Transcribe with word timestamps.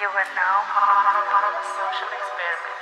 You 0.00 0.08
are 0.08 0.32
now 0.32 0.64
part 0.64 1.44
of 1.44 1.52
a 1.60 1.64
social 1.76 2.08
experiment. 2.08 2.80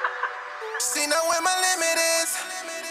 See 0.80 1.04
now 1.04 1.20
where 1.28 1.44
my 1.44 1.52
limit 1.60 2.00
is. 2.24 2.32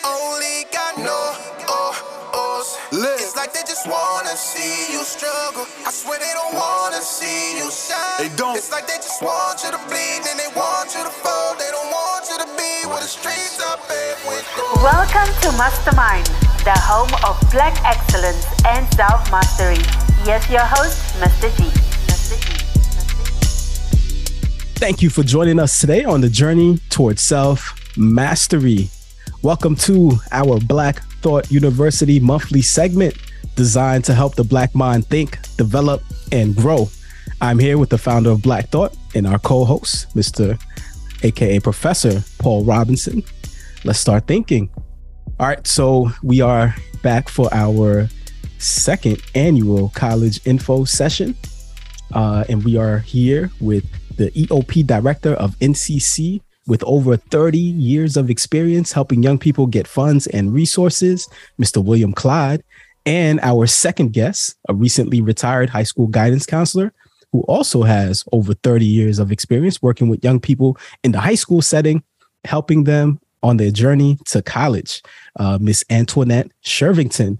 Only 0.06 0.70
got 0.70 0.94
no 1.02 1.33
oh 1.65 1.97
ohs. 2.38 2.78
It's 2.93 3.33
like 3.33 3.57
they 3.57 3.65
just 3.65 3.89
wanna 3.89 4.38
see 4.38 4.93
you 4.93 5.01
struggle. 5.01 5.65
I 5.81 5.89
swear 5.89 6.21
they 6.21 6.29
don't 6.38 6.54
wanna 6.54 7.01
see 7.01 7.57
you 7.57 7.73
shine. 7.73 8.21
They 8.21 8.29
don't. 8.38 8.54
It's 8.54 8.70
like 8.70 8.85
they 8.85 9.01
just 9.01 9.25
want 9.25 9.65
you 9.65 9.74
to 9.74 9.81
bleed 9.89 10.21
and 10.29 10.37
they 10.37 10.53
want 10.53 10.94
you 10.94 11.01
to 11.01 11.10
fall. 11.26 11.58
They 11.58 11.74
don't 11.74 11.89
want 11.89 12.29
you 12.29 12.37
to 12.37 12.49
be 12.62 12.85
where 12.85 13.01
the 13.01 13.10
streets 13.10 13.58
are 13.58 13.81
paved 13.89 14.21
with 14.29 14.46
gold. 14.53 14.85
Welcome 14.85 15.33
to 15.33 15.49
Mastermind, 15.58 16.30
the 16.62 16.77
home 16.77 17.09
of 17.26 17.34
black 17.49 17.73
excellence 17.81 18.45
and 18.70 18.85
self 18.94 19.26
mastery. 19.34 19.81
Yes, 20.30 20.45
your 20.45 20.62
host, 20.62 21.17
Mr. 21.17 21.49
G. 21.58 21.87
Thank 24.77 25.02
you 25.02 25.09
for 25.09 25.23
joining 25.23 25.59
us 25.59 25.81
today 25.81 26.04
on 26.04 26.22
the 26.22 26.30
journey 26.30 26.77
towards 26.90 27.20
self 27.23 27.73
mastery. 27.98 28.90
Welcome 29.41 29.76
to 29.77 30.12
our 30.31 30.59
Black 30.59 31.02
Thought 31.23 31.49
University 31.49 32.20
monthly 32.20 32.62
segment 32.62 33.18
designed 33.55 34.05
to 34.05 34.13
help 34.13 34.35
the 34.35 34.44
Black 34.44 34.76
mind 34.76 35.08
think, 35.08 35.40
develop, 35.58 36.04
and 36.32 36.55
grow. 36.55 36.88
I'm 37.41 37.58
here 37.58 37.80
with 37.80 37.90
the 37.90 37.98
founder 37.98 38.30
of 38.30 38.44
Black 38.44 38.70
Thought 38.70 38.95
and 39.16 39.26
our 39.26 39.40
co 39.40 39.66
host, 39.66 40.16
Mr. 40.16 40.62
AKA 41.23 41.59
Professor 41.62 42.23
Paul 42.38 42.63
Robinson. 42.63 43.23
Let's 43.84 43.99
start 43.99 44.27
thinking. 44.27 44.70
All 45.40 45.48
right, 45.48 45.66
so 45.66 46.12
we 46.21 46.41
are 46.41 46.76
back 47.02 47.30
for 47.30 47.52
our 47.52 48.07
second 48.59 49.23
annual 49.34 49.90
college 49.96 50.40
info 50.46 50.85
session. 50.85 51.35
Uh, 52.13 52.44
and 52.48 52.63
we 52.63 52.77
are 52.77 52.99
here 52.99 53.52
with 53.59 53.84
the 54.17 54.31
EOP 54.31 54.85
director 54.85 55.34
of 55.34 55.57
NCC 55.59 56.41
with 56.67 56.84
over 56.84 57.16
30 57.16 57.57
years 57.57 58.18
of 58.18 58.29
experience 58.29 58.91
helping 58.91 59.24
young 59.24 59.40
people 59.40 59.65
get 59.65 59.87
funds 59.87 60.27
and 60.27 60.54
resources, 60.54 61.27
Mr. 61.59 61.84
William 61.84 62.13
Clyde, 62.13 62.62
and 63.05 63.40
our 63.41 63.65
second 63.68 64.11
guest, 64.11 64.55
a 64.67 64.73
recently 64.73 65.21
retired 65.21 65.69
high 65.69 65.83
school 65.83 66.07
guidance 66.07 66.45
counselor 66.45 66.91
who 67.31 67.41
also 67.43 67.83
has 67.83 68.23
over 68.31 68.53
30 68.53 68.85
years 68.85 69.19
of 69.19 69.31
experience 69.31 69.81
working 69.81 70.09
with 70.09 70.23
young 70.23 70.39
people 70.39 70.77
in 71.03 71.11
the 71.13 71.19
high 71.19 71.35
school 71.35 71.61
setting, 71.61 72.03
helping 72.43 72.83
them 72.83 73.19
on 73.43 73.57
their 73.57 73.71
journey 73.71 74.17
to 74.25 74.41
college, 74.41 75.02
uh, 75.39 75.57
Miss 75.61 75.83
Antoinette 75.89 76.52
Shervington. 76.65 77.37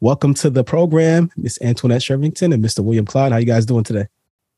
Welcome 0.00 0.32
to 0.34 0.48
the 0.48 0.64
program, 0.64 1.30
Miss 1.36 1.58
Antoinette 1.60 2.00
Shervington 2.00 2.54
and 2.54 2.64
Mr. 2.64 2.82
William 2.82 3.04
Clyde. 3.04 3.32
How 3.32 3.38
you 3.38 3.44
guys 3.44 3.66
doing 3.66 3.84
today? 3.84 4.06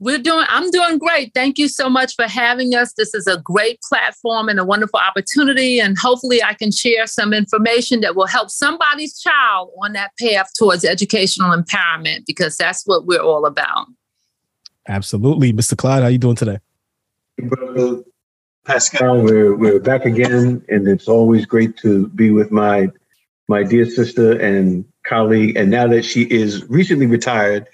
We're 0.02 0.18
doing, 0.18 0.44
I'm 0.48 0.68
doing 0.72 0.98
great. 0.98 1.32
Thank 1.32 1.58
you 1.58 1.68
so 1.68 1.88
much 1.88 2.16
for 2.16 2.26
having 2.26 2.74
us. 2.74 2.92
This 2.94 3.14
is 3.14 3.28
a 3.28 3.38
great 3.38 3.80
platform 3.82 4.48
and 4.48 4.58
a 4.58 4.64
wonderful 4.64 4.98
opportunity. 4.98 5.78
And 5.78 5.96
hopefully, 5.96 6.42
I 6.42 6.54
can 6.54 6.72
share 6.72 7.06
some 7.06 7.32
information 7.32 8.00
that 8.00 8.16
will 8.16 8.26
help 8.26 8.50
somebody's 8.50 9.16
child 9.20 9.70
on 9.80 9.92
that 9.92 10.10
path 10.18 10.50
towards 10.58 10.84
educational 10.84 11.56
empowerment 11.56 12.26
because 12.26 12.56
that's 12.56 12.84
what 12.84 13.06
we're 13.06 13.22
all 13.22 13.46
about. 13.46 13.86
Absolutely. 14.88 15.52
Mr. 15.52 15.76
Clyde, 15.76 16.00
how 16.02 16.08
are 16.08 16.10
you 16.10 16.18
doing 16.18 16.34
today? 16.34 16.58
Brother 17.38 18.02
Pascal, 18.66 19.22
we're 19.22 19.54
we're 19.54 19.78
back 19.78 20.04
again, 20.04 20.64
and 20.68 20.88
it's 20.88 21.06
always 21.06 21.46
great 21.46 21.76
to 21.76 22.08
be 22.08 22.32
with 22.32 22.50
my 22.50 22.88
my 23.46 23.62
dear 23.62 23.88
sister 23.88 24.32
and 24.32 24.84
colleague. 25.04 25.56
And 25.56 25.70
now 25.70 25.86
that 25.86 26.04
she 26.04 26.22
is 26.22 26.68
recently 26.68 27.06
retired, 27.06 27.68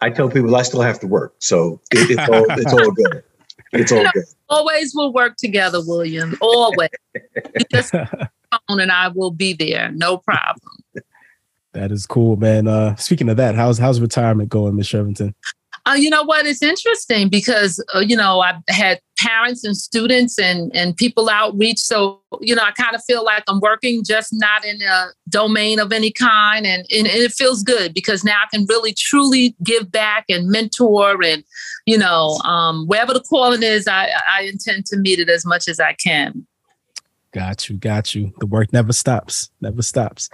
I 0.00 0.10
tell 0.10 0.28
people 0.28 0.54
I 0.54 0.62
still 0.62 0.82
have 0.82 1.00
to 1.00 1.06
work, 1.06 1.34
so 1.38 1.80
it, 1.92 2.10
it's 2.10 2.28
all 2.28 2.46
it's 2.58 2.72
all 2.72 2.90
good. 2.90 3.22
It's 3.72 3.90
all 3.90 4.04
good. 4.12 4.24
Always 4.48 4.94
will 4.94 5.12
work 5.12 5.36
together, 5.36 5.80
William. 5.84 6.36
Always. 6.40 6.90
You 7.34 7.64
just 7.72 7.92
phone 8.68 8.80
and 8.80 8.92
I 8.92 9.08
will 9.08 9.30
be 9.30 9.52
there. 9.52 9.90
No 9.92 10.18
problem. 10.18 10.78
That 11.72 11.90
is 11.90 12.06
cool, 12.06 12.36
man. 12.36 12.68
Uh, 12.68 12.94
speaking 12.96 13.28
of 13.28 13.36
that, 13.36 13.54
how's 13.54 13.78
how's 13.78 14.00
retirement 14.00 14.48
going, 14.48 14.76
Miss 14.76 14.88
Shervington? 14.88 15.34
Uh, 15.86 15.94
you 15.98 16.08
know 16.08 16.22
what? 16.22 16.46
It's 16.46 16.62
interesting 16.62 17.28
because 17.28 17.84
uh, 17.94 17.98
you 17.98 18.16
know 18.16 18.40
I've 18.40 18.62
had 18.68 19.00
parents 19.18 19.64
and 19.64 19.76
students 19.76 20.38
and 20.38 20.74
and 20.74 20.96
people 20.96 21.28
outreach. 21.28 21.78
So 21.78 22.20
you 22.40 22.54
know 22.54 22.62
I 22.62 22.72
kind 22.72 22.94
of 22.94 23.02
feel 23.04 23.24
like 23.24 23.44
I'm 23.48 23.60
working, 23.60 24.04
just 24.04 24.30
not 24.32 24.64
in 24.64 24.80
a 24.82 25.06
domain 25.28 25.78
of 25.78 25.92
any 25.92 26.10
kind, 26.10 26.66
and, 26.66 26.86
and 26.90 27.06
and 27.06 27.22
it 27.22 27.32
feels 27.32 27.62
good 27.62 27.94
because 27.94 28.24
now 28.24 28.38
I 28.42 28.56
can 28.56 28.66
really 28.68 28.92
truly 28.92 29.54
give 29.62 29.90
back 29.90 30.24
and 30.28 30.48
mentor, 30.48 31.22
and 31.22 31.44
you 31.86 31.98
know 31.98 32.38
um, 32.44 32.86
wherever 32.86 33.12
the 33.12 33.20
calling 33.20 33.62
is, 33.62 33.86
I 33.86 34.10
I 34.28 34.42
intend 34.42 34.86
to 34.86 34.96
meet 34.96 35.18
it 35.18 35.28
as 35.28 35.44
much 35.44 35.68
as 35.68 35.80
I 35.80 35.94
can. 35.94 36.46
Got 37.32 37.68
you, 37.68 37.76
got 37.76 38.14
you. 38.14 38.32
The 38.38 38.46
work 38.46 38.72
never 38.72 38.92
stops, 38.92 39.50
never 39.60 39.82
stops. 39.82 40.30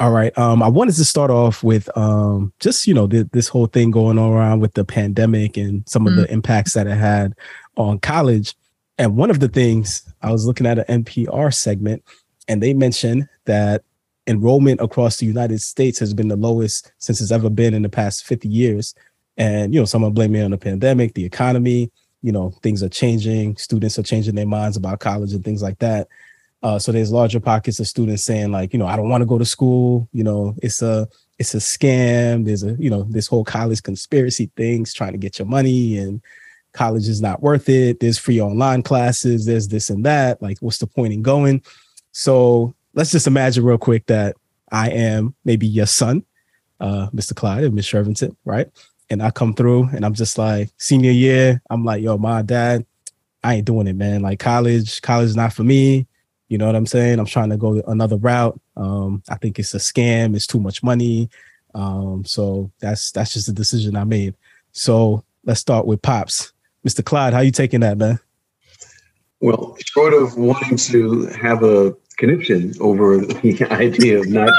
All 0.00 0.12
right. 0.12 0.36
Um, 0.38 0.62
I 0.62 0.68
wanted 0.68 0.94
to 0.94 1.04
start 1.04 1.28
off 1.28 1.64
with 1.64 1.88
um, 1.96 2.52
just 2.60 2.86
you 2.86 2.94
know 2.94 3.08
th- 3.08 3.26
this 3.32 3.48
whole 3.48 3.66
thing 3.66 3.90
going 3.90 4.16
on 4.16 4.32
around 4.32 4.60
with 4.60 4.74
the 4.74 4.84
pandemic 4.84 5.56
and 5.56 5.88
some 5.88 6.06
of 6.06 6.14
the 6.14 6.30
impacts 6.32 6.74
that 6.74 6.86
it 6.86 6.96
had 6.96 7.34
on 7.78 7.98
college. 8.00 8.54
And 8.98 9.16
one 9.16 9.30
of 9.30 9.40
the 9.40 9.48
things 9.48 10.02
I 10.20 10.30
was 10.30 10.44
looking 10.44 10.66
at 10.66 10.78
an 10.78 11.04
NPR 11.04 11.54
segment, 11.54 12.02
and 12.48 12.62
they 12.62 12.74
mentioned 12.74 13.28
that 13.46 13.84
enrollment 14.26 14.80
across 14.80 15.16
the 15.16 15.26
United 15.26 15.62
States 15.62 15.98
has 16.00 16.12
been 16.12 16.28
the 16.28 16.36
lowest 16.36 16.92
since 16.98 17.20
it's 17.20 17.30
ever 17.30 17.48
been 17.48 17.72
in 17.72 17.82
the 17.82 17.88
past 17.88 18.26
50 18.26 18.48
years. 18.48 18.94
And 19.36 19.72
you 19.72 19.80
know, 19.80 19.86
someone 19.86 20.12
blaming 20.12 20.42
it 20.42 20.44
on 20.44 20.50
the 20.50 20.58
pandemic, 20.58 21.14
the 21.14 21.24
economy. 21.24 21.90
You 22.20 22.32
know, 22.32 22.50
things 22.64 22.82
are 22.82 22.88
changing. 22.88 23.56
Students 23.58 23.96
are 23.96 24.02
changing 24.02 24.34
their 24.34 24.46
minds 24.46 24.76
about 24.76 24.98
college 24.98 25.32
and 25.32 25.44
things 25.44 25.62
like 25.62 25.78
that. 25.78 26.08
Uh, 26.64 26.76
so 26.76 26.90
there's 26.90 27.12
larger 27.12 27.38
pockets 27.38 27.78
of 27.78 27.86
students 27.86 28.24
saying 28.24 28.50
like, 28.50 28.72
you 28.72 28.78
know, 28.80 28.86
I 28.86 28.96
don't 28.96 29.08
want 29.08 29.22
to 29.22 29.26
go 29.26 29.38
to 29.38 29.44
school. 29.44 30.08
You 30.12 30.24
know, 30.24 30.56
it's 30.60 30.82
a 30.82 31.06
it's 31.38 31.54
a 31.54 31.58
scam. 31.58 32.44
There's 32.44 32.64
a 32.64 32.72
you 32.72 32.90
know 32.90 33.04
this 33.04 33.28
whole 33.28 33.44
college 33.44 33.84
conspiracy 33.84 34.50
things 34.56 34.92
trying 34.92 35.12
to 35.12 35.18
get 35.18 35.38
your 35.38 35.46
money 35.46 35.96
and 35.98 36.20
college 36.72 37.08
is 37.08 37.20
not 37.20 37.42
worth 37.42 37.68
it. 37.68 38.00
There's 38.00 38.18
free 38.18 38.40
online 38.40 38.82
classes. 38.82 39.46
There's 39.46 39.68
this 39.68 39.90
and 39.90 40.04
that. 40.04 40.40
Like, 40.42 40.58
what's 40.60 40.78
the 40.78 40.86
point 40.86 41.12
in 41.12 41.22
going? 41.22 41.62
So 42.12 42.74
let's 42.94 43.10
just 43.10 43.26
imagine 43.26 43.64
real 43.64 43.78
quick 43.78 44.06
that 44.06 44.36
I 44.70 44.90
am 44.90 45.34
maybe 45.44 45.66
your 45.66 45.86
son, 45.86 46.24
uh, 46.80 47.08
Mr. 47.10 47.34
Clyde 47.34 47.64
and 47.64 47.74
Miss 47.74 47.86
Shervington, 47.86 48.36
right? 48.44 48.68
And 49.10 49.22
I 49.22 49.30
come 49.30 49.54
through 49.54 49.88
and 49.94 50.04
I'm 50.04 50.14
just 50.14 50.36
like 50.36 50.70
senior 50.76 51.10
year. 51.10 51.62
I'm 51.70 51.84
like, 51.84 52.02
yo, 52.02 52.18
my 52.18 52.42
dad, 52.42 52.84
I 53.42 53.56
ain't 53.56 53.66
doing 53.66 53.86
it, 53.86 53.96
man. 53.96 54.22
Like 54.22 54.38
college, 54.38 55.00
college 55.00 55.28
is 55.28 55.36
not 55.36 55.52
for 55.52 55.64
me. 55.64 56.06
You 56.48 56.58
know 56.58 56.66
what 56.66 56.76
I'm 56.76 56.86
saying? 56.86 57.18
I'm 57.18 57.26
trying 57.26 57.50
to 57.50 57.56
go 57.56 57.82
another 57.86 58.16
route. 58.16 58.58
Um, 58.76 59.22
I 59.28 59.36
think 59.36 59.58
it's 59.58 59.74
a 59.74 59.78
scam. 59.78 60.34
It's 60.34 60.46
too 60.46 60.60
much 60.60 60.82
money. 60.82 61.28
Um, 61.74 62.24
so 62.24 62.70
that's 62.80 63.12
that's 63.12 63.34
just 63.34 63.48
a 63.48 63.52
decision 63.52 63.96
I 63.96 64.04
made. 64.04 64.34
So 64.72 65.24
let's 65.44 65.60
start 65.60 65.86
with 65.86 66.02
pops, 66.02 66.52
Mr. 66.86 67.04
Clyde. 67.04 67.32
How 67.32 67.40
you 67.40 67.50
taking 67.50 67.80
that, 67.80 67.98
man? 67.98 68.18
Well, 69.40 69.76
short 69.84 70.14
of 70.14 70.36
wanting 70.36 70.76
to 70.76 71.26
have 71.26 71.62
a 71.62 71.96
conniption 72.16 72.74
over 72.80 73.18
the 73.24 73.66
idea 73.70 74.20
of 74.20 74.28
not 74.28 74.52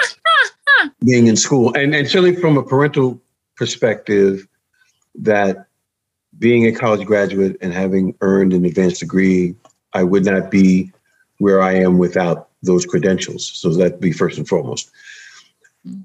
being 1.05 1.27
in 1.27 1.35
school, 1.35 1.73
and 1.75 1.93
and 1.93 2.07
certainly 2.07 2.35
from 2.35 2.57
a 2.57 2.63
parental 2.63 3.21
perspective, 3.55 4.47
that 5.15 5.67
being 6.37 6.65
a 6.65 6.71
college 6.71 7.05
graduate 7.05 7.57
and 7.61 7.73
having 7.73 8.15
earned 8.21 8.53
an 8.53 8.63
advanced 8.65 9.01
degree, 9.01 9.55
I 9.93 10.03
would 10.03 10.25
not 10.25 10.49
be 10.49 10.91
where 11.39 11.61
I 11.61 11.73
am 11.73 11.97
without 11.97 12.49
those 12.63 12.85
credentials. 12.85 13.51
So 13.53 13.69
that'd 13.69 13.99
be 13.99 14.11
first 14.11 14.37
and 14.37 14.47
foremost. 14.47 14.89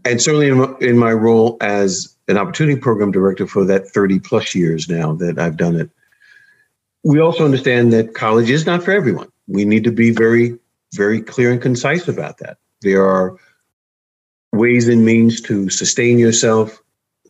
And 0.05 0.21
certainly 0.21 0.49
in 0.49 0.59
my, 0.59 0.75
in 0.81 0.99
my 0.99 1.13
role 1.13 1.57
as 1.61 2.15
an 2.29 2.39
opportunity 2.39 2.81
program 2.81 3.13
director 3.13 3.47
for 3.47 3.65
that 3.65 3.89
30 3.89 4.21
plus 4.21 4.55
years 4.55 4.89
now 4.89 5.13
that 5.15 5.39
I've 5.39 5.57
done 5.57 5.77
it, 5.77 5.91
we 7.05 7.21
also 7.21 7.45
understand 7.45 7.93
that 7.93 8.15
college 8.15 8.51
is 8.51 8.67
not 8.67 8.83
for 8.83 8.91
everyone. 8.91 9.31
We 9.47 9.65
need 9.65 9.85
to 9.85 9.93
be 9.93 10.11
very, 10.11 10.59
very 10.95 11.21
clear 11.21 11.53
and 11.53 11.61
concise 11.61 12.09
about 12.09 12.39
that. 12.39 12.57
There 12.81 13.05
are 13.05 13.37
ways 14.53 14.89
and 14.89 15.05
means 15.05 15.41
to 15.43 15.69
sustain 15.69 16.19
yourself, 16.19 16.83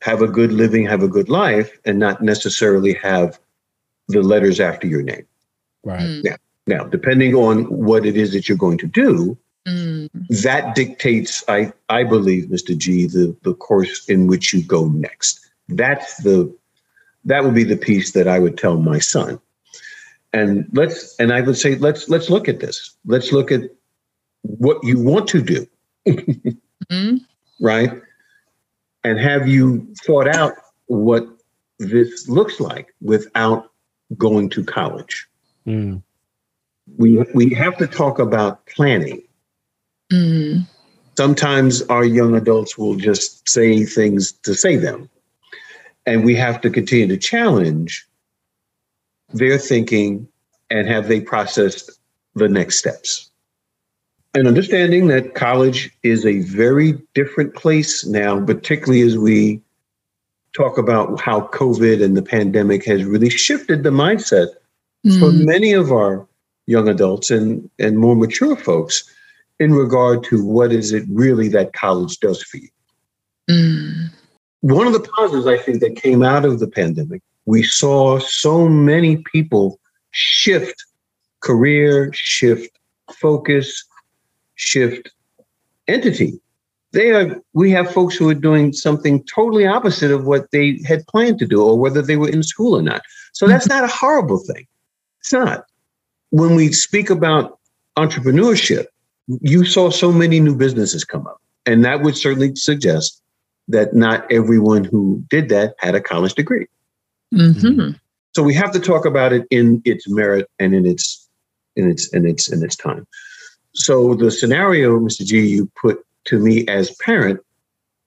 have 0.02 0.22
a 0.22 0.28
good 0.28 0.52
living, 0.52 0.86
have 0.86 1.02
a 1.02 1.08
good 1.08 1.28
life, 1.28 1.76
and 1.84 1.98
not 1.98 2.22
necessarily 2.22 2.94
have 2.94 3.38
the 4.08 4.22
letters 4.22 4.60
after 4.60 4.86
your 4.86 5.02
name. 5.02 5.26
Right. 5.82 6.00
Mm. 6.00 6.24
Now, 6.24 6.36
now, 6.66 6.84
depending 6.84 7.34
on 7.34 7.64
what 7.64 8.06
it 8.06 8.16
is 8.16 8.32
that 8.32 8.48
you're 8.48 8.58
going 8.58 8.78
to 8.78 8.86
do, 8.86 9.36
Mm. 9.66 10.10
that 10.42 10.74
dictates, 10.74 11.42
I, 11.48 11.72
I 11.88 12.04
believe, 12.04 12.48
Mr. 12.48 12.76
G, 12.76 13.06
the, 13.06 13.34
the 13.44 13.54
course 13.54 14.06
in 14.10 14.26
which 14.26 14.52
you 14.52 14.62
go 14.62 14.88
next. 14.88 15.40
That's 15.68 16.18
the 16.18 16.54
that 17.24 17.42
would 17.42 17.54
be 17.54 17.64
the 17.64 17.78
piece 17.78 18.12
that 18.12 18.28
I 18.28 18.38
would 18.38 18.58
tell 18.58 18.76
my 18.76 18.98
son. 18.98 19.40
And 20.34 20.68
let's 20.72 21.16
and 21.18 21.32
I 21.32 21.40
would 21.40 21.56
say 21.56 21.76
let's 21.76 22.10
let's 22.10 22.28
look 22.28 22.48
at 22.48 22.60
this. 22.60 22.94
Let's 23.06 23.32
look 23.32 23.50
at 23.50 23.62
what 24.42 24.84
you 24.84 24.98
want 24.98 25.28
to 25.28 25.40
do, 25.40 25.66
Mm. 26.92 27.20
right? 27.60 27.90
And 29.04 29.18
have 29.18 29.48
you 29.48 29.86
thought 30.04 30.28
out 30.28 30.52
what 30.86 31.26
this 31.78 32.28
looks 32.28 32.60
like 32.60 32.94
without 33.00 33.70
going 34.16 34.50
to 34.50 34.64
college. 34.64 35.26
Mm. 35.66 36.02
We 36.98 37.24
we 37.34 37.54
have 37.54 37.76
to 37.78 37.86
talk 37.86 38.18
about 38.18 38.66
planning. 38.66 39.22
Mm. 40.12 40.66
Sometimes 41.16 41.82
our 41.82 42.04
young 42.04 42.34
adults 42.34 42.76
will 42.76 42.96
just 42.96 43.48
say 43.48 43.84
things 43.84 44.32
to 44.42 44.54
say 44.54 44.76
them. 44.76 45.08
And 46.06 46.24
we 46.24 46.34
have 46.34 46.60
to 46.62 46.70
continue 46.70 47.06
to 47.08 47.16
challenge 47.16 48.06
their 49.32 49.58
thinking 49.58 50.28
and 50.70 50.86
have 50.88 51.08
they 51.08 51.20
processed 51.20 51.90
the 52.34 52.48
next 52.48 52.78
steps. 52.78 53.30
And 54.34 54.48
understanding 54.48 55.06
that 55.08 55.34
college 55.34 55.90
is 56.02 56.26
a 56.26 56.40
very 56.40 57.00
different 57.14 57.54
place 57.54 58.04
now, 58.04 58.44
particularly 58.44 59.02
as 59.02 59.16
we 59.16 59.60
talk 60.54 60.78
about 60.78 61.20
how 61.20 61.42
COVID 61.52 62.02
and 62.02 62.16
the 62.16 62.22
pandemic 62.22 62.84
has 62.84 63.04
really 63.04 63.30
shifted 63.30 63.82
the 63.82 63.90
mindset 63.90 64.48
for 65.18 65.30
Mm. 65.30 65.44
many 65.44 65.72
of 65.72 65.92
our 65.92 66.26
young 66.66 66.88
adults 66.88 67.30
and, 67.30 67.68
and 67.78 67.98
more 67.98 68.16
mature 68.16 68.56
folks 68.56 69.04
in 69.60 69.72
regard 69.72 70.24
to 70.24 70.44
what 70.44 70.72
is 70.72 70.92
it 70.92 71.04
really 71.10 71.48
that 71.48 71.72
college 71.72 72.18
does 72.20 72.42
for 72.42 72.56
you. 72.56 72.68
Mm. 73.50 74.10
One 74.62 74.86
of 74.86 74.94
the 74.94 75.06
positives 75.16 75.46
I 75.46 75.58
think 75.58 75.80
that 75.80 75.96
came 75.96 76.22
out 76.22 76.44
of 76.44 76.58
the 76.58 76.66
pandemic, 76.66 77.22
we 77.46 77.62
saw 77.62 78.18
so 78.18 78.68
many 78.68 79.18
people 79.32 79.78
shift 80.10 80.84
career, 81.40 82.10
shift 82.12 82.78
focus, 83.20 83.84
shift 84.54 85.10
entity. 85.88 86.40
They 86.92 87.10
are 87.10 87.36
we 87.52 87.70
have 87.72 87.90
folks 87.90 88.14
who 88.14 88.28
are 88.28 88.34
doing 88.34 88.72
something 88.72 89.24
totally 89.24 89.66
opposite 89.66 90.10
of 90.10 90.26
what 90.26 90.50
they 90.52 90.80
had 90.86 91.06
planned 91.06 91.38
to 91.40 91.46
do 91.46 91.62
or 91.62 91.78
whether 91.78 92.00
they 92.00 92.16
were 92.16 92.28
in 92.28 92.42
school 92.42 92.76
or 92.76 92.82
not. 92.82 93.02
So 93.32 93.44
mm-hmm. 93.44 93.52
that's 93.52 93.66
not 93.66 93.84
a 93.84 93.88
horrible 93.88 94.38
thing. 94.38 94.66
It's 95.20 95.32
not. 95.32 95.64
When 96.30 96.54
we 96.54 96.72
speak 96.72 97.10
about 97.10 97.58
entrepreneurship, 97.98 98.86
you 99.40 99.64
saw 99.64 99.90
so 99.90 100.12
many 100.12 100.40
new 100.40 100.54
businesses 100.54 101.04
come 101.04 101.26
up. 101.26 101.40
And 101.66 101.84
that 101.84 102.02
would 102.02 102.16
certainly 102.16 102.54
suggest 102.54 103.20
that 103.68 103.94
not 103.94 104.30
everyone 104.30 104.84
who 104.84 105.24
did 105.28 105.48
that 105.48 105.74
had 105.78 105.94
a 105.94 106.00
college 106.00 106.34
degree. 106.34 106.66
Mhm. 107.34 107.98
So 108.34 108.42
we 108.42 108.54
have 108.54 108.72
to 108.72 108.80
talk 108.80 109.04
about 109.04 109.32
it 109.32 109.46
in 109.50 109.82
its 109.84 110.08
merit 110.08 110.48
and 110.58 110.74
in 110.74 110.86
its 110.86 111.28
in 111.76 111.90
its 111.90 112.08
in 112.12 112.26
its 112.26 112.50
in 112.50 112.62
its 112.64 112.76
time. 112.76 113.06
So 113.74 114.14
the 114.14 114.30
scenario, 114.30 114.98
Mr. 115.00 115.24
G, 115.24 115.46
you 115.46 115.70
put 115.80 116.04
to 116.26 116.38
me 116.38 116.66
as 116.68 116.94
parent, 116.96 117.40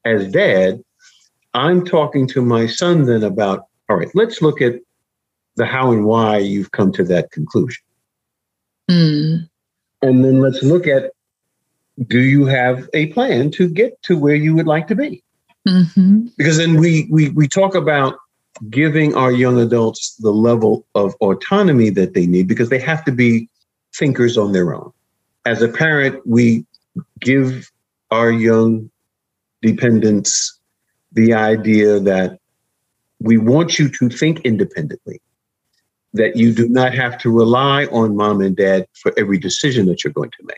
as 0.06 0.32
dad, 0.32 0.82
I'm 1.54 1.86
talking 1.86 2.28
to 2.30 2.42
my 2.42 2.68
son 2.68 3.06
then 3.06 3.24
about, 3.24 3.66
all 3.90 3.98
right, 3.98 4.10
let's 4.16 4.42
look 4.42 4.62
at 4.62 4.76
the 5.56 5.66
how 5.66 5.92
and 5.92 6.06
why 6.06 6.38
you've 6.38 6.72
come 6.72 6.92
to 6.94 7.04
that 7.06 7.32
conclusion. 7.32 7.84
Mm. 8.90 9.50
And 10.02 10.24
then 10.24 10.40
let's 10.40 10.64
look 10.64 10.88
at 10.88 11.12
do 12.08 12.20
you 12.20 12.46
have 12.46 12.88
a 12.94 13.08
plan 13.08 13.50
to 13.52 13.68
get 13.68 14.02
to 14.04 14.18
where 14.18 14.36
you 14.36 14.56
would 14.56 14.68
like 14.68 14.88
to 14.88 14.96
be? 14.96 15.24
Mhm. 15.68 16.32
because 16.38 16.56
then 16.56 16.80
we 16.80 17.10
we 17.12 17.28
we 17.30 17.46
talk 17.46 17.76
about 17.76 18.16
giving 18.70 19.16
our 19.16 19.32
young 19.32 19.60
adults 19.60 20.16
the 20.20 20.32
level 20.32 20.86
of 20.96 21.14
autonomy 21.16 21.90
that 21.92 22.14
they 22.14 22.26
need 22.26 22.48
because 22.48 22.70
they 22.70 22.80
have 22.80 23.04
to 23.06 23.12
be 23.12 23.50
thinkers 23.96 24.38
on 24.38 24.52
their 24.52 24.74
own. 24.74 24.92
As 25.46 25.62
a 25.62 25.68
parent 25.68 26.26
we 26.26 26.66
give 27.20 27.72
our 28.12 28.32
young 28.32 28.90
dependents 29.62 30.60
the 31.14 31.34
idea 31.34 32.00
that 32.00 32.40
we 33.20 33.38
want 33.38 33.80
you 33.80 33.90
to 33.90 34.10
think 34.10 34.42
independently 34.42 35.22
that 36.14 36.36
you 36.36 36.54
do 36.54 36.68
not 36.70 36.94
have 36.94 37.18
to 37.20 37.30
rely 37.30 37.86
on 37.86 38.16
mom 38.16 38.42
and 38.42 38.56
dad 38.56 38.88
for 38.94 39.14
every 39.18 39.38
decision 39.38 39.86
that 39.88 40.04
you're 40.04 40.14
going 40.14 40.32
to 40.32 40.44
make. 40.44 40.58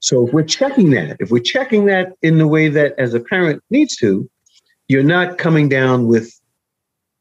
So 0.00 0.26
if 0.26 0.32
we're 0.32 0.44
checking 0.44 0.90
that 0.90 1.16
if 1.20 1.30
we're 1.30 1.40
checking 1.40 1.86
that 1.86 2.12
in 2.22 2.38
the 2.38 2.48
way 2.48 2.68
that 2.68 2.94
as 2.98 3.14
a 3.14 3.20
parent 3.20 3.62
needs 3.70 3.96
to 3.96 4.28
you're 4.88 5.02
not 5.02 5.38
coming 5.38 5.68
down 5.68 6.06
with 6.06 6.37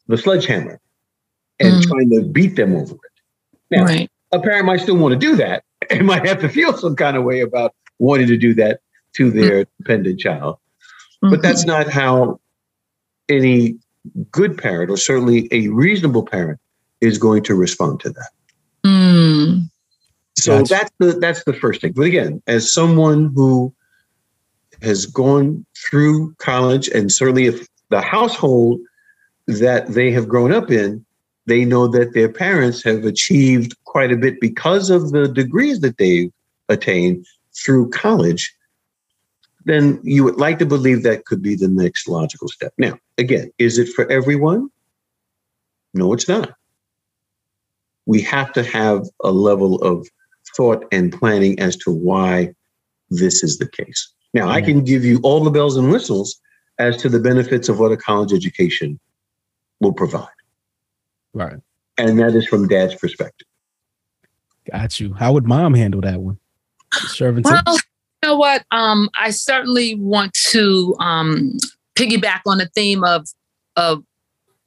the 0.08 0.18
sledgehammer 0.18 0.80
and 1.60 1.74
Mm. 1.76 1.88
trying 1.88 2.10
to 2.12 2.22
beat 2.24 2.56
them 2.56 2.76
over 2.76 2.94
it. 2.94 3.12
Now, 3.72 3.84
Right. 3.86 4.10
a 4.32 4.40
parent 4.40 4.66
might 4.66 4.82
still 4.82 4.98
want 4.98 5.14
to 5.14 5.20
do 5.20 5.36
that 5.36 5.64
and 5.90 6.06
might 6.08 6.26
have 6.26 6.40
to 6.42 6.50
feel 6.50 6.74
some 6.78 6.96
kind 6.96 7.18
of 7.18 7.24
way 7.24 7.42
about 7.42 7.74
wanting 8.00 8.28
to 8.28 8.38
do 8.38 8.54
that 8.56 8.82
to 9.16 9.32
their 9.32 9.66
dependent 9.80 10.20
child. 10.20 10.58
But 11.22 11.42
that's 11.42 11.66
not 11.66 11.90
how 11.90 12.40
any 13.28 13.76
good 14.32 14.58
parent, 14.58 14.92
or 14.92 14.98
certainly 14.98 15.48
a 15.52 15.68
reasonable 15.70 16.24
parent, 16.24 16.60
is 17.02 17.18
going 17.18 17.44
to 17.44 17.56
respond 17.56 18.00
to 18.02 18.12
that. 18.12 18.30
Mm. 18.86 19.70
So 20.38 20.62
that's 20.62 20.92
the 21.00 21.14
that's 21.14 21.44
the 21.46 21.54
first 21.54 21.82
thing. 21.82 21.94
But 21.94 22.04
again, 22.04 22.42
as 22.46 22.72
someone 22.72 23.32
who 23.36 23.74
has 24.84 25.08
gone 25.08 25.66
through 25.90 26.36
college, 26.36 26.88
and 26.90 27.12
certainly 27.12 27.46
if 27.48 27.68
the 27.90 28.02
household 28.02 28.80
that 29.48 29.88
they 29.88 30.12
have 30.12 30.28
grown 30.28 30.52
up 30.52 30.70
in, 30.72 31.06
they 31.46 31.64
know 31.64 31.88
that 31.88 32.14
their 32.14 32.30
parents 32.30 32.84
have 32.84 33.06
achieved 33.06 33.76
quite 33.86 34.12
a 34.12 34.18
bit 34.18 34.40
because 34.42 34.90
of 34.90 35.12
the 35.12 35.28
degrees 35.28 35.80
that 35.80 35.98
they've 35.98 36.32
attained 36.70 37.26
through 37.56 37.90
college, 37.90 38.54
then 39.66 40.00
you 40.04 40.24
would 40.24 40.38
like 40.38 40.60
to 40.60 40.66
believe 40.66 41.04
that 41.04 41.26
could 41.26 41.42
be 41.42 41.56
the 41.56 41.68
next 41.68 42.08
logical 42.08 42.48
step. 42.50 42.74
Now, 42.78 43.00
again, 43.18 43.52
is 43.58 43.78
it 43.78 43.90
for 43.90 44.10
everyone? 44.12 44.70
No, 45.94 46.14
it's 46.14 46.28
not. 46.28 46.54
We 48.06 48.22
have 48.22 48.54
to 48.54 48.64
have 48.64 49.06
a 49.24 49.32
level 49.32 49.82
of 49.82 50.08
thought 50.56 50.86
and 50.92 51.12
planning 51.12 51.60
as 51.60 51.76
to 51.78 51.92
why 51.92 52.54
this 53.10 53.44
is 53.44 53.58
the 53.58 53.68
case. 53.68 54.14
Now, 54.34 54.50
I 54.50 54.60
mm-hmm. 54.60 54.68
can 54.68 54.84
give 54.84 55.04
you 55.04 55.20
all 55.24 55.44
the 55.44 55.52
bells 55.52 55.78
and 55.78 55.92
whistles 55.92 56.40
as 56.80 56.98
to 56.98 57.10
the 57.10 57.20
benefits 57.20 57.70
of 57.70 57.80
what 57.80 57.92
a 57.92 57.98
college 57.98 58.34
education 58.34 59.00
will 59.80 59.94
provide. 59.94 60.28
Right. 61.34 61.58
And 61.98 62.20
that 62.20 62.36
is 62.36 62.48
from 62.48 62.68
dad's 62.68 62.96
perspective. 62.96 63.48
Got 64.72 65.00
you. 65.00 65.14
How 65.14 65.34
would 65.34 65.46
mom 65.46 65.74
handle 65.74 66.02
that 66.02 66.20
one? 66.20 66.40
Shervington? 66.94 67.62
Well, 67.66 67.76
you 67.76 68.30
know 68.30 68.38
what? 68.38 68.66
Um, 68.72 69.10
I 69.18 69.32
certainly 69.32 69.96
want 69.96 70.34
to 70.50 70.96
um, 71.00 71.58
piggyback 71.96 72.42
on 72.46 72.58
the 72.58 72.68
theme 72.68 73.04
of 73.04 73.28
of 73.76 74.04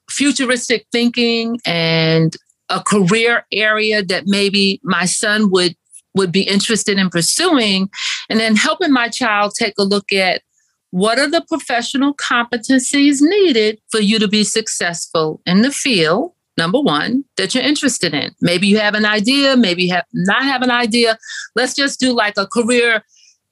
futuristic 0.09 0.87
thinking 0.93 1.59
and 1.67 2.37
a 2.69 2.81
career 2.81 3.45
area 3.53 4.03
that 4.05 4.25
maybe 4.27 4.81
my 4.83 5.05
son 5.05 5.50
would 5.50 5.76
would 6.14 6.33
be 6.33 6.43
interested 6.43 6.99
in 6.99 7.09
pursuing, 7.09 7.88
and 8.29 8.40
then 8.40 8.57
helping 8.57 8.93
my 8.93 9.09
child 9.09 9.52
take 9.57 9.75
a 9.79 9.85
look 9.85 10.12
at 10.12 10.43
what 10.90 11.18
are 11.18 11.30
the 11.30 11.44
professional 11.49 12.14
competencies 12.14 13.18
needed 13.20 13.80
for 13.90 14.00
you 14.00 14.18
to 14.18 14.28
be 14.28 14.44
successful 14.44 15.40
in 15.47 15.62
the 15.62 15.70
field? 15.70 16.32
Number 16.56 16.80
one 16.80 17.25
that 17.37 17.54
you're 17.54 17.64
interested 17.64 18.12
in. 18.12 18.32
Maybe 18.40 18.66
you 18.66 18.78
have 18.78 18.94
an 18.94 19.06
idea 19.06 19.56
maybe 19.56 19.85
you 19.85 19.94
have 19.94 20.04
not 20.12 20.42
have 20.42 20.62
an 20.62 20.70
idea. 20.70 21.16
Let's 21.54 21.75
just 21.75 22.00
do 22.00 22.12
like 22.12 22.35
a 22.37 22.47
career 22.47 23.02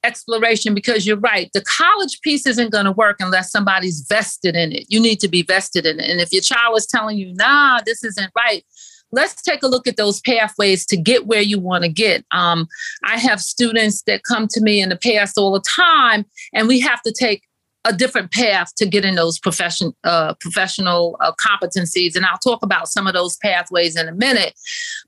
exploration 0.04 0.74
because 0.74 1.06
you're 1.06 1.16
right. 1.16 1.50
The 1.54 1.62
college 1.62 2.20
piece 2.20 2.46
isn't 2.46 2.70
going 2.70 2.84
to 2.84 2.92
work 2.92 3.16
unless 3.20 3.50
somebody's 3.50 4.04
vested 4.08 4.56
in 4.56 4.72
it. 4.72 4.84
You 4.88 5.00
need 5.00 5.20
to 5.20 5.28
be 5.28 5.42
vested 5.42 5.86
in 5.86 6.00
it. 6.00 6.10
And 6.10 6.20
if 6.20 6.32
your 6.32 6.42
child 6.42 6.76
is 6.76 6.86
telling 6.86 7.16
you 7.16 7.32
nah 7.34 7.80
this 7.84 8.04
isn't 8.04 8.32
right 8.36 8.64
let's 9.12 9.40
take 9.42 9.62
a 9.62 9.68
look 9.68 9.86
at 9.86 9.96
those 9.96 10.20
pathways 10.20 10.84
to 10.86 10.96
get 10.96 11.26
where 11.26 11.40
you 11.40 11.58
want 11.58 11.84
to 11.84 11.88
get 11.88 12.24
um, 12.32 12.66
i 13.04 13.18
have 13.18 13.40
students 13.40 14.02
that 14.02 14.22
come 14.24 14.46
to 14.48 14.60
me 14.60 14.80
in 14.80 14.88
the 14.88 14.96
past 14.96 15.38
all 15.38 15.52
the 15.52 15.62
time 15.76 16.24
and 16.52 16.68
we 16.68 16.80
have 16.80 17.02
to 17.02 17.12
take 17.12 17.42
a 17.84 17.92
different 17.92 18.30
path 18.32 18.74
to 18.76 18.86
get 18.86 19.04
in 19.04 19.14
those 19.14 19.38
profession, 19.38 19.92
uh, 20.04 20.34
professional 20.40 21.16
uh, 21.20 21.32
competencies. 21.40 22.16
And 22.16 22.26
I'll 22.26 22.38
talk 22.38 22.62
about 22.62 22.88
some 22.88 23.06
of 23.06 23.14
those 23.14 23.36
pathways 23.36 23.96
in 23.96 24.08
a 24.08 24.12
minute. 24.12 24.54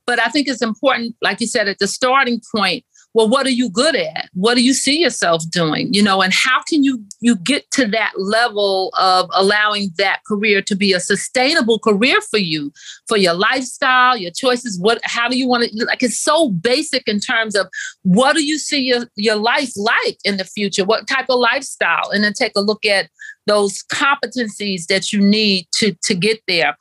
But 0.07 0.19
I 0.19 0.29
think 0.29 0.47
it's 0.47 0.61
important, 0.61 1.15
like 1.21 1.41
you 1.41 1.47
said, 1.47 1.67
at 1.67 1.79
the 1.79 1.87
starting 1.87 2.41
point, 2.53 2.83
well, 3.13 3.27
what 3.27 3.45
are 3.45 3.51
you 3.51 3.69
good 3.69 3.95
at? 3.95 4.29
What 4.33 4.55
do 4.55 4.63
you 4.63 4.73
see 4.73 5.01
yourself 5.01 5.43
doing? 5.49 5.93
You 5.93 6.01
know, 6.01 6.21
and 6.21 6.33
how 6.33 6.61
can 6.63 6.83
you 6.83 7.03
you 7.19 7.35
get 7.35 7.69
to 7.71 7.85
that 7.87 8.13
level 8.15 8.91
of 8.97 9.29
allowing 9.33 9.89
that 9.97 10.21
career 10.25 10.61
to 10.63 10.75
be 10.75 10.93
a 10.93 10.99
sustainable 10.99 11.79
career 11.79 12.21
for 12.21 12.37
you, 12.37 12.71
for 13.07 13.17
your 13.17 13.33
lifestyle, 13.33 14.15
your 14.15 14.31
choices? 14.31 14.79
What 14.79 14.99
how 15.03 15.27
do 15.27 15.37
you 15.37 15.47
want 15.47 15.69
to 15.69 15.85
like 15.85 16.03
it's 16.03 16.19
so 16.19 16.49
basic 16.49 17.07
in 17.07 17.19
terms 17.19 17.55
of 17.55 17.67
what 18.03 18.35
do 18.35 18.43
you 18.43 18.57
see 18.57 18.79
your, 18.79 19.05
your 19.15 19.35
life 19.35 19.71
like 19.75 20.17
in 20.23 20.37
the 20.37 20.45
future? 20.45 20.85
What 20.85 21.07
type 21.07 21.25
of 21.29 21.39
lifestyle? 21.39 22.09
And 22.11 22.23
then 22.23 22.33
take 22.33 22.53
a 22.55 22.61
look 22.61 22.85
at 22.85 23.09
those 23.45 23.83
competencies 23.91 24.85
that 24.87 25.11
you 25.11 25.19
need 25.19 25.67
to 25.73 25.95
to 26.03 26.15
get 26.15 26.41
there. 26.47 26.77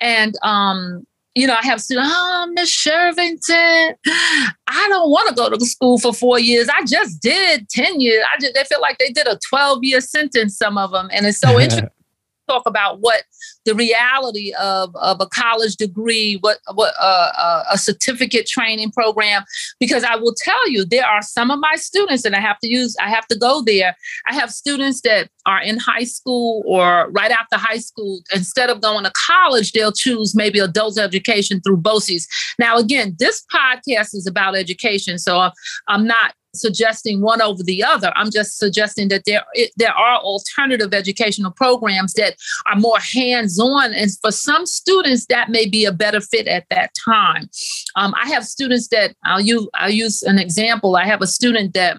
And 0.00 0.34
um 0.42 1.04
you 1.34 1.46
know, 1.46 1.56
I 1.60 1.66
have 1.66 1.80
students, 1.80 2.10
oh, 2.12 2.50
Miss 2.54 2.70
Shervington, 2.70 3.94
I 4.06 4.86
don't 4.88 5.10
want 5.10 5.28
to 5.28 5.34
go 5.34 5.50
to 5.50 5.64
school 5.64 5.98
for 5.98 6.12
four 6.12 6.38
years. 6.38 6.68
I 6.68 6.84
just 6.84 7.20
did 7.20 7.68
10 7.70 8.00
years. 8.00 8.24
I 8.32 8.38
just, 8.38 8.54
they 8.54 8.64
feel 8.64 8.80
like 8.80 8.98
they 8.98 9.10
did 9.10 9.26
a 9.26 9.38
12 9.48 9.82
year 9.82 10.00
sentence, 10.00 10.56
some 10.56 10.78
of 10.78 10.92
them. 10.92 11.08
And 11.12 11.26
it's 11.26 11.38
so 11.38 11.58
interesting 11.58 11.88
talk 12.48 12.62
about 12.66 13.00
what 13.00 13.24
the 13.64 13.74
reality 13.74 14.52
of, 14.60 14.94
of 14.96 15.20
a 15.20 15.26
college 15.26 15.76
degree, 15.76 16.38
what 16.40 16.58
what 16.74 16.94
uh, 17.00 17.32
uh, 17.36 17.64
a 17.72 17.78
certificate 17.78 18.46
training 18.46 18.90
program. 18.92 19.44
Because 19.80 20.04
I 20.04 20.16
will 20.16 20.34
tell 20.36 20.70
you, 20.70 20.84
there 20.84 21.06
are 21.06 21.22
some 21.22 21.50
of 21.50 21.58
my 21.60 21.74
students, 21.76 22.24
and 22.24 22.34
I 22.34 22.40
have 22.40 22.58
to 22.60 22.68
use, 22.68 22.96
I 23.00 23.08
have 23.08 23.26
to 23.28 23.38
go 23.38 23.62
there. 23.62 23.96
I 24.28 24.34
have 24.34 24.50
students 24.50 25.00
that 25.02 25.28
are 25.46 25.60
in 25.60 25.78
high 25.78 26.04
school 26.04 26.62
or 26.66 27.10
right 27.10 27.30
after 27.30 27.56
high 27.56 27.78
school. 27.78 28.20
Instead 28.34 28.70
of 28.70 28.80
going 28.80 29.04
to 29.04 29.12
college, 29.26 29.72
they'll 29.72 29.92
choose 29.92 30.34
maybe 30.34 30.58
adult 30.58 30.98
education 30.98 31.60
through 31.60 31.78
BOCES. 31.78 32.26
Now, 32.58 32.76
again, 32.76 33.16
this 33.18 33.44
podcast 33.52 34.14
is 34.14 34.26
about 34.26 34.56
education, 34.56 35.18
so 35.18 35.50
I'm 35.88 36.06
not 36.06 36.34
suggesting 36.54 37.20
one 37.20 37.40
over 37.42 37.62
the 37.62 37.82
other. 37.82 38.12
I'm 38.16 38.30
just 38.30 38.58
suggesting 38.58 39.08
that 39.08 39.24
there 39.26 39.44
there 39.76 39.92
are 39.92 40.18
alternative 40.18 40.94
educational 40.94 41.50
programs 41.50 42.14
that 42.14 42.36
are 42.66 42.76
more 42.76 42.98
hands-on, 42.98 43.92
and 43.92 44.10
for 44.20 44.30
some 44.30 44.66
students 44.66 45.26
that 45.26 45.50
may 45.50 45.66
be 45.66 45.84
a 45.84 45.92
better 45.92 46.20
fit 46.20 46.46
at 46.46 46.64
that 46.70 46.90
time. 47.04 47.48
Um, 47.96 48.14
I 48.20 48.28
have 48.28 48.44
students 48.44 48.88
that 48.88 49.14
I'll 49.24 49.40
use 49.40 49.68
I'll 49.74 49.90
use 49.90 50.22
an 50.22 50.38
example. 50.38 50.96
I 50.96 51.06
have 51.06 51.22
a 51.22 51.26
student 51.26 51.74
that 51.74 51.98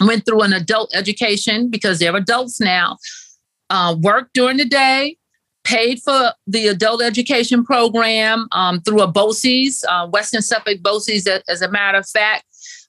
went 0.00 0.24
through 0.24 0.42
an 0.42 0.52
adult 0.52 0.94
education 0.94 1.70
because 1.70 1.98
they're 1.98 2.16
adults 2.16 2.60
now. 2.60 2.98
Uh, 3.70 3.96
worked 3.98 4.34
during 4.34 4.58
the 4.58 4.66
day, 4.66 5.16
paid 5.64 6.00
for 6.02 6.32
the 6.46 6.68
adult 6.68 7.02
education 7.02 7.64
program 7.64 8.46
um, 8.52 8.80
through 8.82 9.00
a 9.00 9.10
BOCES, 9.10 9.84
uh, 9.88 10.06
Western 10.08 10.42
Suffolk 10.42 10.82
BOCES, 10.82 11.26
as 11.48 11.62
a 11.62 11.70
matter 11.70 11.98
of 11.98 12.08
fact 12.08 12.44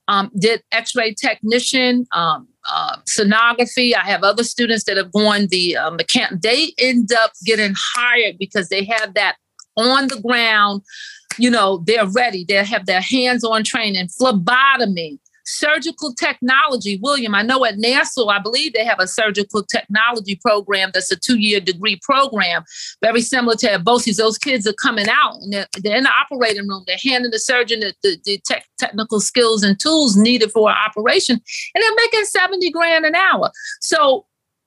um, 0.08 0.32
did 0.38 0.64
x-ray 0.72 1.14
technician 1.14 2.06
um, 2.14 2.48
uh, 2.70 2.98
sonography. 3.08 3.94
I 3.96 4.02
have 4.02 4.24
other 4.24 4.44
students 4.44 4.84
that 4.86 4.98
have 4.98 5.12
gone 5.12 5.48
the 5.50 5.78
uh, 5.78 5.92
mechan- 5.92 6.42
they 6.42 6.74
end 6.78 7.12
up 7.14 7.32
getting 7.46 7.74
hired 7.78 8.38
because 8.38 8.70
they 8.70 8.84
have 8.86 9.14
that 9.16 9.36
on 9.76 10.08
the 10.08 10.20
ground. 10.22 10.82
You 11.38 11.50
know 11.50 11.84
they're 11.86 12.08
ready. 12.08 12.46
They 12.48 12.64
have 12.64 12.86
their 12.86 13.02
hands-on 13.02 13.64
training 13.64 14.10
phlebotomy 14.10 15.20
surgical 15.46 16.14
technology. 16.14 17.00
William, 17.02 17.36
I 17.36 17.42
know 17.42 17.66
at 17.66 17.78
Nassau, 17.78 18.28
I 18.28 18.40
believe 18.40 18.74
they 18.74 18.86
have 18.86 19.00
a 19.00 19.08
surgical 19.08 19.64
technology 19.64 20.36
program 20.36 20.92
that's 20.94 21.12
a 21.12 21.16
two 21.16 21.40
year 21.40 21.60
degree 21.60 22.00
program, 22.02 22.64
very 23.02 23.22
similar 23.22 23.56
to 23.58 23.72
at 23.72 23.84
BOCES. 23.84 24.18
Those 24.18 24.38
kids 24.38 24.68
are 24.68 24.74
coming 24.74 25.08
out 25.10 25.36
and 25.42 25.54
they're, 25.54 25.68
they're 25.82 25.98
in 25.98 26.04
the 26.04 26.12
operating 26.12 26.68
room. 26.68 26.84
They're 26.88 26.98
handing 27.04 27.32
the 27.32 27.40
surgeon 27.40 27.82
the, 27.82 27.94
the, 28.04 28.18
the 28.26 28.42
tech, 28.46 28.66
technical 28.78 29.20
skills 29.20 29.64
and 29.64 29.80
tools 29.80 30.16
needed 30.16 30.52
for 30.52 30.70
an 30.70 30.78
operation, 30.88 31.36
and 31.76 31.84
they're 31.84 31.96
making 31.96 32.26
70 32.26 32.72
grand 32.72 33.06
an 33.06 33.16
hour. 33.16 33.52
So 33.82 34.26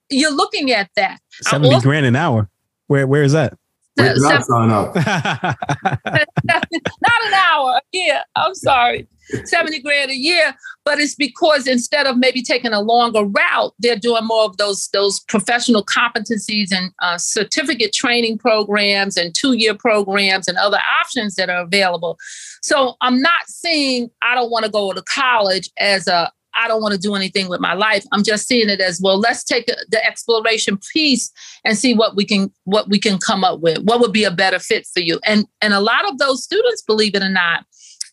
you're 0.09 0.33
looking 0.33 0.71
at 0.71 0.89
that. 0.95 1.19
70 1.41 1.73
also, 1.73 1.87
grand 1.87 2.05
an 2.05 2.15
hour. 2.15 2.49
Where 2.87 3.05
Where 3.05 3.23
is 3.23 3.33
that? 3.33 3.57
Where 3.97 4.13
did 4.13 4.23
I 4.23 4.39
sign 4.41 4.69
up? 4.69 4.95
Not 6.45 7.25
an 7.25 7.33
hour. 7.33 7.77
A 7.77 7.81
yeah, 7.91 8.23
I'm 8.35 8.55
sorry. 8.55 9.07
70 9.43 9.81
grand 9.81 10.09
a 10.09 10.15
year, 10.15 10.55
but 10.85 10.99
it's 10.99 11.15
because 11.15 11.67
instead 11.67 12.07
of 12.07 12.17
maybe 12.17 12.41
taking 12.41 12.71
a 12.71 12.79
longer 12.79 13.25
route, 13.25 13.73
they're 13.79 13.97
doing 13.97 14.25
more 14.25 14.45
of 14.45 14.55
those 14.57 14.87
those 14.93 15.19
professional 15.21 15.83
competencies 15.83 16.71
and 16.71 16.91
uh, 17.01 17.17
certificate 17.17 17.91
training 17.91 18.37
programs 18.37 19.17
and 19.17 19.35
two-year 19.35 19.75
programs 19.75 20.47
and 20.47 20.57
other 20.57 20.79
options 21.01 21.35
that 21.35 21.49
are 21.49 21.63
available. 21.63 22.17
So 22.61 22.95
I'm 23.01 23.21
not 23.21 23.47
seeing 23.47 24.09
I 24.21 24.35
don't 24.35 24.51
want 24.51 24.65
to 24.65 24.71
go 24.71 24.93
to 24.93 25.03
college 25.03 25.69
as 25.77 26.07
a 26.07 26.31
I 26.57 26.67
don't 26.67 26.81
want 26.81 26.93
to 26.93 26.99
do 26.99 27.15
anything 27.15 27.47
with 27.47 27.59
my 27.59 27.73
life. 27.73 28.03
I'm 28.11 28.23
just 28.23 28.47
seeing 28.47 28.69
it 28.69 28.81
as 28.81 28.99
well. 29.01 29.19
Let's 29.19 29.43
take 29.43 29.67
the 29.67 30.05
exploration 30.05 30.79
piece 30.93 31.31
and 31.63 31.77
see 31.77 31.93
what 31.93 32.15
we 32.15 32.25
can 32.25 32.51
what 32.65 32.89
we 32.89 32.99
can 32.99 33.17
come 33.17 33.43
up 33.43 33.61
with. 33.61 33.79
What 33.83 33.99
would 33.99 34.13
be 34.13 34.23
a 34.23 34.31
better 34.31 34.59
fit 34.59 34.87
for 34.93 34.99
you? 34.99 35.19
And 35.23 35.45
and 35.61 35.73
a 35.73 35.79
lot 35.79 36.09
of 36.09 36.17
those 36.17 36.43
students, 36.43 36.81
believe 36.81 37.15
it 37.15 37.23
or 37.23 37.29
not, 37.29 37.65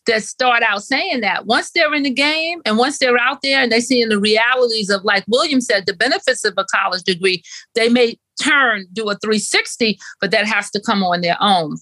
that 0.05 0.23
start 0.23 0.63
out 0.63 0.83
saying 0.83 1.21
that 1.21 1.45
once 1.45 1.71
they're 1.71 1.93
in 1.93 2.03
the 2.03 2.13
game 2.13 2.61
and 2.65 2.77
once 2.77 2.97
they're 2.97 3.19
out 3.19 3.41
there 3.41 3.61
and 3.61 3.71
they 3.71 3.79
see 3.79 4.01
in 4.01 4.09
the 4.09 4.19
realities 4.19 4.89
of 4.89 5.03
like 5.03 5.23
william 5.27 5.61
said 5.61 5.85
the 5.85 5.95
benefits 5.95 6.45
of 6.45 6.53
a 6.57 6.65
college 6.65 7.03
degree 7.03 7.41
they 7.73 7.89
may 7.89 8.17
turn 8.41 8.85
do 8.93 9.09
a 9.09 9.15
360 9.15 9.97
but 10.21 10.31
that 10.31 10.45
has 10.45 10.69
to 10.69 10.81
come 10.81 11.03
on 11.03 11.21
their 11.21 11.37
own 11.39 11.77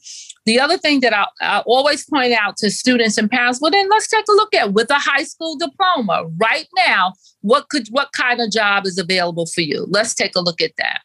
the 0.45 0.59
other 0.59 0.77
thing 0.77 0.99
that 0.99 1.13
I, 1.15 1.25
I 1.41 1.59
always 1.65 2.05
point 2.05 2.33
out 2.33 2.57
to 2.57 2.69
students 2.69 3.17
and 3.17 3.29
parents 3.29 3.59
well 3.61 3.71
then 3.71 3.89
let's 3.89 4.07
take 4.07 4.25
a 4.29 4.33
look 4.33 4.53
at 4.53 4.73
with 4.73 4.89
a 4.89 4.99
high 4.99 5.23
school 5.23 5.57
diploma 5.57 6.29
right 6.37 6.67
now 6.87 7.13
what 7.41 7.69
could 7.69 7.87
what 7.89 8.11
kind 8.13 8.41
of 8.41 8.51
job 8.51 8.85
is 8.85 8.97
available 8.97 9.45
for 9.45 9.61
you? 9.61 9.85
Let's 9.89 10.13
take 10.13 10.35
a 10.35 10.41
look 10.41 10.61
at 10.61 10.71
that. 10.77 11.01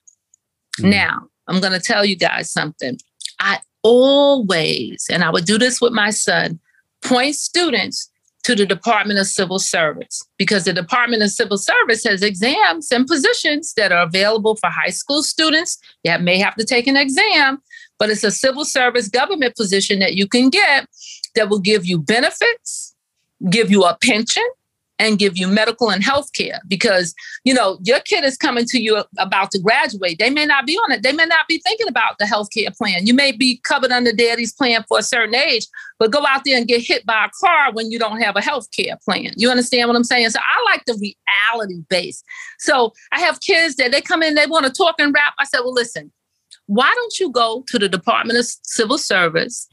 Mm. 0.80 0.90
now 0.90 1.26
i'm 1.48 1.60
going 1.60 1.72
to 1.72 1.80
tell 1.80 2.04
you 2.04 2.16
guys 2.16 2.52
something. 2.52 2.98
I 3.40 3.58
always 3.82 5.06
and 5.10 5.24
i 5.24 5.30
would 5.30 5.44
do 5.44 5.58
this 5.58 5.80
with 5.80 5.92
my 5.92 6.10
son 6.10 6.60
point 7.02 7.36
students 7.36 8.10
to 8.44 8.54
the 8.54 8.64
Department 8.64 9.18
of 9.18 9.26
Civil 9.26 9.58
Service 9.58 10.22
because 10.38 10.64
the 10.64 10.72
Department 10.72 11.22
of 11.22 11.30
Civil 11.30 11.58
Service 11.58 12.04
has 12.04 12.22
exams 12.22 12.90
and 12.90 13.06
positions 13.06 13.74
that 13.74 13.92
are 13.92 14.02
available 14.02 14.56
for 14.56 14.70
high 14.70 14.90
school 14.90 15.22
students 15.22 15.78
that 16.04 16.22
may 16.22 16.38
have 16.38 16.54
to 16.54 16.64
take 16.64 16.86
an 16.86 16.96
exam, 16.96 17.58
but 17.98 18.10
it's 18.10 18.24
a 18.24 18.30
civil 18.30 18.64
service 18.64 19.08
government 19.08 19.56
position 19.56 19.98
that 19.98 20.14
you 20.14 20.26
can 20.26 20.50
get 20.50 20.86
that 21.34 21.48
will 21.48 21.60
give 21.60 21.84
you 21.86 21.98
benefits, 21.98 22.94
give 23.50 23.70
you 23.70 23.84
a 23.84 23.96
pension, 24.02 24.44
and 24.98 25.18
give 25.18 25.36
you 25.36 25.46
medical 25.46 25.90
and 25.90 26.02
health 26.02 26.32
care 26.32 26.60
because 26.66 27.14
you 27.44 27.54
know 27.54 27.78
your 27.84 28.00
kid 28.00 28.24
is 28.24 28.36
coming 28.36 28.64
to 28.66 28.80
you 28.80 29.04
about 29.18 29.50
to 29.52 29.58
graduate. 29.58 30.18
They 30.18 30.30
may 30.30 30.46
not 30.46 30.66
be 30.66 30.76
on 30.76 30.92
it. 30.92 31.02
They 31.02 31.12
may 31.12 31.26
not 31.26 31.46
be 31.48 31.60
thinking 31.60 31.88
about 31.88 32.18
the 32.18 32.26
health 32.26 32.48
care 32.52 32.70
plan. 32.76 33.06
You 33.06 33.14
may 33.14 33.32
be 33.32 33.60
covered 33.64 33.92
under 33.92 34.12
daddy's 34.12 34.52
plan 34.52 34.84
for 34.88 34.98
a 34.98 35.02
certain 35.02 35.34
age 35.34 35.66
but 35.98 36.12
go 36.12 36.24
out 36.26 36.42
there 36.44 36.56
and 36.56 36.68
get 36.68 36.80
hit 36.80 37.04
by 37.04 37.24
a 37.24 37.30
car 37.44 37.72
when 37.72 37.90
you 37.90 37.98
don't 37.98 38.20
have 38.20 38.36
a 38.36 38.40
health 38.40 38.68
care 38.76 38.96
plan. 39.04 39.32
You 39.36 39.50
understand 39.50 39.88
what 39.88 39.96
i'm 39.96 40.04
saying? 40.04 40.30
So 40.30 40.40
i 40.40 40.70
like 40.70 40.84
the 40.86 40.94
reality 40.94 41.82
base. 41.88 42.22
So 42.58 42.92
i 43.12 43.20
have 43.20 43.40
kids 43.40 43.76
that 43.76 43.92
they 43.92 44.00
come 44.00 44.22
in 44.22 44.34
they 44.34 44.46
want 44.46 44.66
to 44.66 44.72
talk 44.72 44.96
and 44.98 45.14
rap. 45.14 45.34
I 45.38 45.44
said 45.44 45.60
well 45.60 45.74
listen 45.74 46.12
why 46.68 46.92
don't 46.94 47.18
you 47.18 47.30
go 47.30 47.64
to 47.66 47.78
the 47.78 47.88
department 47.88 48.38
of 48.38 48.46
civil 48.62 48.98
service 48.98 49.66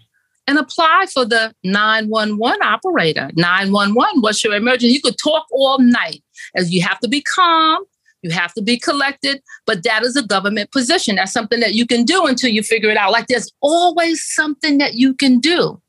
and 0.48 0.58
apply 0.58 1.08
for 1.14 1.26
the 1.26 1.54
911 1.64 2.62
operator. 2.62 3.30
911, 3.36 4.22
what's 4.22 4.44
your 4.44 4.54
emergency? 4.54 4.94
You 4.94 5.02
could 5.02 5.18
talk 5.18 5.46
all 5.52 5.80
night 5.80 6.24
as 6.56 6.72
you 6.72 6.82
have 6.82 7.00
to 7.00 7.08
be 7.08 7.22
calm, 7.22 7.84
you 8.22 8.32
have 8.32 8.54
to 8.54 8.62
be 8.62 8.78
collected, 8.78 9.42
but 9.66 9.84
that 9.84 10.04
is 10.04 10.16
a 10.16 10.24
government 10.24 10.72
position. 10.72 11.16
That's 11.16 11.32
something 11.32 11.60
that 11.60 11.74
you 11.74 11.86
can 11.86 12.06
do 12.06 12.26
until 12.26 12.50
you 12.50 12.64
figure 12.64 12.90
it 12.90 12.98
out. 12.98 13.12
Like 13.12 13.28
there's 13.28 13.52
always 13.62 14.24
something 14.34 14.78
that 14.78 14.96
you 14.96 15.14
can 15.14 15.40
do. 15.40 15.82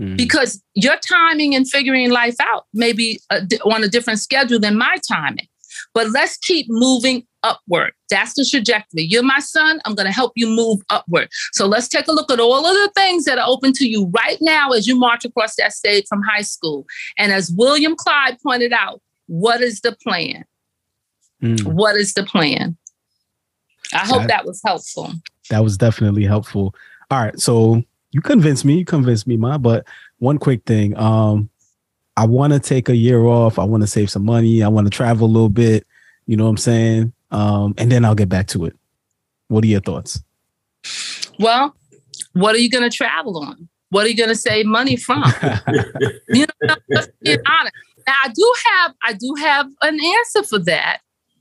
Mm. 0.00 0.16
Because 0.16 0.62
your 0.74 0.96
timing 0.96 1.54
and 1.54 1.68
figuring 1.68 2.10
life 2.10 2.36
out 2.40 2.64
may 2.74 2.92
be 2.92 3.20
a, 3.30 3.46
on 3.64 3.84
a 3.84 3.88
different 3.88 4.20
schedule 4.20 4.58
than 4.58 4.76
my 4.76 4.96
timing. 5.08 5.48
But 5.94 6.10
let's 6.10 6.36
keep 6.38 6.66
moving 6.68 7.26
upward. 7.46 7.92
That's 8.10 8.34
the 8.34 8.46
trajectory. 8.48 9.02
You're 9.02 9.22
my 9.22 9.38
son. 9.38 9.80
I'm 9.84 9.94
going 9.94 10.06
to 10.06 10.12
help 10.12 10.32
you 10.34 10.48
move 10.48 10.80
upward. 10.90 11.28
So 11.52 11.66
let's 11.66 11.88
take 11.88 12.08
a 12.08 12.12
look 12.12 12.30
at 12.30 12.40
all 12.40 12.66
of 12.66 12.74
the 12.74 12.90
things 12.94 13.24
that 13.24 13.38
are 13.38 13.48
open 13.48 13.72
to 13.74 13.86
you 13.86 14.06
right 14.06 14.38
now 14.40 14.70
as 14.70 14.86
you 14.86 14.98
march 14.98 15.24
across 15.24 15.56
that 15.56 15.72
stage 15.72 16.04
from 16.08 16.22
high 16.22 16.42
school. 16.42 16.86
And 17.16 17.32
as 17.32 17.50
William 17.50 17.94
Clyde 17.96 18.38
pointed 18.42 18.72
out, 18.72 19.00
what 19.26 19.60
is 19.60 19.80
the 19.80 19.92
plan? 19.92 20.44
Mm. 21.42 21.64
What 21.74 21.96
is 21.96 22.14
the 22.14 22.24
plan? 22.24 22.76
I 23.92 24.06
hope 24.06 24.22
that, 24.22 24.28
that 24.28 24.46
was 24.46 24.60
helpful. 24.64 25.12
That 25.50 25.62
was 25.62 25.76
definitely 25.76 26.24
helpful. 26.24 26.74
All 27.10 27.22
right. 27.22 27.38
So 27.38 27.82
you 28.10 28.20
convinced 28.20 28.64
me. 28.64 28.78
You 28.78 28.84
convinced 28.84 29.26
me, 29.26 29.36
Ma. 29.36 29.58
But 29.58 29.86
one 30.18 30.38
quick 30.38 30.64
thing. 30.64 30.96
Um, 30.96 31.50
I 32.16 32.24
want 32.24 32.52
to 32.52 32.58
take 32.58 32.88
a 32.88 32.96
year 32.96 33.24
off. 33.26 33.58
I 33.58 33.64
want 33.64 33.82
to 33.82 33.86
save 33.86 34.10
some 34.10 34.24
money. 34.24 34.62
I 34.62 34.68
want 34.68 34.86
to 34.86 34.90
travel 34.90 35.26
a 35.26 35.30
little 35.30 35.50
bit. 35.50 35.86
You 36.26 36.36
know 36.36 36.44
what 36.44 36.50
I'm 36.50 36.56
saying? 36.56 37.12
Um, 37.30 37.74
and 37.78 37.90
then 37.90 38.04
I'll 38.04 38.14
get 38.14 38.28
back 38.28 38.46
to 38.48 38.64
it. 38.64 38.74
What 39.48 39.64
are 39.64 39.68
your 39.68 39.80
thoughts? 39.80 40.22
Well, 41.38 41.74
what 42.32 42.54
are 42.54 42.58
you 42.58 42.70
going 42.70 42.88
to 42.88 42.94
travel 42.94 43.38
on? 43.38 43.68
What 43.90 44.04
are 44.04 44.08
you 44.08 44.16
going 44.16 44.28
to 44.28 44.36
save 44.36 44.66
money 44.66 44.96
from? 44.96 45.24
you 46.28 46.46
know, 46.62 46.76
let's 46.88 47.08
be 47.22 47.38
honest. 47.46 47.74
Now, 48.06 48.14
I 48.24 48.28
do 48.28 48.54
have 48.66 48.94
I 49.02 49.12
do 49.14 49.34
have 49.38 49.66
an 49.82 49.98
answer 50.02 50.42
for 50.42 50.58
that. 50.60 50.98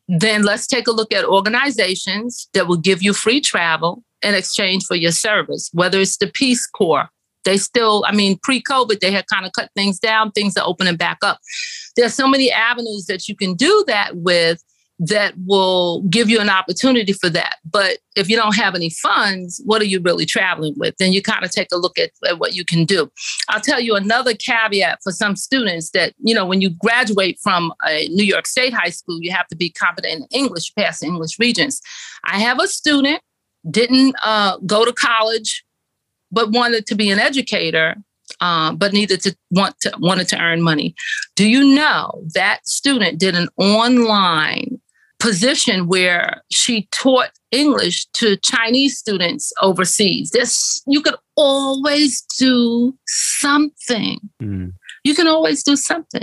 Then 0.07 0.43
let's 0.43 0.67
take 0.67 0.87
a 0.87 0.91
look 0.91 1.11
at 1.11 1.25
organizations 1.25 2.47
that 2.53 2.67
will 2.67 2.77
give 2.77 3.01
you 3.01 3.13
free 3.13 3.41
travel 3.41 4.03
in 4.21 4.35
exchange 4.35 4.85
for 4.85 4.95
your 4.95 5.11
service, 5.11 5.69
whether 5.73 5.99
it's 5.99 6.17
the 6.17 6.27
Peace 6.27 6.67
Corps. 6.67 7.09
They 7.43 7.57
still, 7.57 8.03
I 8.07 8.11
mean, 8.11 8.39
pre-COVID, 8.41 8.99
they 8.99 9.11
had 9.11 9.25
kind 9.27 9.45
of 9.45 9.51
cut 9.51 9.69
things 9.75 9.99
down, 9.99 10.31
things 10.31 10.57
are 10.57 10.65
opening 10.65 10.95
back 10.95 11.19
up. 11.23 11.39
There's 11.95 12.13
so 12.13 12.27
many 12.27 12.51
avenues 12.51 13.05
that 13.05 13.27
you 13.27 13.35
can 13.35 13.53
do 13.53 13.83
that 13.87 14.17
with 14.17 14.63
that 14.97 15.33
will 15.45 16.03
give 16.03 16.29
you 16.29 16.39
an 16.39 16.49
opportunity 16.49 17.11
for 17.11 17.29
that. 17.29 17.57
But 17.69 17.97
if 18.15 18.29
you 18.29 18.37
don't 18.37 18.55
have 18.55 18.75
any 18.75 18.89
funds, 18.89 19.61
what 19.65 19.81
are 19.81 19.85
you 19.85 19.99
really 19.99 20.25
traveling 20.25 20.73
with? 20.77 20.95
Then 20.97 21.11
you 21.11 21.21
kind 21.21 21.43
of 21.43 21.51
take 21.51 21.67
a 21.73 21.77
look 21.77 21.99
at, 21.99 22.11
at, 22.25 22.39
what 22.39 22.55
you 22.55 22.63
can 22.63 22.85
do. 22.85 23.11
I'll 23.49 23.59
tell 23.59 23.79
you 23.79 23.95
another 23.95 24.33
caveat 24.33 24.99
for 25.03 25.11
some 25.11 25.35
students 25.35 25.91
that, 25.91 26.13
you 26.19 26.33
know, 26.33 26.45
when 26.45 26.61
you 26.61 26.69
graduate 26.69 27.39
from 27.43 27.73
a 27.85 28.07
New 28.09 28.23
York 28.23 28.47
State 28.47 28.73
high 28.73 28.89
school, 28.89 29.19
you 29.21 29.31
have 29.31 29.47
to 29.47 29.55
be 29.55 29.69
competent 29.69 30.21
in 30.21 30.27
English, 30.31 30.73
pass 30.75 30.99
the 30.99 31.07
English 31.07 31.37
Regents. 31.39 31.81
I 32.23 32.39
have 32.39 32.59
a 32.59 32.67
student 32.67 33.21
didn't 33.69 34.15
uh, 34.23 34.57
go 34.65 34.85
to 34.85 34.93
college, 34.93 35.65
but 36.31 36.51
wanted 36.51 36.85
to 36.87 36.95
be 36.95 37.09
an 37.09 37.19
educator, 37.19 37.95
um, 38.39 38.77
but 38.77 38.93
needed 38.93 39.21
to 39.21 39.35
want 39.51 39.79
to 39.81 39.93
wanted 39.99 40.27
to 40.29 40.39
earn 40.39 40.61
money. 40.61 40.95
Do 41.35 41.47
you 41.47 41.75
know 41.75 42.23
that 42.33 42.67
student 42.67 43.19
did 43.19 43.35
an 43.35 43.49
online 43.57 44.79
position 45.25 45.87
where 45.87 46.43
she 46.51 46.87
taught 46.91 47.31
English 47.49 48.05
to 48.13 48.37
Chinese 48.37 48.95
students 48.99 49.51
overseas. 49.59 50.29
This 50.29 50.83
you 50.85 51.01
could 51.01 51.15
always 51.35 52.21
do 52.37 52.95
something. 53.07 54.19
Mm. 54.41 54.73
You 55.03 55.15
can 55.15 55.27
always 55.27 55.63
do 55.63 55.75
something. 55.75 56.21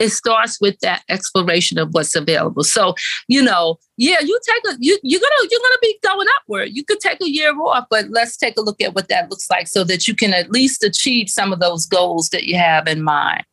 It 0.00 0.08
starts 0.10 0.60
with 0.60 0.76
that 0.80 1.04
exploration 1.08 1.78
of 1.78 1.90
what's 1.92 2.16
available. 2.16 2.64
So, 2.64 2.94
you 3.28 3.42
know, 3.42 3.76
yeah, 3.96 4.16
you 4.20 4.38
take 4.44 4.74
a 4.74 4.76
you 4.80 4.98
you're 5.04 5.20
gonna 5.20 5.48
you're 5.48 5.60
gonna 5.60 5.78
be 5.80 5.98
going 6.02 6.26
upward. 6.40 6.70
You 6.72 6.84
could 6.84 6.98
take 6.98 7.20
a 7.22 7.30
year 7.30 7.52
off, 7.60 7.86
but 7.88 8.06
let's 8.10 8.36
take 8.36 8.58
a 8.58 8.62
look 8.62 8.80
at 8.80 8.94
what 8.94 9.08
that 9.08 9.30
looks 9.30 9.48
like 9.48 9.68
so 9.68 9.84
that 9.84 10.08
you 10.08 10.16
can 10.16 10.34
at 10.34 10.50
least 10.50 10.82
achieve 10.82 11.30
some 11.30 11.52
of 11.52 11.60
those 11.60 11.86
goals 11.86 12.30
that 12.30 12.44
you 12.44 12.56
have 12.56 12.88
in 12.88 13.02
mind. 13.02 13.44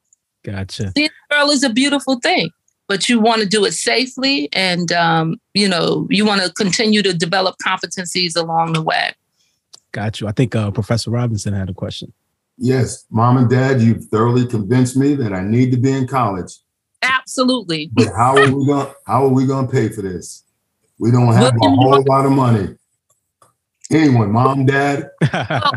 Gotcha. 0.44 0.92
Being 0.96 1.10
girl 1.30 1.52
is 1.52 1.64
a 1.64 1.70
beautiful 1.70 2.20
thing 2.20 2.50
but 2.88 3.10
you 3.10 3.20
want 3.20 3.42
to 3.42 3.48
do 3.48 3.66
it 3.66 3.74
safely 3.74 4.50
and 4.54 4.92
um, 4.92 5.40
you 5.54 5.68
know 5.68 6.08
you 6.10 6.26
want 6.26 6.42
to 6.42 6.52
continue 6.54 7.02
to 7.02 7.14
develop 7.14 7.56
competencies 7.66 8.36
along 8.36 8.74
the 8.74 8.82
way. 8.82 9.14
Got 9.92 10.20
you. 10.20 10.28
I 10.28 10.32
think 10.32 10.56
uh, 10.56 10.72
professor 10.72 11.12
robinson 11.12 11.54
had 11.54 11.70
a 11.70 11.74
question. 11.74 12.14
Yes. 12.58 13.06
Mom 13.10 13.38
and 13.38 13.50
dad 13.50 13.82
you've 13.82 14.06
thoroughly 14.06 14.46
convinced 14.46 14.96
me 14.96 15.16
that 15.16 15.34
i 15.34 15.42
need 15.42 15.72
to 15.72 15.78
be 15.78 15.92
in 15.92 16.08
college. 16.08 16.52
Absolutely. 17.02 17.90
But 17.92 18.08
how 18.16 18.38
are 18.38 18.52
we 18.52 18.66
going 18.66 18.94
how 19.06 19.26
are 19.26 19.30
we 19.30 19.46
going 19.46 19.68
to 19.68 19.72
pay 19.72 19.90
for 19.90 20.02
this? 20.02 20.44
We 21.00 21.12
don't 21.12 21.34
have 21.34 21.54
a 21.56 21.70
whole 21.70 22.04
lot 22.08 22.26
of 22.26 22.32
money 22.32 22.76
anyone, 23.94 24.32
mom, 24.32 24.66
dad. 24.66 25.10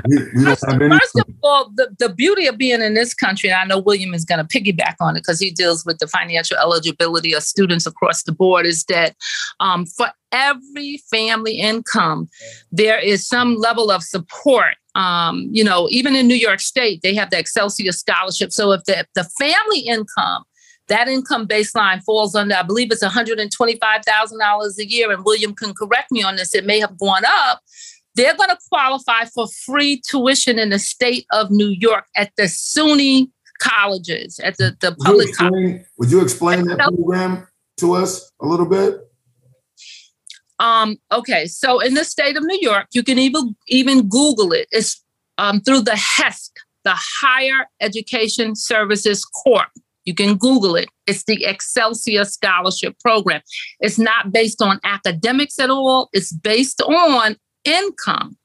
we, 0.09 0.19
we 0.35 0.45
first, 0.45 0.65
first 0.67 1.19
of 1.19 1.35
all, 1.43 1.71
the, 1.75 1.95
the 1.99 2.09
beauty 2.09 2.47
of 2.47 2.59
being 2.59 2.83
in 2.83 2.95
this 2.95 3.15
country, 3.15 3.51
and 3.51 3.59
I 3.59 3.65
know 3.65 3.81
William 3.81 4.15
is 4.15 4.25
going 4.25 4.45
to 4.45 4.45
piggyback 4.45 4.97
on 5.01 5.17
it 5.17 5.21
because 5.21 5.41
he 5.41 5.51
deals 5.51 5.85
with 5.85 5.99
the 5.99 6.07
financial 6.07 6.57
eligibility 6.57 7.33
of 7.33 7.43
students 7.43 7.87
across 7.87 8.23
the 8.23 8.33
board, 8.33 8.67
is 8.67 8.85
that 8.85 9.17
um, 9.61 9.87
for 9.87 10.09
every 10.33 11.03
family 11.11 11.55
income, 11.55 12.29
there 12.73 12.99
is 12.99 13.27
some 13.27 13.57
level 13.57 13.91
of 13.91 14.03
support. 14.03 14.77
Um, 14.95 15.49
you 15.51 15.63
know, 15.63 15.89
even 15.91 16.17
in 16.17 16.27
New 16.27 16.37
York 16.37 16.61
State, 16.61 17.03
they 17.03 17.15
have 17.15 17.31
the 17.31 17.39
Excelsior 17.39 17.93
Scholarship. 17.93 18.53
So 18.53 18.73
if 18.73 18.85
the, 18.85 19.07
the 19.15 19.25
family 19.25 19.81
income 19.81 20.45
that 20.89 21.09
income 21.09 21.49
baseline 21.49 22.03
falls 22.05 22.35
under, 22.35 22.55
I 22.55 22.63
believe 22.63 22.93
it's 22.93 23.03
$125,000 23.03 24.79
a 24.79 24.89
year. 24.89 25.11
And 25.11 25.25
William 25.25 25.55
can 25.55 25.75
correct 25.75 26.13
me 26.13 26.23
on 26.23 26.37
this, 26.37 26.55
it 26.55 26.65
may 26.65 26.79
have 26.79 26.99
gone 26.99 27.25
up 27.27 27.61
they're 28.17 28.37
going 28.37 28.51
to 28.51 28.59
qualify 28.71 29.27
for 29.27 29.47
free 29.47 30.01
tuition 30.09 30.59
in 30.59 30.71
the 30.71 30.79
state 30.79 31.27
of 31.33 31.51
New 31.51 31.69
York 31.69 32.07
at 32.17 32.33
the 32.37 32.45
SUNY 32.45 33.31
colleges, 33.61 34.41
at 34.41 34.57
the, 34.57 34.77
the 34.81 34.97
public 34.97 35.35
colleges. 35.35 35.87
Would 35.99 36.11
you 36.11 36.23
explain 36.23 36.67
that 36.67 36.79
program 36.79 37.47
to 37.79 37.93
us 37.93 38.33
a 38.41 38.47
little 38.47 38.67
bit? 38.67 39.01
Um, 40.59 40.97
okay, 41.13 41.47
so 41.47 41.81
in 41.81 41.93
the 41.95 42.05
state 42.05 42.37
of 42.37 42.43
New 42.43 42.59
York, 42.63 42.87
you 42.95 43.03
can 43.03 43.19
even 43.19 43.55
even 43.69 44.09
Google 44.09 44.53
it. 44.53 44.67
It's 44.73 45.03
um, 45.37 45.61
through 45.61 45.83
the 45.83 45.91
HESC, 45.91 46.51
the 46.85 46.95
Higher 46.95 47.67
Education 47.83 48.57
Services 48.57 49.23
Corp. 49.25 49.69
You 50.07 50.15
can 50.15 50.37
Google 50.37 50.77
it. 50.77 50.89
It's 51.07 51.25
the 51.25 51.45
Excelsior 51.45 52.25
Scholarship 52.25 52.99
Program. 53.01 53.43
It's 53.81 53.99
not 53.99 54.33
based 54.33 54.63
on 54.63 54.81
academics 54.85 55.59
at 55.59 55.69
all. 55.69 56.09
It's 56.13 56.33
based 56.33 56.81
on 56.81 57.37
income. 57.67 58.37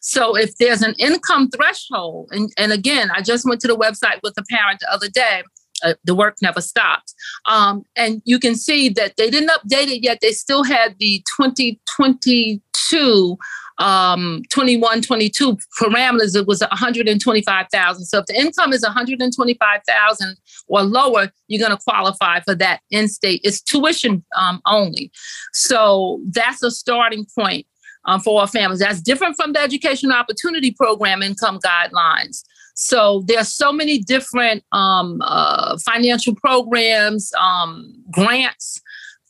So 0.00 0.36
if 0.36 0.56
there's 0.56 0.82
an 0.82 0.94
income 0.98 1.48
threshold, 1.50 2.30
and, 2.32 2.50
and 2.56 2.72
again, 2.72 3.10
I 3.14 3.22
just 3.22 3.44
went 3.46 3.60
to 3.60 3.68
the 3.68 3.76
website 3.76 4.20
with 4.22 4.34
a 4.38 4.44
parent 4.50 4.80
the 4.80 4.90
other 4.92 5.08
day. 5.08 5.44
Uh, 5.82 5.94
the 6.04 6.14
work 6.14 6.36
never 6.42 6.60
stops. 6.60 7.14
Um, 7.46 7.84
and 7.96 8.20
you 8.26 8.38
can 8.38 8.54
see 8.54 8.90
that 8.90 9.16
they 9.16 9.30
didn't 9.30 9.48
update 9.48 9.88
it 9.88 10.02
yet. 10.02 10.18
They 10.20 10.32
still 10.32 10.62
had 10.62 10.96
the 10.98 11.24
2022, 11.40 13.38
um, 13.78 14.42
21, 14.50 15.00
22 15.00 15.56
parameters. 15.80 16.36
It 16.36 16.46
was 16.46 16.60
125,000. 16.60 18.04
So 18.04 18.18
if 18.18 18.26
the 18.26 18.38
income 18.38 18.74
is 18.74 18.82
125,000 18.82 20.36
or 20.68 20.82
lower, 20.82 21.30
you're 21.48 21.66
going 21.66 21.74
to 21.74 21.82
qualify 21.82 22.40
for 22.40 22.54
that 22.56 22.80
in-state. 22.90 23.40
It's 23.42 23.62
tuition 23.62 24.22
um, 24.36 24.60
only. 24.66 25.10
So 25.54 26.20
that's 26.30 26.62
a 26.62 26.70
starting 26.70 27.24
point 27.34 27.66
um, 28.04 28.20
for 28.20 28.40
our 28.40 28.46
families. 28.46 28.80
That's 28.80 29.00
different 29.00 29.36
from 29.36 29.52
the 29.52 29.60
Education 29.60 30.12
Opportunity 30.12 30.70
Program 30.70 31.22
income 31.22 31.58
guidelines. 31.64 32.42
So 32.74 33.22
there 33.26 33.38
are 33.38 33.44
so 33.44 33.72
many 33.72 33.98
different 33.98 34.64
um, 34.72 35.20
uh, 35.22 35.76
financial 35.78 36.34
programs, 36.34 37.30
um, 37.38 37.92
grants, 38.10 38.80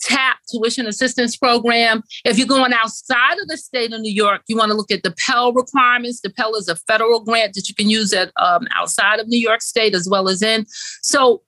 TAP 0.03 0.39
tuition 0.51 0.87
assistance 0.87 1.37
program. 1.37 2.03
If 2.25 2.39
you're 2.39 2.47
going 2.47 2.73
outside 2.73 3.39
of 3.41 3.49
the 3.49 3.57
state 3.57 3.93
of 3.93 4.01
New 4.01 4.13
York, 4.13 4.43
you 4.47 4.57
want 4.57 4.71
to 4.71 4.77
look 4.77 4.91
at 4.91 5.03
the 5.03 5.15
Pell 5.27 5.53
requirements. 5.53 6.21
The 6.21 6.31
Pell 6.31 6.55
is 6.55 6.69
a 6.69 6.77
federal 6.77 7.21
grant 7.21 7.55
that 7.55 7.69
you 7.69 7.75
can 7.75 7.91
use 7.91 8.13
at 8.13 8.33
um, 8.37 8.67
outside 8.75 9.21
of 9.21 9.29
New 9.29 9.39
York 9.39 9.63
State 9.63 9.95
as 9.95 10.09
well 10.09 10.29
as 10.29 10.43
in. 10.43 10.65
So 11.03 11.43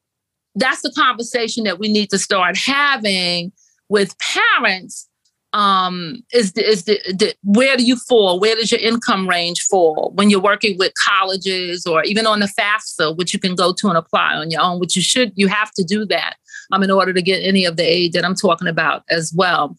that's 0.55 0.83
the 0.83 0.93
conversation 0.93 1.65
that 1.65 1.79
we 1.79 1.91
need 1.91 2.11
to 2.11 2.19
start 2.19 2.59
having 2.59 3.53
with 3.89 4.15
parents 4.19 5.09
um, 5.53 6.23
is 6.33 6.53
the, 6.53 6.67
is 6.69 6.85
the, 6.85 6.99
the, 7.09 7.35
where 7.43 7.77
do 7.77 7.85
you 7.85 7.97
fall? 7.97 8.41
Where 8.41 8.55
does 8.55 8.71
your 8.71 8.81
income 8.81 9.29
range 9.29 9.62
fall 9.71 10.12
when 10.15 10.31
you're 10.31 10.41
working 10.41 10.79
with 10.79 10.93
colleges 11.07 11.87
or 11.87 12.03
even 12.05 12.27
on 12.27 12.41
the 12.41 12.47
FAFSA, 12.59 13.17
which 13.17 13.33
you 13.35 13.38
can 13.38 13.55
go 13.55 13.73
to 13.73 13.88
and 13.88 13.99
apply 13.99 14.35
on 14.35 14.51
your 14.51 14.62
own, 14.62 14.81
which 14.81 14.97
you 14.97 15.03
should, 15.03 15.33
you 15.35 15.49
have 15.49 15.71
to 15.73 15.85
do 15.85 16.07
that 16.07 16.37
um, 16.73 16.83
in 16.83 16.91
order 16.91 17.12
to 17.12 17.23
get 17.23 17.41
any 17.41 17.65
of 17.65 17.77
the 17.77 17.85
aid 17.85 18.12
that 18.15 18.25
I'm 18.25 18.35
talking 18.35 18.69
about 18.69 19.03
as 19.11 19.33
well. 19.37 19.77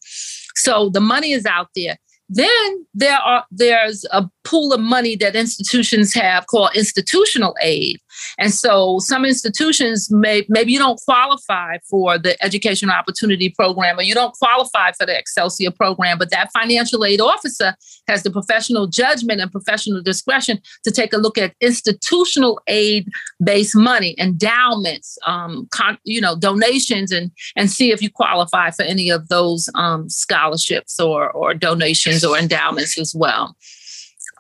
So 0.56 0.90
the 0.90 1.02
money 1.02 1.32
is 1.32 1.46
out 1.46 1.70
there. 1.76 1.98
Then 2.30 2.86
there 2.94 3.18
are 3.18 3.46
there's 3.52 4.06
a 4.12 4.28
pool 4.44 4.74
of 4.74 4.80
money 4.80 5.16
that 5.18 5.36
institutions 5.36 6.14
have 6.14 6.48
called 6.48 6.72
institutional 6.74 7.56
aid. 7.62 8.00
And 8.38 8.54
so 8.54 9.00
some 9.00 9.26
institutions 9.26 10.12
may 10.12 10.46
maybe 10.50 10.72
you 10.72 10.80
don't 10.80 11.00
qualify 11.06 11.78
for 11.90 12.18
the 12.18 12.42
educational 12.44 12.96
opportunity 12.96 13.50
program 13.50 14.00
or 14.00 14.04
you 14.04 14.14
don't 14.14 14.34
qualify 14.34 14.92
for 14.92 15.06
the 15.06 15.18
Excelsior 15.18 15.72
program, 15.72 16.18
but 16.18 16.30
that 16.32 16.52
financial 16.52 17.06
aid 17.06 17.22
officer 17.22 17.76
has 18.08 18.24
the 18.24 18.32
professional 18.32 18.88
judgment 18.88 19.42
and 19.42 19.52
professional 19.52 20.02
discretion 20.02 20.60
to 20.84 20.92
take 20.92 21.14
a 21.14 21.18
look 21.18 21.38
at 21.38 21.54
institutional 21.62 22.60
aid 22.68 23.08
based 23.44 23.76
money, 23.76 24.16
endowments, 24.20 25.18
um, 25.26 25.68
con, 25.72 25.98
you 26.04 26.22
know, 26.22 26.36
donations, 26.36 27.12
and 27.12 27.32
and 27.56 27.70
see 27.70 27.92
if 27.92 28.02
you 28.02 28.10
qualify 28.10 28.70
for 28.72 28.84
any 28.84 29.10
of 29.10 29.28
those 29.30 29.70
um, 29.76 30.10
scholarships 30.10 31.00
or 31.00 31.32
or 31.32 31.54
donations 31.54 32.24
or 32.24 32.38
endowments 32.38 32.98
as 32.98 33.14
well. 33.16 33.56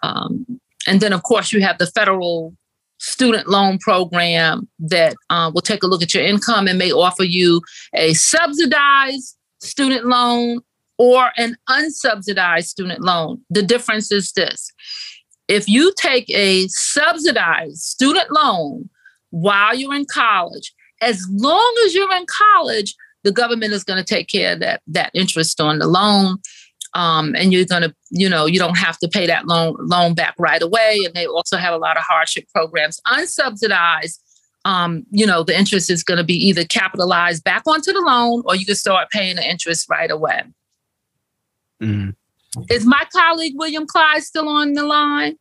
Um, 0.01 0.59
and 0.87 0.99
then, 0.99 1.13
of 1.13 1.23
course, 1.23 1.51
you 1.51 1.61
have 1.61 1.77
the 1.77 1.87
federal 1.87 2.55
student 3.03 3.49
loan 3.49 3.77
program 3.79 4.67
that 4.79 5.13
uh, 5.29 5.51
will 5.53 5.61
take 5.61 5.83
a 5.83 5.87
look 5.87 6.01
at 6.01 6.13
your 6.13 6.23
income 6.23 6.67
and 6.67 6.79
may 6.79 6.91
offer 6.91 7.23
you 7.23 7.61
a 7.93 8.13
subsidized 8.13 9.35
student 9.61 10.05
loan 10.05 10.61
or 10.97 11.31
an 11.35 11.57
unsubsidized 11.69 12.67
student 12.67 13.01
loan. 13.01 13.41
The 13.49 13.61
difference 13.61 14.09
is 14.09 14.31
this 14.31 14.71
if 15.49 15.67
you 15.67 15.93
take 15.97 16.29
a 16.29 16.65
subsidized 16.69 17.81
student 17.81 18.31
loan 18.31 18.89
while 19.31 19.75
you're 19.75 19.93
in 19.93 20.05
college, 20.05 20.73
as 21.01 21.27
long 21.29 21.75
as 21.85 21.93
you're 21.93 22.15
in 22.15 22.25
college, 22.53 22.95
the 23.25 23.33
government 23.33 23.73
is 23.73 23.83
going 23.83 24.01
to 24.01 24.15
take 24.15 24.29
care 24.29 24.53
of 24.53 24.61
that, 24.61 24.81
that 24.87 25.11
interest 25.13 25.59
on 25.59 25.79
the 25.79 25.87
loan 25.87 26.37
um, 26.95 27.35
and 27.35 27.51
you're 27.51 27.65
going 27.65 27.81
to, 27.81 27.95
you 28.11 28.29
know, 28.29 28.45
you 28.45 28.59
don't 28.59 28.77
have 28.77 28.97
to 28.99 29.07
pay 29.07 29.25
that 29.27 29.47
loan 29.47 29.75
loan 29.79 30.13
back 30.13 30.35
right 30.37 30.61
away. 30.61 30.99
And 31.05 31.13
they 31.13 31.25
also 31.25 31.57
have 31.57 31.73
a 31.73 31.77
lot 31.77 31.97
of 31.97 32.03
hardship 32.03 32.45
programs, 32.53 32.99
unsubsidized. 33.07 34.19
Um, 34.65 35.05
you 35.11 35.25
know, 35.25 35.43
the 35.43 35.57
interest 35.57 35.89
is 35.89 36.03
going 36.03 36.19
to 36.19 36.23
be 36.23 36.35
either 36.35 36.63
capitalized 36.63 37.43
back 37.43 37.63
onto 37.67 37.91
the 37.91 37.99
loan, 37.99 38.43
or 38.45 38.55
you 38.55 38.65
can 38.65 38.75
start 38.75 39.09
paying 39.11 39.35
the 39.35 39.49
interest 39.49 39.89
right 39.89 40.09
away. 40.09 40.43
Mm-hmm. 41.81 42.11
Is 42.69 42.85
my 42.85 43.03
colleague 43.11 43.53
William 43.57 43.85
Clyde 43.85 44.23
still 44.23 44.47
on 44.47 44.73
the 44.73 44.83
line? 44.83 45.37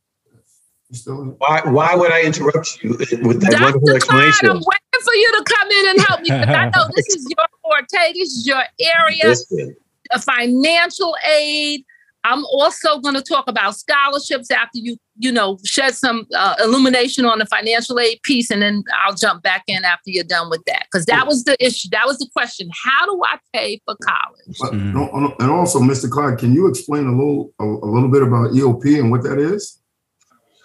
Why, 1.06 1.62
why 1.64 1.94
would 1.94 2.12
I 2.12 2.22
interrupt 2.22 2.82
you 2.82 2.90
with 2.90 3.40
that 3.40 3.52
Dr. 3.52 3.64
wonderful 3.64 3.96
explanation? 3.96 4.50
I'm 4.50 4.56
waiting 4.56 5.02
for 5.04 5.14
you 5.14 5.32
to 5.38 5.44
come 5.44 5.70
in 5.70 5.88
and 5.90 6.00
help 6.00 6.20
me 6.20 6.30
because 6.30 6.54
I 6.54 6.64
know 6.66 6.88
this 6.94 7.06
is 7.08 7.26
your 7.28 7.46
forte, 7.62 8.12
this 8.12 8.28
is 8.28 8.46
your 8.46 8.62
area. 8.80 9.28
Listen, 9.28 9.70
a 9.70 9.81
financial 10.18 11.16
aid, 11.26 11.84
I'm 12.24 12.44
also 12.46 13.00
going 13.00 13.16
to 13.16 13.22
talk 13.22 13.48
about 13.48 13.74
scholarships 13.74 14.50
after 14.50 14.78
you, 14.78 14.96
you 15.16 15.32
know, 15.32 15.58
shed 15.64 15.94
some 15.94 16.26
uh, 16.36 16.54
illumination 16.62 17.24
on 17.24 17.40
the 17.40 17.46
financial 17.46 17.98
aid 17.98 18.20
piece, 18.22 18.50
and 18.50 18.62
then 18.62 18.84
I'll 19.04 19.14
jump 19.14 19.42
back 19.42 19.64
in 19.66 19.84
after 19.84 20.10
you're 20.10 20.22
done 20.22 20.48
with 20.48 20.62
that 20.66 20.86
because 20.90 21.04
that 21.06 21.26
was 21.26 21.44
the 21.44 21.56
issue. 21.64 21.88
That 21.90 22.06
was 22.06 22.18
the 22.18 22.28
question: 22.34 22.70
How 22.72 23.06
do 23.06 23.20
I 23.24 23.38
pay 23.52 23.80
for 23.84 23.96
college? 24.04 24.56
But, 24.60 24.72
mm. 24.72 25.34
And 25.40 25.50
also, 25.50 25.80
Mr. 25.80 26.08
Clark, 26.08 26.38
can 26.38 26.54
you 26.54 26.68
explain 26.68 27.06
a 27.06 27.10
little 27.10 27.52
a, 27.58 27.64
a 27.64 27.88
little 27.88 28.08
bit 28.08 28.22
about 28.22 28.52
EOP 28.52 29.00
and 29.00 29.10
what 29.10 29.24
that 29.24 29.38
is? 29.38 29.80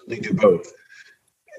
They 0.07 0.19
do 0.19 0.33
both. 0.33 0.71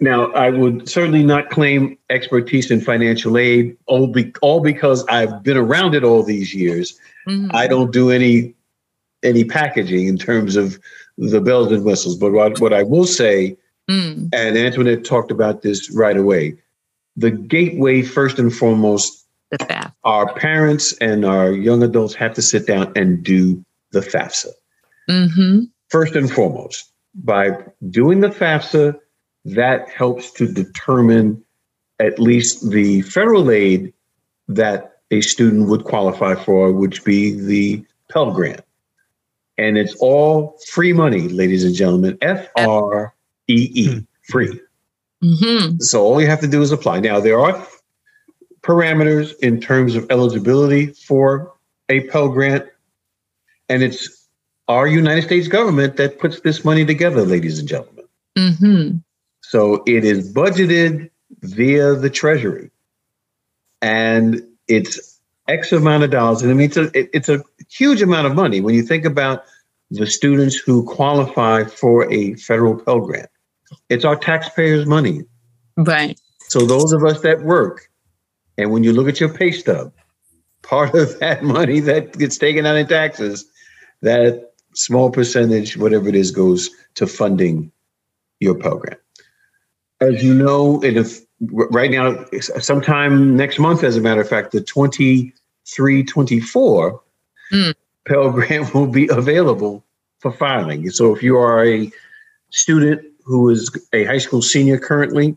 Now, 0.01 0.31
I 0.33 0.51
would 0.51 0.89
certainly 0.89 1.25
not 1.25 1.51
claim 1.51 1.99
expertise 2.11 2.71
in 2.71 2.81
financial 2.81 3.37
aid, 3.37 3.77
all, 3.87 4.07
be, 4.07 4.33
all 4.43 4.61
because 4.61 5.05
I've 5.07 5.43
been 5.43 5.57
around 5.57 5.95
it 5.95 6.05
all 6.05 6.23
these 6.23 6.55
years. 6.55 6.99
Mm-hmm. 7.27 7.51
I 7.53 7.67
don't 7.67 7.93
do 7.93 8.11
any 8.11 8.55
any 9.25 9.43
packaging 9.43 10.07
in 10.07 10.17
terms 10.17 10.55
of 10.55 10.79
the 11.17 11.41
bells 11.41 11.73
and 11.73 11.85
whistles. 11.85 12.17
But 12.17 12.33
what, 12.33 12.61
what 12.61 12.73
I 12.73 12.85
will 12.85 13.07
say, 13.07 13.57
mm. 13.91 14.29
and 14.33 14.57
Antoinette 14.57 15.05
talked 15.05 15.33
about 15.33 15.63
this 15.63 15.91
right 15.91 16.17
away, 16.17 16.57
the 17.17 17.33
gateway, 17.33 18.03
first 18.03 18.39
and 18.39 18.55
foremost, 18.55 19.27
our 20.05 20.33
parents 20.35 20.93
and 20.99 21.25
our 21.25 21.53
young 21.53 21.83
adults 21.83 22.15
have 22.15 22.35
to 22.35 22.43
sit 22.43 22.67
down 22.67 22.93
and 22.95 23.23
do 23.23 23.65
the 23.93 24.01
FAFSA. 24.01 24.51
Mm-hmm. 25.11 25.65
First 25.89 26.15
and 26.15 26.31
foremost, 26.31 26.93
by 27.15 27.51
doing 27.91 28.21
the 28.21 28.29
FAFSA, 28.29 28.99
that 29.55 29.89
helps 29.91 30.31
to 30.33 30.51
determine 30.51 31.43
at 31.99 32.19
least 32.19 32.71
the 32.71 33.03
federal 33.03 33.51
aid 33.51 33.93
that 34.49 35.01
a 35.11 35.21
student 35.21 35.69
would 35.69 35.85
qualify 35.85 36.35
for, 36.35 36.73
which 36.73 37.05
be 37.05 37.33
the 37.33 37.85
Pell 38.09 38.31
Grant 38.33 38.63
and 39.59 39.77
it's 39.77 39.95
all 39.97 40.57
free 40.69 40.93
money, 40.93 41.29
ladies 41.29 41.65
and 41.65 41.75
gentlemen. 41.75 42.17
F 42.23 42.49
R 42.57 43.13
E 43.49 43.71
E, 43.75 44.07
free. 44.23 44.59
Mm-hmm. 45.23 45.79
So 45.81 46.05
all 46.05 46.21
you 46.21 46.29
have 46.29 46.41
to 46.41 46.47
do 46.47 46.63
is 46.63 46.71
apply. 46.71 47.01
Now 47.01 47.19
there 47.19 47.41
are 47.41 47.67
parameters 48.63 49.37
in 49.41 49.61
terms 49.61 49.97
of 49.97 50.07
eligibility 50.11 50.87
for 50.93 51.53
a 51.89 52.01
Pell 52.09 52.29
Grant, 52.29 52.67
and 53.69 53.83
it's 53.83 54.29
our 54.69 54.87
United 54.87 55.23
States 55.23 55.49
government 55.49 55.97
that 55.97 56.21
puts 56.21 56.41
this 56.41 56.65
money 56.65 56.85
together, 56.85 57.25
ladies 57.25 57.59
and 57.59 57.69
gentlemen. 57.69 58.05
Mm-hmm. 58.37 58.99
So 59.49 59.83
it 59.87 60.05
is 60.05 60.31
budgeted 60.31 61.09
via 61.41 61.95
the 61.95 62.11
Treasury, 62.11 62.71
and 63.81 64.47
it's 64.67 65.19
X 65.49 65.73
amount 65.73 66.03
of 66.05 66.11
dollars. 66.11 66.43
And 66.43 66.51
I 66.51 66.55
mean, 66.55 66.67
it's 66.67 66.77
a, 66.77 66.99
it, 66.99 67.09
it's 67.15 67.31
a 67.31 67.43
huge 67.71 68.03
amount 68.03 68.27
of 68.27 68.35
money 68.35 68.61
when 68.61 68.75
you 68.75 68.83
think 68.83 69.07
about 69.07 69.45
the 69.91 70.07
students 70.07 70.55
who 70.55 70.85
qualify 70.85 71.65
for 71.65 72.13
a 72.13 72.35
federal 72.35 72.79
Pell 72.79 73.01
Grant. 73.01 73.31
It's 73.89 74.05
our 74.05 74.17
taxpayers' 74.17 74.85
money. 74.85 75.23
Right. 75.79 76.21
So 76.49 76.67
those 76.67 76.93
of 76.93 77.03
us 77.03 77.23
that 77.23 77.41
work, 77.43 77.91
and 78.59 78.71
when 78.71 78.85
you 78.85 78.93
look 78.93 79.09
at 79.09 79.19
your 79.19 79.33
pay 79.33 79.53
stub, 79.53 79.95
part 80.61 80.95
of 80.95 81.19
that 81.21 81.43
money 81.43 81.81
that 81.81 82.13
gets 82.19 82.37
taken 82.37 82.67
out 82.67 82.77
in 82.77 82.87
taxes, 82.87 83.47
that 84.03 84.53
small 84.75 85.11
percentage, 85.11 85.79
whatever 85.79 86.11
it 86.11 86.15
is, 86.17 86.33
goes 86.33 86.69
to 86.97 87.07
funding 87.07 87.73
your 88.41 88.55
Pell 88.55 88.77
Grant. 88.77 89.01
As 90.01 90.23
you 90.23 90.33
know, 90.35 90.83
if 90.83 91.21
right 91.41 91.91
now, 91.91 92.25
sometime 92.41 93.37
next 93.37 93.59
month, 93.59 93.83
as 93.83 93.97
a 93.97 94.01
matter 94.01 94.21
of 94.21 94.29
fact, 94.29 94.53
the 94.53 94.61
20 94.61 95.33
324, 95.67 97.03
mm. 97.53 97.75
Pell 98.07 98.31
Grant 98.31 98.75
will 98.75 98.87
be 98.87 99.09
available 99.11 99.85
for 100.21 100.33
filing. 100.33 100.89
So 100.91 101.15
if 101.15 101.23
you 101.23 101.37
are 101.37 101.65
a 101.65 101.91
student 102.51 103.03
who 103.25 103.51
is 103.51 103.71
a 103.93 104.05
high 104.05 104.19
school 104.19 104.43
senior 104.43 104.79
currently, 104.79 105.37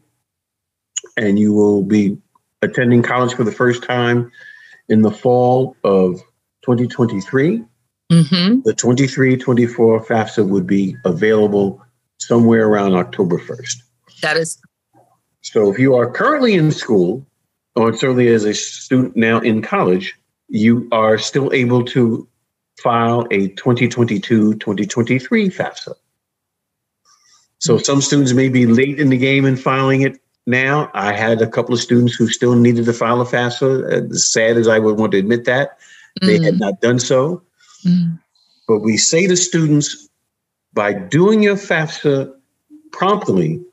and 1.18 1.38
you 1.38 1.54
will 1.54 1.84
be 1.84 2.18
attending 2.62 3.04
college 3.04 3.34
for 3.34 3.44
the 3.44 3.52
first 3.52 3.84
time 3.84 4.32
in 4.88 5.02
the 5.02 5.12
fall 5.12 5.76
of 5.84 6.22
2023, 6.64 7.64
mm-hmm. 8.12 8.62
the 8.62 8.74
23 8.74 9.38
24 9.38 10.06
FAFSA 10.06 10.48
would 10.48 10.68
be 10.68 10.96
available 11.04 11.84
somewhere 12.20 12.68
around 12.68 12.94
October 12.94 13.38
1st. 13.38 13.82
That 14.22 14.38
is. 14.38 14.62
So 15.42 15.72
if 15.72 15.80
you 15.80 15.96
are 15.96 16.10
currently 16.10 16.54
in 16.54 16.72
school, 16.72 17.26
or 17.76 17.96
certainly 17.96 18.28
as 18.28 18.46
a 18.46 18.54
student 18.54 19.16
now 19.16 19.40
in 19.40 19.62
college, 19.62 20.18
you 20.48 20.88
are 20.92 21.18
still 21.18 21.52
able 21.54 21.84
to 21.86 22.28
file 22.82 23.26
a 23.32 23.48
2022 23.50 24.56
2023 24.56 25.50
FAFSA. 25.50 25.94
So 27.60 27.78
some 27.78 28.02
students 28.02 28.34
may 28.34 28.50
be 28.50 28.66
late 28.66 29.00
in 29.00 29.10
the 29.10 29.18
game 29.18 29.46
in 29.46 29.56
filing 29.56 30.02
it 30.02 30.20
now. 30.48 30.90
I 30.94 31.14
had 31.14 31.42
a 31.42 31.48
couple 31.48 31.76
of 31.76 31.80
students 31.80 32.16
who 32.16 32.28
still 32.28 32.56
needed 32.56 32.86
to 32.86 32.94
file 32.94 33.22
a 33.22 33.26
FAFSA. 33.26 34.12
As 34.12 34.32
sad 34.32 34.58
as 34.58 34.68
I 34.68 34.80
would 34.80 34.98
want 34.98 35.12
to 35.12 35.20
admit 35.20 35.46
that, 35.46 35.78
they 36.22 36.40
mm. 36.40 36.44
had 36.44 36.60
not 36.60 36.82
done 36.82 37.00
so. 37.00 37.44
Mm. 37.86 38.20
But 38.68 38.80
we 38.80 38.98
say 38.98 39.28
to 39.28 39.38
students 39.38 40.10
by 40.74 40.94
doing 40.94 41.44
your 41.44 41.56
FAFSA 41.56 42.34
promptly, 42.92 43.64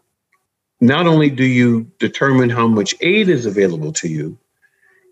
not 0.80 1.06
only 1.06 1.30
do 1.30 1.44
you 1.44 1.90
determine 1.98 2.50
how 2.50 2.68
much 2.68 2.94
aid 3.00 3.28
is 3.28 3.46
available 3.46 3.92
to 3.94 4.08
you, 4.08 4.38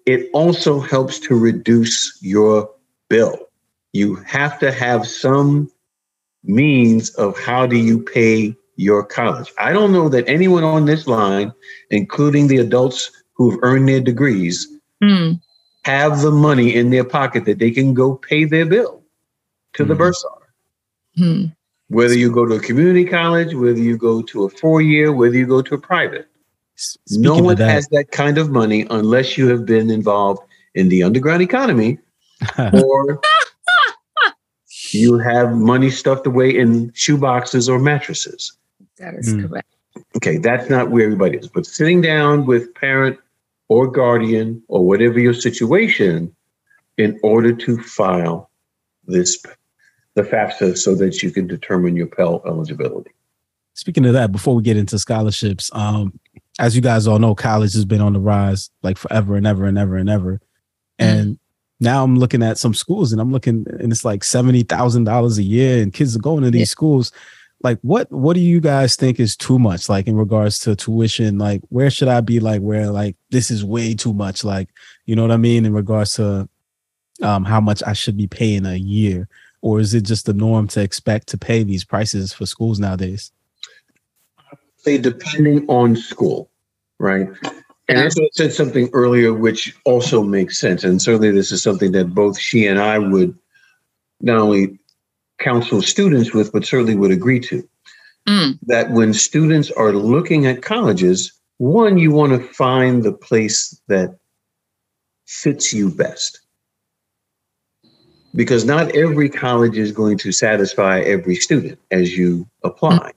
it 0.06 0.30
also 0.32 0.80
helps 0.80 1.18
to 1.20 1.36
reduce 1.36 2.18
your 2.22 2.70
bill. 3.08 3.48
You 3.92 4.16
have 4.16 4.58
to 4.60 4.70
have 4.70 5.06
some 5.06 5.70
means 6.44 7.10
of 7.16 7.38
how 7.38 7.66
do 7.66 7.76
you 7.76 8.00
pay 8.00 8.54
your 8.76 9.04
college. 9.04 9.52
I 9.58 9.72
don't 9.72 9.92
know 9.92 10.08
that 10.10 10.28
anyone 10.28 10.62
on 10.62 10.84
this 10.84 11.06
line, 11.06 11.52
including 11.90 12.46
the 12.46 12.58
adults 12.58 13.10
who've 13.34 13.58
earned 13.62 13.88
their 13.88 14.00
degrees, 14.00 14.68
mm. 15.02 15.40
have 15.84 16.20
the 16.20 16.30
money 16.30 16.74
in 16.74 16.90
their 16.90 17.04
pocket 17.04 17.44
that 17.46 17.58
they 17.58 17.70
can 17.70 17.94
go 17.94 18.14
pay 18.14 18.44
their 18.44 18.66
bill 18.66 19.02
to 19.72 19.84
mm. 19.84 19.88
the 19.88 19.94
hmm. 19.94 20.02
bursar. 20.02 20.28
Mm. 21.18 21.55
Whether 21.88 22.14
you 22.14 22.32
go 22.32 22.46
to 22.46 22.54
a 22.54 22.60
community 22.60 23.04
college, 23.04 23.54
whether 23.54 23.78
you 23.78 23.96
go 23.96 24.22
to 24.22 24.44
a 24.44 24.50
four 24.50 24.82
year, 24.82 25.12
whether 25.12 25.36
you 25.36 25.46
go 25.46 25.62
to 25.62 25.74
a 25.74 25.78
private. 25.78 26.28
Speaking 26.74 27.22
no 27.22 27.38
one 27.38 27.56
that, 27.56 27.70
has 27.70 27.88
that 27.88 28.10
kind 28.10 28.38
of 28.38 28.50
money 28.50 28.86
unless 28.90 29.38
you 29.38 29.48
have 29.48 29.64
been 29.64 29.88
involved 29.88 30.42
in 30.74 30.88
the 30.88 31.02
underground 31.02 31.42
economy 31.42 31.98
or 32.58 33.20
you 34.92 35.18
have 35.18 35.52
money 35.52 35.90
stuffed 35.90 36.26
away 36.26 36.56
in 36.56 36.90
shoeboxes 36.90 37.68
or 37.68 37.78
mattresses. 37.78 38.52
That 38.98 39.14
is 39.14 39.32
mm. 39.32 39.48
correct. 39.48 39.68
Okay, 40.16 40.38
that's 40.38 40.68
not 40.68 40.90
where 40.90 41.04
everybody 41.04 41.38
is. 41.38 41.48
But 41.48 41.66
sitting 41.66 42.00
down 42.00 42.46
with 42.46 42.74
parent 42.74 43.18
or 43.68 43.86
guardian 43.90 44.62
or 44.68 44.86
whatever 44.86 45.18
your 45.18 45.34
situation 45.34 46.34
in 46.98 47.18
order 47.22 47.52
to 47.52 47.82
file 47.82 48.50
this 49.06 49.42
the 50.16 50.22
FAFSA 50.22 50.76
so 50.78 50.94
that 50.96 51.22
you 51.22 51.30
can 51.30 51.46
determine 51.46 51.94
your 51.94 52.06
Pell 52.06 52.42
eligibility. 52.46 53.12
Speaking 53.74 54.06
of 54.06 54.14
that, 54.14 54.32
before 54.32 54.56
we 54.56 54.62
get 54.62 54.78
into 54.78 54.98
scholarships, 54.98 55.70
um, 55.74 56.18
as 56.58 56.74
you 56.74 56.80
guys 56.80 57.06
all 57.06 57.18
know, 57.18 57.34
college 57.34 57.74
has 57.74 57.84
been 57.84 58.00
on 58.00 58.14
the 58.14 58.18
rise 58.18 58.70
like 58.82 58.96
forever 58.96 59.36
and 59.36 59.46
ever 59.46 59.66
and 59.66 59.76
ever 59.76 59.96
and 59.96 60.08
ever. 60.08 60.40
And 60.98 61.34
mm. 61.34 61.38
now 61.80 62.02
I'm 62.02 62.18
looking 62.18 62.42
at 62.42 62.56
some 62.56 62.72
schools 62.72 63.12
and 63.12 63.20
I'm 63.20 63.30
looking 63.30 63.66
and 63.78 63.92
it's 63.92 64.06
like 64.06 64.24
seventy 64.24 64.62
thousand 64.62 65.04
dollars 65.04 65.36
a 65.36 65.42
year 65.42 65.82
and 65.82 65.92
kids 65.92 66.16
are 66.16 66.20
going 66.20 66.42
to 66.44 66.50
these 66.50 66.60
yeah. 66.60 66.64
schools. 66.64 67.12
Like 67.62 67.78
what 67.82 68.10
what 68.10 68.34
do 68.34 68.40
you 68.40 68.62
guys 68.62 68.96
think 68.96 69.20
is 69.20 69.36
too 69.36 69.58
much? 69.58 69.90
Like 69.90 70.06
in 70.06 70.16
regards 70.16 70.58
to 70.60 70.74
tuition, 70.74 71.36
like 71.36 71.60
where 71.68 71.90
should 71.90 72.08
I 72.08 72.22
be 72.22 72.40
like 72.40 72.62
where 72.62 72.90
like 72.90 73.16
this 73.30 73.50
is 73.50 73.62
way 73.62 73.94
too 73.94 74.14
much? 74.14 74.42
Like, 74.42 74.70
you 75.04 75.14
know 75.14 75.22
what 75.22 75.32
I 75.32 75.36
mean? 75.36 75.66
In 75.66 75.74
regards 75.74 76.14
to 76.14 76.48
um 77.20 77.44
how 77.44 77.60
much 77.60 77.82
I 77.86 77.92
should 77.92 78.16
be 78.16 78.26
paying 78.26 78.64
a 78.64 78.76
year. 78.76 79.28
Or 79.66 79.80
is 79.80 79.94
it 79.94 80.02
just 80.02 80.26
the 80.26 80.32
norm 80.32 80.68
to 80.68 80.80
expect 80.80 81.26
to 81.30 81.36
pay 81.36 81.64
these 81.64 81.82
prices 81.82 82.32
for 82.32 82.46
schools 82.46 82.78
nowadays? 82.78 83.32
say 84.76 84.96
depending 84.96 85.66
on 85.66 85.96
school, 85.96 86.48
right? 87.00 87.26
And 87.88 87.98
I 87.98 88.08
said 88.30 88.52
something 88.52 88.88
earlier 88.92 89.34
which 89.34 89.76
also 89.84 90.22
makes 90.22 90.60
sense. 90.60 90.84
And 90.84 91.02
certainly 91.02 91.32
this 91.32 91.50
is 91.50 91.64
something 91.64 91.90
that 91.92 92.14
both 92.14 92.38
she 92.38 92.64
and 92.68 92.78
I 92.78 92.98
would 93.00 93.36
not 94.20 94.38
only 94.38 94.78
counsel 95.40 95.82
students 95.82 96.32
with, 96.32 96.52
but 96.52 96.64
certainly 96.64 96.94
would 96.94 97.10
agree 97.10 97.40
to. 97.40 97.68
Mm. 98.28 98.60
That 98.68 98.92
when 98.92 99.12
students 99.12 99.72
are 99.72 99.92
looking 99.92 100.46
at 100.46 100.62
colleges, 100.62 101.32
one, 101.56 101.98
you 101.98 102.12
want 102.12 102.30
to 102.32 102.54
find 102.54 103.02
the 103.02 103.12
place 103.12 103.76
that 103.88 104.16
fits 105.26 105.72
you 105.72 105.90
best. 105.90 106.45
Because 108.36 108.64
not 108.64 108.94
every 108.94 109.28
college 109.28 109.78
is 109.78 109.92
going 109.92 110.18
to 110.18 110.30
satisfy 110.30 111.00
every 111.00 111.36
student 111.36 111.78
as 111.90 112.16
you 112.16 112.46
apply. 112.62 112.98
Mm. 112.98 113.12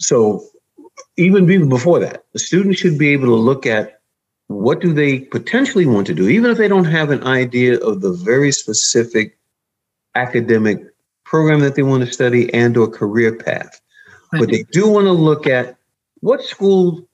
So 0.00 0.44
even 1.16 1.50
even 1.50 1.68
before 1.68 1.98
that, 1.98 2.24
the 2.32 2.38
student 2.38 2.78
should 2.78 2.98
be 2.98 3.08
able 3.08 3.26
to 3.26 3.34
look 3.34 3.66
at 3.66 4.00
what 4.46 4.80
do 4.80 4.94
they 4.94 5.20
potentially 5.20 5.86
want 5.86 6.06
to 6.06 6.14
do, 6.14 6.28
even 6.28 6.50
if 6.50 6.56
they 6.56 6.68
don't 6.68 6.84
have 6.84 7.10
an 7.10 7.22
idea 7.24 7.78
of 7.80 8.00
the 8.00 8.12
very 8.12 8.52
specific 8.52 9.36
academic 10.14 10.82
program 11.24 11.60
that 11.60 11.74
they 11.74 11.82
want 11.82 12.04
to 12.04 12.10
study 12.10 12.52
and 12.54 12.76
or 12.76 12.88
career 12.88 13.36
path. 13.36 13.80
Right. 14.32 14.40
But 14.40 14.50
they 14.50 14.64
do 14.72 14.88
want 14.88 15.06
to 15.06 15.12
look 15.12 15.46
at 15.46 15.76
what 16.20 16.42
school 16.42 17.06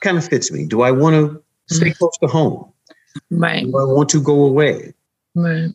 kind 0.00 0.18
of 0.18 0.26
fits 0.26 0.50
me. 0.50 0.66
Do 0.66 0.82
I 0.82 0.90
want 0.90 1.14
to 1.14 1.74
stay 1.74 1.92
close 1.92 2.16
to 2.18 2.26
home? 2.26 2.72
Right. 3.30 3.64
Do 3.64 3.78
I 3.78 3.84
want 3.84 4.08
to 4.10 4.22
go 4.22 4.44
away? 4.44 4.94
Right. 5.38 5.70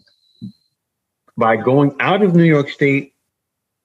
By 1.37 1.55
going 1.55 1.95
out 1.99 2.21
of 2.21 2.35
New 2.35 2.43
York 2.43 2.69
State 2.69 3.13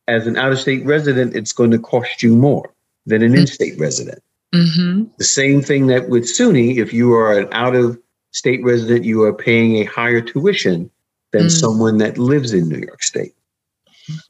as 0.09 0.27
an 0.27 0.37
out 0.37 0.53
of 0.53 0.59
state 0.59 0.85
resident, 0.85 1.37
it's 1.37 1.53
going 1.53 1.71
to 1.71 1.79
cost 1.79 2.23
you 2.23 2.35
more 2.37 2.75
than 3.07 3.23
an 3.23 3.35
in 3.35 3.47
state 3.47 3.79
resident. 3.79 4.23
Mm-hmm. 4.55 5.05
The 5.19 5.25
same 5.25 5.62
thing 5.62 5.87
that 5.87 6.09
with 6.09 6.25
SUNY, 6.25 6.79
if 6.79 6.93
you 6.93 7.12
are 7.14 7.38
an 7.38 7.49
out 7.53 7.75
of 7.75 7.99
state 8.33 8.62
resident, 8.64 9.05
you 9.05 9.23
are 9.23 9.33
paying 9.33 9.77
a 9.77 9.85
higher 9.85 10.21
tuition 10.21 10.91
than 11.33 11.47
Mm. 11.47 11.51
someone 11.51 11.99
that 11.99 12.19
lives 12.19 12.53
in 12.53 12.69
New 12.69 12.79
York 12.79 13.03
State. 13.03 13.35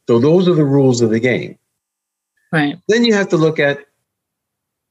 So 0.09 0.19
those 0.19 0.49
are 0.49 0.55
the 0.55 0.65
rules 0.65 1.01
of 1.01 1.11
the 1.11 1.21
game. 1.21 1.57
Right. 2.53 2.77
Then 2.89 3.05
you 3.05 3.15
have 3.15 3.29
to 3.31 3.37
look 3.37 3.59
at 3.59 3.87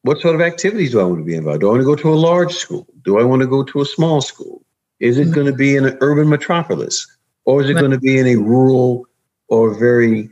what 0.03 0.21
sort 0.21 0.35
of 0.35 0.41
activities 0.41 0.91
do 0.91 1.01
I 1.01 1.03
want 1.03 1.19
to 1.19 1.25
be 1.25 1.35
involved? 1.35 1.61
Do 1.61 1.67
I 1.67 1.71
want 1.71 1.81
to 1.81 1.85
go 1.85 1.95
to 1.95 2.13
a 2.13 2.15
large 2.15 2.53
school? 2.53 2.87
Do 3.03 3.19
I 3.19 3.23
want 3.23 3.41
to 3.41 3.47
go 3.47 3.63
to 3.63 3.81
a 3.81 3.85
small 3.85 4.21
school? 4.21 4.56
Is 4.99 5.17
it 5.17 5.31
going 5.31 5.47
to 5.47 5.53
be 5.53 5.75
in 5.75 5.85
an 5.85 5.97
urban 6.01 6.27
metropolis? 6.29 7.05
Or 7.45 7.61
is 7.61 7.69
it 7.69 7.75
going 7.75 7.91
to 7.91 7.99
be 7.99 8.17
in 8.17 8.27
a 8.27 8.35
rural 8.35 9.05
or 9.47 9.73
very 9.77 10.29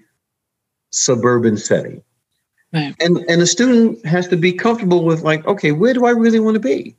suburban 0.92 1.58
setting? 1.58 2.02
Right. 2.74 2.94
And 3.00 3.18
and 3.30 3.42
a 3.42 3.48
student 3.48 4.06
has 4.06 4.28
to 4.30 4.36
be 4.36 4.52
comfortable 4.52 5.06
with 5.06 5.22
like, 5.22 5.46
okay, 5.46 5.72
where 5.72 5.94
do 5.94 6.06
I 6.06 6.12
really 6.12 6.40
want 6.40 6.56
to 6.56 6.60
be? 6.60 6.96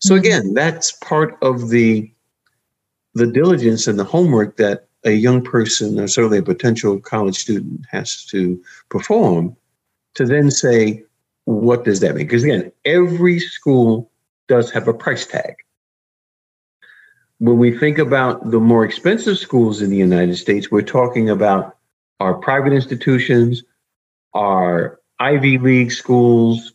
So 0.00 0.14
Mhm. 0.14 0.18
again, 0.18 0.54
that's 0.54 0.92
part 0.92 1.36
of 1.42 1.70
the 1.70 2.10
the 3.14 3.26
diligence 3.26 3.88
and 3.88 3.98
the 3.98 4.04
homework 4.04 4.58
that 4.58 4.86
a 5.04 5.12
young 5.12 5.42
person 5.42 5.98
or 5.98 6.06
certainly 6.06 6.38
a 6.38 6.42
potential 6.42 7.00
college 7.00 7.36
student 7.36 7.84
has 7.90 8.24
to 8.26 8.62
perform 8.90 9.56
to 10.14 10.24
then 10.24 10.50
say, 10.50 11.02
what 11.46 11.84
does 11.84 11.98
that 12.00 12.14
mean? 12.14 12.26
Because 12.26 12.44
again, 12.44 12.70
every 12.84 13.40
school 13.40 14.10
does 14.46 14.70
have 14.70 14.86
a 14.86 14.94
price 14.94 15.26
tag. 15.26 15.54
When 17.38 17.58
we 17.58 17.76
think 17.78 17.98
about 17.98 18.50
the 18.50 18.58
more 18.58 18.84
expensive 18.84 19.38
schools 19.38 19.80
in 19.80 19.90
the 19.90 19.96
United 19.96 20.36
States, 20.36 20.70
we're 20.70 20.82
talking 20.82 21.30
about 21.30 21.76
our 22.18 22.34
private 22.34 22.72
institutions, 22.72 23.62
our 24.34 25.00
Ivy 25.20 25.58
League 25.58 25.92
schools, 25.92 26.72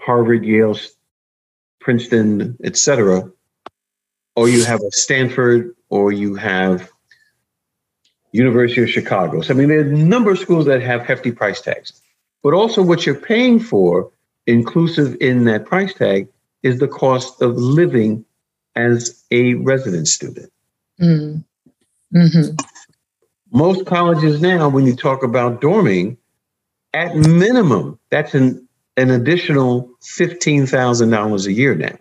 Harvard, 0.00 0.44
Yale, 0.44 0.78
Princeton, 1.80 2.56
etc. 2.62 3.30
or 4.36 4.48
you 4.48 4.64
have 4.64 4.80
a 4.80 4.90
Stanford, 4.92 5.74
or 5.88 6.12
you 6.12 6.36
have 6.36 6.90
University 8.32 8.82
of 8.82 8.90
Chicago. 8.90 9.40
So 9.40 9.52
I 9.52 9.56
mean, 9.56 9.68
there 9.68 9.78
are 9.78 9.82
a 9.82 9.96
number 9.96 10.30
of 10.30 10.38
schools 10.38 10.66
that 10.66 10.80
have 10.82 11.02
hefty 11.02 11.32
price 11.32 11.60
tags, 11.60 12.00
but 12.42 12.54
also 12.54 12.82
what 12.82 13.04
you're 13.04 13.14
paying 13.14 13.58
for, 13.58 14.10
inclusive 14.46 15.16
in 15.20 15.44
that 15.44 15.66
price 15.66 15.94
tag, 15.94 16.28
is 16.62 16.78
the 16.78 16.88
cost 16.88 17.42
of 17.42 17.56
living 17.56 18.24
as 18.76 19.22
a 19.30 19.54
resident 19.54 20.08
student. 20.08 20.52
Mm. 21.00 21.44
Mm-hmm. 22.14 22.56
Most 23.52 23.86
colleges 23.86 24.40
now, 24.40 24.68
when 24.68 24.86
you 24.86 24.96
talk 24.96 25.22
about 25.22 25.60
dorming, 25.60 26.16
at 26.92 27.14
minimum, 27.16 27.98
that's 28.10 28.34
an, 28.34 28.66
an 28.96 29.10
additional 29.10 29.90
$15,000 30.02 31.46
a 31.46 31.52
year 31.52 31.74
now. 31.74 31.96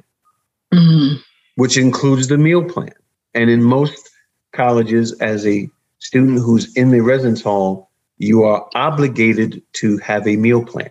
Mm-hmm. 0.74 1.18
which 1.56 1.78
includes 1.78 2.30
the 2.30 2.38
meal 2.40 2.64
plan. 2.64 2.94
And 3.36 3.48
in 3.48 3.62
most 3.62 4.10
colleges, 4.54 5.12
as 5.20 5.46
a 5.46 5.70
student 6.00 6.40
who's 6.40 6.74
in 6.76 6.90
the 6.90 7.02
residence 7.02 7.44
hall, 7.44 7.92
you 8.18 8.44
are 8.44 8.68
obligated 8.74 9.62
to 9.74 10.00
have 10.00 10.28
a 10.28 10.36
meal 10.36 10.66
plan. 10.66 10.90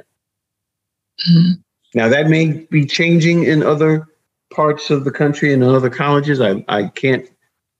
Mhm. 1.28 1.62
Now, 1.94 2.08
that 2.08 2.28
may 2.28 2.64
be 2.70 2.86
changing 2.86 3.42
in 3.42 3.64
other 3.64 4.06
parts 4.52 4.90
of 4.90 5.04
the 5.04 5.10
country 5.10 5.52
and 5.52 5.62
in 5.62 5.68
other 5.68 5.90
colleges. 5.90 6.40
I, 6.40 6.64
I 6.68 6.88
can't 6.88 7.28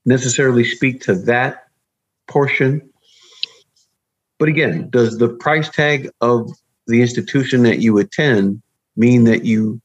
necessarily 0.04 0.64
speak 0.64 1.00
to 1.02 1.14
that 1.14 1.68
portion. 2.28 2.88
But 4.38 4.48
again, 4.48 4.90
does 4.90 5.18
the 5.18 5.28
price 5.28 5.68
tag 5.68 6.10
of 6.20 6.50
the 6.86 7.00
institution 7.00 7.62
that 7.62 7.78
you 7.78 7.98
attend 7.98 8.62
mean 8.96 9.24
that 9.24 9.44
you 9.44 9.80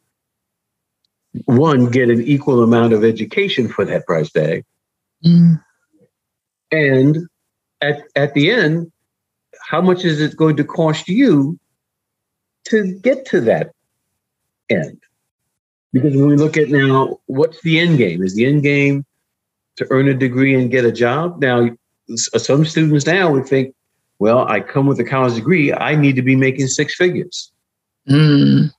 one 1.46 1.90
get 1.90 2.10
an 2.10 2.22
equal 2.22 2.64
amount 2.64 2.94
of 2.94 3.04
education 3.04 3.68
for 3.68 3.86
that 3.86 4.06
price 4.06 4.32
tag 4.32 4.66
Mm. 5.26 5.60
and 6.72 7.28
at, 7.82 8.04
at 8.16 8.36
the 8.36 8.52
end 8.52 8.92
how 9.66 9.82
much 9.82 10.06
is 10.06 10.22
it 10.22 10.38
going 10.38 10.56
to 10.58 10.64
cost 10.64 11.08
you 11.08 11.60
to 12.66 12.94
get 13.02 13.26
to 13.26 13.42
that 13.42 13.72
end 14.70 15.02
because 15.94 16.16
when 16.16 16.28
we 16.28 16.36
look 16.36 16.58
at 16.58 16.70
now 16.70 17.20
what's 17.26 17.62
the 17.62 17.80
end 17.80 17.98
game 17.98 18.22
is 18.24 18.36
the 18.36 18.46
end 18.46 18.64
game 18.64 19.06
to 19.78 19.86
earn 19.90 20.08
a 20.08 20.14
degree 20.14 20.54
and 20.56 20.72
get 20.72 20.84
a 20.86 20.92
job 20.92 21.40
now 21.42 21.70
some 22.16 22.66
students 22.66 23.06
now 23.06 23.32
would 23.32 23.46
think 23.48 23.74
well 24.20 24.48
i 24.48 24.60
come 24.60 24.86
with 24.88 25.00
a 25.00 25.04
college 25.04 25.36
degree 25.36 25.74
i 25.74 25.96
need 25.96 26.16
to 26.16 26.22
be 26.22 26.36
making 26.36 26.68
six 26.68 26.96
figures 26.96 27.52
Mm. 28.10 28.72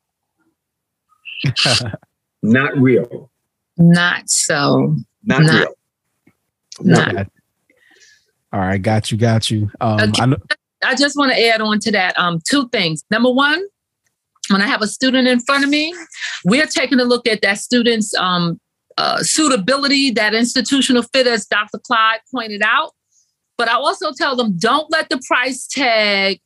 not 2.42 2.76
real 2.78 3.30
Not 3.76 4.28
so. 4.30 4.96
not 5.24 5.42
Not- 5.42 5.52
real 5.54 5.74
not 6.80 7.14
Not. 7.14 7.26
All 8.52 8.60
right, 8.60 8.80
got 8.80 9.10
you, 9.10 9.18
got 9.18 9.50
you. 9.50 9.70
Um, 9.80 10.00
Okay. 10.00 10.22
I 10.22 10.26
know, 10.26 10.36
I 10.82 10.94
just 10.94 11.16
want 11.18 11.32
to 11.32 11.46
add 11.48 11.60
on 11.60 11.78
to 11.80 11.92
that 11.92 12.18
um, 12.18 12.40
two 12.48 12.66
things. 12.70 13.04
Number 13.10 13.30
one, 13.30 13.62
when 14.50 14.62
I 14.62 14.66
have 14.66 14.82
a 14.82 14.86
student 14.86 15.28
in 15.28 15.40
front 15.40 15.64
of 15.64 15.70
me, 15.70 15.94
we're 16.44 16.66
taking 16.66 17.00
a 17.00 17.04
look 17.04 17.26
at 17.26 17.42
that 17.42 17.58
student's 17.58 18.14
um, 18.14 18.60
uh, 18.96 19.22
suitability, 19.22 20.10
that 20.12 20.34
institutional 20.34 21.02
fit, 21.02 21.26
as 21.26 21.46
Dr. 21.46 21.78
Clyde 21.78 22.20
pointed 22.34 22.62
out. 22.62 22.92
But 23.56 23.68
I 23.68 23.74
also 23.74 24.12
tell 24.12 24.36
them 24.36 24.56
don't 24.58 24.90
let 24.90 25.08
the 25.08 25.20
price 25.26 25.66
tag 25.66 26.40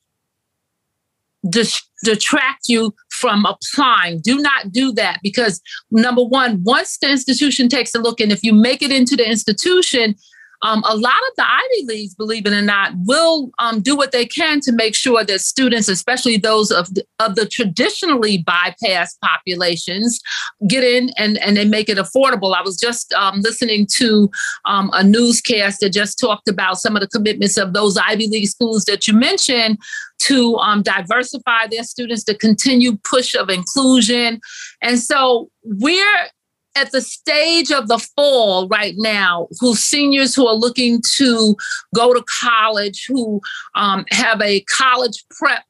detract 1.50 2.68
you 2.68 2.94
from 3.10 3.44
applying. 3.44 4.20
Do 4.20 4.38
not 4.38 4.72
do 4.72 4.92
that 4.92 5.18
because, 5.22 5.60
number 5.90 6.22
one, 6.22 6.62
once 6.62 6.98
the 6.98 7.10
institution 7.10 7.68
takes 7.68 7.94
a 7.94 7.98
look, 7.98 8.20
and 8.20 8.32
if 8.32 8.42
you 8.42 8.52
make 8.52 8.82
it 8.82 8.92
into 8.92 9.16
the 9.16 9.28
institution, 9.28 10.14
um, 10.62 10.82
a 10.88 10.96
lot 10.96 11.14
of 11.28 11.36
the 11.36 11.44
Ivy 11.44 11.86
Leagues, 11.86 12.14
believe 12.14 12.46
it 12.46 12.52
or 12.52 12.62
not, 12.62 12.92
will 13.04 13.50
um, 13.58 13.80
do 13.80 13.96
what 13.96 14.12
they 14.12 14.24
can 14.24 14.60
to 14.60 14.72
make 14.72 14.94
sure 14.94 15.24
that 15.24 15.40
students, 15.40 15.88
especially 15.88 16.36
those 16.36 16.70
of 16.70 16.92
the, 16.94 17.04
of 17.18 17.34
the 17.34 17.46
traditionally 17.46 18.44
bypassed 18.44 19.20
populations, 19.20 20.20
get 20.68 20.84
in 20.84 21.10
and, 21.16 21.38
and 21.38 21.56
they 21.56 21.64
make 21.64 21.88
it 21.88 21.98
affordable. 21.98 22.54
I 22.54 22.62
was 22.62 22.78
just 22.78 23.12
um, 23.14 23.40
listening 23.40 23.86
to 23.96 24.30
um, 24.64 24.90
a 24.92 25.02
newscast 25.02 25.80
that 25.80 25.90
just 25.90 26.18
talked 26.18 26.48
about 26.48 26.78
some 26.78 26.96
of 26.96 27.00
the 27.00 27.08
commitments 27.08 27.56
of 27.56 27.72
those 27.72 27.96
Ivy 27.96 28.28
League 28.28 28.48
schools 28.48 28.84
that 28.84 29.08
you 29.08 29.14
mentioned 29.14 29.78
to 30.20 30.56
um, 30.58 30.82
diversify 30.82 31.66
their 31.68 31.82
students, 31.82 32.22
to 32.24 32.34
continue 32.36 32.96
push 32.98 33.34
of 33.34 33.50
inclusion. 33.50 34.40
And 34.80 35.00
so 35.00 35.50
we're 35.64 36.28
at 36.74 36.90
the 36.90 37.00
stage 37.00 37.70
of 37.70 37.88
the 37.88 37.98
fall 38.16 38.68
right 38.68 38.94
now, 38.96 39.48
who 39.60 39.74
seniors 39.74 40.34
who 40.34 40.46
are 40.46 40.54
looking 40.54 41.02
to 41.16 41.56
go 41.94 42.14
to 42.14 42.24
college, 42.40 43.04
who 43.08 43.40
um, 43.74 44.04
have 44.10 44.40
a 44.40 44.60
college 44.62 45.24
prep 45.30 45.64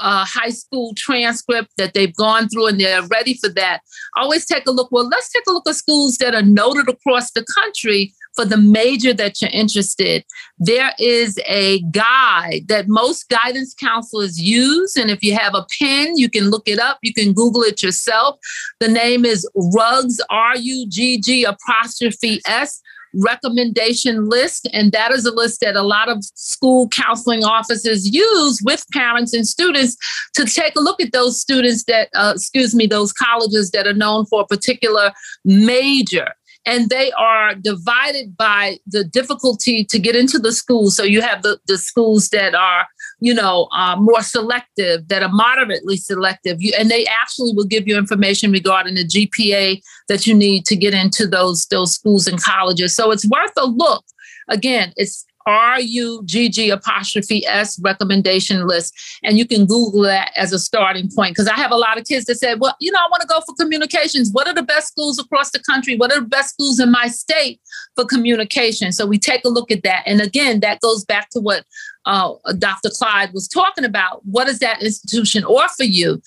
uh, 0.00 0.24
high 0.24 0.50
school 0.50 0.92
transcript 0.96 1.70
that 1.76 1.94
they've 1.94 2.16
gone 2.16 2.48
through 2.48 2.66
and 2.66 2.80
they're 2.80 3.06
ready 3.06 3.34
for 3.34 3.48
that. 3.50 3.80
Always 4.16 4.46
take 4.46 4.66
a 4.66 4.70
look. 4.70 4.88
Well, 4.90 5.08
let's 5.08 5.30
take 5.30 5.44
a 5.46 5.52
look 5.52 5.68
at 5.68 5.76
schools 5.76 6.16
that 6.18 6.34
are 6.34 6.42
noted 6.42 6.88
across 6.88 7.30
the 7.32 7.44
country 7.54 8.12
for 8.34 8.44
the 8.44 8.56
major 8.56 9.12
that 9.14 9.40
you're 9.40 9.50
interested. 9.52 10.24
There 10.58 10.92
is 10.98 11.38
a 11.46 11.80
guide 11.90 12.64
that 12.68 12.88
most 12.88 13.28
guidance 13.28 13.74
counselors 13.74 14.40
use. 14.40 14.96
And 14.96 15.10
if 15.10 15.22
you 15.22 15.34
have 15.34 15.54
a 15.54 15.66
pen, 15.78 16.16
you 16.16 16.28
can 16.28 16.50
look 16.50 16.68
it 16.68 16.78
up. 16.78 16.98
You 17.02 17.14
can 17.14 17.32
Google 17.32 17.62
it 17.62 17.82
yourself. 17.82 18.38
The 18.80 18.88
name 18.88 19.24
is 19.24 19.48
Rugg's, 19.54 20.20
R 20.30 20.56
U 20.56 20.86
G 20.88 21.20
G 21.20 21.44
apostrophe 21.44 22.40
S 22.46 22.80
recommendation 23.16 24.28
list. 24.28 24.68
And 24.72 24.90
that 24.92 25.12
is 25.12 25.24
a 25.24 25.32
list 25.32 25.60
that 25.60 25.76
a 25.76 25.82
lot 25.82 26.08
of 26.08 26.18
school 26.34 26.88
counseling 26.88 27.44
offices 27.44 28.12
use 28.12 28.60
with 28.64 28.84
parents 28.92 29.32
and 29.32 29.46
students 29.46 29.96
to 30.34 30.44
take 30.44 30.76
a 30.76 30.80
look 30.80 31.00
at 31.00 31.12
those 31.12 31.40
students 31.40 31.84
that, 31.84 32.08
uh, 32.14 32.32
excuse 32.34 32.74
me, 32.74 32.86
those 32.86 33.12
colleges 33.12 33.70
that 33.70 33.86
are 33.86 33.94
known 33.94 34.26
for 34.26 34.40
a 34.42 34.46
particular 34.46 35.12
major 35.44 36.28
and 36.66 36.88
they 36.88 37.12
are 37.12 37.54
divided 37.54 38.36
by 38.36 38.78
the 38.86 39.04
difficulty 39.04 39.84
to 39.84 39.98
get 39.98 40.16
into 40.16 40.38
the 40.38 40.52
schools. 40.52 40.96
So 40.96 41.02
you 41.02 41.20
have 41.20 41.42
the, 41.42 41.58
the 41.66 41.76
schools 41.76 42.30
that 42.30 42.54
are, 42.54 42.86
you 43.20 43.34
know, 43.34 43.68
uh, 43.76 43.96
more 43.96 44.22
selective, 44.22 45.08
that 45.08 45.22
are 45.22 45.30
moderately 45.30 45.96
selective, 45.96 46.62
you, 46.62 46.72
and 46.78 46.90
they 46.90 47.06
actually 47.06 47.52
will 47.54 47.66
give 47.66 47.86
you 47.86 47.98
information 47.98 48.50
regarding 48.50 48.94
the 48.94 49.04
GPA 49.04 49.80
that 50.08 50.26
you 50.26 50.34
need 50.34 50.64
to 50.66 50.76
get 50.76 50.94
into 50.94 51.26
those 51.26 51.66
those 51.66 51.94
schools 51.94 52.26
and 52.26 52.42
colleges. 52.42 52.94
So 52.94 53.10
it's 53.10 53.28
worth 53.28 53.52
a 53.56 53.66
look. 53.66 54.04
Again, 54.48 54.92
it's 54.96 55.24
R-U-G-G 55.46 56.70
apostrophe 56.70 57.46
S 57.46 57.78
recommendation 57.80 58.66
list. 58.66 58.94
And 59.22 59.38
you 59.38 59.46
can 59.46 59.66
Google 59.66 60.02
that 60.02 60.32
as 60.36 60.52
a 60.52 60.58
starting 60.58 61.10
point. 61.14 61.34
Because 61.34 61.48
I 61.48 61.54
have 61.54 61.70
a 61.70 61.76
lot 61.76 61.98
of 61.98 62.06
kids 62.06 62.26
that 62.26 62.36
said, 62.36 62.60
well, 62.60 62.76
you 62.80 62.90
know, 62.90 62.98
I 62.98 63.08
want 63.10 63.22
to 63.22 63.28
go 63.28 63.40
for 63.46 63.54
communications. 63.54 64.30
What 64.32 64.48
are 64.48 64.54
the 64.54 64.62
best 64.62 64.88
schools 64.88 65.18
across 65.18 65.50
the 65.50 65.60
country? 65.60 65.96
What 65.96 66.12
are 66.12 66.20
the 66.20 66.26
best 66.26 66.54
schools 66.54 66.80
in 66.80 66.90
my 66.90 67.08
state 67.08 67.60
for 67.94 68.04
communication? 68.04 68.92
So 68.92 69.06
we 69.06 69.18
take 69.18 69.44
a 69.44 69.48
look 69.48 69.70
at 69.70 69.82
that. 69.82 70.02
And 70.06 70.20
again, 70.20 70.60
that 70.60 70.80
goes 70.80 71.04
back 71.04 71.30
to 71.30 71.40
what 71.40 71.64
uh, 72.06 72.34
Dr. 72.58 72.90
Clyde 72.90 73.32
was 73.32 73.48
talking 73.48 73.84
about. 73.84 74.24
What 74.24 74.46
does 74.46 74.58
that 74.60 74.82
institution 74.82 75.44
offer 75.44 75.84
you? 75.84 76.22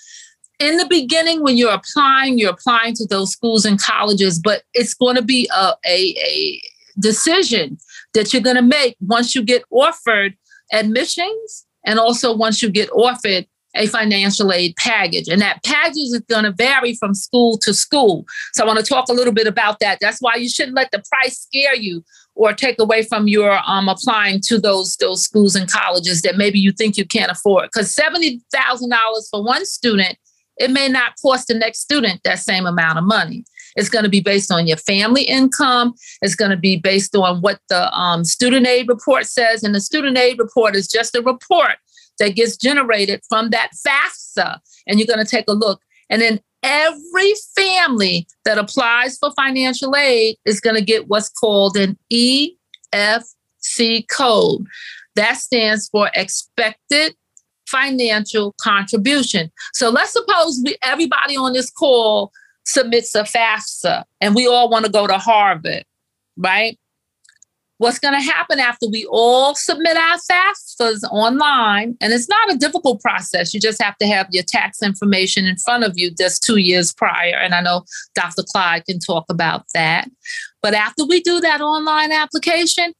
in 0.59 0.77
the 0.77 0.87
beginning 0.87 1.43
when 1.43 1.55
you're 1.55 1.71
applying 1.71 2.39
you're 2.39 2.49
applying 2.49 2.93
to 2.95 3.05
those 3.05 3.31
schools 3.31 3.63
and 3.63 3.79
colleges 3.79 4.39
but 4.39 4.63
it's 4.73 4.95
going 4.95 5.15
to 5.15 5.21
be 5.21 5.47
a, 5.55 5.75
a, 5.85 6.15
a 6.17 6.61
decision 6.99 7.77
that 8.17 8.33
you're 8.33 8.41
going 8.41 8.55
to 8.55 8.61
make 8.61 8.97
once 8.99 9.35
you 9.35 9.43
get 9.43 9.63
offered 9.69 10.35
admissions 10.73 11.65
and 11.85 11.99
also 11.99 12.35
once 12.35 12.61
you 12.61 12.69
get 12.69 12.89
offered 12.91 13.45
a 13.75 13.85
financial 13.87 14.51
aid 14.51 14.75
package. 14.77 15.27
And 15.27 15.41
that 15.41 15.63
package 15.63 15.97
is 15.97 16.23
going 16.27 16.45
to 16.45 16.51
vary 16.51 16.95
from 16.95 17.13
school 17.13 17.57
to 17.59 17.73
school. 17.73 18.25
So 18.53 18.63
I 18.63 18.67
want 18.67 18.79
to 18.79 18.85
talk 18.85 19.07
a 19.07 19.13
little 19.13 19.33
bit 19.33 19.45
about 19.45 19.79
that. 19.79 19.99
That's 20.01 20.19
why 20.19 20.35
you 20.35 20.49
shouldn't 20.49 20.75
let 20.75 20.89
the 20.91 21.03
price 21.11 21.37
scare 21.39 21.75
you 21.75 22.03
or 22.35 22.53
take 22.53 22.79
away 22.79 23.03
from 23.03 23.27
your 23.27 23.59
um, 23.65 23.87
applying 23.87 24.41
to 24.45 24.59
those 24.59 24.95
those 24.97 25.23
schools 25.23 25.55
and 25.55 25.69
colleges 25.69 26.21
that 26.21 26.37
maybe 26.37 26.59
you 26.59 26.71
think 26.71 26.97
you 26.97 27.05
can't 27.05 27.31
afford. 27.31 27.69
Because 27.71 27.93
seventy 27.93 28.41
thousand 28.51 28.89
dollars 28.89 29.27
for 29.29 29.43
one 29.43 29.65
student, 29.65 30.17
it 30.57 30.71
may 30.71 30.87
not 30.87 31.13
cost 31.21 31.47
the 31.47 31.53
next 31.53 31.81
student 31.81 32.21
that 32.23 32.39
same 32.39 32.65
amount 32.65 32.97
of 32.97 33.03
money. 33.03 33.45
It's 33.77 33.89
going 33.89 34.03
to 34.03 34.09
be 34.09 34.19
based 34.19 34.51
on 34.51 34.67
your 34.67 34.77
family 34.77 35.23
income. 35.23 35.93
It's 36.21 36.35
going 36.35 36.51
to 36.51 36.57
be 36.57 36.75
based 36.75 37.15
on 37.15 37.41
what 37.41 37.59
the 37.69 37.89
um, 37.93 38.25
student 38.25 38.67
aid 38.67 38.89
report 38.89 39.25
says. 39.27 39.63
And 39.63 39.73
the 39.73 39.79
student 39.79 40.17
aid 40.17 40.39
report 40.39 40.75
is 40.75 40.87
just 40.87 41.15
a 41.15 41.21
report 41.21 41.77
that 42.19 42.35
gets 42.35 42.57
generated 42.57 43.21
from 43.29 43.51
that 43.51 43.71
FAFSA. 43.87 44.59
And 44.87 44.99
you're 44.99 45.07
going 45.07 45.23
to 45.23 45.29
take 45.29 45.45
a 45.47 45.53
look. 45.53 45.81
And 46.09 46.21
then 46.21 46.41
every 46.63 47.33
family 47.55 48.27
that 48.45 48.57
applies 48.57 49.17
for 49.17 49.31
financial 49.35 49.95
aid 49.95 50.37
is 50.45 50.59
going 50.59 50.75
to 50.75 50.81
get 50.81 51.07
what's 51.07 51.29
called 51.29 51.77
an 51.77 51.97
EFC 52.11 54.07
code. 54.09 54.65
That 55.15 55.37
stands 55.37 55.87
for 55.89 56.09
expected 56.15 57.15
financial 57.67 58.55
contribution. 58.61 59.51
So 59.73 59.89
let's 59.89 60.13
suppose 60.13 60.61
we, 60.63 60.77
everybody 60.81 61.35
on 61.35 61.53
this 61.53 61.69
call 61.69 62.31
submits 62.67 63.15
a 63.15 63.23
FAFSA 63.23 64.03
and 64.21 64.35
we 64.35 64.45
all 64.45 64.69
want 64.69 64.85
to 64.85 64.91
go 64.91 65.07
to 65.07 65.17
Harvard, 65.17 65.83
right? 66.35 66.77
What's 67.79 67.99
going 67.99 68.15
to 68.15 68.19
happen 68.19 68.59
after 68.59 68.89
we 68.89 69.05
all 69.05 69.53
submit 69.53 69.95
our 69.95 70.17
FAFSAs 70.17 71.03
online, 71.11 71.95
and 72.01 72.11
it's 72.11 72.27
not 72.27 72.51
a 72.51 72.57
difficult 72.57 72.99
process. 73.01 73.53
You 73.53 73.59
just 73.59 73.81
have 73.81 73.95
to 73.99 74.07
have 74.07 74.27
your 74.31 74.43
tax 74.43 74.81
information 74.81 75.45
in 75.45 75.57
front 75.57 75.83
of 75.83 75.93
you 75.95 76.11
just 76.11 76.43
two 76.43 76.57
years 76.57 76.91
prior. 76.91 77.35
And 77.35 77.53
I 77.53 77.61
know 77.61 77.83
Dr. 78.15 78.43
Clyde 78.51 78.85
can 78.85 78.99
talk 78.99 79.25
about 79.29 79.65
that. 79.75 80.09
But 80.63 80.73
after 80.73 81.05
we 81.05 81.21
do 81.21 81.39
that 81.39 81.61
online 81.61 82.11
application, 82.11 82.93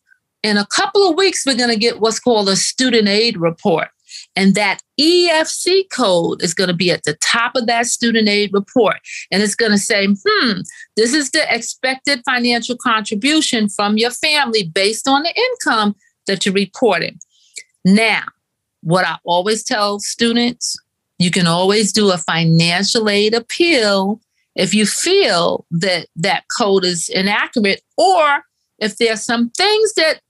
in 0.44 0.58
a 0.58 0.68
couple 0.68 1.10
of 1.10 1.18
weeks, 1.18 1.44
we're 1.46 1.58
going 1.58 1.72
to 1.72 1.80
get 1.80 2.00
what's 2.00 2.20
called 2.20 2.48
a 2.48 2.56
student 2.56 3.08
aid 3.08 3.38
report. 3.38 3.88
And 4.36 4.56
that 4.56 4.80
EFC 5.00 5.84
code 5.92 6.42
is 6.42 6.54
going 6.54 6.70
to 6.70 6.74
be 6.74 6.92
at 6.92 7.04
the 7.04 7.16
top 7.16 7.56
of 7.56 7.68
that 7.68 7.86
student 7.86 8.28
aid 8.28 8.52
report. 8.54 8.98
And 9.32 9.42
it's 9.42 9.56
going 9.56 9.72
to 9.72 9.78
say, 9.78 10.08
hmm, 10.08 10.60
this 10.96 11.14
is 11.14 11.32
the 11.32 11.46
expected 11.54 12.22
financial 12.26 12.78
contribution 12.78 13.70
from 13.70 13.98
your 13.98 14.12
family 14.12 14.64
based 14.64 15.08
on 15.08 15.24
the 15.24 15.34
income 15.36 15.96
that 16.28 16.46
you're 16.46 16.54
reporting. 16.54 17.20
Now, 17.86 18.24
what 18.82 19.06
I 19.06 19.18
always 19.24 19.64
tell 19.64 20.00
students, 20.00 20.78
you 21.20 21.32
can 21.32 21.48
always 21.48 21.92
do 21.92 22.12
a 22.12 22.18
financial 22.18 23.10
aid 23.10 23.34
appeal 23.34 24.22
if 24.56 24.74
you 24.74 24.86
feel 24.86 25.66
that 25.72 26.08
that 26.16 26.44
code 26.58 26.84
is 26.84 27.10
inaccurate 27.10 27.82
or 27.98 28.44
if 28.80 28.98
there's 28.98 29.24
some 29.24 29.50
things 29.52 29.94
that 29.94 30.22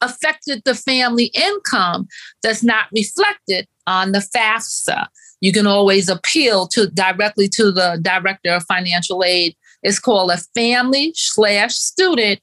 affected 0.00 0.62
the 0.64 0.74
family 0.74 1.30
income 1.34 2.06
that's 2.42 2.62
not 2.62 2.86
reflected 2.92 3.66
on 3.86 4.12
the 4.12 4.18
FAFSA. 4.18 5.06
You 5.40 5.52
can 5.52 5.66
always 5.66 6.08
appeal 6.08 6.66
to 6.68 6.88
directly 6.88 7.48
to 7.50 7.70
the 7.70 7.98
director 8.02 8.50
of 8.50 8.64
financial 8.64 9.22
aid. 9.24 9.56
It's 9.82 9.98
called 9.98 10.30
a 10.30 10.38
family 10.54 11.12
slash 11.14 11.74
student 11.74 12.40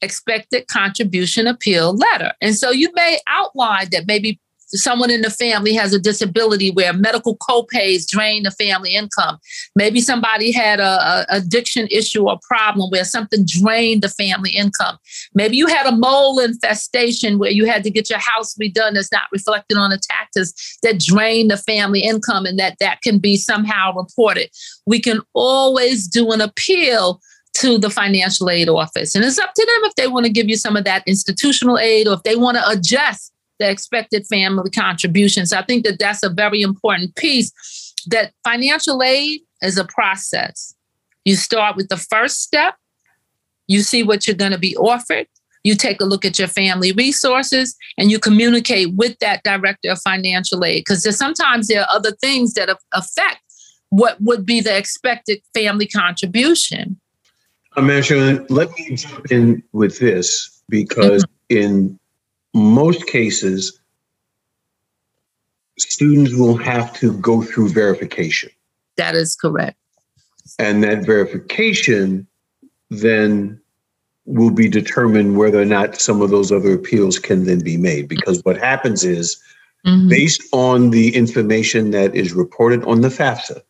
expected 0.00 0.66
contribution 0.68 1.46
appeal 1.46 1.96
letter. 1.96 2.32
And 2.40 2.54
so 2.54 2.70
you 2.70 2.90
may 2.94 3.18
outline 3.26 3.88
that 3.90 4.06
maybe 4.06 4.40
someone 4.70 5.10
in 5.10 5.22
the 5.22 5.30
family 5.30 5.74
has 5.74 5.92
a 5.92 5.98
disability 5.98 6.70
where 6.70 6.92
medical 6.92 7.36
copays 7.38 8.06
drain 8.06 8.42
the 8.42 8.50
family 8.50 8.94
income. 8.94 9.38
Maybe 9.74 10.00
somebody 10.00 10.52
had 10.52 10.80
a, 10.80 10.84
a, 10.84 11.26
addiction 11.30 11.88
issue 11.90 12.28
or 12.28 12.38
problem 12.42 12.90
where 12.90 13.04
something 13.04 13.44
drained 13.46 14.02
the 14.02 14.08
family 14.08 14.50
income. 14.50 14.98
Maybe 15.34 15.56
you 15.56 15.66
had 15.66 15.86
a 15.86 15.96
mole 15.96 16.38
infestation 16.38 17.38
where 17.38 17.50
you 17.50 17.66
had 17.66 17.82
to 17.84 17.90
get 17.90 18.10
your 18.10 18.18
house 18.18 18.54
redone 18.54 18.94
that's 18.94 19.12
not 19.12 19.28
reflected 19.32 19.78
on 19.78 19.90
the 19.90 19.98
taxes 19.98 20.54
that 20.82 21.00
drained 21.00 21.50
the 21.50 21.56
family 21.56 22.00
income 22.00 22.46
and 22.46 22.58
that 22.58 22.76
that 22.80 23.00
can 23.02 23.18
be 23.18 23.36
somehow 23.36 23.94
reported. 23.94 24.50
We 24.86 25.00
can 25.00 25.20
always 25.34 26.06
do 26.06 26.30
an 26.32 26.40
appeal 26.40 27.20
to 27.54 27.78
the 27.78 27.90
financial 27.90 28.50
aid 28.50 28.68
office. 28.68 29.14
And 29.14 29.24
it's 29.24 29.38
up 29.38 29.52
to 29.54 29.66
them 29.66 29.88
if 29.88 29.94
they 29.96 30.06
want 30.06 30.26
to 30.26 30.32
give 30.32 30.48
you 30.48 30.56
some 30.56 30.76
of 30.76 30.84
that 30.84 31.02
institutional 31.06 31.78
aid 31.78 32.06
or 32.06 32.14
if 32.14 32.22
they 32.22 32.36
want 32.36 32.56
to 32.56 32.68
adjust 32.68 33.32
the 33.58 33.70
expected 33.70 34.26
family 34.26 34.70
contributions. 34.70 35.52
I 35.52 35.62
think 35.62 35.84
that 35.84 35.98
that's 35.98 36.22
a 36.22 36.30
very 36.30 36.62
important 36.62 37.14
piece 37.16 37.52
that 38.06 38.32
financial 38.44 39.02
aid 39.02 39.40
is 39.62 39.78
a 39.78 39.84
process. 39.84 40.74
You 41.24 41.36
start 41.36 41.76
with 41.76 41.88
the 41.88 41.96
first 41.96 42.42
step, 42.42 42.74
you 43.66 43.80
see 43.80 44.02
what 44.02 44.26
you're 44.26 44.36
going 44.36 44.52
to 44.52 44.58
be 44.58 44.76
offered, 44.76 45.26
you 45.64 45.74
take 45.74 46.00
a 46.00 46.04
look 46.04 46.24
at 46.24 46.38
your 46.38 46.48
family 46.48 46.92
resources, 46.92 47.76
and 47.98 48.10
you 48.10 48.18
communicate 48.18 48.94
with 48.94 49.18
that 49.18 49.42
director 49.42 49.90
of 49.90 50.00
financial 50.00 50.64
aid 50.64 50.84
because 50.86 51.16
sometimes 51.16 51.68
there 51.68 51.82
are 51.82 51.88
other 51.90 52.12
things 52.12 52.54
that 52.54 52.70
affect 52.92 53.40
what 53.90 54.20
would 54.20 54.46
be 54.46 54.60
the 54.60 54.76
expected 54.76 55.40
family 55.54 55.86
contribution. 55.86 56.98
Imagine, 57.76 58.46
let 58.48 58.70
me 58.78 58.96
jump 58.96 59.30
in 59.30 59.62
with 59.72 59.98
this 59.98 60.62
because 60.68 61.24
mm-hmm. 61.50 61.56
in 61.56 62.00
most 62.54 63.06
cases, 63.06 63.78
students 65.78 66.34
will 66.34 66.56
have 66.56 66.92
to 66.94 67.12
go 67.18 67.42
through 67.42 67.70
verification. 67.70 68.50
That 68.96 69.14
is 69.14 69.36
correct. 69.36 69.76
And 70.58 70.82
that 70.82 71.04
verification 71.04 72.26
then 72.90 73.60
will 74.24 74.50
be 74.50 74.68
determined 74.68 75.38
whether 75.38 75.60
or 75.60 75.64
not 75.64 76.00
some 76.00 76.20
of 76.20 76.30
those 76.30 76.52
other 76.52 76.74
appeals 76.74 77.18
can 77.18 77.44
then 77.44 77.60
be 77.60 77.76
made. 77.76 78.08
Because 78.08 78.44
what 78.44 78.58
happens 78.58 79.04
is, 79.04 79.40
mm-hmm. 79.86 80.08
based 80.08 80.42
on 80.52 80.90
the 80.90 81.14
information 81.14 81.92
that 81.92 82.14
is 82.14 82.32
reported 82.32 82.84
on 82.84 83.00
the 83.00 83.08
FAFSA, 83.08 83.62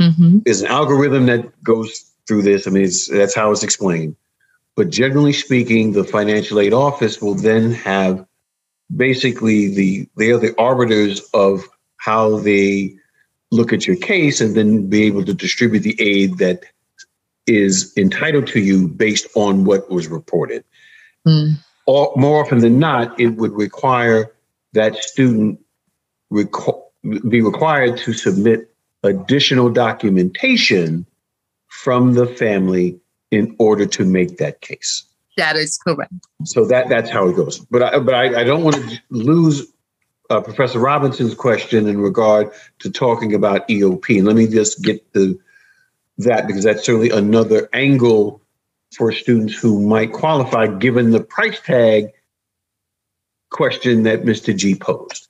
mm-hmm. 0.00 0.38
is 0.46 0.62
an 0.62 0.68
algorithm 0.68 1.26
that 1.26 1.62
goes 1.62 2.12
through 2.26 2.42
this. 2.42 2.66
I 2.66 2.70
mean, 2.70 2.88
that's 3.10 3.34
how 3.34 3.50
it's 3.50 3.62
explained. 3.62 4.16
But 4.76 4.90
generally 4.90 5.32
speaking, 5.32 5.92
the 5.92 6.04
financial 6.04 6.60
aid 6.60 6.74
office 6.74 7.20
will 7.20 7.34
then 7.34 7.72
have 7.72 8.26
basically 8.94 9.74
the 9.74 10.08
they 10.16 10.30
are 10.30 10.38
the 10.38 10.54
arbiters 10.58 11.20
of 11.32 11.66
how 11.96 12.38
they 12.38 12.94
look 13.50 13.72
at 13.72 13.86
your 13.86 13.96
case 13.96 14.40
and 14.40 14.54
then 14.54 14.88
be 14.88 15.04
able 15.04 15.24
to 15.24 15.34
distribute 15.34 15.80
the 15.80 15.96
aid 16.00 16.38
that 16.38 16.64
is 17.46 17.92
entitled 17.96 18.46
to 18.48 18.60
you 18.60 18.88
based 18.88 19.26
on 19.34 19.64
what 19.64 19.90
was 19.90 20.08
reported. 20.08 20.64
Mm. 21.26 21.54
Or 21.86 22.12
more 22.16 22.44
often 22.44 22.58
than 22.58 22.78
not, 22.78 23.18
it 23.18 23.28
would 23.28 23.52
require 23.52 24.32
that 24.72 24.96
student 24.96 25.60
reco- 26.32 26.82
be 27.28 27.40
required 27.40 27.96
to 27.98 28.12
submit 28.12 28.74
additional 29.02 29.70
documentation 29.70 31.06
from 31.68 32.14
the 32.14 32.26
family 32.26 33.00
in 33.30 33.54
order 33.58 33.86
to 33.86 34.04
make 34.04 34.38
that 34.38 34.60
case. 34.60 35.04
That 35.36 35.56
is 35.56 35.76
correct. 35.78 36.12
So 36.44 36.64
that 36.66 36.88
that's 36.88 37.10
how 37.10 37.28
it 37.28 37.36
goes. 37.36 37.58
But 37.58 37.82
I, 37.82 37.98
but 37.98 38.14
I, 38.14 38.40
I 38.40 38.44
don't 38.44 38.62
want 38.62 38.76
to 38.76 38.98
lose 39.10 39.66
uh, 40.30 40.40
Professor 40.40 40.78
Robinson's 40.78 41.34
question 41.34 41.86
in 41.86 42.00
regard 42.00 42.50
to 42.80 42.90
talking 42.90 43.34
about 43.34 43.68
EOP. 43.68 44.22
Let 44.22 44.36
me 44.36 44.46
just 44.46 44.82
get 44.82 45.12
to 45.14 45.38
that 46.18 46.46
because 46.46 46.64
that's 46.64 46.84
certainly 46.84 47.10
another 47.10 47.68
angle 47.72 48.40
for 48.96 49.12
students 49.12 49.54
who 49.54 49.86
might 49.86 50.12
qualify 50.12 50.66
given 50.66 51.10
the 51.10 51.22
price 51.22 51.60
tag 51.60 52.06
question 53.50 54.04
that 54.04 54.22
Mr. 54.22 54.56
G 54.56 54.74
posed. 54.74 55.28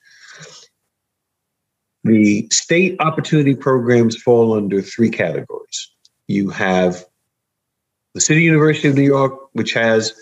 The 2.05 2.49
state 2.53 2.97
opportunity 3.01 3.57
programs 3.57 4.17
fall 4.17 4.55
under 4.55 4.81
three 4.81 5.11
categories. 5.11 5.91
You 6.29 6.51
have 6.51 7.05
the 8.17 8.23
City 8.23 8.43
University 8.43 8.89
of 8.89 8.95
New 8.95 9.03
York, 9.03 9.51
which 9.53 9.75
has 9.75 10.15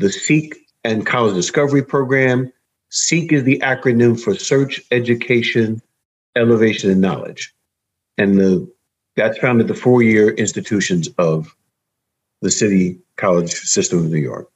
the 0.00 0.10
SEEK 0.10 0.66
and 0.82 1.06
College 1.06 1.36
Discovery 1.36 1.80
Program. 1.80 2.52
SEEK 2.88 3.32
is 3.32 3.44
the 3.44 3.60
acronym 3.60 4.20
for 4.20 4.34
Search, 4.34 4.80
Education, 4.90 5.80
Elevation, 6.34 6.90
and 6.90 7.00
Knowledge. 7.00 7.54
And 8.18 8.36
the 8.36 8.68
that's 9.14 9.38
found 9.38 9.60
at 9.60 9.68
the 9.68 9.74
four-year 9.74 10.30
institutions 10.30 11.08
of 11.18 11.54
the 12.42 12.50
City 12.50 12.98
College 13.16 13.52
System 13.52 14.00
of 14.00 14.06
New 14.06 14.18
York. 14.18 14.50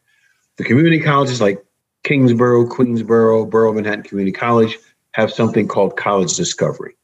The 0.56 0.64
community 0.64 0.98
colleges 0.98 1.40
like 1.40 1.64
Kingsborough, 2.02 2.66
Queensborough, 2.66 3.44
Borough 3.44 3.72
Manhattan 3.72 4.02
Community 4.02 4.32
College 4.32 4.80
have 5.12 5.32
something 5.32 5.68
called 5.68 5.96
College 5.96 6.34
Discovery. 6.34 6.96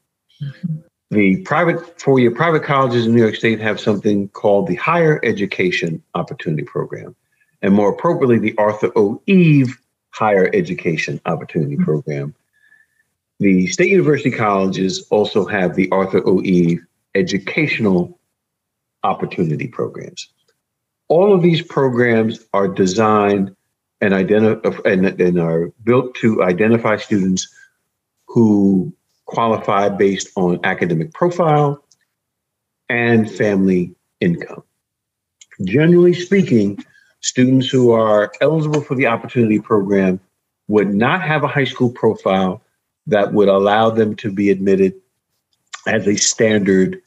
Mm-hmm. 0.43 0.79
The 1.11 1.41
private 1.41 1.99
four-year 1.99 2.31
private 2.31 2.63
colleges 2.63 3.05
in 3.05 3.13
New 3.13 3.21
York 3.21 3.35
State 3.35 3.59
have 3.59 3.81
something 3.81 4.29
called 4.29 4.67
the 4.67 4.75
Higher 4.75 5.19
Education 5.23 6.01
Opportunity 6.15 6.63
Program, 6.63 7.17
and 7.61 7.73
more 7.73 7.91
appropriately, 7.91 8.39
the 8.39 8.57
Arthur 8.57 8.93
O. 8.95 9.21
Eve 9.27 9.77
Higher 10.11 10.49
Education 10.53 11.19
Opportunity 11.25 11.75
mm-hmm. 11.75 11.83
Program. 11.83 12.33
The 13.41 13.67
state 13.67 13.89
university 13.89 14.31
colleges 14.31 15.05
also 15.09 15.45
have 15.45 15.75
the 15.75 15.89
Arthur 15.91 16.21
O. 16.25 16.41
Eve 16.43 16.79
Educational 17.13 18.17
Opportunity 19.03 19.67
Programs. 19.67 20.29
All 21.09 21.33
of 21.33 21.41
these 21.41 21.61
programs 21.61 22.39
are 22.53 22.69
designed 22.69 23.53
and, 23.99 24.13
identify, 24.13 24.79
and, 24.85 25.05
and 25.19 25.39
are 25.39 25.73
built 25.83 26.15
to 26.15 26.41
identify 26.41 26.95
students 26.95 27.53
who 28.27 28.93
qualify 29.31 29.89
based 29.89 30.29
on 30.35 30.59
academic 30.63 31.13
profile 31.13 31.83
and 32.89 33.31
family 33.31 33.95
income. 34.19 34.63
Generally 35.63 36.13
speaking, 36.13 36.83
students 37.21 37.69
who 37.69 37.91
are 37.91 38.31
eligible 38.41 38.81
for 38.81 38.95
the 38.95 39.07
opportunity 39.07 39.59
program 39.59 40.19
would 40.67 40.93
not 40.93 41.21
have 41.21 41.43
a 41.43 41.47
high 41.47 41.65
school 41.65 41.89
profile 41.91 42.61
that 43.07 43.33
would 43.33 43.47
allow 43.47 43.89
them 43.89 44.15
to 44.15 44.31
be 44.31 44.49
admitted 44.49 44.93
as 45.87 46.07
a 46.07 46.15
standard 46.15 47.01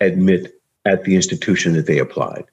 admit 0.00 0.60
at 0.84 1.04
the 1.04 1.14
institution 1.14 1.74
that 1.74 1.86
they 1.86 1.98
applied. 1.98 2.44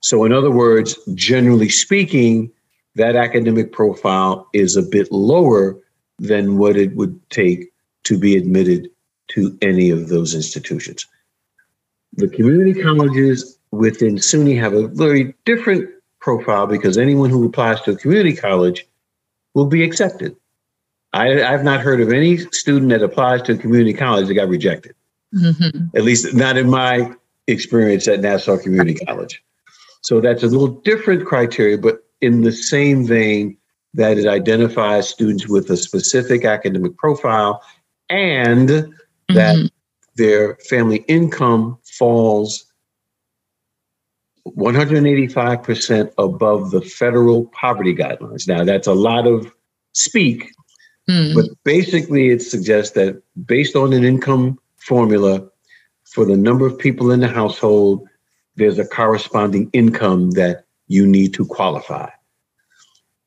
So, 0.00 0.24
in 0.24 0.32
other 0.32 0.50
words, 0.50 0.98
generally 1.14 1.68
speaking, 1.68 2.50
that 2.96 3.16
academic 3.16 3.72
profile 3.72 4.48
is 4.52 4.76
a 4.76 4.82
bit 4.82 5.10
lower 5.10 5.78
than 6.18 6.58
what 6.58 6.76
it 6.76 6.94
would 6.94 7.18
take 7.30 7.71
to 8.04 8.18
be 8.18 8.36
admitted 8.36 8.88
to 9.28 9.56
any 9.62 9.90
of 9.90 10.08
those 10.08 10.34
institutions. 10.34 11.06
The 12.14 12.28
community 12.28 12.82
colleges 12.82 13.58
within 13.70 14.16
SUNY 14.16 14.58
have 14.60 14.74
a 14.74 14.88
very 14.88 15.34
different 15.44 15.88
profile 16.20 16.66
because 16.66 16.98
anyone 16.98 17.30
who 17.30 17.46
applies 17.46 17.80
to 17.82 17.92
a 17.92 17.96
community 17.96 18.36
college 18.36 18.86
will 19.54 19.66
be 19.66 19.82
accepted. 19.82 20.36
I, 21.14 21.28
have 21.28 21.64
not 21.64 21.80
heard 21.80 22.00
of 22.00 22.10
any 22.10 22.38
student 22.38 22.90
that 22.90 23.02
applies 23.02 23.42
to 23.42 23.52
a 23.52 23.56
community 23.56 23.92
college 23.92 24.28
that 24.28 24.34
got 24.34 24.48
rejected. 24.48 24.94
Mm-hmm. 25.34 25.96
At 25.96 26.04
least 26.04 26.34
not 26.34 26.56
in 26.56 26.70
my 26.70 27.12
experience 27.46 28.08
at 28.08 28.20
Nassau 28.20 28.56
Community 28.58 28.94
College. 29.06 29.42
So 30.02 30.20
that's 30.20 30.42
a 30.42 30.46
little 30.46 30.68
different 30.68 31.26
criteria, 31.26 31.78
but 31.78 32.04
in 32.20 32.42
the 32.42 32.52
same 32.52 33.06
vein 33.06 33.56
that 33.94 34.16
it 34.16 34.26
identifies 34.26 35.08
students 35.08 35.48
with 35.48 35.70
a 35.70 35.76
specific 35.76 36.44
academic 36.44 36.96
profile 36.96 37.62
and 38.12 38.68
mm-hmm. 38.68 39.34
that 39.34 39.70
their 40.16 40.56
family 40.68 41.04
income 41.08 41.78
falls 41.98 42.66
185% 44.46 46.12
above 46.18 46.70
the 46.72 46.82
federal 46.82 47.46
poverty 47.46 47.94
guidelines. 47.94 48.46
Now, 48.46 48.64
that's 48.64 48.86
a 48.86 48.92
lot 48.92 49.26
of 49.26 49.50
speak, 49.92 50.52
mm. 51.08 51.34
but 51.34 51.46
basically 51.64 52.28
it 52.28 52.42
suggests 52.42 52.94
that 52.94 53.22
based 53.46 53.76
on 53.76 53.92
an 53.92 54.04
income 54.04 54.58
formula 54.76 55.48
for 56.04 56.26
the 56.26 56.36
number 56.36 56.66
of 56.66 56.78
people 56.78 57.10
in 57.10 57.20
the 57.20 57.28
household, 57.28 58.06
there's 58.56 58.78
a 58.78 58.84
corresponding 58.84 59.70
income 59.72 60.32
that 60.32 60.66
you 60.88 61.06
need 61.06 61.32
to 61.34 61.46
qualify. 61.46 62.10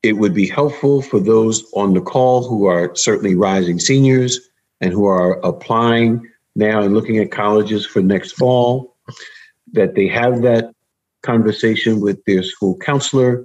It 0.04 0.12
would 0.12 0.34
be 0.34 0.46
helpful 0.46 1.02
for 1.02 1.18
those 1.18 1.64
on 1.72 1.94
the 1.94 2.00
call 2.00 2.46
who 2.46 2.66
are 2.66 2.94
certainly 2.94 3.34
rising 3.34 3.80
seniors 3.80 4.38
and 4.80 4.92
who 4.92 5.06
are 5.06 5.40
applying 5.40 6.26
now 6.54 6.82
and 6.82 6.94
looking 6.94 7.18
at 7.18 7.30
colleges 7.30 7.86
for 7.86 8.00
next 8.02 8.32
fall 8.32 8.96
that 9.72 9.94
they 9.94 10.06
have 10.06 10.42
that 10.42 10.72
conversation 11.22 12.00
with 12.00 12.24
their 12.24 12.42
school 12.42 12.76
counselor 12.78 13.44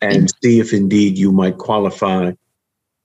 and 0.00 0.32
see 0.42 0.60
if 0.60 0.72
indeed 0.72 1.18
you 1.18 1.32
might 1.32 1.58
qualify 1.58 2.32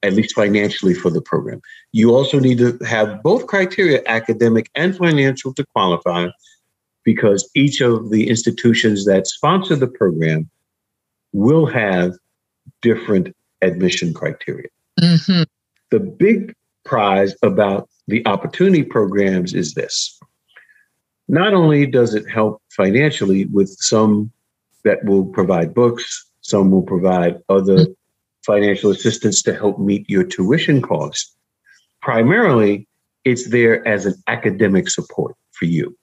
at 0.04 0.14
least 0.14 0.36
financially 0.36 0.94
for 0.94 1.10
the 1.10 1.22
program. 1.22 1.62
You 1.94 2.14
also 2.14 2.40
need 2.40 2.58
to 2.60 2.78
have 2.86 3.24
both 3.24 3.48
criteria, 3.48 4.02
academic 4.06 4.70
and 4.76 4.96
financial, 4.96 5.54
to 5.54 5.66
qualify 5.74 6.28
because 7.04 7.50
each 7.56 7.82
of 7.82 8.12
the 8.12 8.30
institutions 8.30 9.06
that 9.06 9.28
sponsor 9.28 9.76
the 9.76 9.88
program 9.88 10.50
will 11.32 11.66
have 11.66 12.14
different 12.82 13.36
admission 13.62 14.14
criteria. 14.14 14.68
Mm-hmm. 15.00 15.44
The 15.90 16.00
big 16.00 16.54
prize 16.86 17.36
about 17.42 17.90
the 18.08 18.26
opportunity 18.26 18.84
programs 18.84 19.54
is 19.54 19.74
this. 19.74 20.20
Not 21.28 21.54
only 21.54 21.86
does 21.86 22.14
it 22.14 22.30
help 22.30 22.62
financially 22.70 23.46
with 23.46 23.70
some 23.80 24.32
that 24.84 25.04
will 25.06 25.26
provide 25.26 25.74
books, 25.74 26.26
some 26.42 26.72
will 26.72 26.82
provide 26.82 27.40
other 27.50 27.86
financial 28.46 28.92
assistance 28.92 29.42
to 29.44 29.56
help 29.56 29.80
meet 29.80 30.10
your 30.10 30.24
tuition 30.24 30.82
costs. 30.82 31.34
Primarily, 32.02 32.88
it's 33.24 33.50
there 33.50 33.88
as 33.88 34.06
an 34.06 34.16
academic 34.28 34.90
support 34.90 35.36
for 35.52 35.66
you. 35.66 35.98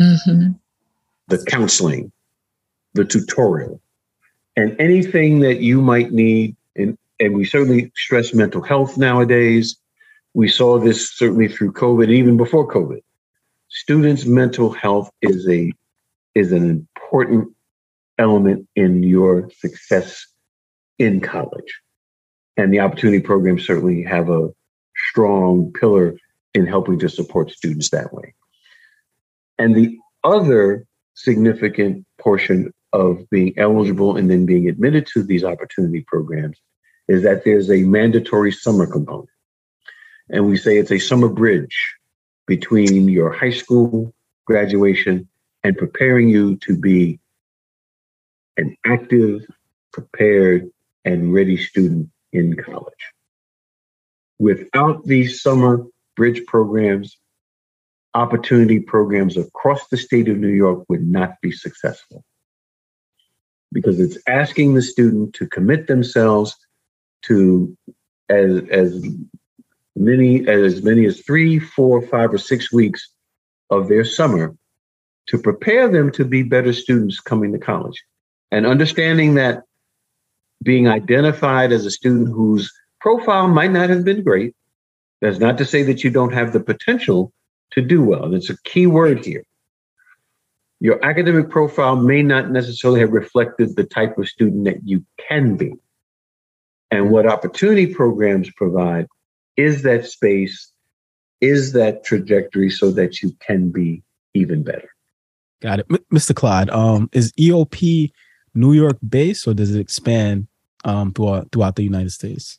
Mm-hmm. 0.00 0.52
The 1.28 1.44
counseling, 1.44 2.10
the 2.94 3.04
tutorial, 3.04 3.80
and 4.56 4.78
anything 4.80 5.40
that 5.40 5.60
you 5.60 5.80
might 5.80 6.12
need. 6.12 6.56
And, 6.74 6.98
and 7.20 7.34
we 7.34 7.44
certainly 7.44 7.92
stress 7.94 8.34
mental 8.34 8.62
health 8.62 8.98
nowadays. 8.98 9.76
We 10.34 10.48
saw 10.48 10.78
this 10.78 11.10
certainly 11.10 11.48
through 11.48 11.72
COVID, 11.72 12.10
even 12.10 12.36
before 12.36 12.68
COVID. 12.72 13.00
Students' 13.68 14.26
mental 14.26 14.70
health 14.70 15.10
is 15.22 15.48
a 15.48 15.72
is 16.34 16.52
an 16.52 16.70
important 16.70 17.48
element 18.18 18.68
in 18.76 19.02
your 19.02 19.50
success 19.58 20.26
in 20.98 21.20
college. 21.20 21.80
And 22.56 22.72
the 22.72 22.80
opportunity 22.80 23.20
programs 23.20 23.66
certainly 23.66 24.02
have 24.02 24.28
a 24.28 24.50
strong 25.08 25.72
pillar 25.72 26.16
in 26.54 26.66
helping 26.66 26.98
to 26.98 27.08
support 27.08 27.50
students 27.50 27.90
that 27.90 28.12
way. 28.12 28.34
And 29.58 29.74
the 29.74 29.98
other 30.24 30.86
significant 31.14 32.04
portion 32.18 32.72
of 32.92 33.28
being 33.30 33.54
eligible 33.56 34.16
and 34.16 34.30
then 34.30 34.46
being 34.46 34.68
admitted 34.68 35.06
to 35.06 35.22
these 35.22 35.44
opportunity 35.44 36.04
programs 36.06 36.58
is 37.08 37.22
that 37.22 37.44
there's 37.44 37.70
a 37.70 37.82
mandatory 37.84 38.52
summer 38.52 38.86
component. 38.86 39.28
And 40.30 40.46
we 40.46 40.56
say 40.56 40.78
it's 40.78 40.92
a 40.92 40.98
summer 40.98 41.28
bridge 41.28 41.94
between 42.46 43.08
your 43.08 43.32
high 43.32 43.50
school 43.50 44.14
graduation 44.44 45.28
and 45.62 45.76
preparing 45.76 46.28
you 46.28 46.56
to 46.58 46.76
be 46.76 47.18
an 48.56 48.76
active, 48.84 49.42
prepared, 49.92 50.70
and 51.04 51.32
ready 51.32 51.56
student 51.56 52.10
in 52.32 52.56
college. 52.56 53.12
Without 54.38 55.04
these 55.04 55.42
summer 55.42 55.84
bridge 56.16 56.44
programs, 56.46 57.18
opportunity 58.14 58.80
programs 58.80 59.36
across 59.36 59.88
the 59.88 59.96
state 59.96 60.28
of 60.28 60.38
New 60.38 60.48
York 60.48 60.84
would 60.88 61.06
not 61.06 61.40
be 61.40 61.52
successful 61.52 62.24
because 63.72 64.00
it's 64.00 64.18
asking 64.26 64.74
the 64.74 64.82
student 64.82 65.34
to 65.34 65.46
commit 65.46 65.86
themselves 65.86 66.56
to 67.22 67.76
as, 68.28 68.62
as 68.70 69.04
many 69.96 70.46
as 70.48 70.82
many 70.82 71.06
as 71.06 71.20
three, 71.20 71.58
four, 71.58 72.02
five, 72.02 72.32
or 72.32 72.38
six 72.38 72.72
weeks 72.72 73.12
of 73.70 73.88
their 73.88 74.04
summer 74.04 74.56
to 75.26 75.38
prepare 75.38 75.88
them 75.88 76.10
to 76.12 76.24
be 76.24 76.42
better 76.42 76.72
students 76.72 77.20
coming 77.20 77.52
to 77.52 77.58
college. 77.58 78.02
And 78.50 78.66
understanding 78.66 79.34
that 79.34 79.62
being 80.62 80.88
identified 80.88 81.72
as 81.72 81.86
a 81.86 81.90
student 81.90 82.28
whose 82.28 82.72
profile 83.00 83.48
might 83.48 83.70
not 83.70 83.90
have 83.90 84.04
been 84.04 84.22
great, 84.22 84.54
that's 85.20 85.38
not 85.38 85.58
to 85.58 85.64
say 85.64 85.82
that 85.84 86.02
you 86.02 86.10
don't 86.10 86.32
have 86.32 86.52
the 86.52 86.60
potential 86.60 87.32
to 87.72 87.80
do 87.80 88.02
well. 88.02 88.34
It's 88.34 88.50
a 88.50 88.60
key 88.62 88.86
word 88.86 89.24
here. 89.24 89.44
Your 90.80 91.04
academic 91.04 91.50
profile 91.50 91.96
may 91.96 92.22
not 92.22 92.50
necessarily 92.50 93.00
have 93.00 93.12
reflected 93.12 93.76
the 93.76 93.84
type 93.84 94.18
of 94.18 94.28
student 94.28 94.64
that 94.64 94.78
you 94.84 95.04
can 95.28 95.56
be. 95.56 95.74
And 96.90 97.10
what 97.10 97.26
opportunity 97.26 97.86
programs 97.86 98.50
provide 98.56 99.06
is 99.56 99.82
that 99.82 100.06
space, 100.06 100.72
is 101.40 101.72
that 101.72 102.04
trajectory 102.04 102.70
so 102.70 102.90
that 102.92 103.22
you 103.22 103.34
can 103.40 103.70
be 103.70 104.02
even 104.34 104.62
better. 104.62 104.88
Got 105.60 105.80
it. 105.80 105.86
M- 105.90 106.04
Mr. 106.12 106.34
Clyde, 106.34 106.70
um, 106.70 107.08
is 107.12 107.32
EOP 107.32 108.10
New 108.54 108.72
York 108.72 108.98
based, 109.06 109.46
or 109.46 109.54
does 109.54 109.74
it 109.74 109.80
expand 109.80 110.46
um, 110.84 111.12
throughout 111.12 111.52
throughout 111.52 111.76
the 111.76 111.84
United 111.84 112.10
States? 112.10 112.58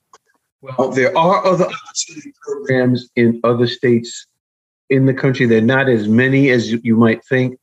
Well, 0.62 0.92
there 0.92 1.18
are 1.18 1.46
other 1.46 1.66
opportunity 1.66 2.34
programs 2.44 3.10
in 3.16 3.39
other 3.44 3.68
states 3.68 4.28
in 4.89 5.08
the 5.08 5.14
country. 5.14 5.48
They're 5.48 5.62
not 5.62 5.89
as 5.89 6.08
many 6.08 6.52
as 6.52 6.72
you 6.72 6.96
might 6.96 7.26
think. 7.26 7.58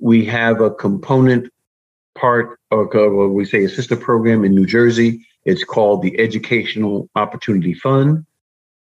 We 0.00 0.24
have 0.26 0.60
a 0.60 0.70
component 0.70 1.52
part, 2.14 2.58
or 2.70 2.86
what 2.86 3.34
we 3.34 3.44
say 3.44 3.64
a 3.64 3.68
sister 3.68 3.96
program 3.96 4.44
in 4.44 4.54
New 4.54 4.66
Jersey. 4.66 5.26
It's 5.44 5.64
called 5.64 6.02
the 6.02 6.18
Educational 6.18 7.10
Opportunity 7.16 7.74
Fund. 7.74 8.24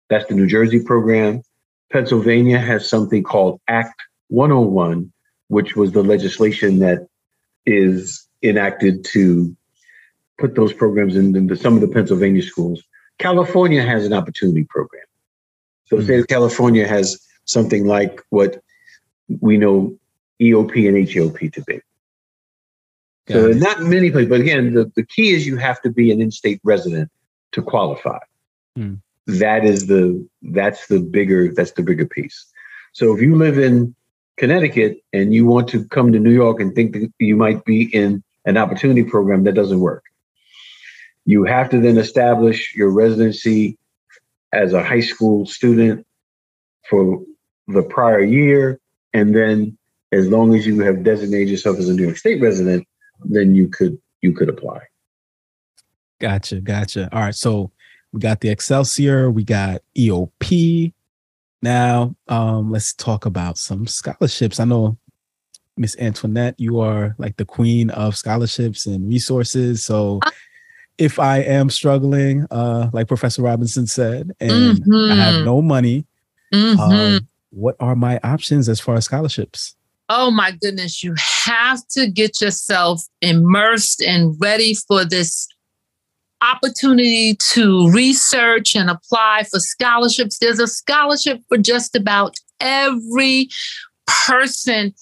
That's 0.08 0.26
the 0.26 0.34
New 0.34 0.46
Jersey 0.46 0.82
program. 0.82 1.42
Pennsylvania 1.90 2.58
has 2.58 2.88
something 2.88 3.22
called 3.22 3.60
Act 3.68 4.02
101, 4.28 5.12
which 5.48 5.76
was 5.76 5.92
the 5.92 6.02
legislation 6.02 6.80
that 6.80 7.08
is 7.66 8.26
enacted 8.42 9.04
to 9.04 9.54
put 10.38 10.54
those 10.54 10.72
programs 10.72 11.16
in, 11.16 11.34
into 11.34 11.56
some 11.56 11.74
of 11.74 11.80
the 11.80 11.88
Pennsylvania 11.88 12.42
schools. 12.42 12.82
California 13.18 13.82
has 13.82 14.06
an 14.06 14.12
opportunity 14.12 14.64
program. 14.64 15.02
So 15.86 15.96
mm-hmm. 15.96 16.04
state 16.04 16.20
of 16.20 16.28
California 16.28 16.86
has 16.86 17.20
something 17.44 17.86
like 17.86 18.20
what 18.30 18.62
we 19.40 19.56
know 19.56 19.98
EOP 20.40 20.88
and 20.88 21.08
HEOP 21.08 21.52
to 21.52 21.62
be. 21.62 21.80
Got 23.26 23.34
so 23.34 23.48
not 23.48 23.82
many 23.82 24.10
places, 24.10 24.28
but 24.28 24.40
again, 24.40 24.74
the, 24.74 24.90
the 24.94 25.04
key 25.04 25.30
is 25.30 25.46
you 25.46 25.56
have 25.56 25.82
to 25.82 25.90
be 25.90 26.10
an 26.12 26.20
in-state 26.20 26.60
resident 26.62 27.10
to 27.52 27.62
qualify. 27.62 28.18
Mm. 28.78 29.00
That 29.28 29.64
is 29.64 29.86
the 29.86 30.26
that's 30.42 30.86
the 30.86 31.00
bigger 31.00 31.52
that's 31.54 31.72
the 31.72 31.82
bigger 31.82 32.06
piece. 32.06 32.46
So 32.92 33.14
if 33.14 33.20
you 33.20 33.36
live 33.36 33.58
in 33.58 33.94
Connecticut 34.38 35.02
and 35.12 35.34
you 35.34 35.46
want 35.46 35.68
to 35.68 35.84
come 35.86 36.12
to 36.12 36.18
New 36.18 36.32
York 36.32 36.60
and 36.60 36.74
think 36.74 36.94
that 36.94 37.12
you 37.18 37.36
might 37.36 37.64
be 37.64 37.94
in 37.94 38.22
an 38.46 38.56
opportunity 38.56 39.04
program, 39.04 39.44
that 39.44 39.54
doesn't 39.54 39.80
work. 39.80 40.04
You 41.26 41.44
have 41.44 41.68
to 41.70 41.80
then 41.80 41.98
establish 41.98 42.74
your 42.74 42.90
residency 42.90 43.76
as 44.52 44.72
a 44.72 44.82
high 44.82 45.00
school 45.00 45.44
student 45.44 46.06
for 46.88 47.22
the 47.66 47.82
prior 47.82 48.22
year. 48.22 48.80
And 49.12 49.34
then 49.36 49.76
as 50.12 50.28
long 50.28 50.54
as 50.54 50.66
you 50.66 50.80
have 50.80 51.04
designated 51.04 51.50
yourself 51.50 51.78
as 51.78 51.88
a 51.88 51.94
New 51.94 52.04
York 52.04 52.16
State 52.16 52.40
resident, 52.40 52.86
then 53.24 53.54
you 53.54 53.68
could 53.68 53.98
you 54.22 54.32
could 54.32 54.48
apply. 54.48 54.80
Gotcha, 56.20 56.60
gotcha. 56.60 57.08
All 57.12 57.20
right. 57.20 57.34
So 57.34 57.70
we 58.12 58.20
got 58.20 58.40
the 58.40 58.48
Excelsior, 58.48 59.30
we 59.30 59.44
got 59.44 59.82
EOP. 59.96 60.92
Now, 61.62 62.14
um, 62.28 62.70
let's 62.70 62.94
talk 62.94 63.26
about 63.26 63.58
some 63.58 63.86
scholarships. 63.86 64.60
I 64.60 64.64
know 64.64 64.96
Miss 65.76 65.96
Antoinette, 65.98 66.54
you 66.58 66.80
are 66.80 67.14
like 67.18 67.36
the 67.36 67.44
queen 67.44 67.90
of 67.90 68.16
scholarships 68.16 68.86
and 68.86 69.08
resources. 69.08 69.84
So 69.84 70.20
if 70.98 71.18
I 71.18 71.38
am 71.38 71.70
struggling, 71.70 72.46
uh, 72.50 72.90
like 72.92 73.08
Professor 73.08 73.42
Robinson 73.42 73.86
said, 73.86 74.32
and 74.40 74.78
mm-hmm. 74.78 75.12
I 75.12 75.14
have 75.14 75.34
mm-hmm. 75.36 75.44
no 75.44 75.62
money, 75.62 76.04
mm-hmm. 76.52 76.80
um, 76.80 77.28
what 77.50 77.76
are 77.80 77.96
my 77.96 78.18
options 78.24 78.68
as 78.68 78.80
far 78.80 78.96
as 78.96 79.04
scholarships? 79.04 79.76
Oh 80.08 80.30
my 80.30 80.52
goodness, 80.52 81.04
you 81.04 81.14
have 81.18 81.86
to 81.88 82.10
get 82.10 82.40
yourself 82.40 83.02
immersed 83.20 84.02
and 84.02 84.34
ready 84.40 84.74
for 84.74 85.04
this 85.04 85.46
opportunity 86.40 87.36
to 87.52 87.90
research 87.90 88.74
and 88.74 88.90
apply 88.90 89.44
for 89.50 89.58
scholarships. 89.58 90.38
There's 90.38 90.60
a 90.60 90.66
scholarship 90.66 91.40
for 91.48 91.58
just 91.58 91.96
about 91.96 92.36
every 92.60 93.48
person 94.06 94.94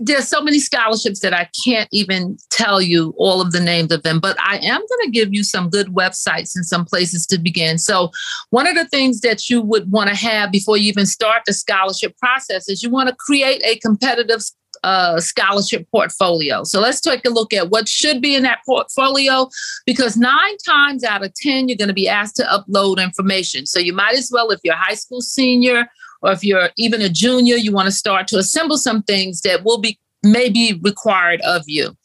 there's 0.00 0.28
so 0.28 0.42
many 0.42 0.58
scholarships 0.58 1.20
that 1.20 1.32
I 1.32 1.48
can't 1.64 1.88
even 1.92 2.36
tell 2.50 2.80
you 2.80 3.14
all 3.16 3.40
of 3.40 3.52
the 3.52 3.60
names 3.60 3.92
of 3.92 4.02
them, 4.02 4.20
but 4.20 4.36
I 4.40 4.58
am 4.58 4.80
going 4.80 5.04
to 5.04 5.10
give 5.10 5.32
you 5.32 5.42
some 5.42 5.70
good 5.70 5.88
websites 5.88 6.54
and 6.54 6.64
some 6.64 6.84
places 6.84 7.26
to 7.26 7.38
begin. 7.38 7.78
So, 7.78 8.10
one 8.50 8.66
of 8.66 8.74
the 8.74 8.86
things 8.86 9.20
that 9.20 9.48
you 9.48 9.60
would 9.62 9.90
want 9.90 10.10
to 10.10 10.16
have 10.16 10.52
before 10.52 10.76
you 10.76 10.88
even 10.88 11.06
start 11.06 11.42
the 11.46 11.52
scholarship 11.52 12.16
process 12.18 12.68
is 12.68 12.82
you 12.82 12.90
want 12.90 13.08
to 13.08 13.16
create 13.16 13.62
a 13.64 13.78
competitive 13.78 14.40
uh, 14.84 15.20
scholarship 15.20 15.86
portfolio. 15.90 16.64
So 16.64 16.80
let's 16.80 17.00
take 17.00 17.24
a 17.24 17.30
look 17.30 17.52
at 17.52 17.70
what 17.70 17.88
should 17.88 18.20
be 18.20 18.34
in 18.34 18.42
that 18.44 18.60
portfolio 18.66 19.48
because 19.86 20.16
nine 20.16 20.56
times 20.66 21.04
out 21.04 21.24
of 21.24 21.32
10, 21.34 21.68
you're 21.68 21.78
going 21.78 21.88
to 21.88 21.94
be 21.94 22.08
asked 22.08 22.36
to 22.36 22.44
upload 22.44 23.02
information. 23.02 23.66
So 23.66 23.78
you 23.80 23.92
might 23.92 24.16
as 24.16 24.30
well, 24.32 24.50
if 24.50 24.60
you're 24.64 24.74
a 24.74 24.78
high 24.78 24.94
school 24.94 25.20
senior 25.20 25.88
or 26.22 26.32
if 26.32 26.44
you're 26.44 26.70
even 26.76 27.00
a 27.02 27.08
junior, 27.08 27.56
you 27.56 27.72
want 27.72 27.86
to 27.86 27.92
start 27.92 28.28
to 28.28 28.38
assemble 28.38 28.76
some 28.76 29.02
things 29.02 29.40
that 29.42 29.64
will 29.64 29.78
be 29.78 29.98
maybe 30.22 30.78
required 30.82 31.40
of 31.42 31.62
you. 31.66 31.96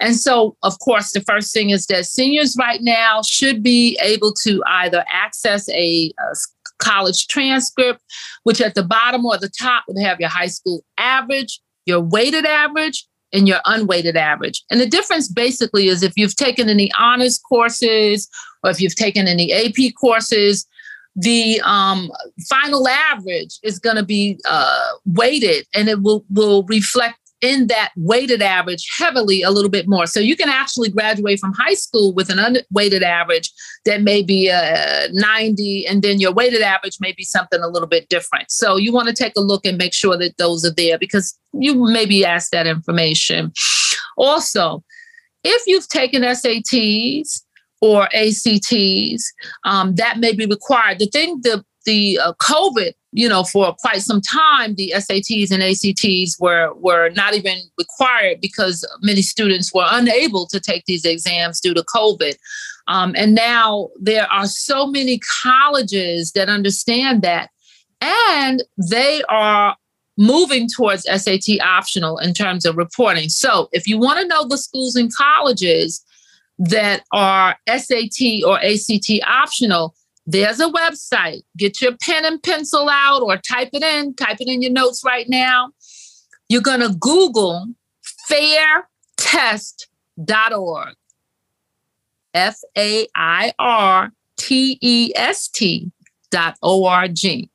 And 0.00 0.14
so, 0.14 0.56
of 0.62 0.78
course, 0.78 1.10
the 1.10 1.20
first 1.22 1.52
thing 1.52 1.70
is 1.70 1.86
that 1.86 2.06
seniors 2.06 2.56
right 2.56 2.80
now 2.80 3.20
should 3.22 3.62
be 3.62 3.98
able 4.00 4.32
to 4.44 4.62
either 4.66 5.04
access 5.10 5.68
a, 5.70 6.12
a 6.18 6.34
college 6.78 7.26
transcript, 7.26 8.00
which 8.44 8.60
at 8.60 8.74
the 8.74 8.84
bottom 8.84 9.26
or 9.26 9.36
the 9.38 9.48
top 9.48 9.84
would 9.88 10.00
have 10.00 10.20
your 10.20 10.28
high 10.28 10.46
school 10.46 10.84
average, 10.98 11.60
your 11.88 12.00
weighted 12.00 12.46
average, 12.46 13.08
and 13.32 13.46
your 13.46 13.58
unweighted 13.66 14.16
average. 14.16 14.64
And 14.70 14.80
the 14.80 14.86
difference 14.86 15.28
basically 15.28 15.88
is 15.88 16.02
if 16.02 16.12
you've 16.16 16.36
taken 16.36 16.68
any 16.68 16.90
honors 16.98 17.38
courses 17.38 18.28
or 18.62 18.70
if 18.70 18.80
you've 18.80 18.96
taken 18.96 19.28
any 19.28 19.52
AP 19.52 19.94
courses, 20.00 20.66
the 21.14 21.60
um, 21.64 22.10
final 22.48 22.86
average 22.88 23.58
is 23.62 23.78
going 23.78 23.96
to 23.96 24.04
be 24.04 24.38
uh, 24.48 24.90
weighted 25.04 25.66
and 25.74 25.88
it 25.88 26.00
will, 26.02 26.24
will 26.30 26.62
reflect 26.64 27.17
in 27.40 27.68
that 27.68 27.92
weighted 27.96 28.42
average 28.42 28.86
heavily 28.98 29.42
a 29.42 29.50
little 29.50 29.70
bit 29.70 29.88
more. 29.88 30.06
So 30.06 30.20
you 30.20 30.36
can 30.36 30.48
actually 30.48 30.90
graduate 30.90 31.38
from 31.38 31.52
high 31.52 31.74
school 31.74 32.12
with 32.12 32.30
an 32.30 32.38
unweighted 32.38 33.02
average 33.02 33.52
that 33.84 34.02
may 34.02 34.22
be 34.22 34.48
a 34.48 35.04
uh, 35.04 35.08
90, 35.12 35.86
and 35.86 36.02
then 36.02 36.20
your 36.20 36.32
weighted 36.32 36.62
average 36.62 36.96
may 37.00 37.12
be 37.12 37.24
something 37.24 37.60
a 37.60 37.68
little 37.68 37.88
bit 37.88 38.08
different. 38.08 38.50
So 38.50 38.76
you 38.76 38.92
want 38.92 39.08
to 39.08 39.14
take 39.14 39.34
a 39.36 39.40
look 39.40 39.64
and 39.64 39.78
make 39.78 39.94
sure 39.94 40.16
that 40.16 40.36
those 40.36 40.64
are 40.64 40.74
there 40.74 40.98
because 40.98 41.38
you 41.52 41.74
may 41.90 42.06
be 42.06 42.24
asked 42.24 42.50
that 42.52 42.66
information. 42.66 43.52
Also, 44.16 44.82
if 45.44 45.62
you've 45.66 45.88
taken 45.88 46.22
SATs, 46.22 47.42
or 47.80 48.08
ACTs 48.14 49.32
um, 49.64 49.94
that 49.94 50.18
may 50.18 50.32
be 50.32 50.46
required. 50.46 50.98
The 50.98 51.06
thing, 51.06 51.40
the 51.42 51.64
the 51.84 52.18
uh, 52.18 52.32
COVID, 52.34 52.92
you 53.12 53.28
know, 53.28 53.42
for 53.42 53.74
quite 53.80 54.02
some 54.02 54.20
time, 54.20 54.74
the 54.74 54.92
SATs 54.94 55.50
and 55.50 55.62
ACTs 55.62 56.38
were 56.38 56.72
were 56.74 57.08
not 57.10 57.34
even 57.34 57.58
required 57.78 58.40
because 58.40 58.86
many 59.00 59.22
students 59.22 59.72
were 59.72 59.86
unable 59.90 60.46
to 60.48 60.60
take 60.60 60.84
these 60.84 61.04
exams 61.04 61.60
due 61.60 61.74
to 61.74 61.82
COVID. 61.82 62.36
Um, 62.86 63.14
and 63.16 63.34
now 63.34 63.88
there 64.00 64.30
are 64.30 64.46
so 64.46 64.86
many 64.86 65.20
colleges 65.42 66.32
that 66.32 66.48
understand 66.48 67.22
that, 67.22 67.50
and 68.00 68.62
they 68.90 69.22
are 69.28 69.76
moving 70.18 70.68
towards 70.68 71.04
SAT 71.04 71.60
optional 71.62 72.18
in 72.18 72.34
terms 72.34 72.66
of 72.66 72.76
reporting. 72.76 73.30
So, 73.30 73.68
if 73.72 73.86
you 73.86 73.98
want 73.98 74.20
to 74.20 74.26
know 74.26 74.46
the 74.46 74.58
schools 74.58 74.96
and 74.96 75.14
colleges 75.14 76.04
that 76.58 77.04
are 77.12 77.56
SAT 77.68 78.42
or 78.44 78.58
ACT 78.62 79.10
optional, 79.26 79.94
there's 80.30 80.60
a 80.60 80.68
website. 80.68 81.40
Get 81.56 81.80
your 81.80 81.96
pen 81.96 82.26
and 82.26 82.42
pencil 82.42 82.90
out 82.90 83.22
or 83.22 83.38
type 83.38 83.70
it 83.72 83.82
in, 83.82 84.14
type 84.14 84.36
it 84.40 84.46
in 84.46 84.60
your 84.60 84.72
notes 84.72 85.02
right 85.02 85.26
now. 85.26 85.70
You're 86.50 86.60
going 86.60 86.80
to 86.80 86.90
Google 86.90 87.66
fairtest.org. 88.30 90.94
F 92.34 92.58
A 92.76 93.06
I 93.14 93.54
R 93.58 94.12
T 94.36 94.78
E 94.82 95.12
S 95.16 95.48
T 95.48 95.90
dot 96.30 96.58
O 96.62 96.84
R 96.84 97.08
G. 97.08 97.50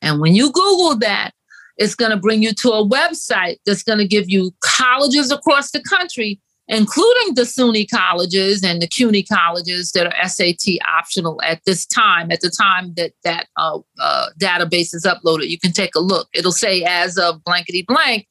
And 0.00 0.20
when 0.20 0.36
you 0.36 0.52
Google 0.52 0.94
that, 0.98 1.32
it's 1.76 1.96
going 1.96 2.12
to 2.12 2.16
bring 2.16 2.44
you 2.44 2.54
to 2.54 2.70
a 2.70 2.88
website 2.88 3.56
that's 3.66 3.82
going 3.82 3.98
to 3.98 4.06
give 4.06 4.30
you 4.30 4.54
colleges 4.60 5.32
across 5.32 5.72
the 5.72 5.82
country 5.82 6.40
including 6.68 7.34
the 7.34 7.42
SUNY 7.42 7.86
colleges 7.90 8.62
and 8.64 8.80
the 8.80 8.86
CUNY 8.86 9.24
colleges 9.24 9.92
that 9.92 10.06
are 10.06 10.28
SAT 10.28 10.78
optional 10.96 11.40
at 11.42 11.60
this 11.66 11.84
time, 11.84 12.30
at 12.30 12.40
the 12.40 12.50
time 12.50 12.94
that 12.94 13.12
that 13.22 13.48
uh, 13.56 13.78
uh, 14.00 14.28
database 14.40 14.94
is 14.94 15.06
uploaded. 15.06 15.48
You 15.48 15.58
can 15.58 15.72
take 15.72 15.94
a 15.94 16.00
look. 16.00 16.28
It'll 16.32 16.52
say 16.52 16.82
as 16.84 17.18
of 17.18 17.44
blankety 17.44 17.82
blank, 17.82 18.26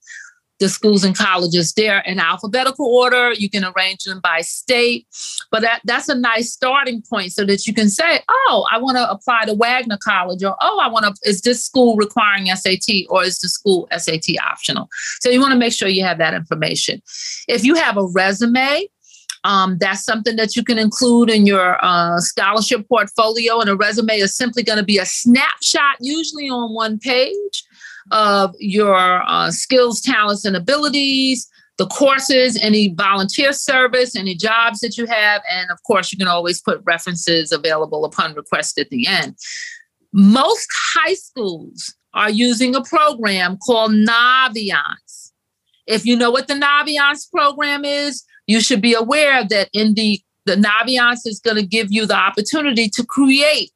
the 0.59 0.69
schools 0.69 1.03
and 1.03 1.17
colleges 1.17 1.73
there 1.73 1.99
in 1.99 2.19
alphabetical 2.19 2.85
order. 2.85 3.33
You 3.33 3.49
can 3.49 3.65
arrange 3.65 4.03
them 4.03 4.19
by 4.21 4.41
state, 4.41 5.07
but 5.51 5.61
that, 5.61 5.81
that's 5.83 6.09
a 6.09 6.15
nice 6.15 6.51
starting 6.51 7.01
point 7.09 7.31
so 7.31 7.45
that 7.45 7.67
you 7.67 7.73
can 7.73 7.89
say, 7.89 8.21
oh, 8.29 8.67
I 8.71 8.77
want 8.77 8.97
to 8.97 9.09
apply 9.09 9.45
to 9.45 9.53
Wagner 9.53 9.97
College, 10.03 10.43
or 10.43 10.55
oh, 10.61 10.79
I 10.81 10.87
want 10.87 11.05
to, 11.05 11.29
is 11.29 11.41
this 11.41 11.65
school 11.65 11.95
requiring 11.95 12.45
SAT 12.47 13.07
or 13.09 13.23
is 13.23 13.39
the 13.39 13.49
school 13.49 13.87
SAT 13.95 14.37
optional? 14.43 14.87
So 15.19 15.29
you 15.29 15.39
want 15.39 15.53
to 15.53 15.59
make 15.59 15.73
sure 15.73 15.87
you 15.87 16.03
have 16.03 16.17
that 16.19 16.33
information. 16.33 17.01
If 17.47 17.63
you 17.63 17.75
have 17.75 17.97
a 17.97 18.05
resume, 18.05 18.87
um, 19.43 19.77
that's 19.77 20.05
something 20.05 20.35
that 20.37 20.55
you 20.55 20.63
can 20.63 20.77
include 20.77 21.29
in 21.29 21.45
your 21.45 21.83
uh, 21.83 22.19
scholarship 22.19 22.87
portfolio. 22.87 23.59
And 23.59 23.69
a 23.69 23.75
resume 23.75 24.15
is 24.15 24.35
simply 24.35 24.63
going 24.63 24.77
to 24.77 24.85
be 24.85 24.97
a 24.97 25.05
snapshot, 25.05 25.97
usually 25.99 26.49
on 26.49 26.73
one 26.73 26.97
page, 26.97 27.63
of 28.11 28.55
your 28.59 29.23
uh, 29.27 29.51
skills, 29.51 30.01
talents, 30.01 30.45
and 30.45 30.55
abilities, 30.55 31.49
the 31.77 31.87
courses, 31.87 32.57
any 32.61 32.93
volunteer 32.93 33.51
service, 33.53 34.15
any 34.15 34.35
jobs 34.35 34.79
that 34.79 34.97
you 34.97 35.05
have. 35.05 35.41
And 35.49 35.71
of 35.71 35.81
course, 35.83 36.11
you 36.11 36.17
can 36.17 36.27
always 36.27 36.61
put 36.61 36.81
references 36.85 37.51
available 37.51 38.05
upon 38.05 38.35
request 38.35 38.77
at 38.77 38.89
the 38.89 39.07
end. 39.07 39.35
Most 40.11 40.67
high 40.93 41.15
schools 41.15 41.95
are 42.13 42.29
using 42.29 42.75
a 42.75 42.83
program 42.83 43.57
called 43.57 43.91
Naviance. 43.91 45.31
If 45.87 46.05
you 46.05 46.15
know 46.15 46.31
what 46.31 46.47
the 46.47 46.53
Naviance 46.53 47.29
program 47.31 47.83
is, 47.83 48.23
you 48.45 48.61
should 48.61 48.81
be 48.81 48.93
aware 48.93 49.43
that 49.45 49.69
in 49.73 49.95
the 49.95 50.21
the 50.45 50.55
Naviance 50.55 51.21
is 51.25 51.39
going 51.39 51.55
to 51.55 51.65
give 51.65 51.87
you 51.89 52.05
the 52.05 52.17
opportunity 52.17 52.89
to 52.89 53.05
create 53.05 53.71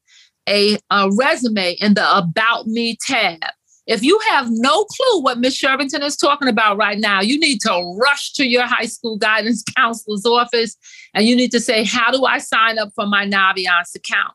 a, 0.50 0.78
a 0.90 1.10
resume 1.18 1.78
in 1.80 1.94
the 1.94 2.18
About 2.18 2.68
Me 2.68 2.98
tab. 3.02 3.40
If 3.88 4.04
you 4.04 4.20
have 4.30 4.48
no 4.52 4.84
clue 4.84 5.22
what 5.22 5.40
Ms. 5.40 5.56
Shervington 5.56 6.04
is 6.04 6.18
talking 6.18 6.50
about 6.50 6.78
right 6.78 7.00
now, 7.00 7.22
you 7.22 7.40
need 7.40 7.62
to 7.62 7.98
rush 7.98 8.34
to 8.34 8.46
your 8.46 8.66
high 8.66 8.86
school 8.86 9.18
guidance 9.18 9.64
counselor's 9.78 10.26
office 10.26 10.76
and 11.14 11.26
you 11.26 11.36
need 11.36 11.52
to 11.52 11.60
say, 11.60 11.86
How 11.86 12.12
do 12.12 12.26
I 12.26 12.38
sign 12.38 12.78
up 12.78 12.90
for 12.96 13.06
my 13.06 13.26
Naviance 13.26 13.96
account? 13.96 14.34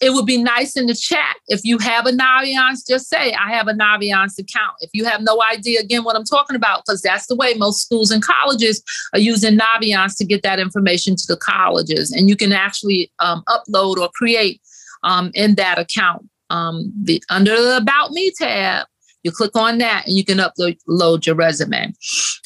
It 0.00 0.14
would 0.14 0.24
be 0.24 0.42
nice 0.42 0.76
in 0.76 0.86
the 0.86 0.94
chat. 0.94 1.36
If 1.48 1.60
you 1.62 1.76
have 1.78 2.06
a 2.06 2.12
Naviance, 2.12 2.86
just 2.88 3.08
say, 3.10 3.34
I 3.34 3.52
have 3.52 3.68
a 3.68 3.74
Naviance 3.74 4.38
account. 4.38 4.72
If 4.80 4.90
you 4.94 5.04
have 5.04 5.20
no 5.20 5.42
idea, 5.42 5.80
again, 5.80 6.04
what 6.04 6.16
I'm 6.16 6.24
talking 6.24 6.56
about, 6.56 6.82
because 6.86 7.02
that's 7.02 7.26
the 7.26 7.36
way 7.36 7.52
most 7.54 7.82
schools 7.82 8.10
and 8.10 8.22
colleges 8.22 8.82
are 9.12 9.18
using 9.18 9.58
Naviance 9.58 10.16
to 10.16 10.24
get 10.24 10.42
that 10.42 10.58
information 10.58 11.16
to 11.16 11.24
the 11.28 11.36
colleges. 11.36 12.12
And 12.12 12.30
you 12.30 12.36
can 12.36 12.52
actually 12.52 13.12
um, 13.18 13.42
upload 13.46 13.98
or 13.98 14.08
create 14.14 14.62
um, 15.02 15.30
in 15.34 15.56
that 15.56 15.78
account. 15.78 16.26
Um, 16.48 16.92
the, 17.02 17.22
under 17.28 17.54
the 17.60 17.76
About 17.76 18.10
Me 18.10 18.32
tab, 18.36 18.86
you 19.22 19.30
click 19.30 19.54
on 19.56 19.78
that 19.78 20.06
and 20.06 20.16
you 20.16 20.24
can 20.24 20.38
upload 20.38 20.78
load 20.86 21.26
your 21.26 21.36
resume. 21.36 21.92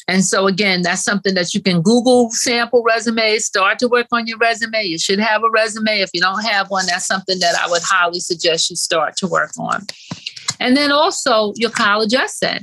And 0.07 0.23
so 0.23 0.47
again, 0.47 0.81
that's 0.81 1.03
something 1.03 1.33
that 1.33 1.53
you 1.53 1.61
can 1.61 1.81
Google 1.81 2.29
sample 2.31 2.83
resumes, 2.83 3.45
start 3.45 3.79
to 3.79 3.87
work 3.87 4.07
on 4.11 4.27
your 4.27 4.37
resume. 4.37 4.83
You 4.83 4.99
should 4.99 5.19
have 5.19 5.43
a 5.43 5.49
resume. 5.49 6.01
If 6.01 6.11
you 6.13 6.21
don't 6.21 6.43
have 6.43 6.69
one, 6.69 6.85
that's 6.85 7.05
something 7.05 7.39
that 7.39 7.55
I 7.55 7.69
would 7.69 7.81
highly 7.83 8.19
suggest 8.19 8.69
you 8.69 8.75
start 8.75 9.15
to 9.17 9.27
work 9.27 9.51
on. 9.57 9.85
And 10.59 10.77
then 10.77 10.91
also 10.91 11.53
your 11.55 11.71
college 11.71 12.13
essay, 12.13 12.59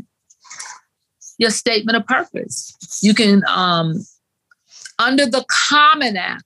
your 1.38 1.50
statement 1.50 1.96
of 1.96 2.06
purpose. 2.06 2.76
You 3.02 3.14
can 3.14 3.42
um, 3.48 4.04
under 4.98 5.26
the 5.26 5.44
Common 5.68 6.16
App, 6.16 6.42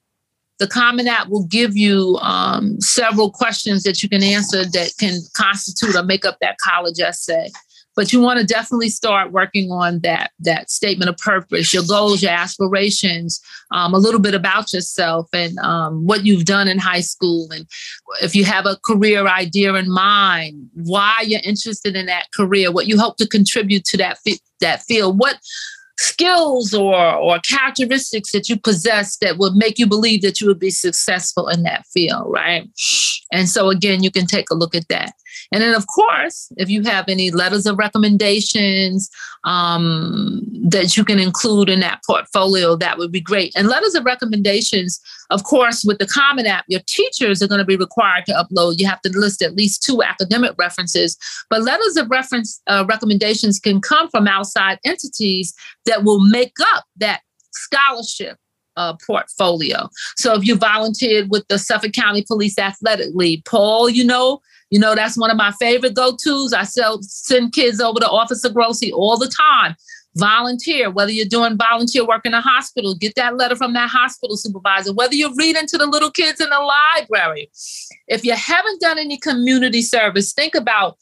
the 0.58 0.66
Common 0.66 1.06
App 1.06 1.28
will 1.28 1.44
give 1.46 1.76
you 1.76 2.18
um, 2.22 2.80
several 2.80 3.30
questions 3.30 3.82
that 3.82 4.02
you 4.02 4.08
can 4.08 4.22
answer 4.22 4.64
that 4.64 4.92
can 4.98 5.20
constitute 5.34 5.94
or 5.94 6.02
make 6.02 6.24
up 6.24 6.38
that 6.40 6.56
college 6.58 6.98
essay. 6.98 7.50
But 7.94 8.12
you 8.12 8.20
want 8.20 8.38
to 8.38 8.46
definitely 8.46 8.90
start 8.90 9.32
working 9.32 9.70
on 9.70 10.00
that 10.00 10.30
that 10.40 10.70
statement 10.70 11.08
of 11.08 11.16
purpose, 11.16 11.72
your 11.72 11.82
goals, 11.82 12.22
your 12.22 12.30
aspirations, 12.30 13.40
um, 13.70 13.94
a 13.94 13.98
little 13.98 14.20
bit 14.20 14.34
about 14.34 14.74
yourself 14.74 15.28
and 15.32 15.58
um, 15.60 16.06
what 16.06 16.26
you've 16.26 16.44
done 16.44 16.68
in 16.68 16.78
high 16.78 17.00
school, 17.00 17.48
and 17.50 17.66
if 18.20 18.34
you 18.34 18.44
have 18.44 18.66
a 18.66 18.76
career 18.84 19.26
idea 19.26 19.72
in 19.74 19.90
mind, 19.90 20.68
why 20.74 21.24
you're 21.26 21.40
interested 21.42 21.96
in 21.96 22.04
that 22.04 22.26
career, 22.34 22.70
what 22.70 22.86
you 22.86 22.98
hope 22.98 23.16
to 23.16 23.26
contribute 23.26 23.84
to 23.86 23.96
that 23.96 24.18
that 24.60 24.82
field, 24.82 25.18
what 25.18 25.38
skills 25.98 26.74
or 26.74 27.14
or 27.16 27.38
characteristics 27.40 28.32
that 28.32 28.48
you 28.48 28.58
possess 28.58 29.16
that 29.18 29.38
would 29.38 29.54
make 29.54 29.78
you 29.78 29.86
believe 29.86 30.22
that 30.22 30.40
you 30.40 30.46
would 30.46 30.58
be 30.58 30.70
successful 30.70 31.48
in 31.48 31.62
that 31.62 31.86
field 31.86 32.26
right? 32.28 32.68
And 33.32 33.48
so 33.48 33.70
again 33.70 34.02
you 34.02 34.10
can 34.10 34.26
take 34.26 34.50
a 34.50 34.54
look 34.54 34.74
at 34.74 34.88
that 34.88 35.12
and 35.52 35.62
then, 35.62 35.74
of 35.74 35.86
course, 35.86 36.52
if 36.56 36.68
you 36.68 36.82
have 36.82 37.08
any 37.08 37.30
letters 37.30 37.66
of 37.66 37.78
recommendations 37.78 39.10
um, 39.44 40.42
that 40.68 40.96
you 40.96 41.04
can 41.04 41.18
include 41.18 41.68
in 41.68 41.80
that 41.80 42.00
portfolio, 42.06 42.76
that 42.76 42.98
would 42.98 43.12
be 43.12 43.20
great. 43.20 43.52
And 43.56 43.68
letters 43.68 43.94
of 43.94 44.04
recommendations, 44.04 45.00
of 45.30 45.44
course, 45.44 45.84
with 45.84 45.98
the 45.98 46.06
Common 46.06 46.46
App, 46.46 46.64
your 46.68 46.80
teachers 46.86 47.42
are 47.42 47.48
going 47.48 47.58
to 47.58 47.64
be 47.64 47.76
required 47.76 48.26
to 48.26 48.32
upload. 48.32 48.78
You 48.78 48.86
have 48.86 49.02
to 49.02 49.10
list 49.10 49.42
at 49.42 49.56
least 49.56 49.82
two 49.82 50.02
academic 50.02 50.54
references, 50.58 51.16
but 51.50 51.62
letters 51.62 51.96
of 51.96 52.10
reference 52.10 52.60
uh, 52.66 52.84
recommendations 52.88 53.60
can 53.60 53.80
come 53.80 54.08
from 54.10 54.26
outside 54.26 54.78
entities 54.84 55.54
that 55.84 56.04
will 56.04 56.20
make 56.20 56.54
up 56.74 56.84
that 56.96 57.20
scholarship 57.52 58.38
uh, 58.76 58.94
portfolio. 59.06 59.88
So 60.16 60.34
if 60.34 60.44
you 60.44 60.56
volunteered 60.56 61.30
with 61.30 61.46
the 61.48 61.58
Suffolk 61.58 61.92
County 61.92 62.24
Police 62.26 62.58
Athletic 62.58 63.14
League, 63.14 63.44
Paul, 63.44 63.88
you 63.88 64.04
know, 64.04 64.40
you 64.70 64.78
know, 64.78 64.94
that's 64.94 65.16
one 65.16 65.30
of 65.30 65.36
my 65.36 65.52
favorite 65.52 65.94
go-tos. 65.94 66.52
I 66.52 66.64
sell, 66.64 67.00
send 67.02 67.52
kids 67.52 67.80
over 67.80 68.00
to 68.00 68.08
Officer 68.08 68.48
Grossi 68.48 68.92
all 68.92 69.16
the 69.16 69.28
time. 69.28 69.76
Volunteer, 70.16 70.90
whether 70.90 71.12
you're 71.12 71.26
doing 71.26 71.58
volunteer 71.58 72.06
work 72.06 72.24
in 72.24 72.32
a 72.32 72.40
hospital, 72.40 72.94
get 72.94 73.14
that 73.16 73.36
letter 73.36 73.54
from 73.54 73.74
that 73.74 73.90
hospital 73.90 74.36
supervisor, 74.36 74.94
whether 74.94 75.14
you're 75.14 75.34
reading 75.36 75.66
to 75.66 75.76
the 75.76 75.86
little 75.86 76.10
kids 76.10 76.40
in 76.40 76.48
the 76.48 76.58
library. 76.58 77.50
If 78.08 78.24
you 78.24 78.32
haven't 78.32 78.80
done 78.80 78.98
any 78.98 79.18
community 79.18 79.82
service, 79.82 80.32
think 80.32 80.54
about 80.54 80.96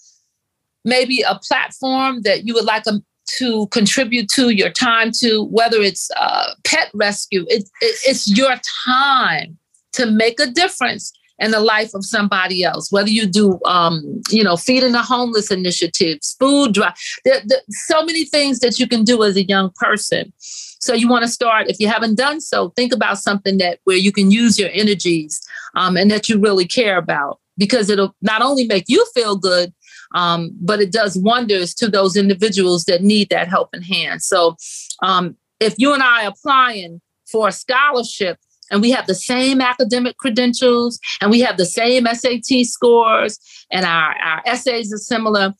maybe 0.84 1.22
a 1.22 1.38
platform 1.48 2.22
that 2.22 2.44
you 2.44 2.54
would 2.54 2.64
like 2.64 2.84
them 2.84 3.04
to 3.38 3.66
contribute 3.68 4.28
to 4.30 4.50
your 4.50 4.70
time 4.70 5.10
to, 5.20 5.44
whether 5.44 5.80
it's 5.80 6.10
uh, 6.16 6.52
pet 6.64 6.90
rescue, 6.92 7.44
it, 7.48 7.62
it, 7.80 7.96
it's 8.04 8.36
your 8.36 8.56
time 8.84 9.56
to 9.92 10.06
make 10.10 10.40
a 10.40 10.46
difference 10.46 11.12
in 11.38 11.50
the 11.50 11.60
life 11.60 11.92
of 11.94 12.04
somebody 12.04 12.62
else. 12.62 12.92
Whether 12.92 13.10
you 13.10 13.26
do, 13.26 13.58
um, 13.64 14.22
you 14.30 14.44
know, 14.44 14.56
feeding 14.56 14.92
the 14.92 15.02
homeless 15.02 15.50
initiatives, 15.50 16.36
food 16.38 16.74
drive, 16.74 16.94
there, 17.24 17.40
there, 17.44 17.60
so 17.68 18.04
many 18.04 18.24
things 18.24 18.60
that 18.60 18.78
you 18.78 18.86
can 18.86 19.04
do 19.04 19.22
as 19.24 19.36
a 19.36 19.44
young 19.44 19.70
person. 19.74 20.32
So 20.38 20.92
you 20.92 21.08
want 21.08 21.24
to 21.24 21.28
start. 21.28 21.68
If 21.68 21.80
you 21.80 21.88
haven't 21.88 22.16
done 22.16 22.40
so, 22.40 22.68
think 22.70 22.92
about 22.92 23.18
something 23.18 23.58
that 23.58 23.80
where 23.84 23.96
you 23.96 24.12
can 24.12 24.30
use 24.30 24.58
your 24.58 24.70
energies 24.72 25.40
um, 25.74 25.96
and 25.96 26.10
that 26.10 26.28
you 26.28 26.38
really 26.38 26.66
care 26.66 26.98
about, 26.98 27.40
because 27.56 27.88
it'll 27.90 28.14
not 28.20 28.42
only 28.42 28.66
make 28.66 28.84
you 28.86 29.04
feel 29.14 29.36
good, 29.36 29.72
um, 30.14 30.50
but 30.60 30.80
it 30.80 30.92
does 30.92 31.16
wonders 31.16 31.74
to 31.74 31.88
those 31.88 32.16
individuals 32.16 32.84
that 32.84 33.02
need 33.02 33.30
that 33.30 33.48
helping 33.48 33.82
hand. 33.82 34.22
So 34.22 34.56
um, 35.02 35.36
if 35.58 35.74
you 35.78 35.92
and 35.94 36.02
I 36.02 36.26
are 36.26 36.28
applying 36.28 37.00
for 37.26 37.48
a 37.48 37.52
scholarship 37.52 38.38
and 38.74 38.82
we 38.82 38.90
have 38.90 39.06
the 39.06 39.14
same 39.14 39.60
academic 39.60 40.16
credentials 40.16 40.98
and 41.20 41.30
we 41.30 41.38
have 41.38 41.58
the 41.58 41.64
same 41.64 42.06
SAT 42.06 42.66
scores 42.66 43.38
and 43.70 43.86
our, 43.86 44.16
our 44.16 44.42
essays 44.46 44.92
are 44.92 44.98
similar. 44.98 45.54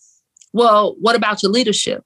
Well, 0.52 0.96
what 0.98 1.14
about 1.14 1.40
your 1.40 1.52
leadership 1.52 2.02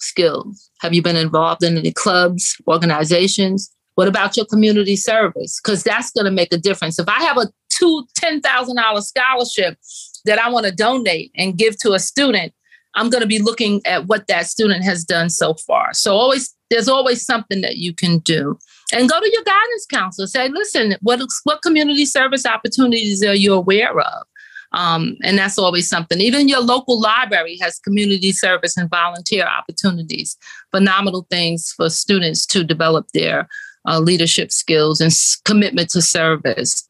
skills? 0.00 0.68
Have 0.80 0.94
you 0.94 1.00
been 1.00 1.14
involved 1.14 1.62
in 1.62 1.78
any 1.78 1.92
clubs, 1.92 2.56
organizations? 2.66 3.72
What 3.94 4.08
about 4.08 4.36
your 4.36 4.44
community 4.46 4.96
service? 4.96 5.60
Because 5.62 5.84
that's 5.84 6.10
going 6.10 6.24
to 6.24 6.32
make 6.32 6.52
a 6.52 6.58
difference. 6.58 6.98
If 6.98 7.08
I 7.08 7.22
have 7.22 7.36
a 7.36 7.46
two 7.70 8.04
$10,000 8.20 9.02
scholarship 9.02 9.78
that 10.24 10.40
I 10.40 10.50
want 10.50 10.66
to 10.66 10.72
donate 10.72 11.30
and 11.36 11.56
give 11.56 11.78
to 11.82 11.92
a 11.92 12.00
student, 12.00 12.52
I'm 12.96 13.10
going 13.10 13.22
to 13.22 13.28
be 13.28 13.38
looking 13.38 13.80
at 13.86 14.06
what 14.06 14.26
that 14.26 14.46
student 14.46 14.82
has 14.82 15.04
done 15.04 15.30
so 15.30 15.54
far. 15.54 15.94
So 15.94 16.16
always 16.16 16.52
there's 16.68 16.88
always 16.88 17.24
something 17.24 17.60
that 17.60 17.76
you 17.76 17.94
can 17.94 18.18
do. 18.18 18.58
And 18.92 19.08
go 19.08 19.18
to 19.18 19.30
your 19.32 19.42
guidance 19.42 19.86
counselor. 19.90 20.26
Say, 20.26 20.48
listen, 20.48 20.96
what 21.00 21.20
what 21.44 21.62
community 21.62 22.04
service 22.04 22.44
opportunities 22.44 23.24
are 23.24 23.34
you 23.34 23.54
aware 23.54 23.98
of? 23.98 24.26
Um, 24.72 25.16
and 25.22 25.36
that's 25.38 25.58
always 25.58 25.88
something. 25.88 26.20
Even 26.20 26.48
your 26.48 26.60
local 26.60 27.00
library 27.00 27.58
has 27.60 27.78
community 27.78 28.32
service 28.32 28.76
and 28.76 28.88
volunteer 28.88 29.44
opportunities, 29.44 30.36
phenomenal 30.70 31.26
things 31.30 31.72
for 31.76 31.90
students 31.90 32.46
to 32.46 32.64
develop 32.64 33.06
their 33.12 33.48
uh, 33.86 33.98
leadership 33.98 34.50
skills 34.50 35.00
and 35.00 35.10
s- 35.10 35.40
commitment 35.44 35.90
to 35.90 36.00
service. 36.00 36.88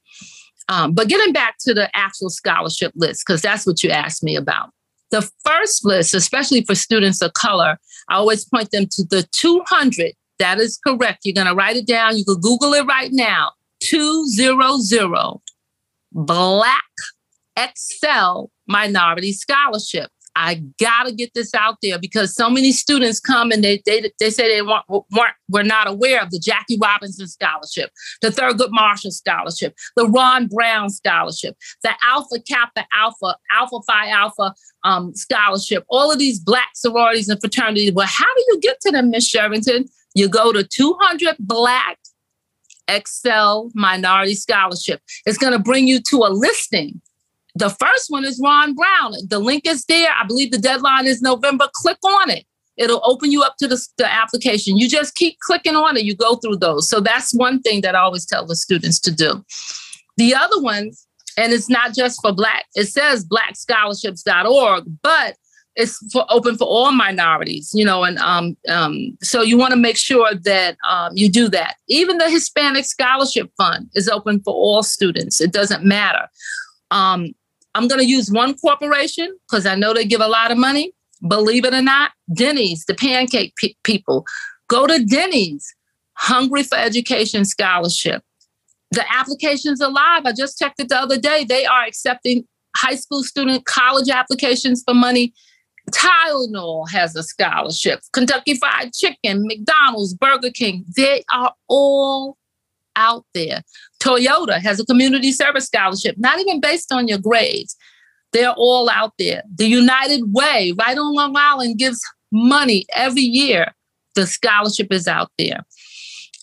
Um, 0.68 0.92
but 0.92 1.09
getting 1.09 1.32
back 1.32 1.57
to 1.61 1.74
the 1.74 1.94
actual 1.96 2.30
scholarship 2.30 2.92
list, 2.94 3.24
because 3.26 3.42
that's 3.42 3.66
what 3.66 3.82
you 3.82 3.90
asked 3.90 4.22
me 4.22 4.36
about. 4.36 4.70
The 5.11 5.28
first 5.44 5.84
list, 5.84 6.14
especially 6.14 6.64
for 6.64 6.74
students 6.74 7.20
of 7.20 7.32
color, 7.34 7.78
I 8.09 8.14
always 8.14 8.44
point 8.44 8.70
them 8.70 8.86
to 8.92 9.05
the 9.05 9.26
200. 9.32 10.12
That 10.43 10.59
is 10.59 10.76
correct. 10.84 11.20
You're 11.22 11.34
going 11.34 11.47
to 11.47 11.55
write 11.55 11.76
it 11.76 11.86
down. 11.86 12.18
You 12.18 12.24
can 12.24 12.40
Google 12.40 12.74
it 12.74 12.84
right 12.84 13.12
now. 13.12 13.53
200 13.80 15.38
Black 16.11 16.82
Excel 17.57 18.51
Minority 18.66 19.32
Scholarship. 19.32 20.11
I 20.34 20.62
gotta 20.80 21.12
get 21.12 21.32
this 21.34 21.55
out 21.55 21.76
there 21.82 21.99
because 21.99 22.34
so 22.34 22.49
many 22.49 22.72
students 22.72 23.20
come 23.20 23.53
and 23.53 23.62
they 23.62 23.82
they, 23.84 24.11
they 24.18 24.30
say 24.30 24.49
they 24.49 24.62
want, 24.62 24.86
weren't 24.88 25.34
were 25.49 25.62
not 25.62 25.86
aware 25.86 26.22
of 26.22 26.30
the 26.30 26.38
Jackie 26.38 26.78
Robinson 26.82 27.28
Scholarship, 27.28 27.90
the 28.22 28.28
Thurgood 28.28 28.70
Marshall 28.70 29.11
Scholarship, 29.11 29.74
the 29.95 30.09
Ron 30.09 30.49
Brown 30.49 30.88
Scholarship, 30.88 31.55
the 31.82 31.90
Alpha 32.05 32.40
Kappa 32.49 32.86
Alpha 32.95 33.36
Alpha 33.55 33.76
Phi 33.86 34.09
Alpha 34.09 34.55
um, 34.84 35.14
Scholarship. 35.14 35.84
All 35.88 36.11
of 36.11 36.18
these 36.18 36.40
Black 36.40 36.70
sororities 36.74 37.28
and 37.28 37.38
fraternities. 37.38 37.93
Well, 37.93 38.09
how 38.09 38.34
do 38.34 38.45
you 38.49 38.61
get 38.61 38.80
to 38.80 38.90
them, 38.90 39.11
Miss 39.11 39.30
Shervington? 39.30 39.86
You 40.15 40.29
go 40.29 40.53
to 40.53 40.65
200 40.65 41.37
Black 41.39 41.99
Excel 42.89 43.71
Minority 43.75 44.35
Scholarship. 44.35 45.01
It's 45.25 45.39
going 45.39 45.53
to 45.53 45.59
bring 45.59 45.89
you 45.89 46.01
to 46.11 46.17
a 46.19 46.31
listing 46.31 47.01
the 47.55 47.71
first 47.71 48.11
one 48.11 48.25
is 48.25 48.41
Ron 48.43 48.75
Brown. 48.75 49.15
The 49.29 49.39
link 49.39 49.67
is 49.67 49.85
there. 49.85 50.09
I 50.11 50.25
believe 50.27 50.51
the 50.51 50.59
deadline 50.59 51.07
is 51.07 51.21
November. 51.21 51.69
Click 51.75 51.99
on 52.05 52.31
it. 52.31 52.47
It'll 52.79 53.03
open 53.05 53.31
you 53.31 53.43
up 53.43 53.57
to 53.59 53.69
the, 53.69 53.87
the 53.99 54.11
application. 54.11 54.79
You 54.79 54.89
just 54.89 55.15
keep 55.15 55.39
clicking 55.41 55.77
on 55.77 55.97
it. 55.97 56.05
You 56.05 56.17
go 56.17 56.37
through 56.37 56.57
those. 56.57 56.89
So 56.89 57.01
that's 57.01 57.35
one 57.35 57.61
thing 57.61 57.83
that 57.83 57.95
I 57.95 58.01
always 58.01 58.25
tell 58.25 58.47
the 58.47 58.57
students 58.57 58.99
to 59.01 59.13
do. 59.13 59.45
The 60.17 60.35
other 60.35 60.61
ones, 60.61 61.07
and 61.37 61.53
it's 61.53 61.69
not 61.69 61.95
just 61.95 62.21
for 62.23 62.33
Black, 62.33 62.65
it 62.75 62.87
says 62.87 63.27
blackscholarships.org, 63.27 64.85
but 65.03 65.37
it's 65.75 65.99
for 66.12 66.27
open 66.29 66.57
for 66.57 66.64
all 66.64 66.93
minorities, 66.93 67.70
you 67.73 67.85
know, 67.85 68.05
and 68.05 68.18
um, 68.18 68.57
um, 68.68 69.16
so 69.23 69.43
you 69.43 69.57
want 69.57 69.73
to 69.73 69.77
make 69.77 69.97
sure 69.97 70.35
that 70.35 70.77
um, 70.89 71.12
you 71.14 71.31
do 71.31 71.49
that. 71.49 71.77
Even 71.89 72.18
the 72.18 72.29
Hispanic 72.29 72.85
Scholarship 72.85 73.51
Fund 73.57 73.89
is 73.95 74.09
open 74.09 74.41
for 74.43 74.53
all 74.53 74.83
students. 74.83 75.41
It 75.41 75.53
doesn't 75.53 75.85
matter. 75.85 76.29
Um, 76.91 77.33
I'm 77.75 77.89
going 77.89 78.01
to 78.01 78.07
use 78.07 78.31
one 78.31 78.55
corporation 78.55 79.35
because 79.49 79.64
I 79.64 79.75
know 79.75 79.95
they 79.95 80.05
give 80.05 80.20
a 80.20 80.29
lot 80.29 80.51
of 80.51 80.59
money. 80.59 80.93
Believe 81.27 81.64
it 81.64 81.73
or 81.73 81.83
not, 81.83 82.11
Denny's, 82.35 82.85
the 82.85 82.95
pancake 82.95 83.55
pe- 83.57 83.75
people, 83.85 84.27
go 84.68 84.87
to 84.87 85.03
Denny's, 85.05 85.75
Hungry 86.14 86.62
for 86.62 86.77
Education 86.77 87.45
Scholarship. 87.45 88.23
The 88.91 89.05
applications 89.11 89.81
are 89.81 89.91
live. 89.91 90.27
I 90.27 90.33
just 90.33 90.59
checked 90.59 90.81
it 90.81 90.89
the 90.89 90.97
other 90.97 91.18
day. 91.18 91.45
They 91.45 91.64
are 91.64 91.85
accepting 91.85 92.45
high 92.77 92.97
school 92.97 93.23
student 93.23 93.64
college 93.64 94.11
applications 94.11 94.83
for 94.85 94.95
money. 94.95 95.33
Tylenol 95.91 96.89
has 96.91 97.16
a 97.16 97.22
scholarship. 97.22 98.01
Kentucky 98.12 98.55
Fried 98.57 98.93
Chicken, 98.93 99.47
McDonald's, 99.47 100.14
Burger 100.14 100.51
King, 100.51 100.85
they 100.97 101.24
are 101.33 101.53
all 101.68 102.37
out 102.97 103.24
there. 103.35 103.62
Toyota 104.01 104.61
has 104.61 104.78
a 104.78 104.87
community 104.87 105.33
service 105.33 105.66
scholarship, 105.66 106.16
not 106.18 106.39
even 106.39 106.61
based 106.61 106.93
on 106.93 107.09
your 107.09 107.18
grades. 107.18 107.76
They're 108.33 108.55
all 108.57 108.89
out 108.89 109.12
there. 109.18 109.43
The 109.55 109.66
United 109.66 110.33
Way, 110.33 110.72
right 110.78 110.97
on 110.97 111.14
Long 111.14 111.35
Island, 111.37 111.78
gives 111.78 112.01
money 112.30 112.87
every 112.95 113.22
year. 113.22 113.74
The 114.14 114.26
scholarship 114.26 114.93
is 114.93 115.07
out 115.07 115.30
there. 115.39 115.61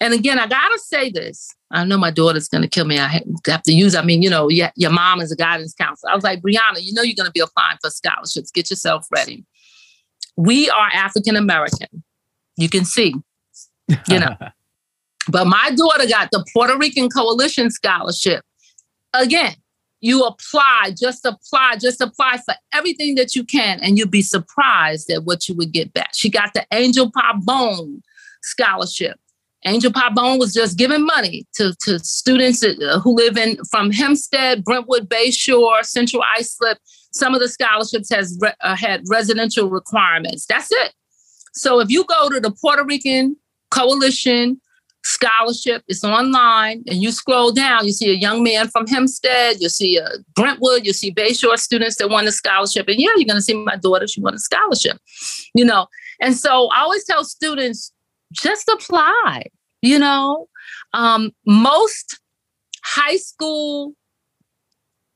And 0.01 0.13
again, 0.13 0.39
I 0.39 0.47
gotta 0.47 0.79
say 0.79 1.09
this. 1.09 1.53
I 1.71 1.83
know 1.83 1.97
my 1.97 2.11
daughter's 2.11 2.47
gonna 2.47 2.67
kill 2.67 2.85
me. 2.85 2.99
I 2.99 3.21
have 3.47 3.63
to 3.63 3.73
use. 3.73 3.95
I 3.95 4.01
mean, 4.01 4.21
you 4.21 4.29
know, 4.29 4.49
yeah, 4.49 4.71
your 4.75 4.91
mom 4.91 5.19
is 5.19 5.31
a 5.31 5.35
guidance 5.35 5.73
counselor. 5.73 6.11
I 6.11 6.15
was 6.15 6.23
like, 6.23 6.41
Brianna, 6.41 6.81
you 6.81 6.93
know, 6.93 7.01
you're 7.01 7.15
gonna 7.15 7.31
be 7.31 7.41
applying 7.41 7.77
for 7.81 7.89
scholarships. 7.89 8.51
Get 8.51 8.69
yourself 8.69 9.05
ready. 9.11 9.45
We 10.37 10.69
are 10.69 10.87
African 10.93 11.35
American. 11.35 12.03
You 12.57 12.69
can 12.69 12.85
see, 12.85 13.13
you 14.07 14.19
know. 14.19 14.35
but 15.31 15.47
my 15.47 15.71
daughter 15.75 16.07
got 16.07 16.29
the 16.31 16.45
Puerto 16.53 16.77
Rican 16.77 17.09
Coalition 17.09 17.69
Scholarship. 17.69 18.43
Again, 19.13 19.55
you 20.01 20.23
apply, 20.23 20.93
just 20.97 21.25
apply, 21.25 21.75
just 21.81 21.99
apply 21.99 22.37
for 22.45 22.53
everything 22.73 23.15
that 23.15 23.35
you 23.35 23.43
can, 23.43 23.79
and 23.81 23.97
you'll 23.97 24.07
be 24.07 24.21
surprised 24.21 25.09
at 25.09 25.25
what 25.25 25.49
you 25.49 25.55
would 25.55 25.73
get 25.73 25.93
back. 25.93 26.11
She 26.13 26.29
got 26.29 26.53
the 26.53 26.65
Angel 26.71 27.11
Pabon 27.11 28.01
Scholarship. 28.41 29.19
Angel 29.65 29.91
Pabon 29.91 30.39
was 30.39 30.53
just 30.53 30.77
giving 30.77 31.05
money 31.05 31.45
to, 31.55 31.73
to 31.81 31.99
students 31.99 32.63
uh, 32.63 32.99
who 32.99 33.15
live 33.15 33.37
in 33.37 33.57
from 33.65 33.91
Hempstead, 33.91 34.63
Brentwood, 34.63 35.09
Bayshore, 35.09 35.83
Central 35.83 36.23
Islip. 36.37 36.77
Some 37.11 37.33
of 37.33 37.41
the 37.41 37.49
scholarships 37.49 38.09
has 38.13 38.37
re, 38.39 38.53
uh, 38.61 38.75
had 38.75 39.03
residential 39.09 39.69
requirements. 39.69 40.45
That's 40.45 40.69
it. 40.71 40.93
So 41.53 41.79
if 41.79 41.89
you 41.89 42.05
go 42.05 42.29
to 42.29 42.39
the 42.39 42.51
Puerto 42.51 42.85
Rican 42.85 43.35
Coalition 43.71 44.61
scholarship, 45.03 45.83
it's 45.87 46.03
online, 46.03 46.83
and 46.87 47.01
you 47.01 47.11
scroll 47.11 47.51
down, 47.51 47.85
you 47.85 47.91
see 47.91 48.11
a 48.11 48.15
young 48.15 48.43
man 48.43 48.67
from 48.67 48.85
Hempstead, 48.87 49.57
you 49.59 49.69
see 49.69 49.97
a 49.97 50.07
Brentwood, 50.35 50.85
you 50.85 50.93
see 50.93 51.13
Bayshore 51.13 51.57
students 51.57 51.97
that 51.97 52.09
won 52.09 52.27
a 52.27 52.31
scholarship, 52.31 52.87
and 52.87 52.99
yeah, 52.99 53.09
you're 53.15 53.25
going 53.25 53.37
to 53.37 53.41
see 53.41 53.53
my 53.53 53.75
daughter, 53.75 54.07
she 54.07 54.21
won 54.21 54.33
a 54.35 54.39
scholarship, 54.39 54.97
you 55.53 55.65
know. 55.65 55.87
And 56.21 56.35
so 56.35 56.69
I 56.75 56.81
always 56.81 57.05
tell 57.05 57.23
students 57.23 57.93
just 58.31 58.67
apply. 58.67 59.45
You 59.81 59.99
know, 59.99 60.47
um, 60.93 61.31
most 61.45 62.19
high 62.83 63.17
school 63.17 63.93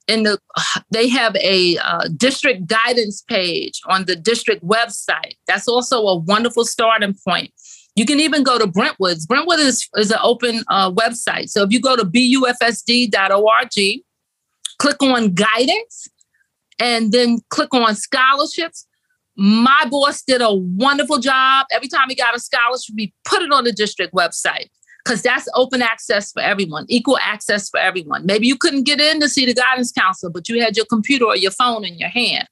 in 0.08 0.24
the 0.24 0.40
they 0.92 1.08
have 1.10 1.36
a 1.38 1.78
uh, 1.78 2.08
district 2.16 2.68
guidance 2.68 3.22
page 3.22 3.82
on 3.88 4.06
the 4.06 4.16
district 4.16 4.64
website. 4.64 5.36
That's 5.48 5.68
also 5.68 6.02
a 6.02 6.18
wonderful 6.18 6.66
starting 6.66 7.16
point. 7.28 7.52
You 7.96 8.06
can 8.06 8.20
even 8.20 8.44
go 8.44 8.58
to 8.58 8.66
Brentwood's. 8.66 9.28
Brentwood 9.28 9.60
is, 9.60 9.88
is 9.98 10.10
an 10.10 10.18
open 10.24 10.64
uh, 10.68 10.92
website. 10.92 11.50
So 11.50 11.62
if 11.62 11.72
you 11.72 11.80
go 11.80 11.96
to 11.96 12.04
bufsd.org, 12.04 13.12
click 14.80 15.04
on 15.04 15.34
guidance, 15.34 16.08
and 16.80 17.12
then 17.12 17.40
click 17.50 17.74
on 17.74 17.96
scholarships, 17.96 18.88
my 19.36 19.86
boss 19.90 20.22
did 20.22 20.42
a 20.42 20.54
wonderful 20.54 21.20
job. 21.20 21.66
Every 21.72 21.88
time 21.88 22.10
he 22.10 22.16
got 22.16 22.36
a 22.36 22.40
scholarship, 22.40 22.96
he 22.98 23.14
put 23.26 23.42
it 23.42 23.52
on 23.52 23.64
the 23.64 23.72
district 23.72 24.14
website 24.14 24.70
because 25.04 25.22
that's 25.22 25.50
open 25.56 25.82
access 25.82 26.32
for 26.32 26.42
everyone, 26.42 26.86
equal 26.88 27.18
access 27.20 27.70
for 27.70 27.80
everyone. 27.80 28.26
Maybe 28.26 28.48
you 28.48 28.58
couldn't 28.58 28.84
get 28.84 29.02
in 29.02 29.20
to 29.20 29.28
see 29.28 29.46
the 29.46 29.54
guidance 29.54 29.92
counselor, 29.92 30.32
but 30.32 30.48
you 30.48 30.62
had 30.62 30.78
your 30.78 30.86
computer 30.86 31.26
or 31.26 31.36
your 31.36 31.52
phone 31.52 31.84
in 31.84 31.96
your 31.96 32.10
hand. 32.10 32.48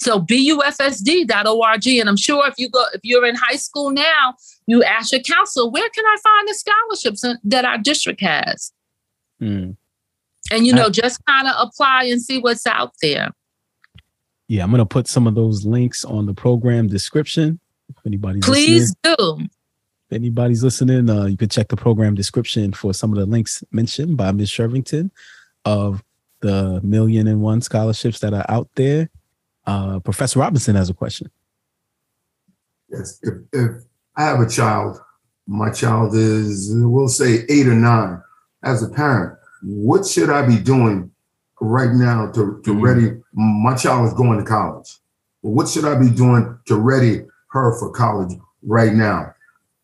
So 0.00 0.20
bufsd.org. 0.20 1.86
And 1.86 2.08
I'm 2.08 2.16
sure 2.16 2.46
if 2.46 2.54
you 2.58 2.68
go, 2.68 2.84
if 2.92 3.00
you're 3.02 3.26
in 3.26 3.34
high 3.34 3.56
school 3.56 3.90
now, 3.90 4.34
you 4.66 4.82
ask 4.82 5.12
your 5.12 5.20
counselor, 5.20 5.70
where 5.70 5.88
can 5.90 6.04
I 6.04 6.16
find 6.22 6.48
the 6.48 6.54
scholarships 6.54 7.38
that 7.44 7.64
our 7.64 7.78
district 7.78 8.20
has? 8.20 8.72
Mm. 9.40 9.76
And 10.52 10.66
you 10.66 10.72
know, 10.72 10.90
just 10.90 11.24
kind 11.26 11.48
of 11.48 11.54
apply 11.58 12.04
and 12.04 12.20
see 12.20 12.38
what's 12.38 12.66
out 12.66 12.92
there 13.00 13.30
yeah, 14.48 14.62
I'm 14.62 14.70
gonna 14.70 14.86
put 14.86 15.08
some 15.08 15.26
of 15.26 15.34
those 15.34 15.64
links 15.64 16.04
on 16.04 16.26
the 16.26 16.34
program 16.34 16.88
description. 16.88 17.58
If 17.88 17.96
anybody's 18.06 18.44
please 18.44 18.94
do. 19.02 19.16
If 20.10 20.12
anybody's 20.12 20.62
listening, 20.62 21.08
uh, 21.08 21.24
you 21.24 21.36
can 21.36 21.48
check 21.48 21.68
the 21.68 21.76
program 21.76 22.14
description 22.14 22.72
for 22.72 22.92
some 22.92 23.12
of 23.12 23.18
the 23.18 23.26
links 23.26 23.64
mentioned 23.72 24.16
by 24.16 24.32
Ms. 24.32 24.50
Shervington 24.50 25.10
of 25.64 26.02
the 26.40 26.80
million 26.82 27.26
and 27.26 27.40
one 27.40 27.62
scholarships 27.62 28.20
that 28.20 28.34
are 28.34 28.44
out 28.48 28.68
there. 28.74 29.08
Uh, 29.66 29.98
Professor 30.00 30.40
Robinson 30.40 30.76
has 30.76 30.90
a 30.90 30.94
question. 30.94 31.30
Yes, 32.90 33.18
if, 33.22 33.34
if 33.52 33.70
I 34.16 34.24
have 34.24 34.40
a 34.40 34.48
child, 34.48 34.98
my 35.46 35.70
child 35.70 36.14
is, 36.14 36.70
we'll 36.74 37.08
say 37.08 37.44
eight 37.48 37.66
or 37.66 37.74
nine. 37.74 38.22
As 38.62 38.82
a 38.82 38.88
parent, 38.88 39.38
what 39.62 40.06
should 40.06 40.30
I 40.30 40.46
be 40.46 40.58
doing 40.58 41.10
right 41.64 41.92
now 41.92 42.26
to, 42.32 42.60
to 42.64 42.70
mm-hmm. 42.70 42.80
ready 42.80 43.10
my 43.32 43.74
child 43.74 44.06
is 44.06 44.14
going 44.14 44.38
to 44.38 44.44
college. 44.44 44.98
What 45.40 45.68
should 45.68 45.84
I 45.84 45.98
be 45.98 46.10
doing 46.10 46.58
to 46.66 46.76
ready 46.76 47.22
her 47.50 47.78
for 47.78 47.90
college 47.90 48.38
right 48.62 48.92
now? 48.92 49.34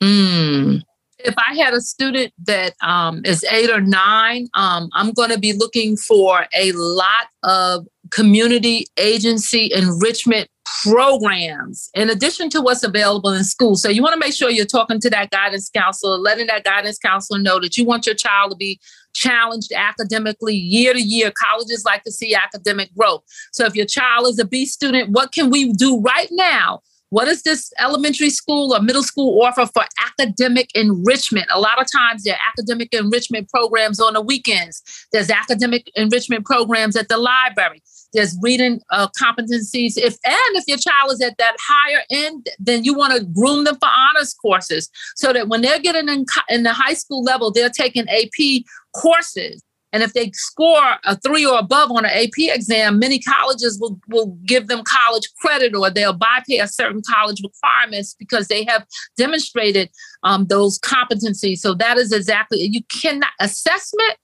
Mm. 0.02 0.82
If 1.18 1.34
I 1.36 1.54
had 1.54 1.74
a 1.74 1.80
student 1.80 2.32
that 2.46 2.74
um, 2.82 3.20
is 3.24 3.44
eight 3.44 3.70
or 3.70 3.80
nine, 3.80 4.48
um, 4.54 4.88
I'm 4.94 5.12
going 5.12 5.30
to 5.30 5.38
be 5.38 5.52
looking 5.52 5.96
for 5.96 6.46
a 6.54 6.72
lot 6.72 7.26
of 7.42 7.86
community 8.10 8.86
agency 8.96 9.70
enrichment 9.74 10.48
programs 10.82 11.90
in 11.94 12.10
addition 12.10 12.50
to 12.50 12.60
what's 12.60 12.82
available 12.82 13.30
in 13.30 13.44
school. 13.44 13.76
So 13.76 13.88
you 13.88 14.02
want 14.02 14.14
to 14.14 14.18
make 14.18 14.34
sure 14.34 14.50
you're 14.50 14.66
talking 14.66 15.00
to 15.00 15.10
that 15.10 15.30
guidance 15.30 15.70
counselor, 15.70 16.16
letting 16.16 16.46
that 16.48 16.64
guidance 16.64 16.98
counselor 16.98 17.38
know 17.38 17.60
that 17.60 17.76
you 17.76 17.84
want 17.84 18.06
your 18.06 18.14
child 18.14 18.52
to 18.52 18.56
be 18.56 18.80
challenged 19.12 19.72
academically 19.72 20.54
year 20.54 20.92
to 20.92 21.00
year. 21.00 21.32
Colleges 21.32 21.84
like 21.84 22.02
to 22.04 22.12
see 22.12 22.34
academic 22.34 22.94
growth. 22.96 23.22
So 23.52 23.64
if 23.64 23.74
your 23.74 23.86
child 23.86 24.28
is 24.28 24.38
a 24.38 24.44
B 24.44 24.66
student, 24.66 25.10
what 25.10 25.32
can 25.32 25.50
we 25.50 25.72
do 25.72 26.00
right 26.00 26.28
now 26.30 26.82
what 27.10 27.24
does 27.24 27.42
this 27.42 27.72
elementary 27.80 28.30
school 28.30 28.72
or 28.72 28.80
middle 28.80 29.02
school 29.02 29.42
offer 29.42 29.66
for 29.66 29.82
academic 30.06 30.70
enrichment? 30.76 31.46
A 31.52 31.60
lot 31.60 31.80
of 31.80 31.86
times 31.90 32.22
there 32.22 32.34
are 32.34 32.40
academic 32.56 32.94
enrichment 32.94 33.48
programs 33.48 34.00
on 34.00 34.14
the 34.14 34.20
weekends. 34.20 34.82
There's 35.12 35.28
academic 35.28 35.90
enrichment 35.96 36.46
programs 36.46 36.94
at 36.94 37.08
the 37.08 37.16
library. 37.16 37.82
There's 38.12 38.36
reading 38.40 38.80
uh, 38.90 39.08
competencies. 39.20 39.96
If 39.96 40.16
and 40.24 40.56
if 40.56 40.64
your 40.66 40.78
child 40.78 41.12
is 41.12 41.20
at 41.20 41.38
that 41.38 41.56
higher 41.60 42.02
end, 42.10 42.48
then 42.58 42.84
you 42.84 42.94
want 42.94 43.14
to 43.14 43.24
groom 43.24 43.64
them 43.64 43.76
for 43.76 43.88
honors 43.88 44.34
courses 44.34 44.88
so 45.16 45.32
that 45.32 45.48
when 45.48 45.62
they're 45.62 45.80
getting 45.80 46.08
in, 46.08 46.26
in 46.48 46.62
the 46.62 46.72
high 46.72 46.94
school 46.94 47.22
level, 47.22 47.50
they're 47.50 47.70
taking 47.70 48.08
AP 48.08 48.64
courses 48.94 49.62
and 49.92 50.02
if 50.02 50.12
they 50.12 50.30
score 50.32 50.96
a 51.04 51.16
three 51.16 51.44
or 51.44 51.58
above 51.58 51.90
on 51.90 52.04
an 52.04 52.12
AP 52.12 52.38
exam, 52.38 52.98
many 52.98 53.18
colleges 53.18 53.78
will, 53.80 53.98
will 54.08 54.38
give 54.46 54.68
them 54.68 54.82
college 54.84 55.28
credit 55.40 55.74
or 55.74 55.90
they'll 55.90 56.12
bypass 56.12 56.76
certain 56.76 57.02
college 57.08 57.42
requirements 57.42 58.14
because 58.18 58.48
they 58.48 58.64
have 58.64 58.86
demonstrated 59.16 59.90
um, 60.22 60.46
those 60.46 60.78
competencies. 60.78 61.58
So 61.58 61.74
that 61.74 61.98
is 61.98 62.12
exactly, 62.12 62.60
you 62.60 62.82
cannot, 62.84 63.30
assessment 63.40 64.16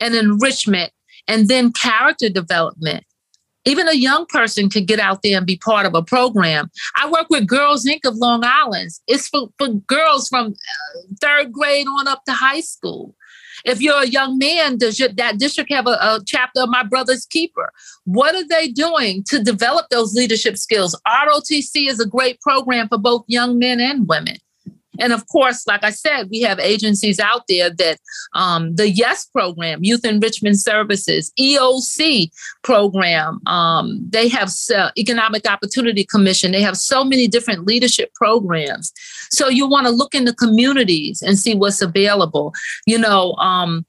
and 0.00 0.14
enrichment 0.14 0.92
and 1.26 1.48
then 1.48 1.72
character 1.72 2.28
development. 2.28 3.04
Even 3.64 3.88
a 3.88 3.94
young 3.94 4.26
person 4.26 4.68
could 4.68 4.86
get 4.86 5.00
out 5.00 5.22
there 5.22 5.38
and 5.38 5.46
be 5.46 5.56
part 5.56 5.86
of 5.86 5.94
a 5.94 6.02
program. 6.02 6.70
I 6.96 7.08
work 7.10 7.26
with 7.30 7.46
Girls 7.46 7.84
Inc. 7.84 8.00
of 8.04 8.16
Long 8.16 8.42
Island. 8.44 8.90
It's 9.06 9.28
for, 9.28 9.48
for 9.58 9.68
girls 9.68 10.28
from 10.28 10.48
uh, 10.48 11.00
third 11.20 11.52
grade 11.52 11.86
on 11.86 12.08
up 12.08 12.24
to 12.26 12.32
high 12.32 12.60
school. 12.60 13.14
If 13.64 13.80
you're 13.80 14.02
a 14.02 14.06
young 14.06 14.36
man, 14.36 14.76
does 14.76 14.98
your, 14.98 15.08
that 15.10 15.38
district 15.38 15.72
have 15.72 15.86
a, 15.86 15.92
a 15.92 16.20
chapter 16.26 16.62
of 16.62 16.68
My 16.68 16.82
Brother's 16.82 17.24
Keeper? 17.24 17.72
What 18.04 18.34
are 18.34 18.46
they 18.46 18.68
doing 18.68 19.24
to 19.28 19.42
develop 19.42 19.86
those 19.88 20.14
leadership 20.14 20.58
skills? 20.58 20.98
ROTC 21.06 21.88
is 21.88 21.98
a 21.98 22.06
great 22.06 22.40
program 22.40 22.88
for 22.88 22.98
both 22.98 23.24
young 23.26 23.58
men 23.58 23.80
and 23.80 24.06
women. 24.06 24.36
And 24.98 25.12
of 25.12 25.26
course, 25.28 25.66
like 25.66 25.84
I 25.84 25.90
said, 25.90 26.28
we 26.30 26.40
have 26.42 26.58
agencies 26.58 27.18
out 27.18 27.42
there 27.48 27.70
that 27.70 27.98
um, 28.34 28.74
the 28.76 28.90
YES 28.90 29.26
program, 29.26 29.82
Youth 29.82 30.04
Enrichment 30.04 30.58
Services, 30.58 31.32
EOC 31.38 32.30
program, 32.62 33.40
um, 33.46 34.04
they 34.08 34.28
have 34.28 34.50
uh, 34.74 34.90
Economic 34.96 35.48
Opportunity 35.48 36.04
Commission. 36.04 36.52
They 36.52 36.62
have 36.62 36.76
so 36.76 37.04
many 37.04 37.28
different 37.28 37.66
leadership 37.66 38.12
programs. 38.14 38.92
So 39.30 39.48
you 39.48 39.68
want 39.68 39.86
to 39.86 39.92
look 39.92 40.14
in 40.14 40.24
the 40.24 40.34
communities 40.34 41.22
and 41.22 41.38
see 41.38 41.54
what's 41.54 41.82
available. 41.82 42.52
You 42.86 42.98
know, 42.98 43.32
um, 43.34 43.84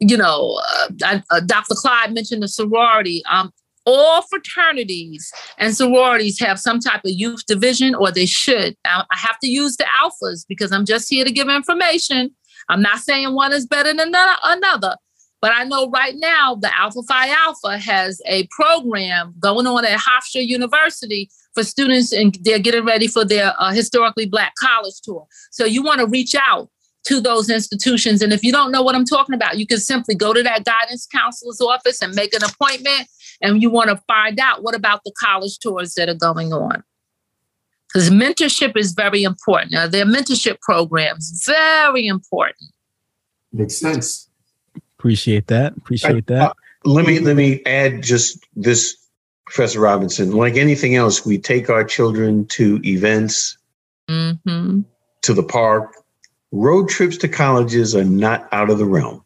you 0.00 0.16
know, 0.16 0.60
uh, 1.04 1.20
uh, 1.30 1.40
Dr. 1.40 1.74
Clyde 1.74 2.14
mentioned 2.14 2.42
the 2.42 2.48
sorority. 2.48 3.22
Um, 3.30 3.52
all 3.88 4.20
fraternities 4.22 5.32
and 5.56 5.74
sororities 5.74 6.38
have 6.38 6.60
some 6.60 6.78
type 6.78 7.00
of 7.06 7.10
youth 7.10 7.46
division, 7.46 7.94
or 7.94 8.12
they 8.12 8.26
should. 8.26 8.76
I 8.84 9.04
have 9.10 9.38
to 9.40 9.48
use 9.48 9.78
the 9.78 9.86
alphas 10.02 10.44
because 10.46 10.72
I'm 10.72 10.84
just 10.84 11.08
here 11.08 11.24
to 11.24 11.32
give 11.32 11.48
information. 11.48 12.30
I'm 12.68 12.82
not 12.82 12.98
saying 12.98 13.34
one 13.34 13.54
is 13.54 13.66
better 13.66 13.94
than 13.94 14.12
another, 14.44 14.96
but 15.40 15.52
I 15.54 15.64
know 15.64 15.88
right 15.88 16.14
now 16.16 16.54
the 16.54 16.70
Alpha 16.78 17.00
Phi 17.08 17.30
Alpha 17.30 17.78
has 17.78 18.20
a 18.26 18.46
program 18.50 19.34
going 19.40 19.66
on 19.66 19.86
at 19.86 19.98
Hofstra 19.98 20.46
University 20.46 21.30
for 21.54 21.64
students, 21.64 22.12
and 22.12 22.36
they're 22.42 22.58
getting 22.58 22.84
ready 22.84 23.06
for 23.06 23.24
their 23.24 23.54
uh, 23.58 23.72
historically 23.72 24.26
Black 24.26 24.52
college 24.60 25.00
tour. 25.02 25.26
So 25.50 25.64
you 25.64 25.82
want 25.82 26.00
to 26.00 26.06
reach 26.06 26.34
out 26.34 26.68
to 27.06 27.20
those 27.22 27.48
institutions. 27.48 28.20
And 28.20 28.34
if 28.34 28.44
you 28.44 28.52
don't 28.52 28.70
know 28.70 28.82
what 28.82 28.94
I'm 28.94 29.06
talking 29.06 29.34
about, 29.34 29.56
you 29.56 29.66
can 29.66 29.78
simply 29.78 30.14
go 30.14 30.34
to 30.34 30.42
that 30.42 30.64
guidance 30.64 31.06
counselor's 31.06 31.60
office 31.60 32.02
and 32.02 32.14
make 32.14 32.34
an 32.34 32.44
appointment 32.44 33.08
and 33.40 33.62
you 33.62 33.70
want 33.70 33.90
to 33.90 33.96
find 34.06 34.38
out 34.40 34.62
what 34.62 34.74
about 34.74 35.00
the 35.04 35.12
college 35.20 35.58
tours 35.58 35.94
that 35.94 36.08
are 36.08 36.14
going 36.14 36.52
on. 36.52 36.82
Because 37.88 38.10
mentorship 38.10 38.76
is 38.76 38.92
very 38.92 39.22
important. 39.22 39.72
Now, 39.72 39.86
their 39.86 40.04
mentorship 40.04 40.60
programs, 40.60 41.44
very 41.46 42.06
important. 42.06 42.70
Makes 43.52 43.76
sense. 43.76 44.28
Appreciate 44.98 45.46
that. 45.46 45.76
Appreciate 45.76 46.26
that. 46.26 46.50
Uh, 46.50 46.52
let 46.84 47.06
me 47.06 47.18
let 47.18 47.36
me 47.36 47.62
add 47.64 48.02
just 48.02 48.46
this, 48.54 48.96
Professor 49.46 49.80
Robinson. 49.80 50.32
Like 50.32 50.56
anything 50.56 50.96
else, 50.96 51.24
we 51.24 51.38
take 51.38 51.70
our 51.70 51.82
children 51.82 52.46
to 52.48 52.80
events, 52.84 53.56
mm-hmm. 54.08 54.80
to 55.22 55.34
the 55.34 55.42
park. 55.42 55.94
Road 56.52 56.88
trips 56.88 57.16
to 57.18 57.28
colleges 57.28 57.94
are 57.94 58.04
not 58.04 58.48
out 58.52 58.70
of 58.70 58.78
the 58.78 58.84
realm. 58.84 59.22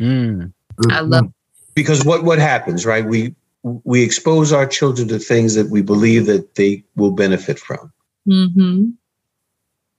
Mm. 0.00 0.52
I 0.90 1.00
love 1.00 1.32
because 1.74 2.04
what 2.04 2.24
what 2.24 2.38
happens, 2.38 2.86
right? 2.86 3.04
We 3.04 3.34
we 3.62 4.02
expose 4.02 4.52
our 4.52 4.66
children 4.66 5.08
to 5.08 5.18
things 5.18 5.54
that 5.54 5.70
we 5.70 5.82
believe 5.82 6.26
that 6.26 6.54
they 6.54 6.84
will 6.96 7.10
benefit 7.10 7.58
from. 7.58 7.92
Mm-hmm. 8.26 8.90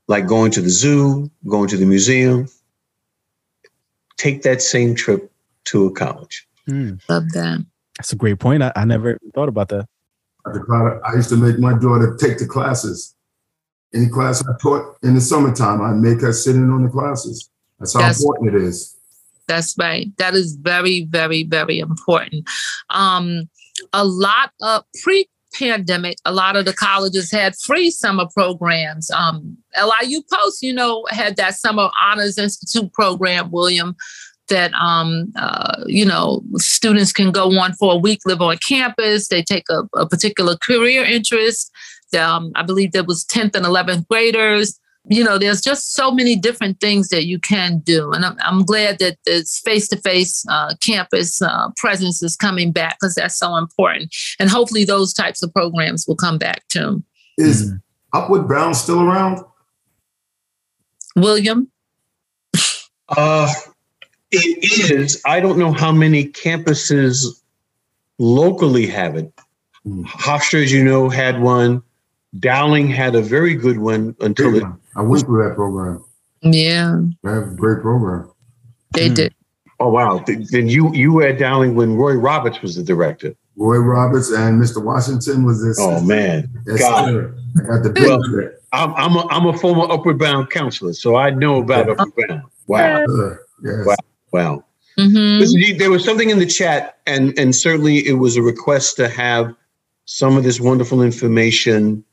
Like 0.08 0.28
going 0.28 0.52
to 0.52 0.62
the 0.62 0.70
zoo, 0.70 1.30
going 1.48 1.68
to 1.70 1.78
the 1.78 1.86
museum. 1.86 2.48
Take 4.18 4.42
that 4.44 4.62
same 4.62 4.96
trip 4.96 5.32
to 5.66 5.88
a 5.88 5.92
college. 5.92 6.48
Mm. 6.68 7.00
Love 7.10 7.30
that. 7.34 7.66
That's 7.98 8.14
a 8.14 8.16
great 8.16 8.40
point. 8.40 8.64
I, 8.64 8.72
I 8.76 8.86
never 8.86 9.18
thought 9.34 9.50
about 9.50 9.70
that. 9.70 9.88
I 10.46 11.14
used 11.16 11.30
to 11.30 11.36
make 11.38 11.60
my 11.60 11.78
daughter 11.78 12.18
take 12.20 12.38
the 12.40 12.48
classes. 12.48 13.16
Any 13.94 14.08
class 14.08 14.44
I 14.48 14.52
taught 14.62 14.98
in 15.04 15.16
the 15.16 15.22
summertime, 15.22 15.82
I 15.82 15.92
make 15.94 16.22
her 16.22 16.32
sit 16.32 16.56
in 16.56 16.70
on 16.72 16.84
the 16.84 16.90
classes. 16.90 17.50
That's 17.80 17.94
how 17.94 18.00
That's- 18.00 18.22
important 18.22 18.56
it 18.56 18.64
is. 18.64 18.96
That's 19.50 19.76
right. 19.80 20.16
That 20.18 20.36
is 20.36 20.56
very, 20.62 21.06
very, 21.06 21.44
very 21.44 21.80
important. 21.80 22.48
Um, 22.92 23.50
a 23.92 24.06
lot 24.06 24.52
of 24.62 24.84
pre 25.04 25.28
pandemic, 25.56 26.18
a 26.24 26.32
lot 26.32 26.56
of 26.56 26.66
the 26.66 26.74
colleges 26.74 27.32
had 27.32 27.56
free 27.56 27.90
summer 27.90 28.28
programs. 28.32 29.10
Um, 29.10 29.58
LIU 29.76 30.22
Post, 30.32 30.62
you 30.62 30.72
know, 30.72 31.04
had 31.10 31.36
that 31.38 31.56
Summer 31.56 31.90
Honors 32.00 32.38
Institute 32.38 32.94
program, 32.94 33.50
William, 33.50 33.96
that, 34.50 34.72
um, 34.74 35.34
uh, 35.36 35.84
you 35.88 36.06
know, 36.06 36.44
students 36.58 37.12
can 37.12 37.32
go 37.32 37.58
on 37.58 37.74
for 37.74 37.94
a 37.94 37.98
week, 37.98 38.20
live 38.28 38.42
on 38.42 38.58
campus. 38.58 39.30
They 39.30 39.42
take 39.42 39.66
a, 39.72 39.82
a 39.96 40.08
particular 40.08 40.58
career 40.58 41.04
interest. 41.04 41.72
Um, 42.16 42.52
I 42.54 42.62
believe 42.62 42.92
there 42.92 43.04
was 43.04 43.26
10th 43.26 43.56
and 43.56 43.66
11th 43.66 44.08
graders 44.08 44.80
you 45.10 45.24
know, 45.24 45.38
there's 45.40 45.60
just 45.60 45.94
so 45.94 46.12
many 46.12 46.36
different 46.36 46.80
things 46.80 47.10
that 47.10 47.26
you 47.26 47.40
can 47.40 47.80
do. 47.80 48.12
And 48.12 48.24
I'm, 48.24 48.38
I'm 48.42 48.64
glad 48.64 49.00
that 49.00 49.18
this 49.26 49.60
face 49.60 49.88
to 49.90 49.98
face 49.98 50.46
campus 50.82 51.42
uh, 51.42 51.70
presence 51.78 52.22
is 52.22 52.36
coming 52.36 52.72
back 52.72 52.98
because 53.00 53.16
that's 53.16 53.38
so 53.38 53.56
important. 53.56 54.16
And 54.40 54.50
hopefully 54.50 54.86
those 54.86 55.14
types 55.14 55.42
of 55.42 55.52
programs 55.52 56.06
will 56.08 56.16
come 56.16 56.38
back 56.38 56.68
too. 56.68 57.04
Is 57.38 57.74
Upward 58.14 58.48
Bound 58.48 58.76
still 58.76 59.02
around? 59.02 59.44
William? 61.16 61.72
Uh, 63.08 63.52
it 64.32 64.92
is. 64.92 65.20
I 65.26 65.40
don't 65.40 65.58
know 65.58 65.72
how 65.72 65.92
many 65.92 66.26
campuses 66.26 67.26
locally 68.20 68.86
have 68.86 69.16
it. 69.16 69.34
Mm. 69.88 70.06
Hofstra, 70.06 70.64
as 70.64 70.72
you 70.72 70.84
know, 70.84 71.10
had 71.10 71.42
one. 71.42 71.82
Dowling 72.40 72.90
had 72.90 73.16
a 73.16 73.22
very 73.22 73.56
good 73.56 73.80
one 73.80 74.16
until 74.20 74.56
it 74.56 74.64
I 75.00 75.02
went 75.02 75.26
through 75.26 75.48
that 75.48 75.56
program. 75.56 76.04
Yeah. 76.42 77.00
That 77.24 77.40
was 77.40 77.54
a 77.54 77.56
great 77.56 77.82
program. 77.82 78.30
They 78.94 79.10
mm. 79.10 79.16
did. 79.16 79.34
Oh 79.80 79.88
wow! 79.90 80.22
Then 80.28 80.68
you 80.68 80.94
you 80.94 81.14
were 81.14 81.24
at 81.24 81.40
Dowling 81.40 81.74
when 81.74 81.96
Roy 81.96 82.16
Roberts 82.16 82.62
was 82.62 82.76
the 82.76 82.84
director. 82.84 83.34
Roy 83.56 83.78
Roberts 83.78 84.30
and 84.30 84.62
Mr. 84.62 84.84
Washington 84.84 85.46
was 85.46 85.64
this. 85.64 85.78
Oh 85.80 86.02
man, 86.02 86.52
yes, 86.68 86.82
God. 86.82 87.08
I 87.08 87.62
got 87.66 87.84
the 87.84 87.94
well, 87.96 88.52
I'm 88.74 88.94
I'm 88.96 89.16
a, 89.16 89.28
I'm 89.30 89.46
a 89.46 89.58
former 89.58 89.90
Upward 89.90 90.20
Bound 90.20 90.50
counselor, 90.50 90.92
so 90.92 91.16
I 91.16 91.30
know 91.30 91.62
about 91.62 91.88
yeah. 91.88 91.94
Upward 91.94 92.28
Bound. 92.28 92.44
Wow. 92.68 93.06
Uh, 93.06 93.36
yes. 93.64 93.86
Wow. 93.86 93.96
Wow. 94.34 94.66
Mm-hmm. 94.98 95.40
Listen, 95.40 95.78
there 95.78 95.92
was 95.92 96.04
something 96.04 96.30
in 96.30 96.40
the 96.40 96.46
chat, 96.46 96.98
and 97.08 97.38
and 97.40 97.56
certainly 97.56 98.06
it 98.06 98.16
was 98.16 98.36
a 98.36 98.42
request 98.42 98.98
to 98.98 99.08
have 99.08 99.56
some 100.04 100.36
of 100.36 100.44
this 100.44 100.60
wonderful 100.60 101.02
information, 101.02 102.04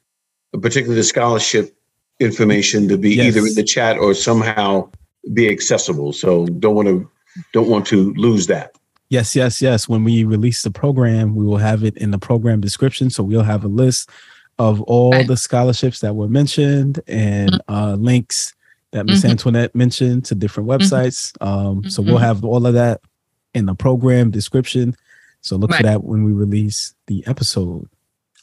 particularly 0.53 0.95
the 0.95 1.05
scholarship 1.05 1.76
information 2.21 2.89
to 2.89 2.97
be 2.97 3.17
yes. 3.17 3.27
either 3.27 3.47
in 3.47 3.55
the 3.55 3.63
chat 3.63 3.99
or 3.99 4.15
somehow 4.15 4.89
be 5.33 5.49
accessible. 5.51 6.13
So 6.13 6.47
don't 6.47 6.75
want 6.75 6.89
to 6.89 7.11
don't 7.53 7.69
want 7.69 7.87
to 7.89 8.15
lose 8.15 8.47
that. 8.47 8.77
Yes, 9.09 9.37
yes, 9.37 9.63
yes. 9.63 9.89
When 9.89 10.03
we 10.05 10.25
release 10.25 10.63
the 10.63 10.71
program, 10.71 11.35
we 11.37 11.45
will 11.45 11.59
have 11.59 11.85
it 11.85 11.97
in 11.97 12.11
the 12.11 12.19
program 12.19 12.61
description. 12.61 13.11
So 13.11 13.23
we'll 13.23 13.43
have 13.43 13.65
a 13.65 13.69
list 13.69 14.11
of 14.59 14.81
all 14.83 15.13
right. 15.13 15.27
the 15.27 15.37
scholarships 15.37 16.01
that 16.01 16.17
were 16.17 16.29
mentioned 16.29 17.01
and 17.07 17.53
mm-hmm. 17.53 17.75
uh, 17.75 17.95
links 17.97 18.55
that 18.93 19.07
Miss 19.07 19.21
mm-hmm. 19.21 19.31
Antoinette 19.31 19.75
mentioned 19.75 20.25
to 20.27 20.35
different 20.35 20.69
mm-hmm. 20.69 20.83
websites. 20.83 21.33
Mm-hmm. 21.39 21.47
Um, 21.47 21.91
so 21.91 22.03
we'll 22.03 22.15
mm-hmm. 22.15 22.25
have 22.25 22.45
all 22.45 22.67
of 22.67 22.75
that 22.75 23.01
in 23.55 23.67
the 23.67 23.75
program 23.75 24.31
description. 24.31 24.97
So 25.41 25.57
look 25.57 25.71
right. 25.71 25.79
for 25.79 25.83
that 25.85 26.05
when 26.05 26.25
we 26.25 26.33
release 26.33 26.95
the 27.07 27.25
episode. 27.27 27.89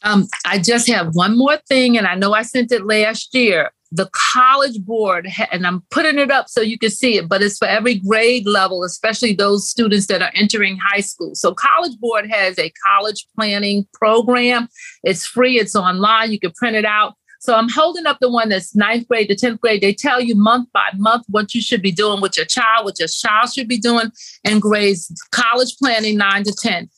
Um, 0.04 0.28
I 0.46 0.60
just 0.60 0.88
have 0.90 1.16
one 1.16 1.38
more 1.38 1.58
thing, 1.70 1.98
and 1.98 2.06
I 2.06 2.16
know 2.16 2.34
I 2.34 2.42
sent 2.42 2.72
it 2.72 2.86
last 2.86 3.34
year. 3.34 3.72
The 3.92 4.10
College 4.34 4.80
Board, 4.84 5.30
and 5.52 5.68
I'm 5.68 5.84
putting 5.92 6.18
it 6.18 6.32
up 6.32 6.50
so 6.50 6.62
you 6.62 6.80
can 6.80 6.90
see 6.90 7.18
it, 7.18 7.30
but 7.30 7.42
it's 7.44 7.60
for 7.60 7.68
every 7.68 7.96
grade 7.96 8.48
level, 8.48 8.84
especially 8.84 9.34
those 9.34 9.70
students 9.70 10.08
that 10.08 10.22
are 10.22 10.32
entering 10.34 10.78
high 10.78 11.02
school. 11.02 11.36
So, 11.36 11.54
College 11.54 11.98
Board 12.00 12.30
has 12.30 12.58
a 12.58 12.72
college 12.86 13.28
planning 13.36 13.88
program. 13.94 14.68
It's 15.04 15.26
free, 15.26 15.60
it's 15.60 15.76
online, 15.76 16.32
you 16.32 16.40
can 16.40 16.52
print 16.52 16.76
it 16.76 16.86
out. 16.86 17.14
So, 17.40 17.56
I'm 17.56 17.70
holding 17.70 18.08
up 18.08 18.18
the 18.20 18.32
one 18.32 18.50
that's 18.50 18.76
ninth 18.76 19.08
grade 19.08 19.30
to 19.30 19.36
10th 19.36 19.60
grade. 19.60 19.82
They 19.82 19.94
tell 19.94 20.20
you 20.20 20.36
month 20.36 20.70
by 20.74 20.90
month 20.98 21.26
what 21.30 21.54
you 21.54 21.62
should 21.62 21.84
be 21.84 21.92
doing 21.92 22.20
with 22.20 22.36
your 22.36 22.48
child, 22.48 22.86
what 22.86 22.98
your 22.98 23.08
child 23.08 23.54
should 23.54 23.68
be 23.68 23.78
doing, 23.78 24.12
and 24.44 24.60
grades 24.60 25.14
college 25.32 25.78
planning 25.78 26.18
nine 26.18 26.44
to 26.46 26.52
10. 26.52 26.90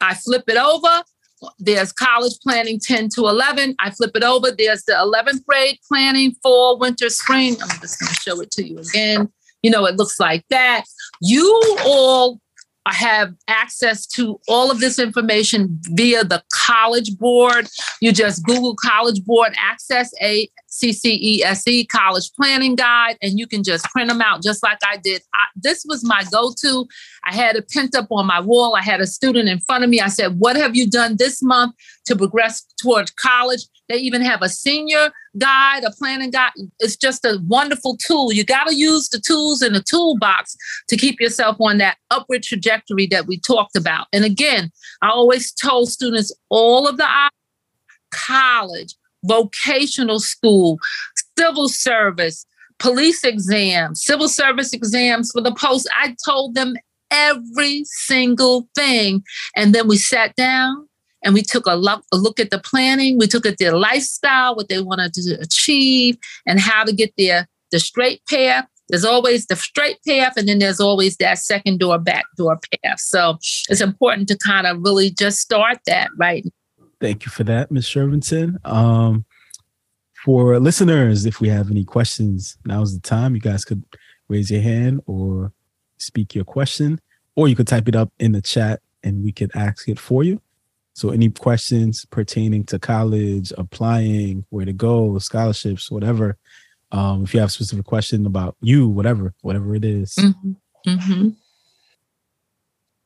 I 0.00 0.14
flip 0.14 0.44
it 0.48 0.56
over 0.56 1.02
there's 1.58 1.92
college 1.92 2.34
planning 2.42 2.80
10 2.80 3.08
to 3.10 3.22
11. 3.22 3.76
I 3.78 3.90
flip 3.90 4.12
it 4.14 4.24
over. 4.24 4.50
There's 4.50 4.84
the 4.84 4.92
11th 4.92 5.44
grade 5.46 5.78
planning, 5.86 6.34
fall, 6.42 6.78
winter, 6.78 7.08
spring. 7.08 7.56
I'm 7.62 7.80
just 7.80 8.00
going 8.00 8.08
to 8.08 8.14
show 8.14 8.40
it 8.40 8.50
to 8.52 8.66
you 8.66 8.78
again. 8.78 9.30
You 9.62 9.70
know, 9.70 9.86
it 9.86 9.96
looks 9.96 10.20
like 10.20 10.44
that. 10.50 10.84
You 11.20 11.76
all 11.84 12.40
have 12.86 13.34
access 13.48 14.06
to 14.06 14.40
all 14.48 14.70
of 14.70 14.80
this 14.80 14.98
information 14.98 15.78
via 15.90 16.24
the 16.24 16.42
College 16.52 17.16
Board. 17.18 17.68
You 18.00 18.12
just 18.12 18.44
Google 18.44 18.74
College 18.76 19.24
Board 19.24 19.52
Access 19.58 20.10
a 20.22 20.48
CCESE 20.70 21.88
College 21.88 22.30
Planning 22.34 22.74
Guide, 22.74 23.16
and 23.22 23.38
you 23.38 23.46
can 23.46 23.62
just 23.62 23.84
print 23.86 24.08
them 24.08 24.20
out 24.20 24.42
just 24.42 24.62
like 24.62 24.78
I 24.84 24.96
did. 24.98 25.22
I, 25.34 25.46
this 25.56 25.84
was 25.88 26.04
my 26.04 26.24
go 26.30 26.52
to. 26.60 26.86
I 27.24 27.34
had 27.34 27.56
it 27.56 27.68
pinned 27.68 27.96
up 27.96 28.08
on 28.10 28.26
my 28.26 28.40
wall. 28.40 28.76
I 28.76 28.82
had 28.82 29.00
a 29.00 29.06
student 29.06 29.48
in 29.48 29.60
front 29.60 29.84
of 29.84 29.90
me. 29.90 30.00
I 30.00 30.08
said, 30.08 30.38
What 30.38 30.56
have 30.56 30.76
you 30.76 30.88
done 30.88 31.16
this 31.18 31.42
month 31.42 31.74
to 32.08 32.16
progress 32.16 32.64
towards 32.80 33.10
college. 33.12 33.66
They 33.88 33.96
even 33.96 34.22
have 34.22 34.42
a 34.42 34.48
senior 34.48 35.10
guide, 35.38 35.84
a 35.84 35.90
planning 35.90 36.30
guide. 36.30 36.50
It's 36.80 36.96
just 36.96 37.24
a 37.24 37.38
wonderful 37.46 37.96
tool. 37.96 38.32
You 38.32 38.44
got 38.44 38.66
to 38.66 38.74
use 38.74 39.08
the 39.08 39.20
tools 39.20 39.62
in 39.62 39.74
the 39.74 39.82
toolbox 39.82 40.56
to 40.88 40.96
keep 40.96 41.20
yourself 41.20 41.56
on 41.60 41.78
that 41.78 41.98
upward 42.10 42.42
trajectory 42.42 43.06
that 43.08 43.26
we 43.26 43.38
talked 43.38 43.76
about. 43.76 44.08
And 44.12 44.24
again, 44.24 44.70
I 45.02 45.10
always 45.10 45.52
told 45.52 45.90
students 45.90 46.34
all 46.48 46.88
of 46.88 46.96
the 46.96 47.06
college, 48.10 48.94
vocational 49.24 50.20
school, 50.20 50.78
civil 51.38 51.68
service, 51.68 52.46
police 52.78 53.24
exams, 53.24 54.02
civil 54.02 54.28
service 54.28 54.72
exams 54.72 55.30
for 55.32 55.40
the 55.40 55.52
post. 55.52 55.88
I 55.94 56.16
told 56.24 56.54
them 56.54 56.74
every 57.10 57.84
single 57.84 58.68
thing. 58.74 59.22
And 59.56 59.74
then 59.74 59.88
we 59.88 59.96
sat 59.96 60.34
down 60.36 60.88
and 61.24 61.34
we 61.34 61.42
took 61.42 61.66
a 61.66 61.74
look, 61.74 62.04
a 62.12 62.16
look 62.16 62.38
at 62.38 62.50
the 62.50 62.58
planning. 62.58 63.18
We 63.18 63.26
took 63.26 63.46
at 63.46 63.58
their 63.58 63.76
lifestyle, 63.76 64.54
what 64.54 64.68
they 64.68 64.80
wanted 64.80 65.14
to 65.14 65.38
achieve, 65.40 66.16
and 66.46 66.60
how 66.60 66.84
to 66.84 66.92
get 66.92 67.12
there 67.18 67.48
the 67.70 67.80
straight 67.80 68.22
path. 68.26 68.66
There's 68.88 69.04
always 69.04 69.46
the 69.46 69.56
straight 69.56 69.98
path, 70.06 70.34
and 70.38 70.48
then 70.48 70.60
there's 70.60 70.80
always 70.80 71.18
that 71.18 71.38
second 71.38 71.78
door, 71.78 71.98
back 71.98 72.24
door 72.38 72.58
path. 72.82 73.00
So 73.00 73.36
it's 73.68 73.82
important 73.82 74.28
to 74.28 74.38
kind 74.38 74.66
of 74.66 74.78
really 74.80 75.10
just 75.10 75.40
start 75.40 75.78
that 75.86 76.08
right. 76.16 76.46
Thank 77.00 77.24
you 77.24 77.30
for 77.30 77.44
that, 77.44 77.70
Ms. 77.70 77.84
Shervington. 77.84 78.56
Um, 78.66 79.24
for 80.24 80.58
listeners, 80.58 81.26
if 81.26 81.40
we 81.40 81.48
have 81.48 81.70
any 81.70 81.84
questions, 81.84 82.58
now's 82.64 82.92
the 82.92 83.00
time. 83.00 83.34
You 83.34 83.40
guys 83.40 83.64
could 83.64 83.84
raise 84.28 84.50
your 84.50 84.60
hand 84.60 85.00
or 85.06 85.52
speak 85.98 86.34
your 86.34 86.44
question, 86.44 87.00
or 87.36 87.48
you 87.48 87.54
could 87.54 87.68
type 87.68 87.88
it 87.88 87.94
up 87.94 88.12
in 88.18 88.32
the 88.32 88.42
chat 88.42 88.80
and 89.04 89.22
we 89.22 89.32
could 89.32 89.50
ask 89.54 89.88
it 89.88 89.98
for 89.98 90.24
you. 90.24 90.40
So, 90.94 91.10
any 91.10 91.30
questions 91.30 92.04
pertaining 92.06 92.64
to 92.64 92.78
college, 92.80 93.52
applying, 93.56 94.44
where 94.50 94.64
to 94.64 94.72
go, 94.72 95.16
scholarships, 95.18 95.90
whatever. 95.90 96.36
Um, 96.90 97.22
if 97.22 97.34
you 97.34 97.40
have 97.40 97.50
a 97.50 97.52
specific 97.52 97.84
question 97.84 98.26
about 98.26 98.56
you, 98.60 98.88
whatever, 98.88 99.34
whatever 99.42 99.76
it 99.76 99.84
is. 99.84 100.16
Mm-hmm. 100.16 100.52
Mm-hmm. 100.88 101.28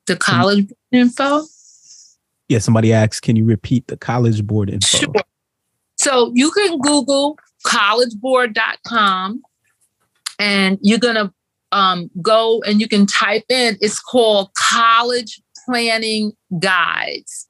The 0.07 0.17
college 0.17 0.73
info. 0.91 1.43
Yeah, 2.53 2.59
somebody 2.59 2.93
asked, 2.93 3.23
can 3.23 3.35
you 3.35 3.47
repeat 3.47 3.87
the 3.87 3.97
college 3.97 4.47
board 4.47 4.69
info? 4.69 4.99
Sure. 4.99 5.15
So 5.97 6.33
you 6.35 6.51
can 6.51 6.79
Google 6.81 7.39
collegeboard.com 7.65 9.43
and 10.39 10.79
you're 10.83 10.99
going 10.99 11.15
to 11.15 11.33
um, 11.73 12.11
go 12.21 12.63
and 12.67 12.79
you 12.79 12.89
can 12.89 13.07
type 13.07 13.45
in, 13.49 13.79
it's 13.81 13.99
called 13.99 14.51
College 14.53 15.41
Planning 15.65 16.33
Guides. 16.59 17.49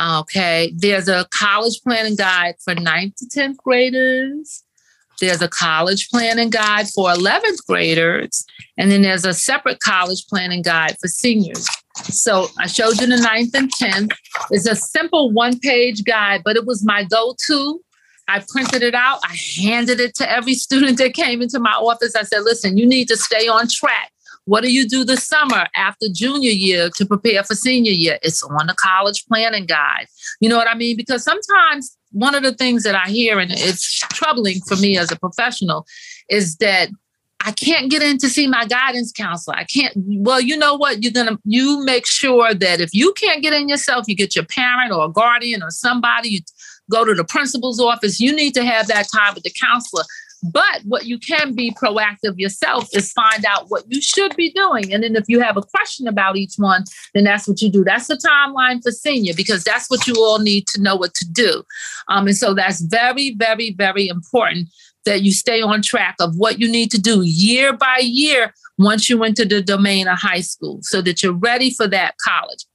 Okay, 0.00 0.72
there's 0.76 1.06
a 1.06 1.28
college 1.30 1.80
planning 1.84 2.16
guide 2.16 2.56
for 2.64 2.74
9th 2.74 3.14
to 3.18 3.26
10th 3.26 3.58
graders. 3.58 4.64
There's 5.20 5.42
a 5.42 5.48
college 5.48 6.08
planning 6.10 6.50
guide 6.50 6.88
for 6.88 7.08
11th 7.10 7.64
graders. 7.66 8.44
And 8.76 8.90
then 8.90 9.02
there's 9.02 9.24
a 9.24 9.34
separate 9.34 9.80
college 9.80 10.26
planning 10.28 10.62
guide 10.62 10.96
for 11.00 11.08
seniors. 11.08 11.66
So 12.04 12.48
I 12.58 12.66
showed 12.66 13.00
you 13.00 13.06
the 13.06 13.16
9th 13.16 13.54
and 13.54 13.72
10th. 13.72 14.12
It's 14.50 14.66
a 14.66 14.76
simple 14.76 15.32
one 15.32 15.58
page 15.58 16.04
guide, 16.04 16.42
but 16.44 16.56
it 16.56 16.66
was 16.66 16.84
my 16.84 17.04
go 17.04 17.34
to 17.46 17.80
I 18.28 18.44
printed 18.48 18.82
it 18.82 18.94
out. 18.94 19.20
I 19.24 19.36
handed 19.60 20.00
it 20.00 20.14
to 20.16 20.30
every 20.30 20.54
student 20.54 20.98
that 20.98 21.14
came 21.14 21.42
into 21.42 21.60
my 21.60 21.72
office. 21.72 22.16
I 22.16 22.22
said, 22.22 22.40
listen, 22.42 22.76
you 22.76 22.86
need 22.86 23.08
to 23.08 23.16
stay 23.16 23.46
on 23.46 23.68
track. 23.68 24.10
What 24.46 24.62
do 24.62 24.72
you 24.72 24.88
do 24.88 25.04
this 25.04 25.26
summer 25.26 25.66
after 25.74 26.06
junior 26.12 26.50
year 26.50 26.88
to 26.96 27.04
prepare 27.04 27.42
for 27.42 27.54
senior 27.54 27.92
year? 27.92 28.18
It's 28.22 28.42
on 28.44 28.68
the 28.68 28.76
college 28.78 29.24
planning 29.26 29.66
guide. 29.66 30.06
You 30.40 30.48
know 30.48 30.56
what 30.56 30.68
I 30.68 30.74
mean? 30.74 30.96
Because 30.96 31.24
sometimes 31.24 31.96
one 32.12 32.34
of 32.34 32.44
the 32.44 32.54
things 32.54 32.84
that 32.84 32.94
I 32.94 33.08
hear, 33.10 33.40
and 33.40 33.50
it's 33.52 33.98
troubling 34.12 34.60
for 34.60 34.76
me 34.76 34.96
as 34.96 35.10
a 35.10 35.16
professional, 35.16 35.84
is 36.30 36.56
that 36.58 36.90
I 37.44 37.52
can't 37.52 37.90
get 37.90 38.02
in 38.02 38.18
to 38.18 38.28
see 38.28 38.46
my 38.46 38.66
guidance 38.66 39.12
counselor. 39.12 39.56
I 39.56 39.64
can't. 39.64 39.92
Well, 39.96 40.40
you 40.40 40.56
know 40.56 40.74
what? 40.74 41.02
You're 41.02 41.12
gonna 41.12 41.38
you 41.44 41.84
make 41.84 42.06
sure 42.06 42.54
that 42.54 42.80
if 42.80 42.94
you 42.94 43.12
can't 43.14 43.42
get 43.42 43.52
in 43.52 43.68
yourself, 43.68 44.06
you 44.08 44.14
get 44.14 44.34
your 44.34 44.46
parent 44.46 44.92
or 44.92 45.04
a 45.04 45.10
guardian 45.10 45.62
or 45.62 45.70
somebody. 45.70 46.28
You 46.30 46.40
go 46.90 47.04
to 47.04 47.14
the 47.14 47.24
principal's 47.24 47.80
office. 47.80 48.20
You 48.20 48.34
need 48.34 48.54
to 48.54 48.64
have 48.64 48.86
that 48.86 49.08
time 49.14 49.34
with 49.34 49.42
the 49.42 49.52
counselor. 49.60 50.04
But 50.42 50.82
what 50.84 51.06
you 51.06 51.18
can 51.18 51.54
be 51.54 51.72
proactive 51.72 52.38
yourself 52.38 52.88
is 52.94 53.12
find 53.12 53.44
out 53.44 53.66
what 53.68 53.84
you 53.88 54.00
should 54.00 54.36
be 54.36 54.52
doing. 54.52 54.92
And 54.92 55.02
then 55.02 55.16
if 55.16 55.24
you 55.28 55.40
have 55.40 55.56
a 55.56 55.62
question 55.62 56.06
about 56.06 56.36
each 56.36 56.54
one, 56.56 56.84
then 57.14 57.24
that's 57.24 57.48
what 57.48 57.60
you 57.62 57.70
do. 57.70 57.84
That's 57.84 58.06
the 58.06 58.16
timeline 58.16 58.82
for 58.82 58.90
senior 58.90 59.34
because 59.34 59.64
that's 59.64 59.88
what 59.90 60.06
you 60.06 60.14
all 60.18 60.38
need 60.38 60.66
to 60.68 60.80
know 60.80 60.96
what 60.96 61.14
to 61.14 61.26
do. 61.30 61.62
Um, 62.08 62.26
and 62.26 62.36
so 62.36 62.54
that's 62.54 62.80
very, 62.80 63.34
very, 63.34 63.72
very 63.72 64.08
important 64.08 64.68
that 65.04 65.22
you 65.22 65.32
stay 65.32 65.62
on 65.62 65.80
track 65.82 66.16
of 66.20 66.36
what 66.36 66.60
you 66.60 66.70
need 66.70 66.90
to 66.90 67.00
do 67.00 67.22
year 67.22 67.72
by 67.72 67.98
year 68.02 68.52
once 68.76 69.08
you 69.08 69.22
enter 69.24 69.44
the 69.44 69.62
domain 69.62 70.06
of 70.08 70.18
high 70.18 70.40
school 70.40 70.80
so 70.82 71.00
that 71.00 71.22
you're 71.22 71.32
ready 71.32 71.70
for 71.70 71.86
that 71.86 72.14
college. 72.22 72.66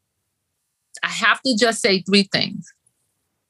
I 1.04 1.10
have 1.10 1.42
to 1.42 1.56
just 1.58 1.82
say 1.82 2.02
three 2.02 2.28
things. 2.32 2.66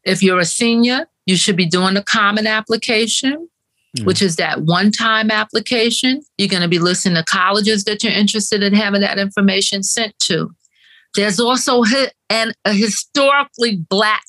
If 0.03 0.23
you're 0.23 0.39
a 0.39 0.45
senior, 0.45 1.07
you 1.25 1.37
should 1.37 1.55
be 1.55 1.65
doing 1.65 1.93
the 1.93 2.03
common 2.03 2.47
application, 2.47 3.47
mm. 3.97 4.05
which 4.05 4.21
is 4.21 4.35
that 4.37 4.61
one 4.61 4.91
time 4.91 5.31
application. 5.31 6.21
You're 6.37 6.49
going 6.49 6.61
to 6.61 6.67
be 6.67 6.79
listening 6.79 7.15
to 7.15 7.23
colleges 7.23 7.83
that 7.85 8.03
you're 8.03 8.13
interested 8.13 8.63
in 8.63 8.73
having 8.73 9.01
that 9.01 9.19
information 9.19 9.83
sent 9.83 10.17
to. 10.19 10.51
There's 11.15 11.39
also 11.39 11.83
an, 12.29 12.53
a 12.65 12.73
historically 12.73 13.77
Black 13.89 14.23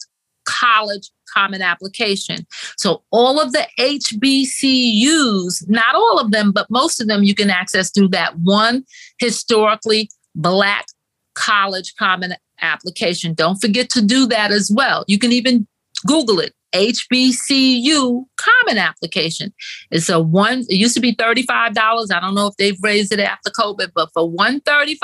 college 0.44 1.10
common 1.32 1.62
application. 1.62 2.46
So 2.76 3.02
all 3.10 3.40
of 3.40 3.52
the 3.52 3.66
HBCUs, 3.78 5.68
not 5.68 5.94
all 5.94 6.18
of 6.18 6.30
them, 6.30 6.52
but 6.52 6.70
most 6.70 7.00
of 7.00 7.08
them 7.08 7.22
you 7.22 7.34
can 7.34 7.50
access 7.50 7.90
through 7.90 8.08
that 8.08 8.38
one 8.40 8.84
historically 9.18 10.10
Black 10.34 10.86
college 11.34 11.94
common 11.98 12.34
application. 12.60 13.34
Don't 13.34 13.60
forget 13.60 13.88
to 13.90 14.02
do 14.02 14.26
that 14.26 14.50
as 14.50 14.70
well. 14.74 15.04
You 15.06 15.18
can 15.18 15.32
even 15.32 15.66
Google 16.06 16.40
it. 16.40 16.52
HBCU 16.74 18.24
common 18.36 18.78
application. 18.78 19.52
It's 19.90 20.08
a 20.08 20.20
one, 20.20 20.60
it 20.68 20.76
used 20.76 20.94
to 20.94 21.00
be 21.00 21.14
$35. 21.14 21.48
I 21.50 22.20
don't 22.20 22.34
know 22.34 22.46
if 22.46 22.56
they've 22.56 22.78
raised 22.82 23.12
it 23.12 23.20
after 23.20 23.50
COVID, 23.50 23.90
but 23.94 24.10
for 24.12 24.28
one 24.28 24.60
$35 24.60 24.96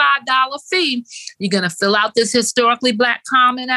fee, 0.71 1.05
you're 1.39 1.51
going 1.51 1.69
to 1.69 1.71
fill 1.71 1.97
out 1.97 2.15
this 2.15 2.33
historically 2.33 2.93
black 2.93 3.23
common 3.29 3.71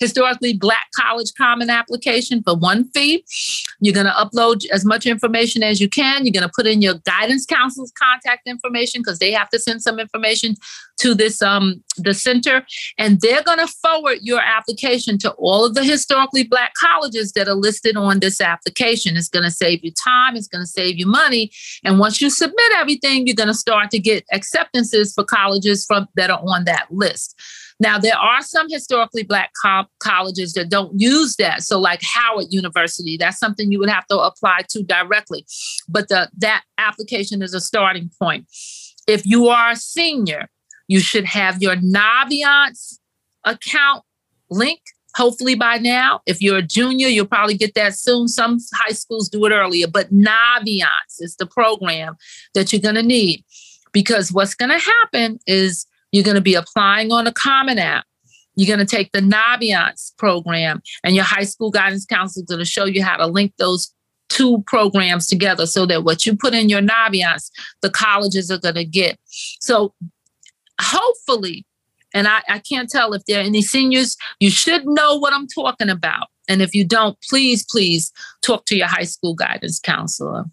historically 0.00 0.54
black 0.54 0.88
college 0.98 1.32
common 1.36 1.70
application 1.70 2.42
for 2.42 2.56
one 2.56 2.84
fee. 2.90 3.24
You're 3.80 3.94
going 3.94 4.06
to 4.06 4.12
upload 4.12 4.64
as 4.70 4.84
much 4.84 5.06
information 5.06 5.62
as 5.62 5.80
you 5.80 5.88
can. 5.88 6.24
You're 6.24 6.32
going 6.32 6.48
to 6.48 6.52
put 6.54 6.66
in 6.66 6.82
your 6.82 6.94
guidance 7.06 7.46
counselor's 7.46 7.92
contact 7.92 8.46
information 8.46 9.00
because 9.00 9.18
they 9.18 9.32
have 9.32 9.48
to 9.50 9.58
send 9.58 9.82
some 9.82 9.98
information 9.98 10.56
to 10.98 11.14
this 11.14 11.42
um 11.42 11.82
the 11.98 12.14
center 12.14 12.64
and 12.98 13.20
they're 13.20 13.42
going 13.42 13.58
to 13.58 13.66
forward 13.66 14.18
your 14.22 14.40
application 14.40 15.18
to 15.18 15.30
all 15.32 15.64
of 15.64 15.74
the 15.74 15.84
historically 15.84 16.44
black 16.44 16.72
colleges 16.80 17.32
that 17.32 17.48
are 17.48 17.54
listed 17.54 17.96
on 17.96 18.20
this 18.20 18.40
application 18.40 19.16
it's 19.16 19.28
going 19.28 19.44
to 19.44 19.50
save 19.50 19.84
you 19.84 19.92
time 19.92 20.36
it's 20.36 20.48
going 20.48 20.62
to 20.62 20.70
save 20.70 20.96
you 20.96 21.06
money 21.06 21.50
and 21.84 21.98
once 21.98 22.20
you 22.20 22.30
submit 22.30 22.72
everything 22.76 23.26
you're 23.26 23.34
going 23.34 23.48
to 23.48 23.54
start 23.54 23.90
to 23.90 23.98
get 23.98 24.24
acceptances 24.32 25.12
for 25.12 25.24
colleges 25.24 25.84
from 25.84 26.08
that 26.14 26.30
are 26.30 26.42
on 26.46 26.64
that 26.64 26.86
list 26.90 27.38
now, 27.80 27.98
there 27.98 28.16
are 28.16 28.40
some 28.40 28.68
historically 28.68 29.24
Black 29.24 29.50
co- 29.62 29.86
colleges 29.98 30.52
that 30.52 30.68
don't 30.68 30.98
use 30.98 31.36
that. 31.36 31.62
So, 31.62 31.80
like 31.80 32.00
Howard 32.02 32.46
University, 32.50 33.16
that's 33.16 33.38
something 33.38 33.72
you 33.72 33.78
would 33.80 33.90
have 33.90 34.06
to 34.06 34.18
apply 34.18 34.62
to 34.70 34.82
directly. 34.82 35.44
But 35.88 36.08
the, 36.08 36.30
that 36.38 36.62
application 36.78 37.42
is 37.42 37.52
a 37.52 37.60
starting 37.60 38.10
point. 38.20 38.46
If 39.06 39.26
you 39.26 39.48
are 39.48 39.70
a 39.70 39.76
senior, 39.76 40.48
you 40.86 41.00
should 41.00 41.24
have 41.24 41.60
your 41.60 41.76
Naviance 41.76 42.98
account 43.44 44.04
link 44.50 44.80
hopefully 45.16 45.54
by 45.54 45.78
now. 45.78 46.20
If 46.26 46.42
you're 46.42 46.58
a 46.58 46.62
junior, 46.62 47.08
you'll 47.08 47.26
probably 47.26 47.56
get 47.56 47.74
that 47.74 47.94
soon. 47.94 48.26
Some 48.28 48.58
high 48.74 48.92
schools 48.92 49.28
do 49.28 49.44
it 49.44 49.52
earlier, 49.52 49.86
but 49.86 50.12
Naviance 50.12 51.20
is 51.20 51.36
the 51.36 51.46
program 51.46 52.16
that 52.54 52.72
you're 52.72 52.82
going 52.82 52.96
to 52.96 53.02
need 53.02 53.44
because 53.92 54.32
what's 54.32 54.54
going 54.54 54.70
to 54.70 54.78
happen 54.78 55.38
is 55.46 55.86
you're 56.14 56.22
going 56.22 56.36
to 56.36 56.40
be 56.40 56.54
applying 56.54 57.10
on 57.10 57.26
a 57.26 57.32
Common 57.32 57.76
App. 57.76 58.04
You're 58.54 58.68
going 58.74 58.86
to 58.86 58.96
take 58.96 59.10
the 59.10 59.18
Naviance 59.18 60.16
program, 60.16 60.80
and 61.02 61.16
your 61.16 61.24
high 61.24 61.42
school 61.42 61.72
guidance 61.72 62.06
counselor 62.06 62.44
is 62.44 62.48
going 62.48 62.60
to 62.60 62.64
show 62.64 62.84
you 62.84 63.02
how 63.02 63.16
to 63.16 63.26
link 63.26 63.52
those 63.58 63.92
two 64.28 64.62
programs 64.68 65.26
together 65.26 65.66
so 65.66 65.86
that 65.86 66.04
what 66.04 66.24
you 66.24 66.36
put 66.36 66.54
in 66.54 66.68
your 66.68 66.80
Naviance, 66.80 67.50
the 67.82 67.90
colleges 67.90 68.48
are 68.48 68.58
going 68.58 68.76
to 68.76 68.84
get. 68.84 69.18
So 69.60 69.92
hopefully, 70.80 71.66
and 72.14 72.28
I, 72.28 72.42
I 72.48 72.60
can't 72.60 72.88
tell 72.88 73.12
if 73.12 73.24
there 73.24 73.40
are 73.40 73.44
any 73.44 73.60
seniors, 73.60 74.16
you 74.38 74.50
should 74.50 74.86
know 74.86 75.16
what 75.16 75.32
I'm 75.32 75.48
talking 75.48 75.90
about. 75.90 76.28
And 76.48 76.62
if 76.62 76.76
you 76.76 76.84
don't, 76.84 77.18
please, 77.28 77.66
please 77.68 78.12
talk 78.40 78.66
to 78.66 78.76
your 78.76 78.86
high 78.86 79.02
school 79.02 79.34
guidance 79.34 79.80
counselor 79.80 80.44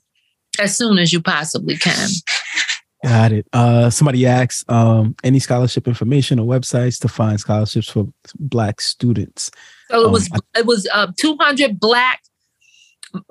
as 0.60 0.76
soon 0.76 0.98
as 0.98 1.14
you 1.14 1.22
possibly 1.22 1.78
can. 1.78 2.10
Got 3.04 3.32
it. 3.32 3.48
Uh, 3.52 3.90
somebody 3.90 4.28
asks 4.28 4.64
um, 4.70 5.16
any 5.24 5.40
scholarship 5.40 5.88
information 5.88 6.38
or 6.38 6.46
websites 6.46 7.00
to 7.02 7.08
find 7.08 7.40
scholarships 7.40 7.90
for 7.90 8.08
Black 8.38 8.80
students. 8.80 9.50
So 9.90 10.06
it 10.06 10.12
was 10.12 10.30
um, 10.32 10.40
it 10.56 10.66
was 10.68 10.88
uh, 10.94 11.08
200 11.18 11.80
Black, 11.80 12.22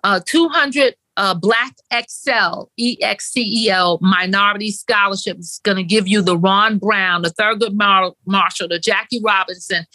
uh, 0.02 0.20
200 0.26 0.94
uh, 1.16 1.34
Black 1.34 1.74
Excel, 1.92 2.70
E 2.78 2.96
X 3.00 3.30
C 3.30 3.42
E 3.42 3.70
L 3.70 3.98
minority 4.02 4.72
scholarships. 4.72 5.60
Going 5.62 5.76
to 5.76 5.84
give 5.84 6.08
you 6.08 6.20
the 6.20 6.36
Ron 6.36 6.78
Brown, 6.78 7.22
the 7.22 7.30
Thurgood 7.30 7.74
Marshall, 8.26 8.68
the 8.68 8.80
Jackie 8.80 9.20
Robinson, 9.22 9.86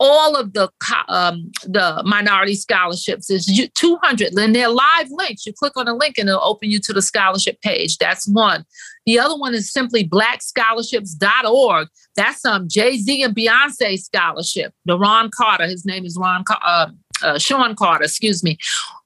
all 0.00 0.34
of 0.34 0.54
the 0.54 0.68
um, 1.08 1.52
the 1.64 2.02
minority 2.06 2.54
scholarships 2.54 3.28
is 3.28 3.46
200 3.74 4.32
and 4.32 4.54
they're 4.54 4.68
live 4.70 5.10
links. 5.10 5.44
You 5.44 5.52
click 5.52 5.76
on 5.76 5.86
a 5.86 5.94
link 5.94 6.16
and 6.16 6.28
it'll 6.28 6.42
open 6.42 6.70
you 6.70 6.80
to 6.80 6.92
the 6.94 7.02
scholarship 7.02 7.60
page. 7.60 7.98
That's 7.98 8.26
one. 8.26 8.64
The 9.04 9.18
other 9.18 9.36
one 9.36 9.54
is 9.54 9.70
simply 9.70 10.08
blackscholarships.org 10.08 11.88
that's 12.16 12.44
um 12.44 12.66
jay-z 12.68 13.22
and 13.22 13.34
beyonce 13.36 13.98
scholarship. 13.98 14.72
The 14.86 14.98
ron 14.98 15.30
carter 15.34 15.66
his 15.66 15.84
name 15.84 16.04
is 16.04 16.16
ron 16.18 16.44
uh, 16.50 16.88
uh, 17.22 17.38
sean 17.38 17.74
carter 17.76 18.04
excuse 18.04 18.42
me 18.42 18.58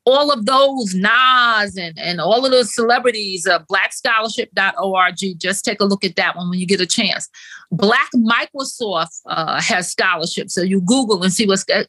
all 0.07 0.31
of 0.31 0.45
those 0.47 0.95
Nas 0.95 1.77
and, 1.77 1.99
and 1.99 2.21
all 2.21 2.45
of 2.45 2.51
those 2.51 2.75
celebrities, 2.75 3.47
uh, 3.47 3.61
blackscholarship.org. 3.71 5.39
Just 5.39 5.65
take 5.65 5.81
a 5.81 5.85
look 5.85 6.05
at 6.05 6.17
that 6.17 6.37
one 6.37 6.51
when 6.51 6.59
you 6.59 6.67
get 6.67 6.81
a 6.81 6.87
chance. 6.87 7.29
Black 7.71 8.11
Microsoft 8.15 9.21
uh, 9.27 9.61
has 9.61 9.91
scholarships. 9.91 10.55
So 10.55 10.63
you 10.63 10.81
Google 10.81 11.23
and 11.23 11.33
see 11.33 11.47
what's 11.47 11.65
every, 11.69 11.87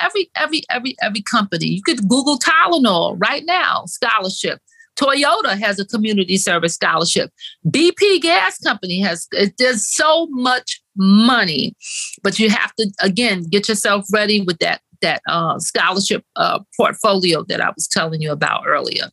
every, 0.00 0.30
every, 0.36 0.62
every, 0.70 0.96
every 1.02 1.22
company. 1.22 1.66
You 1.66 1.82
could 1.82 2.06
Google 2.08 2.38
Tylenol 2.38 3.16
right 3.18 3.44
now, 3.46 3.84
scholarship. 3.86 4.60
Toyota 4.98 5.56
has 5.56 5.78
a 5.78 5.86
community 5.86 6.36
service 6.36 6.74
scholarship. 6.74 7.30
BP 7.68 8.20
Gas 8.20 8.58
Company 8.58 9.00
has, 9.00 9.28
there's 9.56 9.86
so 9.86 10.26
much 10.30 10.82
money, 10.96 11.76
but 12.22 12.40
you 12.40 12.50
have 12.50 12.74
to, 12.74 12.90
again, 13.00 13.44
get 13.44 13.68
yourself 13.68 14.06
ready 14.12 14.40
with 14.40 14.58
that 14.58 14.80
that 15.00 15.22
uh, 15.28 15.58
scholarship 15.58 16.24
uh, 16.36 16.60
portfolio 16.76 17.44
that 17.44 17.60
I 17.60 17.70
was 17.70 17.86
telling 17.86 18.20
you 18.20 18.32
about 18.32 18.64
earlier. 18.66 19.10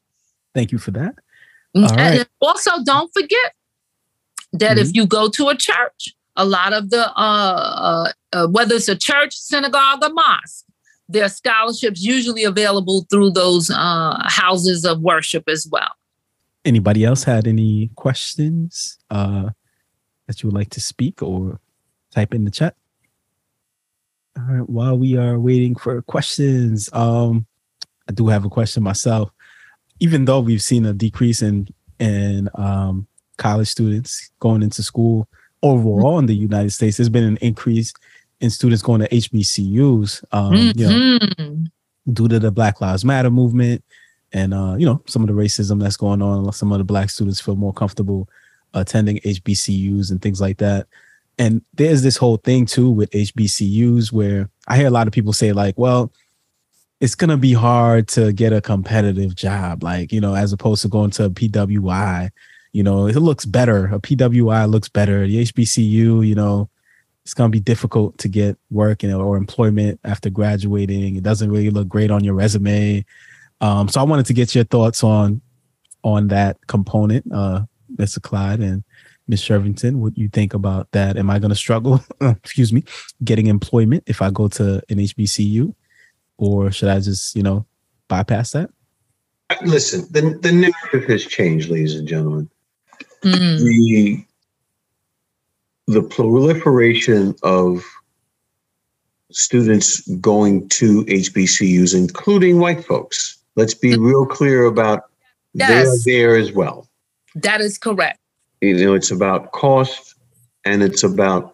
Thank 0.54 0.72
you 0.72 0.78
for 0.78 0.92
that. 0.92 1.16
Mm, 1.76 1.98
and 1.98 2.28
also, 2.42 2.72
don't 2.84 3.12
forget 3.14 3.54
that 4.54 4.78
mm-hmm. 4.78 4.80
if 4.80 4.96
you 4.96 5.06
go 5.06 5.30
to 5.30 5.50
a 5.50 5.58
church, 5.58 6.16
a 6.38 6.46
lot 6.46 6.74
of 6.74 6.90
the, 6.90 7.10
uh, 7.10 7.12
uh, 7.18 8.12
uh, 8.34 8.48
whether 8.48 8.76
it's 8.76 8.88
a 8.88 8.96
church, 8.96 9.36
synagogue, 9.36 10.04
or 10.04 10.14
mosque, 10.14 10.66
there 11.08 11.26
are 11.26 11.30
scholarships 11.30 12.02
usually 12.02 12.44
available 12.44 13.06
through 13.10 13.32
those 13.32 13.70
uh, 13.70 14.22
houses 14.26 14.86
of 14.86 15.02
worship 15.02 15.44
as 15.48 15.68
well. 15.70 15.92
Anybody 16.64 17.04
else 17.04 17.24
had 17.24 17.48
any 17.48 17.92
questions 17.96 18.98
uh, 19.12 19.50
that 20.28 20.42
you 20.42 20.48
would 20.48 20.56
like 20.56 20.72
to 20.72 20.82
speak 20.82 21.22
or 21.22 21.60
type 22.12 22.34
in 22.34 22.46
the 22.46 22.52
chat? 22.52 22.76
All 24.38 24.44
right. 24.56 24.70
While 24.70 24.98
we 24.98 25.18
are 25.18 25.40
waiting 25.40 25.76
for 25.76 26.02
questions, 26.02 26.90
um, 26.94 27.46
I 28.10 28.12
do 28.12 28.28
have 28.28 28.46
a 28.46 28.50
question 28.50 28.84
myself. 28.84 29.32
Even 30.00 30.26
though 30.26 30.42
we've 30.42 30.62
seen 30.62 30.86
a 30.86 30.94
decrease 30.94 31.42
in 31.42 31.68
in 32.00 32.50
um, 32.56 33.08
college 33.38 33.70
students 33.70 34.32
going 34.40 34.62
into 34.62 34.84
school 34.84 35.28
overall 35.64 36.20
in 36.20 36.26
the 36.26 36.36
United 36.36 36.72
States, 36.72 36.98
there's 36.98 37.10
been 37.10 37.24
an 37.24 37.38
increase 37.38 37.94
in 38.42 38.50
students 38.50 38.84
going 38.84 39.02
to 39.02 39.10
HBCUs. 39.10 40.24
Um, 40.32 40.54
mm-hmm. 40.54 40.80
You 40.80 40.88
know, 40.88 41.20
mm-hmm. 41.20 41.64
due 42.12 42.28
to 42.28 42.40
the 42.40 42.52
Black 42.52 42.82
Lives 42.82 43.06
Matter 43.06 43.30
movement 43.30 43.84
and 44.34 44.54
uh, 44.54 44.76
you 44.78 44.86
know 44.86 45.02
some 45.06 45.22
of 45.22 45.28
the 45.28 45.34
racism 45.34 45.80
that's 45.80 45.98
going 45.98 46.22
on. 46.22 46.52
Some 46.52 46.74
of 46.74 46.78
the 46.78 46.84
Black 46.84 47.10
students 47.10 47.40
feel 47.40 47.56
more 47.56 47.74
comfortable 47.74 48.28
attending 48.74 49.20
HBCUs 49.20 50.12
and 50.12 50.22
things 50.22 50.42
like 50.42 50.58
that 50.58 50.88
and 51.38 51.62
there's 51.74 52.02
this 52.02 52.18
whole 52.18 52.38
thing 52.38 52.66
too 52.66 52.90
with 52.90 53.12
HBCUs 53.12 54.12
where 54.12 54.50
I 54.68 54.78
hear 54.78 54.88
a 54.88 54.92
lot 54.92 55.08
of 55.08 55.14
people 55.14 55.34
say 55.34 55.52
like, 55.52 55.78
well, 55.78 56.12
it's 57.02 57.16
gonna 57.16 57.38
be 57.38 57.54
hard 57.54 58.08
to 58.10 58.32
get 58.32 58.54
a 58.54 58.62
competitive 58.62 59.36
job, 59.36 59.84
like 59.84 60.12
you 60.12 60.22
know, 60.22 60.36
as 60.36 60.54
opposed 60.54 60.82
to 60.84 60.88
going 60.88 61.12
to 61.12 61.26
a 61.26 61.30
PWI. 61.30 62.30
You 62.72 62.84
know, 62.84 63.08
it 63.08 63.16
looks 63.16 63.46
better. 63.46 63.88
A 63.88 64.00
PWI 64.00 64.70
looks 64.70 64.90
better. 64.90 65.26
The 65.28 65.44
HBCU, 65.44 66.28
you 66.28 66.36
know, 66.36 66.70
it's 67.24 67.34
gonna 67.34 67.50
be 67.50 67.60
difficult 67.60 68.18
to 68.20 68.28
get 68.28 68.58
work 68.70 69.04
and 69.04 69.14
or 69.14 69.38
employment 69.38 70.00
after 70.04 70.30
graduating. 70.30 71.16
It 71.16 71.24
doesn't 71.24 71.52
really 71.52 71.70
look 71.70 71.88
great 71.88 72.12
on 72.12 72.24
your 72.24 72.34
resume. 72.34 73.06
Um, 73.62 73.88
so 73.88 74.00
I 74.00 74.04
wanted 74.04 74.26
to 74.28 74.34
get 74.34 74.56
your 74.56 74.66
thoughts 74.66 75.04
on 75.04 75.42
on 76.04 76.28
that 76.30 76.58
component, 76.68 77.26
uh, 77.34 77.66
Mr. 77.98 78.22
Clyde, 78.22 78.60
and 78.60 78.84
Ms. 79.28 79.42
Shervington, 79.42 79.96
what 79.96 80.18
you 80.18 80.30
think 80.30 80.54
about 80.54 80.92
that? 80.92 81.18
Am 81.18 81.30
I 81.30 81.40
going 81.40 81.50
to 81.50 81.56
struggle, 81.56 82.04
excuse 82.22 82.72
me, 82.72 82.84
getting 83.24 83.48
employment 83.48 84.04
if 84.06 84.22
I 84.22 84.30
go 84.30 84.48
to 84.50 84.82
an 84.90 84.98
HBCU? 84.98 85.74
Or 86.38 86.72
should 86.72 86.90
I 86.90 87.00
just, 87.00 87.36
you 87.36 87.44
know, 87.44 87.66
bypass 88.08 88.52
that? 88.52 88.70
Listen, 89.64 90.06
the, 90.12 90.38
the 90.42 90.52
narrative 90.52 91.10
has 91.10 91.26
changed, 91.26 91.70
ladies 91.70 91.96
and 91.96 92.08
gentlemen. 92.08 92.50
Mm. 93.24 93.60
The, 93.60 94.26
the 95.88 96.04
proliferation 96.04 97.36
of 97.42 97.84
students 99.32 100.02
going 100.20 100.68
to 100.70 101.04
HBCUs, 101.06 101.96
including 101.96 102.60
white 102.60 102.86
folks, 102.86 103.38
let's 103.56 103.74
be 103.74 103.92
mm. 103.92 104.06
real 104.06 104.26
clear 104.26 104.66
about 104.66 105.06
yes. 105.54 106.04
they're 106.06 106.14
there 106.14 106.36
as 106.36 106.52
well. 106.52 106.88
That 107.36 107.62
is 107.62 107.78
correct 107.78 108.20
you 108.62 108.86
know 108.86 108.94
it's 108.94 109.12
about 109.12 109.52
cost 109.52 110.16
and 110.64 110.84
it's 110.84 111.04
about 111.04 111.54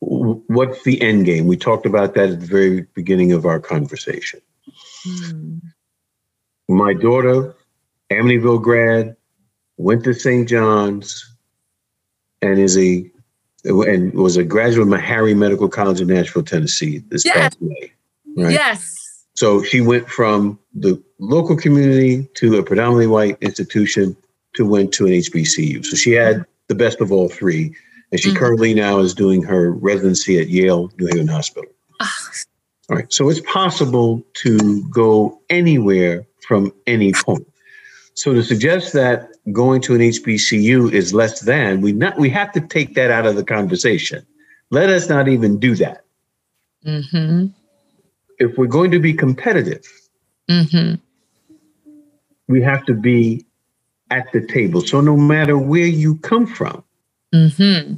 what's 0.00 0.82
the 0.82 1.00
end 1.00 1.26
game 1.26 1.46
we 1.46 1.56
talked 1.56 1.86
about 1.86 2.14
that 2.14 2.30
at 2.30 2.40
the 2.40 2.46
very 2.46 2.82
beginning 2.94 3.32
of 3.32 3.46
our 3.46 3.60
conversation 3.60 4.40
mm. 5.06 5.60
my 6.68 6.92
daughter 6.92 7.54
amityville 8.10 8.62
grad 8.62 9.16
went 9.76 10.02
to 10.04 10.12
st 10.12 10.48
john's 10.48 11.28
and 12.42 12.58
is 12.58 12.76
a 12.76 13.08
and 13.64 14.12
was 14.14 14.36
a 14.36 14.44
graduate 14.44 14.88
of 14.88 14.92
Meharry 14.92 15.36
Medical 15.36 15.68
College 15.68 16.00
in 16.00 16.08
Nashville, 16.08 16.42
Tennessee 16.42 16.98
this 17.08 17.24
yes. 17.24 17.36
past 17.36 17.62
May. 17.62 17.92
Right? 18.36 18.52
Yes. 18.52 19.24
So 19.34 19.62
she 19.62 19.80
went 19.80 20.08
from 20.08 20.58
the 20.74 21.02
local 21.18 21.56
community 21.56 22.28
to 22.34 22.58
a 22.58 22.62
predominantly 22.62 23.06
white 23.06 23.38
institution 23.40 24.16
to 24.54 24.66
went 24.66 24.92
to 24.94 25.06
an 25.06 25.12
HBCU. 25.12 25.84
So 25.84 25.96
she 25.96 26.12
had 26.12 26.44
the 26.68 26.74
best 26.74 27.00
of 27.00 27.12
all 27.12 27.28
three. 27.28 27.74
And 28.10 28.20
she 28.20 28.28
mm-hmm. 28.28 28.38
currently 28.38 28.74
now 28.74 28.98
is 28.98 29.14
doing 29.14 29.42
her 29.42 29.72
residency 29.72 30.38
at 30.38 30.48
Yale 30.48 30.90
New 30.98 31.06
Haven 31.06 31.28
Hospital. 31.28 31.70
Ah. 32.00 32.30
all 32.90 32.96
right. 32.96 33.12
So 33.12 33.30
it's 33.30 33.40
possible 33.40 34.22
to 34.34 34.86
go 34.90 35.40
anywhere 35.48 36.26
from 36.46 36.72
any 36.86 37.12
point. 37.12 37.46
So 38.14 38.34
to 38.34 38.42
suggest 38.42 38.92
that 38.92 39.30
going 39.52 39.80
to 39.82 39.94
an 39.94 40.00
HBCU 40.00 40.92
is 40.92 41.14
less 41.14 41.40
than, 41.40 41.80
we 41.80 41.92
not 41.92 42.18
we 42.18 42.28
have 42.30 42.52
to 42.52 42.60
take 42.60 42.94
that 42.94 43.10
out 43.10 43.26
of 43.26 43.36
the 43.36 43.44
conversation. 43.44 44.26
Let 44.70 44.90
us 44.90 45.08
not 45.08 45.28
even 45.28 45.58
do 45.58 45.74
that. 45.76 46.04
Mm-hmm. 46.84 47.46
If 48.38 48.58
we're 48.58 48.66
going 48.66 48.90
to 48.90 48.98
be 48.98 49.14
competitive, 49.14 49.86
mm-hmm. 50.50 50.96
we 52.48 52.60
have 52.60 52.84
to 52.86 52.94
be 52.94 53.46
at 54.12 54.30
the 54.32 54.46
table. 54.46 54.82
So 54.82 55.00
no 55.00 55.16
matter 55.16 55.56
where 55.56 55.86
you 55.86 56.16
come 56.18 56.46
from, 56.46 56.84
mm-hmm. 57.34 57.94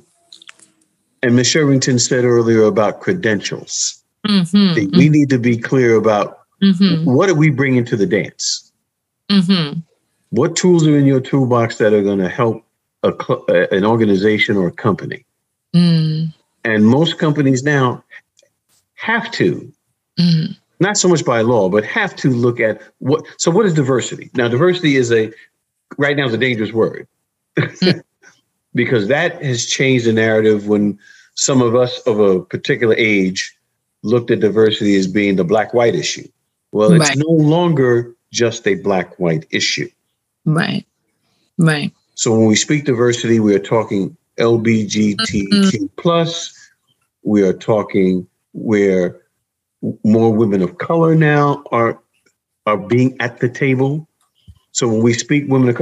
and 1.23 1.37
Ms. 1.37 1.49
Shervington 1.49 2.01
said 2.01 2.25
earlier 2.25 2.63
about 2.63 3.01
credentials, 3.01 4.03
mm-hmm. 4.27 4.97
we 4.97 5.09
need 5.09 5.29
to 5.31 5.39
be 5.39 5.59
clear 5.59 5.97
about 5.97 6.39
mm-hmm. 6.63 7.05
what 7.05 7.29
are 7.29 7.35
we 7.35 7.51
bringing 7.51 7.85
to 7.87 7.97
the 7.97 8.07
dance? 8.07 8.73
Mm-hmm. 9.29 9.81
What 10.31 10.55
tools 10.55 10.87
are 10.87 10.97
in 10.97 11.05
your 11.05 11.21
toolbox 11.21 11.79
that 11.79 11.93
are 11.93 12.03
going 12.03 12.21
to 12.21 12.29
help 12.29 12.65
a, 13.03 13.13
an 13.73 13.85
organization 13.85 14.57
or 14.57 14.69
a 14.69 14.73
company? 14.73 15.25
Mm. 15.75 16.33
And 16.65 16.87
most 16.87 17.19
companies 17.19 17.65
now 17.65 18.05
have 18.95 19.31
to 19.33 19.73
mm-hmm. 20.19 20.53
not 20.79 20.97
so 20.97 21.09
much 21.09 21.25
by 21.25 21.41
law, 21.41 21.69
but 21.69 21.85
have 21.85 22.15
to 22.17 22.31
look 22.31 22.61
at 22.61 22.81
what. 22.99 23.25
So, 23.39 23.51
what 23.51 23.67
is 23.67 23.75
diversity? 23.75 24.31
Now, 24.35 24.49
diversity 24.49 24.97
is 24.97 25.13
a 25.13 25.33
right 25.99 26.17
now 26.17 26.27
is 26.27 26.35
a 26.35 26.39
dangerous 26.39 26.73
word 26.73 27.07
because 28.75 29.09
that 29.09 29.43
has 29.43 29.67
changed 29.67 30.07
the 30.07 30.13
narrative 30.13 30.69
when 30.69 30.99
some 31.35 31.63
of 31.63 31.75
us 31.75 31.99
of 32.01 32.21
a 32.21 32.41
particular 32.41 32.95
age 32.97 33.57
looked 34.03 34.31
at 34.31 34.41
diversity 34.41 34.97
as 34.97 35.07
being 35.07 35.37
the 35.37 35.45
black 35.45 35.75
white 35.75 35.95
issue. 35.95 36.29
Well, 36.73 36.93
it's 36.93 37.09
right. 37.09 37.19
no 37.19 37.31
longer 37.31 38.15
just 38.33 38.67
a 38.67 38.75
black 38.75 39.19
white 39.19 39.47
issue. 39.51 39.89
Right. 40.45 40.87
Right. 41.57 41.93
So 42.15 42.37
when 42.37 42.47
we 42.47 42.57
speak 42.57 42.85
diversity, 42.85 43.41
we 43.41 43.55
are 43.55 43.61
talking 43.61 44.17
LBGTQ 44.39 45.17
mm-hmm. 45.17 45.87
plus. 45.97 46.53
We 47.23 47.43
are 47.43 47.53
talking 47.53 48.27
where 48.53 49.21
more 50.05 50.33
women 50.33 50.63
of 50.63 50.79
color 50.79 51.15
now 51.15 51.63
are 51.71 52.01
are 52.67 52.79
being 52.79 53.17
at 53.21 53.41
the 53.41 53.49
table. 53.49 54.09
So 54.75 54.89
when 54.89 55.03
we 55.03 55.13
speak 55.15 55.45
women, 55.49 55.77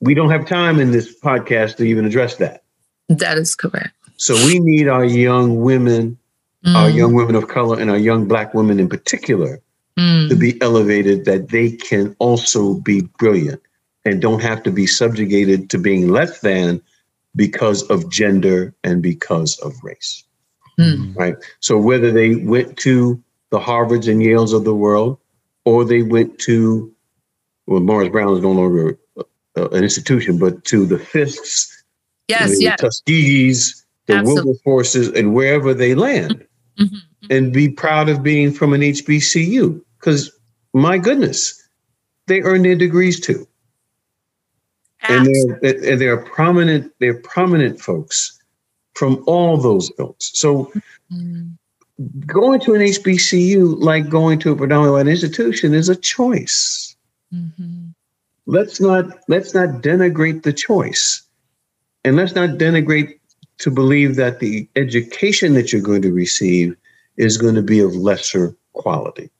we 0.00 0.14
don't 0.14 0.30
have 0.30 0.46
time 0.46 0.78
in 0.78 0.92
this 0.92 1.18
podcast 1.20 1.76
to 1.76 1.84
even 1.84 2.04
address 2.06 2.36
that. 2.36 2.62
That 3.08 3.36
is 3.36 3.54
correct. 3.54 3.90
So 4.16 4.34
we 4.46 4.60
need 4.60 4.88
our 4.88 5.04
young 5.04 5.60
women, 5.60 6.16
Mm. 6.64 6.76
our 6.76 6.88
young 6.88 7.12
women 7.12 7.34
of 7.34 7.48
color, 7.48 7.78
and 7.78 7.90
our 7.90 7.98
young 7.98 8.26
black 8.26 8.54
women 8.54 8.80
in 8.80 8.88
particular 8.88 9.60
Mm. 9.98 10.30
to 10.30 10.36
be 10.36 10.58
elevated 10.62 11.26
that 11.26 11.48
they 11.50 11.70
can 11.72 12.16
also 12.20 12.74
be 12.74 13.02
brilliant 13.18 13.60
and 14.06 14.22
don't 14.22 14.40
have 14.40 14.62
to 14.62 14.70
be 14.70 14.86
subjugated 14.86 15.68
to 15.70 15.78
being 15.78 16.08
less 16.08 16.40
than 16.40 16.80
because 17.36 17.82
of 17.90 18.08
gender 18.08 18.72
and 18.84 19.02
because 19.02 19.58
of 19.58 19.74
race. 19.82 20.22
Mm. 20.78 21.14
Right. 21.16 21.36
So 21.60 21.76
whether 21.76 22.10
they 22.12 22.36
went 22.36 22.76
to 22.78 23.20
the 23.50 23.58
Harvards 23.58 24.08
and 24.08 24.22
Yales 24.22 24.54
of 24.54 24.64
the 24.64 24.74
world, 24.74 25.18
or 25.64 25.84
they 25.84 26.02
went 26.02 26.38
to, 26.40 26.93
well, 27.66 27.80
Morris 27.80 28.08
Brown 28.10 28.34
is 28.36 28.42
no 28.42 28.52
longer 28.52 28.98
uh, 29.16 29.68
an 29.70 29.82
institution, 29.82 30.38
but 30.38 30.64
to 30.64 30.84
the 30.86 30.96
Fisks, 30.96 31.70
Yes, 32.28 32.56
the 32.56 32.62
yes. 32.64 32.80
Tuskegees, 32.80 33.84
the 34.06 34.14
Absolutely. 34.14 34.44
Wilberforces, 34.44 35.08
and 35.10 35.34
wherever 35.34 35.74
they 35.74 35.94
land, 35.94 36.44
Mhm. 36.80 36.96
and 37.30 37.52
be 37.52 37.68
proud 37.68 38.08
of 38.08 38.22
being 38.22 38.50
from 38.52 38.72
an 38.72 38.82
HBCU. 38.82 39.82
Because 40.00 40.32
my 40.72 40.98
goodness, 40.98 41.62
they 42.26 42.40
earn 42.42 42.62
their 42.62 42.74
degrees 42.76 43.20
too, 43.20 43.46
and 45.08 45.26
they're 45.60 45.92
and 45.92 46.00
they're 46.00 46.16
prominent. 46.16 46.92
They're 46.98 47.14
prominent 47.20 47.80
folks 47.80 48.38
from 48.94 49.22
all 49.26 49.56
those 49.56 49.90
ilks. 49.98 50.30
So 50.34 50.72
Mm. 51.12 51.52
going 52.26 52.58
to 52.60 52.74
an 52.74 52.80
HBCU, 52.80 53.76
like 53.78 54.08
going 54.08 54.38
to 54.40 54.50
a 54.52 54.56
predominantly 54.56 54.98
white 54.98 55.08
institution, 55.10 55.74
is 55.74 55.88
a 55.88 55.94
choice. 55.96 56.83
Mhm. 57.34 57.94
Let's 58.46 58.80
not 58.80 59.06
let's 59.28 59.54
not 59.54 59.82
denigrate 59.82 60.42
the 60.42 60.52
choice, 60.52 61.22
and 62.04 62.16
let's 62.16 62.34
not 62.34 62.50
denigrate 62.50 63.18
to 63.58 63.70
believe 63.70 64.16
that 64.16 64.40
the 64.40 64.68
education 64.76 65.54
that 65.54 65.72
you're 65.72 65.82
going 65.82 66.02
to 66.02 66.12
receive 66.12 66.76
is 67.16 67.36
going 67.36 67.54
to 67.54 67.62
be 67.62 67.80
of 67.80 67.94
lesser 67.94 68.54
quality. 68.72 69.30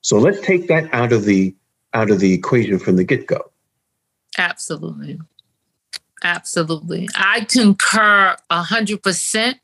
So 0.00 0.18
let's 0.18 0.40
take 0.40 0.68
that 0.68 0.92
out 0.94 1.12
of 1.12 1.24
the 1.24 1.54
out 1.94 2.10
of 2.10 2.20
the 2.20 2.32
equation 2.32 2.78
from 2.78 2.96
the 2.96 3.04
get 3.04 3.26
go. 3.26 3.50
Absolutely. 4.38 5.20
Absolutely. 6.24 7.08
I 7.14 7.40
concur 7.42 8.36
a 8.48 8.62
hundred 8.62 9.02
percent. 9.02 9.58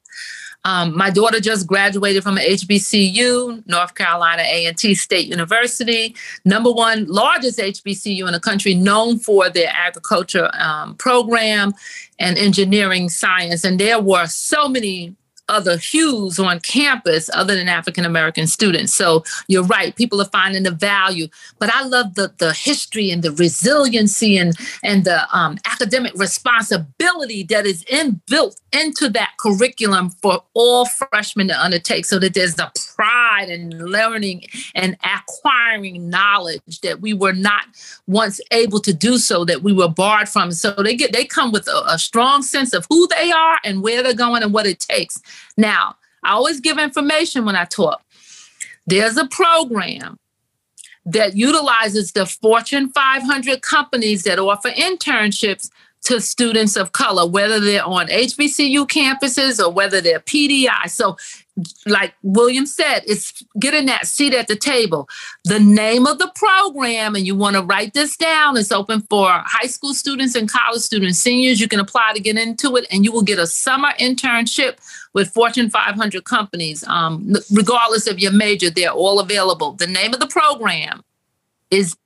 Um, 0.64 0.96
my 0.96 1.10
daughter 1.10 1.40
just 1.40 1.66
graduated 1.66 2.22
from 2.22 2.36
HBCU, 2.36 3.66
North 3.66 3.94
Carolina 3.94 4.42
A&T 4.42 4.94
State 4.96 5.28
University, 5.28 6.14
number 6.44 6.70
one 6.70 7.06
largest 7.06 7.58
HBCU 7.58 8.26
in 8.26 8.32
the 8.32 8.40
country, 8.40 8.74
known 8.74 9.18
for 9.18 9.48
their 9.48 9.70
agriculture 9.72 10.50
um, 10.54 10.94
program 10.96 11.72
and 12.18 12.36
engineering 12.36 13.08
science. 13.08 13.64
And 13.64 13.78
there 13.78 14.00
were 14.00 14.26
so 14.26 14.68
many 14.68 15.14
other 15.48 15.76
hues 15.76 16.38
on 16.38 16.60
campus 16.60 17.30
other 17.34 17.54
than 17.54 17.68
African 17.68 18.04
American 18.04 18.46
students. 18.46 18.94
So 18.94 19.24
you're 19.48 19.64
right, 19.64 19.94
people 19.96 20.20
are 20.20 20.26
finding 20.26 20.62
the 20.62 20.70
value. 20.70 21.28
But 21.58 21.70
I 21.70 21.82
love 21.84 22.14
the 22.14 22.32
the 22.38 22.52
history 22.52 23.10
and 23.10 23.22
the 23.22 23.32
resiliency 23.32 24.36
and 24.36 24.54
and 24.82 25.04
the 25.04 25.26
um, 25.36 25.58
academic 25.64 26.12
responsibility 26.14 27.42
that 27.44 27.66
is 27.66 27.84
inbuilt 27.84 28.60
into 28.72 29.08
that 29.10 29.32
curriculum 29.38 30.10
for 30.22 30.42
all 30.54 30.86
freshmen 30.86 31.48
to 31.48 31.60
undertake, 31.60 32.04
so 32.04 32.18
that 32.18 32.34
there's 32.34 32.58
a 32.58 32.70
in 33.44 33.70
learning 33.78 34.44
and 34.74 34.96
acquiring 35.04 36.08
knowledge 36.08 36.80
that 36.80 37.00
we 37.00 37.14
were 37.14 37.32
not 37.32 37.64
once 38.06 38.40
able 38.50 38.80
to 38.80 38.92
do 38.92 39.18
so 39.18 39.44
that 39.44 39.62
we 39.62 39.72
were 39.72 39.88
barred 39.88 40.28
from. 40.28 40.52
So 40.52 40.72
they 40.72 40.96
get 40.96 41.12
they 41.12 41.24
come 41.24 41.52
with 41.52 41.68
a, 41.68 41.84
a 41.86 41.98
strong 41.98 42.42
sense 42.42 42.72
of 42.72 42.86
who 42.88 43.06
they 43.08 43.30
are 43.30 43.58
and 43.64 43.82
where 43.82 44.02
they're 44.02 44.14
going 44.14 44.42
and 44.42 44.52
what 44.52 44.66
it 44.66 44.80
takes. 44.80 45.20
Now, 45.56 45.96
I 46.22 46.32
always 46.32 46.60
give 46.60 46.78
information 46.78 47.44
when 47.44 47.56
I 47.56 47.64
talk. 47.64 48.02
There's 48.86 49.16
a 49.16 49.26
program 49.26 50.18
that 51.04 51.36
utilizes 51.36 52.12
the 52.12 52.26
Fortune 52.26 52.90
500 52.90 53.62
companies 53.62 54.24
that 54.24 54.38
offer 54.38 54.70
internships 54.70 55.70
to 56.02 56.20
students 56.20 56.76
of 56.76 56.92
color, 56.92 57.26
whether 57.26 57.60
they're 57.60 57.84
on 57.84 58.06
HBCU 58.08 58.86
campuses 58.86 59.62
or 59.62 59.70
whether 59.70 60.00
they're 60.00 60.20
PDI. 60.20 60.88
So, 60.88 61.16
like 61.86 62.14
William 62.22 62.66
said, 62.66 63.00
it's 63.06 63.42
getting 63.58 63.86
that 63.86 64.06
seat 64.06 64.34
at 64.34 64.48
the 64.48 64.56
table. 64.56 65.08
The 65.44 65.58
name 65.58 66.06
of 66.06 66.18
the 66.18 66.30
program, 66.34 67.14
and 67.14 67.26
you 67.26 67.34
want 67.34 67.56
to 67.56 67.62
write 67.62 67.94
this 67.94 68.16
down, 68.16 68.56
it's 68.56 68.72
open 68.72 69.02
for 69.10 69.28
high 69.28 69.66
school 69.66 69.94
students 69.94 70.34
and 70.34 70.50
college 70.50 70.82
students, 70.82 71.18
seniors. 71.18 71.60
You 71.60 71.68
can 71.68 71.80
apply 71.80 72.12
to 72.14 72.20
get 72.20 72.38
into 72.38 72.76
it, 72.76 72.86
and 72.90 73.04
you 73.04 73.12
will 73.12 73.22
get 73.22 73.38
a 73.38 73.46
summer 73.46 73.90
internship 73.98 74.78
with 75.14 75.32
Fortune 75.32 75.70
500 75.70 76.24
companies. 76.24 76.84
Um, 76.86 77.34
regardless 77.52 78.06
of 78.06 78.18
your 78.18 78.32
major, 78.32 78.70
they're 78.70 78.90
all 78.90 79.20
available. 79.20 79.72
The 79.72 79.86
name 79.86 80.14
of 80.14 80.20
the 80.20 80.26
program 80.26 81.02
is 81.70 81.96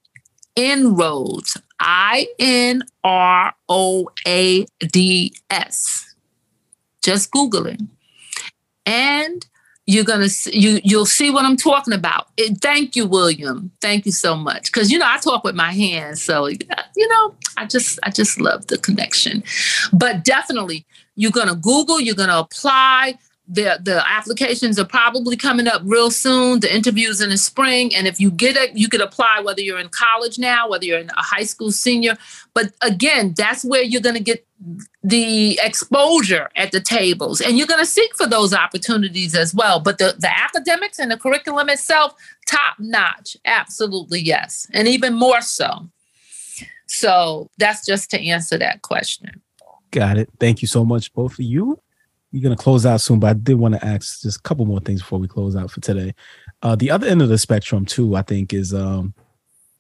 Inroads. 0.55 1.57
I 1.81 2.29
N 2.39 2.83
R 3.03 3.55
O 3.69 4.09
A 4.27 4.67
D 4.81 5.35
S. 5.51 6.15
Just 7.03 7.31
Google 7.31 7.67
it. 7.67 7.81
And 8.87 9.47
you're 9.87 10.05
gonna 10.05 10.29
see, 10.29 10.57
you 10.57 10.81
you'll 10.85 11.07
see 11.07 11.31
what 11.31 11.45
I'm 11.45 11.57
talking 11.57 11.93
about. 11.93 12.29
It, 12.37 12.59
thank 12.61 12.95
you, 12.95 13.07
William. 13.07 13.73
Thank 13.81 14.07
you 14.07 14.13
so 14.13 14.37
much. 14.37 14.73
Because 14.73 14.93
you 14.93 14.99
know 14.99 15.07
I 15.09 15.19
talk 15.19 15.43
with 15.45 15.55
my 15.55 15.73
hands, 15.73 16.23
so 16.23 16.47
you 16.47 17.09
know 17.09 17.35
I 17.57 17.67
just 17.67 17.99
I 18.03 18.11
just 18.11 18.41
love 18.41 18.69
the 18.69 18.79
connection. 18.79 19.43
But 19.93 20.25
definitely, 20.25 20.87
you're 21.17 21.33
gonna 21.33 21.57
Google. 21.57 22.01
You're 22.01 22.15
gonna 22.15 22.39
apply. 22.39 23.19
The 23.49 23.79
the 23.83 24.05
applications 24.09 24.79
are 24.79 24.85
probably 24.85 25.37
coming 25.37 25.67
up 25.67 25.83
real 25.85 26.11
soon. 26.11 26.61
The 26.61 26.75
interviews 26.75 27.21
in 27.21 27.31
the 27.31 27.37
spring, 27.37 27.95
and 27.95 28.07
if 28.07 28.21
you 28.21 28.31
get 28.31 28.57
it, 28.57 28.77
you 28.77 28.89
could 28.89 29.01
apply 29.01 29.41
whether 29.45 29.61
you're 29.61 29.81
in 29.81 29.89
college 29.89 30.39
now, 30.39 30.69
whether 30.69 30.85
you're 30.85 31.01
in 31.01 31.11
a 31.11 31.23
high 31.23 31.43
school 31.43 31.73
senior. 31.73 32.17
But 32.55 32.73
again, 32.83 33.35
that's 33.37 33.65
where 33.65 33.83
you're 33.83 34.01
gonna 34.01 34.21
get 34.21 34.47
the 35.03 35.59
exposure 35.63 36.49
at 36.55 36.71
the 36.71 36.81
tables 36.81 37.41
and 37.41 37.59
you're 37.59 37.67
going 37.67 37.81
to 37.81 37.85
seek 37.85 38.17
for 38.17 38.29
those 38.29 38.55
opportunities 38.55 39.35
as 39.35 39.53
well 39.53 39.81
but 39.81 39.99
the, 39.99 40.15
the 40.21 40.31
academics 40.31 41.01
and 41.01 41.11
the 41.11 41.17
curriculum 41.17 41.69
itself 41.69 42.15
top 42.47 42.77
notch 42.79 43.37
absolutely 43.45 44.21
yes 44.21 44.69
and 44.73 44.87
even 44.87 45.15
more 45.15 45.41
so 45.41 45.89
so 46.87 47.51
that's 47.59 47.85
just 47.85 48.09
to 48.09 48.25
answer 48.25 48.57
that 48.57 48.83
question 48.83 49.43
Got 49.93 50.17
it. 50.17 50.31
Thank 50.41 50.63
you 50.63 50.69
so 50.69 50.85
much, 50.85 51.13
both 51.13 51.35
of 51.35 51.41
you. 51.45 51.79
We're 52.33 52.43
gonna 52.43 52.57
close 52.57 52.87
out 52.87 53.01
soon, 53.01 53.21
but 53.21 53.29
I 53.29 53.33
did 53.35 53.55
want 53.55 53.75
to 53.75 53.85
ask 53.85 54.23
just 54.23 54.39
a 54.39 54.43
couple 54.43 54.65
more 54.65 54.81
things 54.81 55.03
before 55.03 55.19
we 55.19 55.29
close 55.29 55.55
out 55.55 55.71
for 55.71 55.81
today. 55.81 56.15
Uh, 56.63 56.77
the 56.77 56.91
other 56.91 57.07
end 57.07 57.21
of 57.21 57.29
the 57.29 57.39
spectrum, 57.39 57.85
too, 57.85 58.17
I 58.17 58.23
think, 58.23 58.53
is 58.53 58.73
um, 58.73 59.15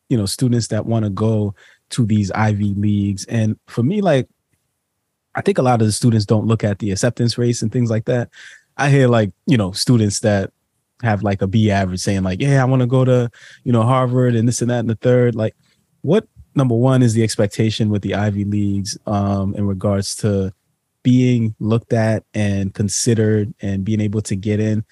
you 0.08 0.18
know, 0.18 0.26
students 0.26 0.68
that 0.68 0.84
want 0.84 1.04
to 1.04 1.10
go 1.10 1.54
to 1.90 2.04
these 2.04 2.30
Ivy 2.32 2.74
leagues. 2.74 3.24
And 3.26 3.58
for 3.66 3.82
me, 3.82 4.02
like, 4.02 4.28
I 5.34 5.40
think 5.40 5.56
a 5.56 5.62
lot 5.62 5.80
of 5.80 5.86
the 5.86 5.92
students 5.92 6.26
don't 6.26 6.46
look 6.46 6.62
at 6.62 6.78
the 6.80 6.90
acceptance 6.90 7.38
rates 7.38 7.62
and 7.62 7.72
things 7.72 7.90
like 7.90 8.04
that. 8.04 8.28
I 8.76 8.90
hear 8.90 9.08
like, 9.08 9.30
you 9.46 9.56
know, 9.56 9.72
students 9.72 10.20
that 10.20 10.50
have 11.02 11.22
like 11.22 11.40
a 11.40 11.46
B 11.46 11.70
average 11.70 12.00
saying, 12.00 12.22
like, 12.22 12.40
yeah, 12.40 12.60
I 12.60 12.66
want 12.66 12.80
to 12.80 12.86
go 12.86 13.04
to, 13.04 13.30
you 13.64 13.72
know, 13.72 13.82
Harvard 13.82 14.34
and 14.34 14.46
this 14.46 14.60
and 14.60 14.70
that 14.70 14.80
and 14.80 14.90
the 14.90 14.96
third. 14.96 15.34
Like, 15.34 15.56
what 16.02 16.26
number 16.54 16.74
one 16.74 17.02
is 17.02 17.14
the 17.14 17.22
expectation 17.22 17.88
with 17.88 18.02
the 18.02 18.14
Ivy 18.14 18.44
Leagues 18.44 18.98
um, 19.06 19.54
in 19.54 19.66
regards 19.66 20.14
to 20.16 20.52
being 21.02 21.54
looked 21.58 21.92
at 21.92 22.24
and 22.34 22.72
considered 22.74 23.52
and 23.60 23.84
being 23.84 24.00
able 24.00 24.22
to 24.22 24.36
get 24.36 24.60
in. 24.60 24.84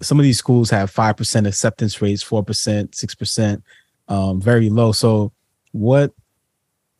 Some 0.00 0.18
of 0.18 0.24
these 0.24 0.38
schools 0.38 0.70
have 0.70 0.90
five 0.90 1.16
percent 1.16 1.46
acceptance 1.46 2.00
rates, 2.00 2.22
four 2.22 2.42
percent, 2.42 2.94
six 2.94 3.14
percent, 3.14 3.62
um, 4.08 4.40
very 4.40 4.70
low. 4.70 4.92
So, 4.92 5.32
what 5.72 6.12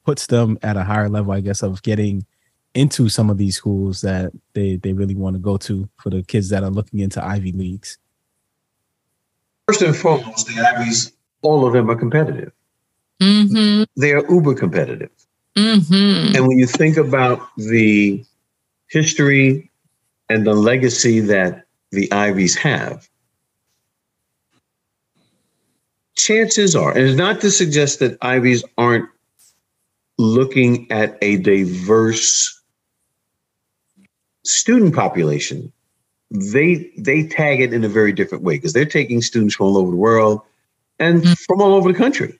puts 0.04 0.26
them 0.26 0.58
at 0.62 0.76
a 0.76 0.84
higher 0.84 1.08
level, 1.08 1.32
I 1.32 1.40
guess, 1.40 1.62
of 1.62 1.82
getting 1.82 2.26
into 2.74 3.08
some 3.08 3.30
of 3.30 3.38
these 3.38 3.56
schools 3.56 4.00
that 4.00 4.32
they 4.54 4.76
they 4.76 4.92
really 4.92 5.14
want 5.14 5.34
to 5.34 5.40
go 5.40 5.56
to 5.58 5.88
for 5.96 6.10
the 6.10 6.22
kids 6.22 6.48
that 6.50 6.62
are 6.62 6.70
looking 6.70 7.00
into 7.00 7.24
Ivy 7.24 7.52
Leagues? 7.52 7.98
First 9.68 9.82
and 9.82 9.96
foremost, 9.96 10.46
the 10.48 10.60
Ivies, 10.60 11.12
all 11.42 11.66
of 11.66 11.72
them 11.72 11.90
are 11.90 11.96
competitive. 11.96 12.52
mm-hmm 13.20 13.84
They 13.96 14.12
are 14.12 14.24
uber 14.30 14.54
competitive. 14.54 15.10
mm-hmm 15.56 16.36
And 16.36 16.46
when 16.46 16.58
you 16.58 16.66
think 16.66 16.96
about 16.96 17.40
the 17.56 18.24
history 18.92 19.70
and 20.28 20.46
the 20.46 20.54
legacy 20.54 21.20
that 21.20 21.64
the 21.92 22.10
Ivies 22.12 22.54
have, 22.56 23.08
chances 26.16 26.76
are, 26.76 26.90
and 26.92 27.00
it's 27.06 27.16
not 27.16 27.40
to 27.40 27.50
suggest 27.50 27.98
that 28.00 28.18
Ivies 28.22 28.64
aren't 28.78 29.08
looking 30.18 30.90
at 30.90 31.18
a 31.22 31.38
diverse 31.38 32.60
student 34.44 34.94
population. 34.94 35.72
They 36.30 36.90
they 36.98 37.26
tag 37.26 37.60
it 37.60 37.72
in 37.72 37.84
a 37.84 37.88
very 37.88 38.12
different 38.12 38.44
way 38.44 38.56
because 38.56 38.72
they're 38.72 38.84
taking 38.84 39.22
students 39.22 39.54
from 39.54 39.66
all 39.66 39.78
over 39.78 39.90
the 39.90 39.96
world 39.96 40.42
and 40.98 41.22
Mhm. 41.22 41.38
from 41.46 41.60
all 41.62 41.74
over 41.74 41.92
the 41.92 41.98
country. 41.98 42.38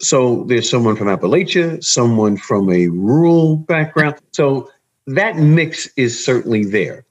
So 0.00 0.44
there's 0.44 0.68
someone 0.68 0.96
from 0.96 1.08
Appalachia, 1.08 1.82
someone 1.82 2.36
from 2.36 2.70
a 2.70 2.88
rural 2.88 3.56
background. 3.56 4.16
So 4.32 4.70
that 5.06 5.36
mix 5.36 5.88
is 5.96 6.24
certainly 6.24 6.64
there. 6.64 7.04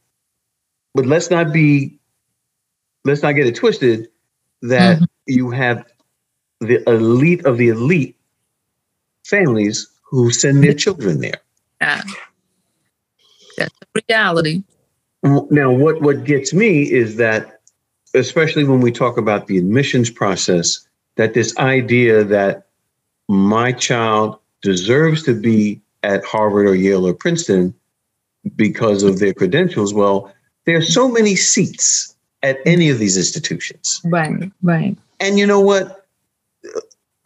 But 0.94 1.06
let's 1.06 1.30
not 1.30 1.54
be, 1.54 1.98
let's 3.06 3.24
not 3.24 3.34
get 3.34 3.48
it 3.48 3.56
twisted 3.56 4.10
that 4.62 4.98
mm-hmm. 4.98 5.06
you 5.28 5.50
have 5.52 5.86
the 6.60 6.88
elite 6.88 7.46
of 7.46 7.58
the 7.58 7.70
elite 7.70 8.16
families 9.26 9.88
who 10.04 10.32
send 10.32 10.64
their 10.64 10.74
children 10.74 11.20
there. 11.20 11.42
Yeah. 11.82 12.02
That's 13.58 13.74
the 13.80 14.02
reality. 14.10 14.64
Now, 15.24 15.72
what, 15.72 16.02
what 16.02 16.26
gets 16.26 16.54
me 16.54 16.84
is 16.84 17.16
that, 17.16 17.62
especially 18.14 18.66
when 18.66 18.82
we 18.82 18.92
talk 18.92 19.18
about 19.18 19.48
the 19.48 19.58
admissions 19.58 20.10
process, 20.10 20.88
that 21.16 21.34
this 21.34 21.58
idea 21.58 22.24
that 22.24 22.68
my 23.28 23.72
child 23.72 24.40
deserves 24.62 25.24
to 25.24 25.34
be 25.34 25.82
at 26.04 26.24
Harvard 26.24 26.68
or 26.68 26.76
Yale 26.76 27.08
or 27.08 27.14
Princeton 27.14 27.74
because 28.56 29.04
of 29.04 29.20
their 29.20 29.34
credentials. 29.34 29.94
Well, 29.94 30.34
there 30.66 30.78
are 30.78 30.82
so 30.82 31.08
many 31.08 31.36
seats 31.36 32.16
at 32.42 32.60
any 32.66 32.90
of 32.90 33.00
these 33.00 33.18
institutions. 33.18 34.02
Right, 34.04 34.52
right. 34.62 34.98
And 35.20 35.40
you 35.40 35.48
know 35.48 35.62
what? 35.62 36.06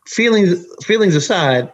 Feelings 0.06 0.66
feelings 0.86 1.16
aside, 1.16 1.72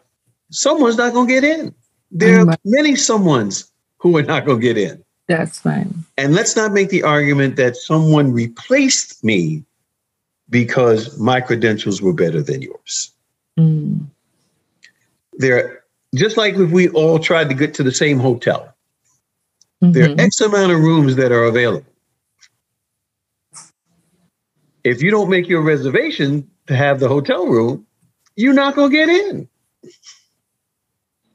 someone's 0.49 0.97
not 0.97 1.13
going 1.13 1.27
to 1.27 1.33
get 1.33 1.43
in. 1.43 1.75
There 2.11 2.39
are 2.39 2.57
many 2.65 2.93
someones 2.93 3.69
who 3.97 4.17
are 4.17 4.23
not 4.23 4.45
going 4.45 4.59
to 4.59 4.63
get 4.63 4.77
in. 4.77 5.03
That's 5.27 5.59
fine. 5.59 6.03
And 6.17 6.33
let's 6.33 6.55
not 6.55 6.73
make 6.73 6.89
the 6.89 7.03
argument 7.03 7.55
that 7.57 7.75
someone 7.75 8.33
replaced 8.33 9.23
me 9.23 9.63
because 10.49 11.17
my 11.17 11.41
credentials 11.41 12.01
were 12.01 12.13
better 12.13 12.41
than 12.41 12.61
yours. 12.61 13.11
Mm. 13.57 14.07
There, 15.37 15.83
just 16.15 16.37
like 16.37 16.55
if 16.55 16.71
we 16.71 16.89
all 16.89 17.19
tried 17.19 17.49
to 17.49 17.55
get 17.55 17.73
to 17.75 17.83
the 17.83 17.91
same 17.91 18.19
hotel, 18.19 18.73
mm-hmm. 19.83 19.91
there 19.91 20.05
are 20.05 20.09
mm-hmm. 20.09 20.19
X 20.19 20.41
amount 20.41 20.71
of 20.71 20.79
rooms 20.79 21.15
that 21.15 21.31
are 21.31 21.43
available. 21.43 21.85
If 24.83 25.01
you 25.01 25.11
don't 25.11 25.29
make 25.29 25.47
your 25.47 25.61
reservation 25.61 26.49
to 26.67 26.75
have 26.75 26.99
the 26.99 27.07
hotel 27.07 27.47
room, 27.47 27.85
you're 28.35 28.53
not 28.53 28.75
going 28.75 28.91
to 28.91 28.97
get 28.97 29.09
in. 29.09 29.47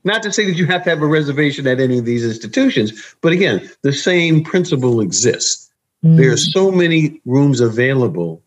Not 0.05 0.23
to 0.23 0.33
say 0.33 0.47
that 0.47 0.57
you 0.57 0.67
have 0.67 0.85
to 0.85 0.91
have 0.91 1.03
a 1.03 1.07
reservation 1.07 1.67
at 1.67 1.81
any 1.81 1.99
of 1.99 2.05
these 2.05 2.25
institutions, 2.25 3.17
but 3.21 3.33
again, 3.33 3.69
the 3.83 3.93
same 3.93 4.45
principle 4.45 5.01
exists. 5.01 5.71
Mm. 6.05 6.17
There 6.17 6.33
are 6.33 6.37
so 6.37 6.71
many 6.71 7.21
rooms 7.25 7.61
available 7.61 8.43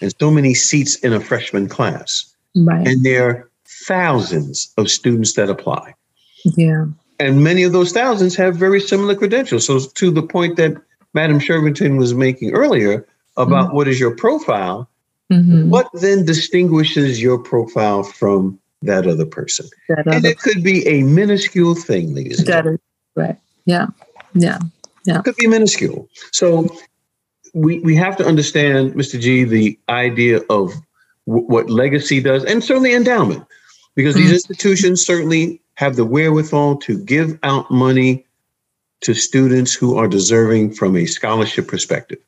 and 0.00 0.12
so 0.20 0.30
many 0.30 0.54
seats 0.54 0.96
in 0.96 1.12
a 1.12 1.20
freshman 1.20 1.68
class. 1.68 2.34
Right. 2.56 2.86
And 2.86 3.04
there 3.04 3.28
are 3.28 3.47
thousands 3.86 4.72
of 4.76 4.90
students 4.90 5.34
that 5.34 5.50
apply. 5.50 5.94
Yeah. 6.44 6.86
And 7.20 7.42
many 7.42 7.64
of 7.64 7.72
those 7.72 7.92
thousands 7.92 8.36
have 8.36 8.56
very 8.56 8.80
similar 8.80 9.14
credentials. 9.14 9.66
So, 9.66 9.80
to 9.80 10.10
the 10.10 10.22
point 10.22 10.56
that 10.56 10.76
Madam 11.14 11.40
Shervington 11.40 11.98
was 11.98 12.14
making 12.14 12.52
earlier 12.52 13.06
about 13.36 13.68
mm-hmm. 13.68 13.76
what 13.76 13.88
is 13.88 13.98
your 13.98 14.14
profile, 14.14 14.88
mm-hmm. 15.32 15.68
what 15.68 15.88
then 15.94 16.24
distinguishes 16.24 17.20
your 17.20 17.38
profile 17.38 18.04
from 18.04 18.58
that 18.82 19.06
other 19.06 19.26
person? 19.26 19.68
That 19.88 20.06
other 20.06 20.16
and 20.16 20.24
it 20.26 20.38
could 20.38 20.62
be 20.62 20.86
a 20.86 21.02
minuscule 21.02 21.74
thing, 21.74 22.14
ladies 22.14 22.38
and 22.38 22.46
gentlemen. 22.46 22.80
Right. 23.16 23.36
Yeah. 23.64 23.88
Yeah. 24.34 24.58
Yeah. 25.04 25.18
It 25.18 25.24
could 25.24 25.36
be 25.36 25.48
minuscule. 25.48 26.08
So, 26.30 26.68
we, 27.54 27.80
we 27.80 27.96
have 27.96 28.16
to 28.18 28.26
understand, 28.26 28.92
Mr. 28.94 29.18
G, 29.18 29.42
the 29.44 29.78
idea 29.88 30.38
of 30.50 30.72
w- 31.26 31.46
what 31.46 31.68
legacy 31.68 32.20
does, 32.20 32.44
and 32.44 32.62
certainly 32.62 32.94
endowment, 32.94 33.44
because 33.98 34.14
mm-hmm. 34.14 34.28
these 34.28 34.32
institutions 34.32 35.04
certainly 35.04 35.60
have 35.74 35.96
the 35.96 36.04
wherewithal 36.04 36.76
to 36.76 36.96
give 37.04 37.36
out 37.42 37.68
money 37.68 38.24
to 39.00 39.12
students 39.12 39.74
who 39.74 39.98
are 39.98 40.06
deserving 40.06 40.72
from 40.72 40.96
a 40.96 41.04
scholarship 41.04 41.66
perspective. 41.66 42.20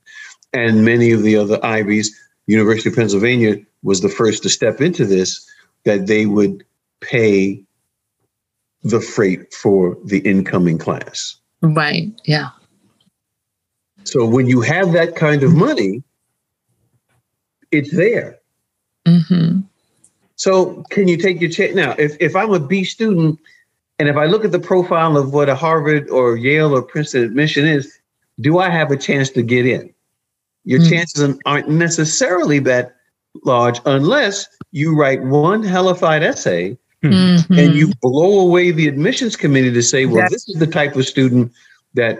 And 0.52 0.84
many 0.84 1.12
of 1.12 1.22
the 1.22 1.36
other 1.36 1.64
Ivies, 1.64 2.12
University 2.48 2.88
of 2.88 2.97
Pennsylvania 2.97 3.55
was 3.84 4.01
the 4.01 4.09
first 4.09 4.42
to 4.42 4.48
step 4.48 4.80
into 4.80 5.06
this, 5.06 5.48
that 5.84 6.09
they 6.09 6.26
would 6.26 6.64
pay 6.98 7.62
the 8.82 9.01
freight 9.01 9.55
for 9.55 9.97
the 10.05 10.18
incoming 10.18 10.76
class. 10.76 11.36
Right. 11.62 12.10
Yeah. 12.24 12.48
So 14.02 14.26
when 14.26 14.48
you 14.48 14.60
have 14.62 14.90
that 14.90 15.14
kind 15.14 15.44
of 15.44 15.55
money, 15.55 16.02
it's 17.70 17.94
there. 17.94 18.40
Mm-hmm. 19.06 19.60
So 20.40 20.82
can 20.88 21.06
you 21.06 21.18
take 21.18 21.38
your 21.38 21.50
chance 21.50 21.74
now? 21.74 21.94
If 21.98 22.16
if 22.18 22.34
I'm 22.34 22.54
a 22.54 22.58
B 22.58 22.82
student, 22.82 23.38
and 23.98 24.08
if 24.08 24.16
I 24.16 24.24
look 24.24 24.42
at 24.42 24.52
the 24.52 24.58
profile 24.58 25.18
of 25.18 25.34
what 25.34 25.50
a 25.50 25.54
Harvard 25.54 26.08
or 26.08 26.34
Yale 26.38 26.74
or 26.74 26.80
Princeton 26.80 27.24
admission 27.24 27.66
is, 27.66 28.00
do 28.40 28.58
I 28.58 28.70
have 28.70 28.90
a 28.90 28.96
chance 28.96 29.28
to 29.32 29.42
get 29.42 29.66
in? 29.66 29.92
Your 30.64 30.80
mm-hmm. 30.80 30.92
chances 30.92 31.38
aren't 31.44 31.68
necessarily 31.68 32.58
that 32.60 32.96
large 33.44 33.80
unless 33.84 34.48
you 34.72 34.98
write 34.98 35.22
one 35.24 35.62
hellified 35.62 36.22
essay 36.22 36.78
mm-hmm. 37.04 37.58
and 37.58 37.74
you 37.74 37.92
blow 38.00 38.40
away 38.40 38.70
the 38.70 38.88
admissions 38.88 39.36
committee 39.36 39.74
to 39.74 39.82
say, 39.82 40.06
well, 40.06 40.26
this 40.30 40.48
is 40.48 40.58
the 40.58 40.66
type 40.66 40.96
of 40.96 41.04
student 41.04 41.52
that 41.92 42.18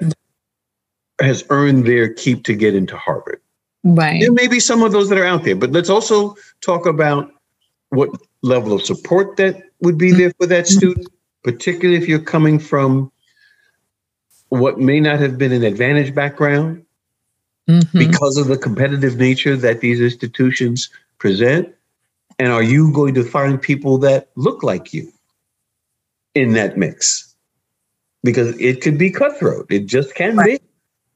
has 1.23 1.43
earned 1.49 1.87
their 1.87 2.13
keep 2.13 2.45
to 2.45 2.55
get 2.55 2.75
into 2.75 2.99
Harvard. 2.99 3.41
Right. 3.83 4.21
There 4.21 4.33
may 4.33 4.47
be 4.47 4.61
some 4.61 4.83
of 4.83 4.93
those 4.93 5.09
that 5.09 5.17
are 5.17 5.25
out 5.25 5.45
there, 5.45 5.57
but 5.57 5.73
let's 5.73 5.89
also 5.89 6.37
talk 6.61 6.85
about 6.85 7.33
what 7.91 8.11
level 8.43 8.73
of 8.73 8.83
support 8.83 9.37
that 9.37 9.63
would 9.81 9.99
be 9.99 10.13
there 10.13 10.33
for 10.39 10.47
that 10.47 10.67
student, 10.67 11.07
particularly 11.43 12.01
if 12.01 12.09
you're 12.09 12.19
coming 12.19 12.59
from 12.59 13.13
what 14.49 14.79
may 14.79 15.01
not 15.01 15.21
have 15.21 15.39
been 15.39 15.53
an 15.53 15.63
advantage 15.63 16.15
background 16.15 16.85
mm-hmm. 17.69 17.99
because 17.99 18.37
of 18.37 18.47
the 18.47 18.59
competitive 18.59 19.17
nature 19.17 19.57
that 19.57 19.81
these 19.81 20.01
institutions 20.01 20.91
present. 21.19 21.73
And 22.39 22.49
are 22.49 22.63
you 22.63 22.93
going 22.93 23.15
to 23.15 23.25
find 23.25 23.61
people 23.61 23.99
that 23.99 24.31
look 24.35 24.63
like 24.63 24.95
you 24.95 25.13
in 26.35 26.53
that 26.55 26.79
mix? 26.79 27.35
Because 28.23 28.59
it 28.59 28.81
could 28.81 28.99
be 28.99 29.11
cutthroat. 29.11 29.67
It 29.71 29.87
just 29.87 30.15
can 30.15 30.37
right. 30.37 30.61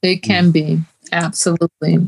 be. 0.03 0.11
It 0.11 0.23
can 0.23 0.51
be, 0.51 0.81
absolutely. 1.13 2.07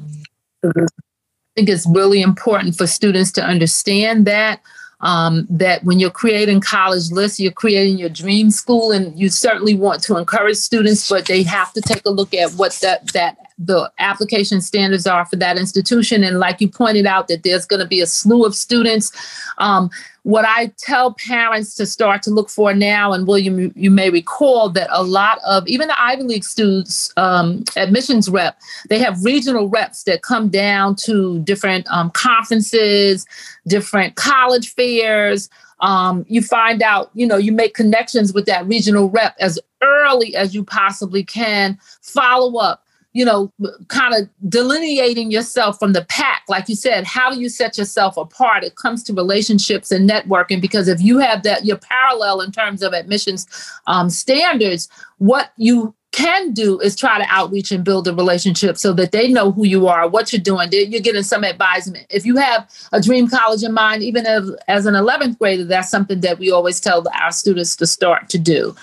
Think 1.57 1.69
it's 1.69 1.87
really 1.87 2.21
important 2.23 2.77
for 2.77 2.87
students 2.87 3.33
to 3.33 3.45
understand 3.45 4.27
that. 4.27 4.61
Um, 5.01 5.47
that 5.51 5.85
when 5.85 6.01
you're 6.01 6.11
creating 6.11 6.61
college 6.61 7.11
lists, 7.11 7.39
you're 7.39 7.53
creating 7.53 7.99
your 7.99 8.09
dream 8.09 8.51
school, 8.51 8.93
and 8.93 9.19
you 9.19 9.29
certainly 9.29 9.75
want 9.75 10.03
to 10.05 10.17
encourage 10.17 10.57
students, 10.57 11.09
but 11.09 11.27
they 11.27 11.43
have 11.43 11.73
to 11.75 11.83
take 11.83 12.03
a 12.07 12.11
look 12.11 12.33
at 12.33 12.53
what 12.53 12.73
that 12.83 13.13
that 13.13 13.37
the 13.59 13.91
application 13.99 14.61
standards 14.61 15.07
are 15.07 15.25
for 15.25 15.37
that 15.37 15.59
institution. 15.59 16.23
And 16.23 16.39
like 16.39 16.61
you 16.61 16.69
pointed 16.69 17.07
out, 17.07 17.29
that 17.29 17.43
there's 17.43 17.65
going 17.65 17.81
to 17.81 17.87
be 17.87 18.01
a 18.01 18.07
slew 18.07 18.45
of 18.45 18.55
students. 18.55 19.13
Um, 19.59 19.91
what 20.25 20.45
I 20.45 20.73
tell 20.77 21.15
parents 21.15 21.75
to 21.77 21.87
start 21.87 22.23
to 22.25 22.31
look 22.31 22.51
for 22.51 22.75
now, 22.75 23.13
and 23.13 23.27
William, 23.27 23.73
you 23.75 23.91
may 23.91 24.11
recall 24.11 24.69
that 24.71 24.89
a 24.91 25.03
lot 25.03 25.39
of 25.47 25.67
even 25.69 25.89
the 25.89 26.01
Ivy 26.01 26.25
League 26.25 26.45
students, 26.45 27.13
um, 27.17 27.65
admissions 27.77 28.29
rep, 28.29 28.59
they 28.89 28.99
have 28.99 29.25
regional 29.25 29.69
reps 29.69 30.03
that 30.03 30.23
come 30.23 30.49
down 30.49 30.97
to 30.97 31.39
different 31.41 31.87
um, 31.91 32.11
conferences, 32.11 33.25
different 33.67 34.17
college 34.17 34.75
fairs. 34.75 35.49
Um, 35.81 36.27
you 36.29 36.43
find 36.43 36.83
out, 36.83 37.11
you 37.15 37.27
know, 37.27 37.37
you 37.37 37.53
make 37.53 37.75
connections 37.75 38.33
with 38.33 38.47
that 38.47 38.67
regional 38.67 39.09
rep 39.09 39.37
as 39.39 39.59
early 39.81 40.35
as 40.35 40.55
you 40.55 40.65
possibly 40.65 41.23
can. 41.23 41.79
Follow 42.03 42.59
up 42.59 42.86
you 43.17 43.25
know, 43.25 43.51
kind 43.89 44.15
of 44.15 44.29
delineating 44.47 45.31
yourself 45.31 45.79
from 45.79 45.95
the 45.95 46.05
pack. 46.05 46.43
Like 46.51 46.69
you 46.69 46.75
said, 46.75 47.05
how 47.05 47.31
do 47.33 47.41
you 47.41 47.49
set 47.49 47.79
yourself 47.79 48.19
apart? 48.19 48.63
It 48.63 48.77
comes 48.77 49.03
to 49.05 49.15
relationships 49.15 49.91
and 49.91 50.09
networking 50.09 50.61
because 50.61 50.87
if 50.87 51.01
you 51.01 51.17
have 51.21 51.43
that, 51.45 51.65
you're 51.65 51.79
parallel 51.79 52.43
in 52.43 52.53
terms 52.53 52.83
of 52.83 52.93
admissions 52.93 53.47
um, 53.87 54.11
standards. 54.11 54.91
What 55.17 55.51
you 55.57 55.95
can 56.13 56.53
do 56.53 56.79
is 56.81 56.95
try 56.95 57.17
to 57.17 57.25
outreach 57.31 57.73
and 57.73 57.83
build 57.83 58.07
a 58.07 58.13
relationship 58.13 58.77
so 58.77 58.93
that 58.93 59.13
they 59.13 59.33
know 59.33 59.51
who 59.51 59.65
you 59.65 59.87
are, 59.87 60.07
what 60.07 60.31
you're 60.31 60.41
doing. 60.41 60.69
You're 60.71 61.01
getting 61.01 61.23
some 61.23 61.43
advisement. 61.43 62.07
If 62.11 62.27
you 62.27 62.37
have 62.37 62.71
a 62.93 63.01
dream 63.01 63.31
college 63.31 63.63
in 63.63 63.73
mind, 63.73 64.03
even 64.03 64.27
as, 64.27 64.51
as 64.69 64.85
an 64.85 64.93
11th 64.93 65.39
grader, 65.39 65.65
that's 65.65 65.91
something 65.91 66.21
that 66.21 66.39
we 66.39 66.51
always 66.51 66.81
tell 66.81 67.03
our 67.23 67.33
students 67.33 67.77
to 67.77 67.87
start 67.87 68.29
to 68.29 68.39
do. 68.39 68.77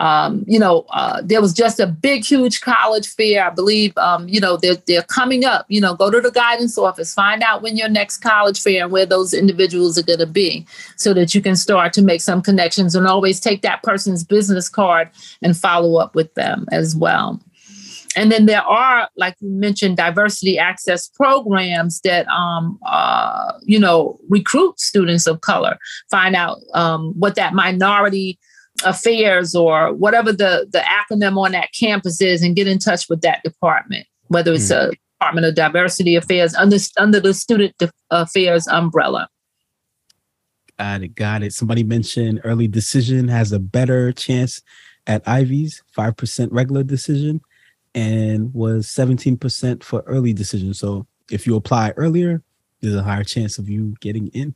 Um, 0.00 0.44
you 0.46 0.58
know, 0.58 0.86
uh, 0.90 1.20
there 1.24 1.40
was 1.40 1.52
just 1.52 1.80
a 1.80 1.86
big, 1.86 2.24
huge 2.24 2.60
college 2.60 3.08
fair. 3.08 3.44
I 3.44 3.50
believe, 3.50 3.96
um, 3.98 4.28
you 4.28 4.40
know, 4.40 4.56
they're, 4.56 4.76
they're 4.86 5.02
coming 5.02 5.44
up. 5.44 5.66
You 5.68 5.80
know, 5.80 5.94
go 5.94 6.10
to 6.10 6.20
the 6.20 6.30
guidance 6.30 6.78
office, 6.78 7.12
find 7.12 7.42
out 7.42 7.62
when 7.62 7.76
your 7.76 7.88
next 7.88 8.18
college 8.18 8.60
fair 8.60 8.84
and 8.84 8.92
where 8.92 9.06
those 9.06 9.34
individuals 9.34 9.98
are 9.98 10.04
going 10.04 10.20
to 10.20 10.26
be 10.26 10.66
so 10.96 11.12
that 11.14 11.34
you 11.34 11.40
can 11.40 11.56
start 11.56 11.92
to 11.94 12.02
make 12.02 12.20
some 12.20 12.42
connections 12.42 12.94
and 12.94 13.06
always 13.06 13.40
take 13.40 13.62
that 13.62 13.82
person's 13.82 14.22
business 14.22 14.68
card 14.68 15.10
and 15.42 15.56
follow 15.56 15.96
up 15.96 16.14
with 16.14 16.32
them 16.34 16.66
as 16.70 16.94
well. 16.94 17.40
and 18.16 18.32
then 18.32 18.46
there 18.46 18.62
are, 18.62 19.08
like 19.16 19.36
you 19.40 19.48
mentioned, 19.50 19.96
diversity 19.96 20.58
access 20.58 21.08
programs 21.08 22.00
that, 22.00 22.26
um, 22.28 22.78
uh, 22.86 23.52
you 23.62 23.78
know, 23.78 24.18
recruit 24.28 24.80
students 24.80 25.26
of 25.26 25.40
color, 25.40 25.78
find 26.10 26.34
out 26.34 26.58
um, 26.74 27.12
what 27.18 27.34
that 27.36 27.54
minority 27.54 28.38
affairs 28.84 29.54
or 29.54 29.92
whatever 29.92 30.32
the, 30.32 30.66
the 30.70 30.80
acronym 30.80 31.36
on 31.36 31.52
that 31.52 31.70
campus 31.78 32.20
is 32.20 32.42
and 32.42 32.56
get 32.56 32.66
in 32.66 32.78
touch 32.78 33.08
with 33.08 33.20
that 33.22 33.42
department, 33.42 34.06
whether 34.28 34.52
it's 34.52 34.70
mm. 34.70 34.90
a 34.90 34.92
Department 35.18 35.46
of 35.46 35.54
Diversity 35.56 36.14
Affairs 36.14 36.54
under, 36.54 36.76
under 36.96 37.18
the 37.18 37.34
Student 37.34 37.74
Affairs 38.10 38.68
umbrella. 38.68 39.28
Got 40.78 41.02
it. 41.02 41.14
Got 41.16 41.42
it. 41.42 41.52
Somebody 41.52 41.82
mentioned 41.82 42.40
early 42.44 42.68
decision 42.68 43.26
has 43.26 43.50
a 43.50 43.58
better 43.58 44.12
chance 44.12 44.62
at 45.08 45.26
Ivy's 45.26 45.82
5% 45.96 46.48
regular 46.52 46.84
decision, 46.84 47.40
and 47.94 48.52
was 48.54 48.86
17% 48.86 49.82
for 49.82 50.02
early 50.06 50.32
decision. 50.32 50.74
So 50.74 51.06
if 51.30 51.46
you 51.46 51.56
apply 51.56 51.94
earlier, 51.96 52.42
there's 52.80 52.94
a 52.94 53.02
higher 53.02 53.24
chance 53.24 53.58
of 53.58 53.68
you 53.68 53.96
getting 54.00 54.28
in. 54.28 54.54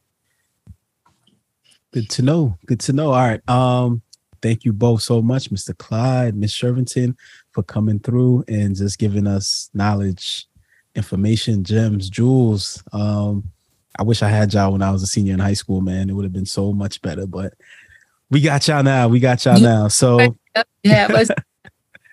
Good 1.92 2.08
to 2.10 2.22
know. 2.22 2.56
Good 2.66 2.80
to 2.80 2.92
know. 2.92 3.12
All 3.12 3.26
right. 3.26 3.48
Um, 3.48 4.02
thank 4.42 4.64
you 4.64 4.72
both 4.72 5.02
so 5.02 5.22
much, 5.22 5.50
Mr. 5.50 5.76
Clyde, 5.76 6.34
Miss 6.34 6.52
Shervington, 6.52 7.16
for 7.52 7.62
coming 7.62 8.00
through 8.00 8.44
and 8.48 8.76
just 8.76 8.98
giving 8.98 9.26
us 9.26 9.70
knowledge, 9.72 10.46
information, 10.94 11.64
gems, 11.64 12.10
jewels. 12.10 12.82
Um, 12.92 13.44
I 13.98 14.02
wish 14.02 14.22
I 14.22 14.28
had 14.28 14.52
y'all 14.52 14.72
when 14.72 14.82
I 14.82 14.90
was 14.90 15.02
a 15.02 15.06
senior 15.06 15.34
in 15.34 15.40
high 15.40 15.52
school, 15.54 15.80
man. 15.80 16.10
It 16.10 16.14
would 16.14 16.24
have 16.24 16.32
been 16.32 16.46
so 16.46 16.72
much 16.72 17.00
better. 17.02 17.26
But 17.26 17.54
we 18.30 18.40
got 18.40 18.66
y'all 18.66 18.82
now. 18.82 19.08
We 19.08 19.20
got 19.20 19.44
y'all 19.44 19.60
now. 19.60 19.88
So 19.88 20.36
yeah, 20.82 21.08
but 21.08 21.28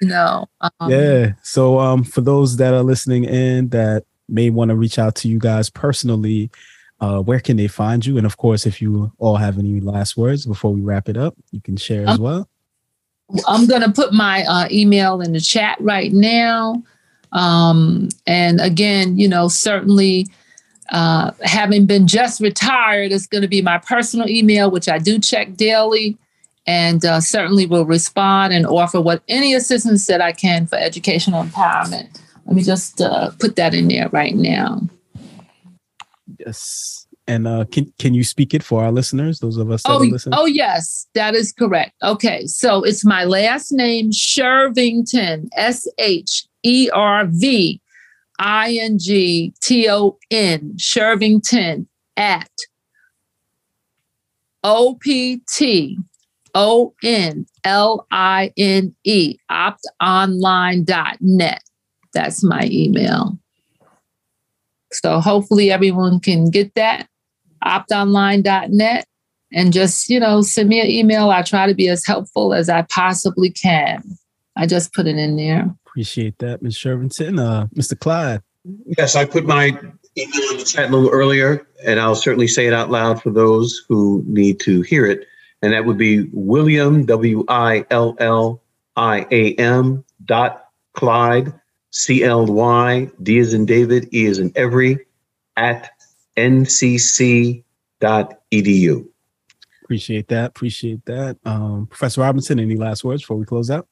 no. 0.01 0.47
Um, 0.61 0.91
yeah. 0.91 1.33
So 1.41 1.79
um, 1.79 2.03
for 2.03 2.21
those 2.21 2.57
that 2.57 2.73
are 2.73 2.83
listening 2.83 3.23
in 3.25 3.69
that 3.69 4.03
may 4.27 4.49
want 4.49 4.69
to 4.69 4.75
reach 4.75 4.99
out 4.99 5.15
to 5.15 5.27
you 5.27 5.39
guys 5.39 5.69
personally, 5.69 6.51
uh, 7.01 7.19
where 7.19 7.39
can 7.39 7.57
they 7.57 7.67
find 7.67 8.05
you? 8.05 8.17
And 8.17 8.25
of 8.25 8.37
course, 8.37 8.65
if 8.65 8.81
you 8.81 9.11
all 9.17 9.37
have 9.37 9.57
any 9.57 9.79
last 9.79 10.17
words 10.17 10.45
before 10.45 10.73
we 10.73 10.81
wrap 10.81 11.07
it 11.07 11.17
up, 11.17 11.35
you 11.51 11.61
can 11.61 11.77
share 11.77 12.07
as 12.07 12.17
um, 12.17 12.21
well. 12.21 12.49
I'm 13.47 13.67
going 13.67 13.81
to 13.81 13.91
put 13.91 14.13
my 14.13 14.43
uh, 14.43 14.67
email 14.71 15.21
in 15.21 15.33
the 15.33 15.39
chat 15.39 15.77
right 15.79 16.11
now. 16.11 16.83
Um, 17.31 18.09
and 18.25 18.59
again, 18.59 19.17
you 19.17 19.27
know, 19.27 19.47
certainly 19.47 20.27
uh, 20.89 21.31
having 21.43 21.85
been 21.85 22.07
just 22.07 22.41
retired, 22.41 23.11
it's 23.11 23.27
going 23.27 23.43
to 23.43 23.47
be 23.47 23.61
my 23.61 23.77
personal 23.77 24.27
email, 24.27 24.71
which 24.71 24.89
I 24.89 24.97
do 24.97 25.19
check 25.19 25.55
daily, 25.55 26.17
and 26.65 27.05
uh, 27.05 27.21
certainly 27.21 27.65
will 27.65 27.85
respond 27.85 28.53
and 28.53 28.65
offer 28.65 28.99
what 28.99 29.21
any 29.27 29.53
assistance 29.53 30.07
that 30.07 30.21
I 30.21 30.31
can 30.31 30.65
for 30.65 30.75
educational 30.77 31.43
empowerment. 31.43 32.19
Let 32.45 32.55
me 32.55 32.63
just 32.63 32.99
uh, 32.99 33.29
put 33.39 33.55
that 33.57 33.75
in 33.75 33.87
there 33.87 34.09
right 34.09 34.35
now. 34.35 34.81
Yes. 36.37 37.07
And 37.27 37.47
uh, 37.47 37.65
can 37.71 37.93
can 37.99 38.13
you 38.13 38.23
speak 38.23 38.53
it 38.53 38.63
for 38.63 38.83
our 38.83 38.91
listeners, 38.91 39.39
those 39.39 39.57
of 39.57 39.69
us 39.69 39.83
that 39.83 39.91
oh, 39.91 39.99
are 39.99 40.05
listening? 40.05 40.37
Oh 40.37 40.45
yes, 40.45 41.07
that 41.13 41.35
is 41.35 41.51
correct. 41.51 41.93
Okay, 42.01 42.47
so 42.47 42.83
it's 42.83 43.05
my 43.05 43.23
last 43.23 43.71
name, 43.71 44.09
Shervington, 44.09 45.47
S 45.55 45.87
H 45.99 46.47
E 46.63 46.89
R 46.91 47.27
V 47.27 47.79
I 48.39 48.79
N 48.81 48.97
G 48.97 49.53
T 49.61 49.87
O 49.89 50.17
N, 50.31 50.73
Shervington 50.77 51.85
at 52.17 52.49
O 54.63 54.95
P 54.95 55.41
T 55.53 55.99
O 56.55 56.95
N 57.03 57.45
L 57.63 58.07
I 58.11 58.51
N 58.57 58.95
E, 59.03 59.37
optonline.net. 59.51 61.63
That's 62.13 62.43
my 62.43 62.67
email. 62.71 63.38
So 64.91 65.19
hopefully 65.19 65.71
everyone 65.71 66.19
can 66.19 66.49
get 66.49 66.73
that, 66.75 67.07
optonline.net, 67.63 69.05
and 69.51 69.73
just, 69.73 70.09
you 70.09 70.19
know, 70.19 70.41
send 70.41 70.69
me 70.69 70.81
an 70.81 70.87
email. 70.87 71.29
I 71.29 71.41
try 71.41 71.67
to 71.67 71.73
be 71.73 71.89
as 71.89 72.05
helpful 72.05 72.53
as 72.53 72.69
I 72.69 72.83
possibly 72.83 73.49
can. 73.51 74.03
I 74.55 74.65
just 74.65 74.93
put 74.93 75.07
it 75.07 75.17
in 75.17 75.37
there. 75.37 75.73
Appreciate 75.85 76.37
that, 76.39 76.61
Ms. 76.61 76.75
Shervington. 76.75 77.39
Uh, 77.39 77.67
Mr. 77.75 77.97
Clyde. 77.97 78.41
Yes, 78.97 79.15
I 79.15 79.25
put 79.25 79.45
my 79.45 79.67
email 80.17 80.51
in 80.51 80.57
the 80.57 80.65
chat 80.65 80.89
a 80.89 80.95
little 80.95 81.09
earlier, 81.09 81.67
and 81.85 81.99
I'll 81.99 82.15
certainly 82.15 82.47
say 82.47 82.67
it 82.67 82.73
out 82.73 82.91
loud 82.91 83.21
for 83.21 83.31
those 83.31 83.83
who 83.87 84.23
need 84.27 84.59
to 84.61 84.81
hear 84.81 85.05
it. 85.05 85.27
And 85.61 85.73
that 85.73 85.85
would 85.85 85.97
be 85.97 86.29
William, 86.31 87.05
W 87.05 87.45
I 87.47 87.85
L 87.89 88.15
L 88.19 88.61
I 88.95 89.25
A 89.31 89.55
M 89.55 90.03
dot 90.25 90.65
Clyde, 90.93 91.53
C 91.91 92.23
L 92.23 92.45
Y, 92.45 93.09
D 93.23 93.37
is 93.37 93.53
in 93.53 93.65
David, 93.65 94.09
E 94.13 94.25
is 94.25 94.39
in 94.39 94.51
every, 94.55 95.05
at 95.57 95.91
ncc 96.37 97.63
dot 97.99 98.41
edu. 98.51 99.07
Appreciate 99.83 100.27
that. 100.27 100.51
Appreciate 100.51 101.03
that. 101.05 101.37
Um, 101.45 101.87
Professor 101.87 102.21
Robinson, 102.21 102.59
any 102.59 102.75
last 102.75 103.03
words 103.03 103.23
before 103.23 103.37
we 103.37 103.45
close 103.45 103.71
out? 103.71 103.87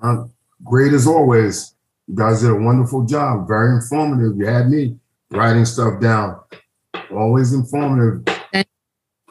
Um, 0.00 0.32
great 0.64 0.92
as 0.92 1.06
always. 1.06 1.74
You 2.06 2.14
guys 2.14 2.40
did 2.40 2.50
a 2.50 2.54
wonderful 2.54 3.04
job. 3.04 3.48
Very 3.48 3.74
informative. 3.74 4.36
You 4.38 4.46
had 4.46 4.70
me 4.70 4.96
writing 5.30 5.64
stuff 5.64 6.00
down. 6.00 6.40
Always 7.12 7.52
informative. 7.52 8.24
Thank, 8.52 8.68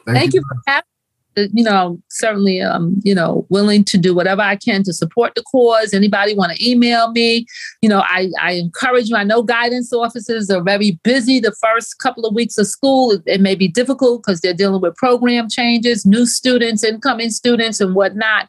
Thank 0.06 0.34
you. 0.34 0.40
you 0.40 0.46
for 0.48 0.62
having 0.66 0.89
you 1.36 1.64
know, 1.64 2.00
certainly, 2.08 2.60
um, 2.60 3.00
you 3.04 3.14
know, 3.14 3.46
willing 3.50 3.84
to 3.84 3.98
do 3.98 4.14
whatever 4.14 4.42
I 4.42 4.56
can 4.56 4.82
to 4.84 4.92
support 4.92 5.34
the 5.34 5.42
cause. 5.42 5.94
Anybody 5.94 6.34
want 6.34 6.52
to 6.52 6.68
email 6.68 7.10
me? 7.12 7.46
You 7.82 7.88
know, 7.88 8.00
I, 8.00 8.30
I 8.40 8.52
encourage 8.52 9.08
you. 9.08 9.16
I 9.16 9.24
know 9.24 9.42
guidance 9.42 9.92
officers 9.92 10.50
are 10.50 10.62
very 10.62 10.98
busy 11.02 11.40
the 11.40 11.54
first 11.62 11.98
couple 11.98 12.26
of 12.26 12.34
weeks 12.34 12.58
of 12.58 12.66
school. 12.66 13.12
It, 13.12 13.22
it 13.26 13.40
may 13.40 13.54
be 13.54 13.68
difficult 13.68 14.22
because 14.22 14.40
they're 14.40 14.54
dealing 14.54 14.82
with 14.82 14.96
program 14.96 15.48
changes, 15.48 16.04
new 16.04 16.26
students, 16.26 16.84
incoming 16.84 17.30
students, 17.30 17.80
and 17.80 17.94
whatnot. 17.94 18.48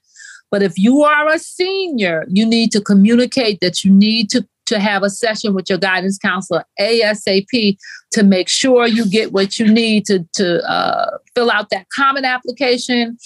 But 0.49 0.61
if 0.61 0.77
you 0.77 1.03
are 1.03 1.29
a 1.29 1.39
senior, 1.39 2.25
you 2.27 2.45
need 2.45 2.71
to 2.73 2.81
communicate 2.81 3.61
that 3.61 3.83
you 3.85 3.91
need 3.91 4.29
to, 4.31 4.45
to 4.71 4.79
have 4.79 5.03
a 5.03 5.09
session 5.09 5.53
with 5.53 5.69
your 5.69 5.77
guidance 5.77 6.17
counselor 6.17 6.63
ASAP 6.79 7.77
to 8.11 8.23
make 8.23 8.47
sure 8.49 8.87
you 8.87 9.07
get 9.09 9.33
what 9.33 9.59
you 9.59 9.71
need 9.71 10.05
to, 10.05 10.25
to 10.33 10.63
uh, 10.69 11.17
fill 11.35 11.51
out 11.51 11.69
that 11.69 11.87
common 11.93 12.25
application, 12.25 13.17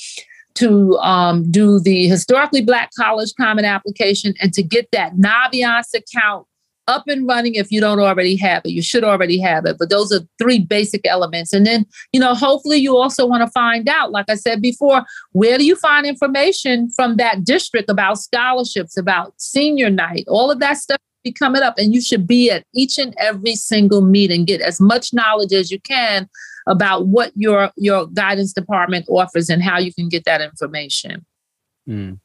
to 0.55 0.97
um, 0.97 1.49
do 1.51 1.79
the 1.79 2.07
historically 2.07 2.63
black 2.63 2.89
college 2.97 3.33
common 3.39 3.65
application, 3.65 4.33
and 4.41 4.53
to 4.53 4.63
get 4.63 4.89
that 4.91 5.15
Naviance 5.15 5.93
account 5.93 6.47
up 6.87 7.03
and 7.07 7.27
running 7.27 7.55
if 7.55 7.71
you 7.71 7.79
don't 7.79 7.99
already 7.99 8.35
have 8.35 8.61
it. 8.65 8.69
You 8.69 8.81
should 8.81 9.03
already 9.03 9.39
have 9.39 9.65
it. 9.65 9.77
But 9.79 9.89
those 9.89 10.11
are 10.11 10.21
three 10.37 10.59
basic 10.59 11.01
elements. 11.05 11.53
And 11.53 11.65
then, 11.65 11.85
you 12.11 12.19
know, 12.19 12.35
hopefully 12.35 12.77
you 12.77 12.95
also 12.95 13.25
want 13.25 13.41
to 13.41 13.51
find 13.51 13.89
out, 13.89 14.11
like 14.11 14.29
I 14.29 14.35
said 14.35 14.61
before, 14.61 15.03
where 15.31 15.57
do 15.57 15.65
you 15.65 15.75
find 15.75 16.05
information 16.05 16.89
from 16.91 17.17
that 17.17 17.43
district 17.43 17.89
about 17.89 18.19
scholarships, 18.19 18.97
about 18.97 19.33
senior 19.37 19.89
night, 19.89 20.25
all 20.27 20.51
of 20.51 20.59
that 20.59 20.77
stuff 20.77 20.99
be 21.25 21.33
coming 21.33 21.61
up. 21.61 21.77
And 21.77 21.93
you 21.93 21.99
should 21.99 22.25
be 22.25 22.49
at 22.49 22.63
each 22.73 22.97
and 22.97 23.13
every 23.17 23.55
single 23.55 24.01
meeting, 24.01 24.45
get 24.45 24.61
as 24.61 24.79
much 24.79 25.13
knowledge 25.13 25.51
as 25.51 25.69
you 25.71 25.81
can 25.81 26.29
about 26.67 27.07
what 27.07 27.33
your 27.35 27.71
your 27.75 28.07
guidance 28.07 28.53
department 28.53 29.05
offers 29.09 29.49
and 29.49 29.61
how 29.61 29.77
you 29.77 29.93
can 29.93 30.07
get 30.07 30.23
that 30.23 30.39
information. 30.39 31.25
Mm. 31.89 32.19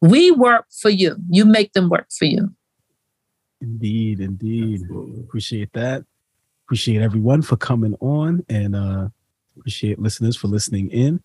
We 0.00 0.30
work 0.32 0.66
for 0.70 0.90
you. 0.90 1.16
You 1.30 1.44
make 1.44 1.72
them 1.72 1.88
work 1.88 2.08
for 2.10 2.24
you. 2.24 2.52
Indeed, 3.60 4.20
indeed. 4.20 4.82
Absolutely. 4.82 5.20
Appreciate 5.20 5.72
that. 5.74 6.04
Appreciate 6.66 7.00
everyone 7.00 7.42
for 7.42 7.56
coming 7.56 7.94
on 8.00 8.44
and 8.48 8.74
uh 8.74 9.08
appreciate 9.56 9.98
listeners 9.98 10.36
for 10.36 10.48
listening 10.48 10.90
in. 10.90 11.22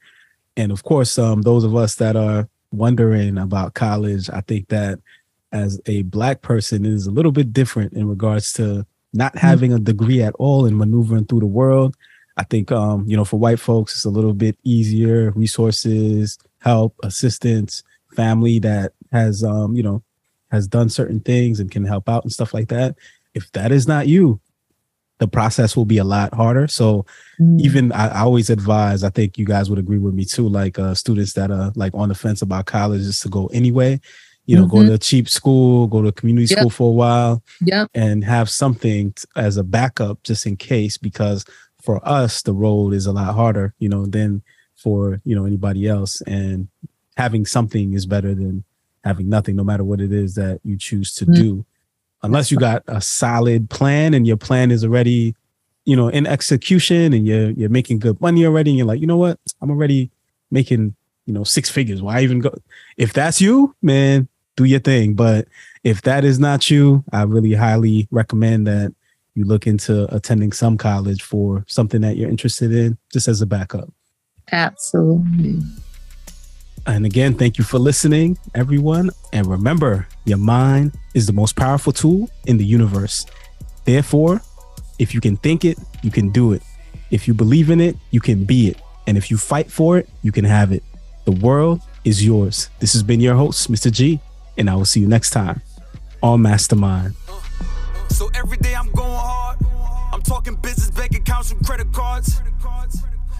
And 0.56 0.72
of 0.72 0.84
course, 0.84 1.18
um 1.18 1.42
those 1.42 1.64
of 1.64 1.76
us 1.76 1.96
that 1.96 2.16
are 2.16 2.48
wondering 2.72 3.38
about 3.38 3.74
college, 3.74 4.30
I 4.30 4.42
think 4.42 4.70
that 4.70 5.00
as 5.52 5.80
a 5.86 6.04
black 6.04 6.42
person 6.42 6.86
is 6.86 7.08
a 7.08 7.12
little 7.12 7.32
bit 7.32 7.54
different 7.54 7.94
in 7.94 8.08
regards 8.08 8.54
to 8.54 8.86
not 9.14 9.38
having 9.38 9.74
a 9.74 9.80
degree 9.80 10.22
at 10.22 10.34
all 10.36 10.66
and 10.66 10.78
maneuvering 10.78 11.26
through 11.26 11.42
the 11.42 11.46
world. 11.46 11.96
I 12.38 12.44
think 12.44 12.72
um, 12.72 13.06
you 13.08 13.18
know, 13.18 13.26
for 13.26 13.38
white 13.38 13.60
folks 13.60 13.94
it's 13.94 14.06
a 14.06 14.10
little 14.10 14.34
bit 14.34 14.58
easier, 14.64 15.32
resources, 15.32 16.38
help, 16.60 16.96
assistance, 17.04 17.84
family 18.16 18.60
that 18.60 18.94
has 19.12 19.44
um, 19.44 19.76
you 19.76 19.84
know, 19.84 20.02
has 20.52 20.68
done 20.68 20.90
certain 20.90 21.20
things 21.20 21.60
and 21.60 21.72
can 21.72 21.86
help 21.86 22.08
out 22.08 22.24
and 22.24 22.32
stuff 22.32 22.54
like 22.54 22.70
that. 22.70 22.96
If 23.34 23.52
that 23.54 23.72
is 23.72 23.88
not 23.88 24.08
you, 24.08 24.40
the 25.22 25.28
process 25.28 25.78
will 25.78 25.86
be 25.86 26.00
a 26.00 26.04
lot 26.04 26.34
harder. 26.34 26.68
So 26.68 27.06
mm. 27.40 27.62
even 27.62 27.92
I, 27.92 28.08
I, 28.08 28.20
always 28.22 28.50
advise, 28.50 29.04
I 29.04 29.12
think 29.12 29.38
you 29.38 29.46
guys 29.46 29.70
would 29.70 29.78
agree 29.78 30.00
with 30.00 30.16
me 30.16 30.26
too, 30.26 30.50
like 30.50 30.80
uh, 30.80 30.96
students 30.96 31.34
that 31.34 31.52
are 31.52 31.72
like 31.76 31.94
on 31.94 32.10
the 32.10 32.16
fence 32.16 32.42
about 32.42 32.66
college 32.66 33.02
is 33.02 33.20
to 33.20 33.30
go 33.30 33.46
anyway. 33.48 34.02
You 34.48 34.58
know, 34.58 34.66
mm-hmm. 34.66 34.78
go 34.78 34.86
to 34.86 34.94
a 34.94 34.98
cheap 34.98 35.30
school, 35.30 35.88
go 35.88 36.02
to 36.02 36.10
a 36.10 36.12
community 36.12 36.48
yep. 36.50 36.60
school 36.60 36.70
for 36.70 36.90
a 36.90 36.94
while, 36.94 37.44
yep. 37.62 37.90
and 37.94 38.24
have 38.24 38.50
something 38.50 39.14
t- 39.14 39.24
as 39.36 39.56
a 39.58 39.64
backup 39.64 40.24
just 40.24 40.46
in 40.46 40.58
case. 40.58 40.98
Because 40.98 41.46
for 41.82 42.06
us, 42.08 42.42
the 42.42 42.54
road 42.54 42.94
is 42.94 43.06
a 43.06 43.12
lot 43.12 43.34
harder, 43.36 43.74
you 43.80 43.88
know, 43.88 44.06
than 44.06 44.42
for 44.76 45.22
you 45.24 45.36
know 45.36 45.46
anybody 45.46 45.88
else. 45.88 46.22
And 46.22 46.68
having 47.18 47.46
something 47.46 47.94
is 47.94 48.06
better 48.06 48.34
than 48.34 48.64
having 49.04 49.30
nothing, 49.30 49.56
no 49.56 49.64
matter 49.64 49.84
what 49.84 50.02
it 50.02 50.12
is 50.12 50.36
that 50.36 50.60
you 50.64 50.78
choose 50.78 51.14
to 51.16 51.26
mm-hmm. 51.26 51.42
do. 51.42 51.66
unless 52.24 52.52
you 52.52 52.58
got 52.58 52.84
a 52.88 53.02
solid 53.02 53.70
plan 53.70 54.14
and 54.14 54.28
your 54.28 54.38
plan 54.38 54.72
is 54.72 54.84
already, 54.84 55.36
you 55.86 55.96
know, 55.96 56.08
in 56.08 56.28
execution 56.28 57.14
and 57.14 57.26
you're 57.26 57.52
you're 57.52 57.70
making 57.70 58.00
good 58.00 58.20
money 58.22 58.46
already, 58.46 58.72
and 58.72 58.78
you're 58.78 58.88
like, 58.88 59.02
you 59.02 59.08
know 59.08 59.18
what, 59.18 59.40
I'm 59.62 59.72
already 59.72 60.12
making, 60.52 60.96
you 61.32 61.40
know, 61.40 61.46
six 61.46 61.70
figures. 61.70 62.02
Why 62.02 62.24
even 62.24 62.40
go? 62.40 62.54
If 62.98 63.14
that's 63.14 63.40
you, 63.40 63.74
man, 63.82 64.28
do 64.58 64.66
your 64.66 64.82
thing. 64.82 65.14
But 65.14 65.48
if 65.86 66.02
that 66.02 66.26
is 66.26 66.40
not 66.40 66.70
you, 66.70 67.06
I 67.14 67.24
really 67.24 67.54
highly 67.54 68.10
recommend 68.12 68.68
that 68.68 68.94
you 69.34 69.46
look 69.46 69.66
into 69.66 70.14
attending 70.14 70.52
some 70.52 70.78
college 70.78 71.22
for 71.22 71.64
something 71.70 72.02
that 72.02 72.18
you're 72.18 72.30
interested 72.30 72.74
in, 72.74 72.98
just 73.14 73.30
as 73.30 73.42
a 73.42 73.46
backup. 73.46 73.90
Absolutely. 74.52 75.62
And 76.86 77.06
again, 77.06 77.36
thank 77.36 77.58
you 77.58 77.64
for 77.64 77.80
listening, 77.80 78.38
everyone. 78.54 79.10
And 79.32 79.48
remember, 79.48 80.06
your 80.26 80.38
mind 80.38 80.92
is 81.14 81.28
the 81.28 81.34
most 81.34 81.56
powerful 81.56 81.94
tool 81.94 82.30
in 82.46 82.58
the 82.58 82.66
universe. 82.66 83.26
Therefore, 83.86 84.42
if 85.00 85.14
you 85.14 85.22
can 85.22 85.38
think 85.38 85.64
it, 85.64 85.80
you 86.04 86.12
can 86.12 86.30
do 86.30 86.52
it. 86.52 86.62
If 87.10 87.26
you 87.26 87.34
believe 87.34 87.70
in 87.70 87.80
it, 87.80 87.96
you 88.10 88.20
can 88.20 88.44
be 88.44 88.68
it. 88.68 88.82
And 89.08 89.18
if 89.18 89.32
you 89.32 89.38
fight 89.38 89.72
for 89.72 89.98
it, 89.98 90.10
you 90.24 90.34
can 90.34 90.44
have 90.44 90.74
it. 90.74 90.84
The 91.26 91.32
world 91.32 91.82
is 92.04 92.26
yours. 92.26 92.70
This 92.80 92.94
has 92.94 93.04
been 93.04 93.20
your 93.20 93.36
host, 93.36 93.72
Mr. 93.72 93.92
G, 93.92 94.20
and 94.58 94.70
I 94.70 94.76
will 94.76 94.86
see 94.86 95.00
you 95.00 95.08
next 95.08 95.30
time 95.30 95.62
on 96.24 96.42
Mastermind. 96.42 97.16
So 98.10 98.30
every 98.34 98.58
day 98.58 98.76
I'm 98.76 98.92
going 98.92 99.12
hard. 99.12 99.58
I'm 100.12 100.22
talking 100.22 100.56
business, 100.56 100.90
bank 100.92 101.16
accounts, 101.16 101.52
and 101.52 101.66
credit 101.66 101.92
cards. 101.94 102.42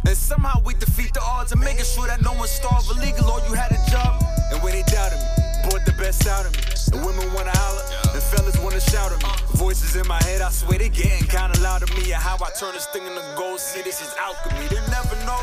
And 0.06 0.18
somehow 0.18 0.62
we 0.66 0.74
defeat 0.76 1.14
the 1.14 1.22
odds 1.22 1.52
and 1.52 1.62
making 1.62 1.86
sure 1.86 2.08
that 2.08 2.22
no 2.22 2.34
illegal 2.34 3.30
or 3.30 3.40
you 3.48 3.54
had 3.54 3.72
a 3.72 3.82
job. 3.90 4.22
And 4.52 4.62
when 4.64 4.74
they 4.74 4.84
doubted 4.84 5.20
me, 5.20 5.70
brought 5.70 5.86
the 5.86 5.94
best 5.98 6.28
out 6.28 6.46
of 6.46 6.54
me. 6.54 7.06
Women 7.06 7.34
wanna 7.34 7.52
holler, 7.54 8.20
fellas 8.20 8.58
wanna 8.60 8.82
shout 8.82 9.12
at 9.12 9.22
me. 9.24 9.30
Voices 9.58 9.96
in 9.96 10.08
my 10.08 10.22
head, 10.24 10.42
I 10.42 10.50
swear 10.50 10.80
they 10.80 10.90
getting 10.90 11.28
kinda 11.28 11.60
loud 11.62 11.86
to 11.86 11.94
me. 11.96 12.12
And 12.12 12.22
how 12.22 12.36
I 12.36 12.50
turn 12.60 12.74
this 12.74 12.88
thing 12.88 13.06
into 13.06 13.22
gold, 13.38 13.60
see 13.60 13.82
this 13.82 14.02
is 14.02 14.14
alchemy. 14.18 14.68
They 14.68 14.82
never 14.90 15.16
know. 15.26 15.40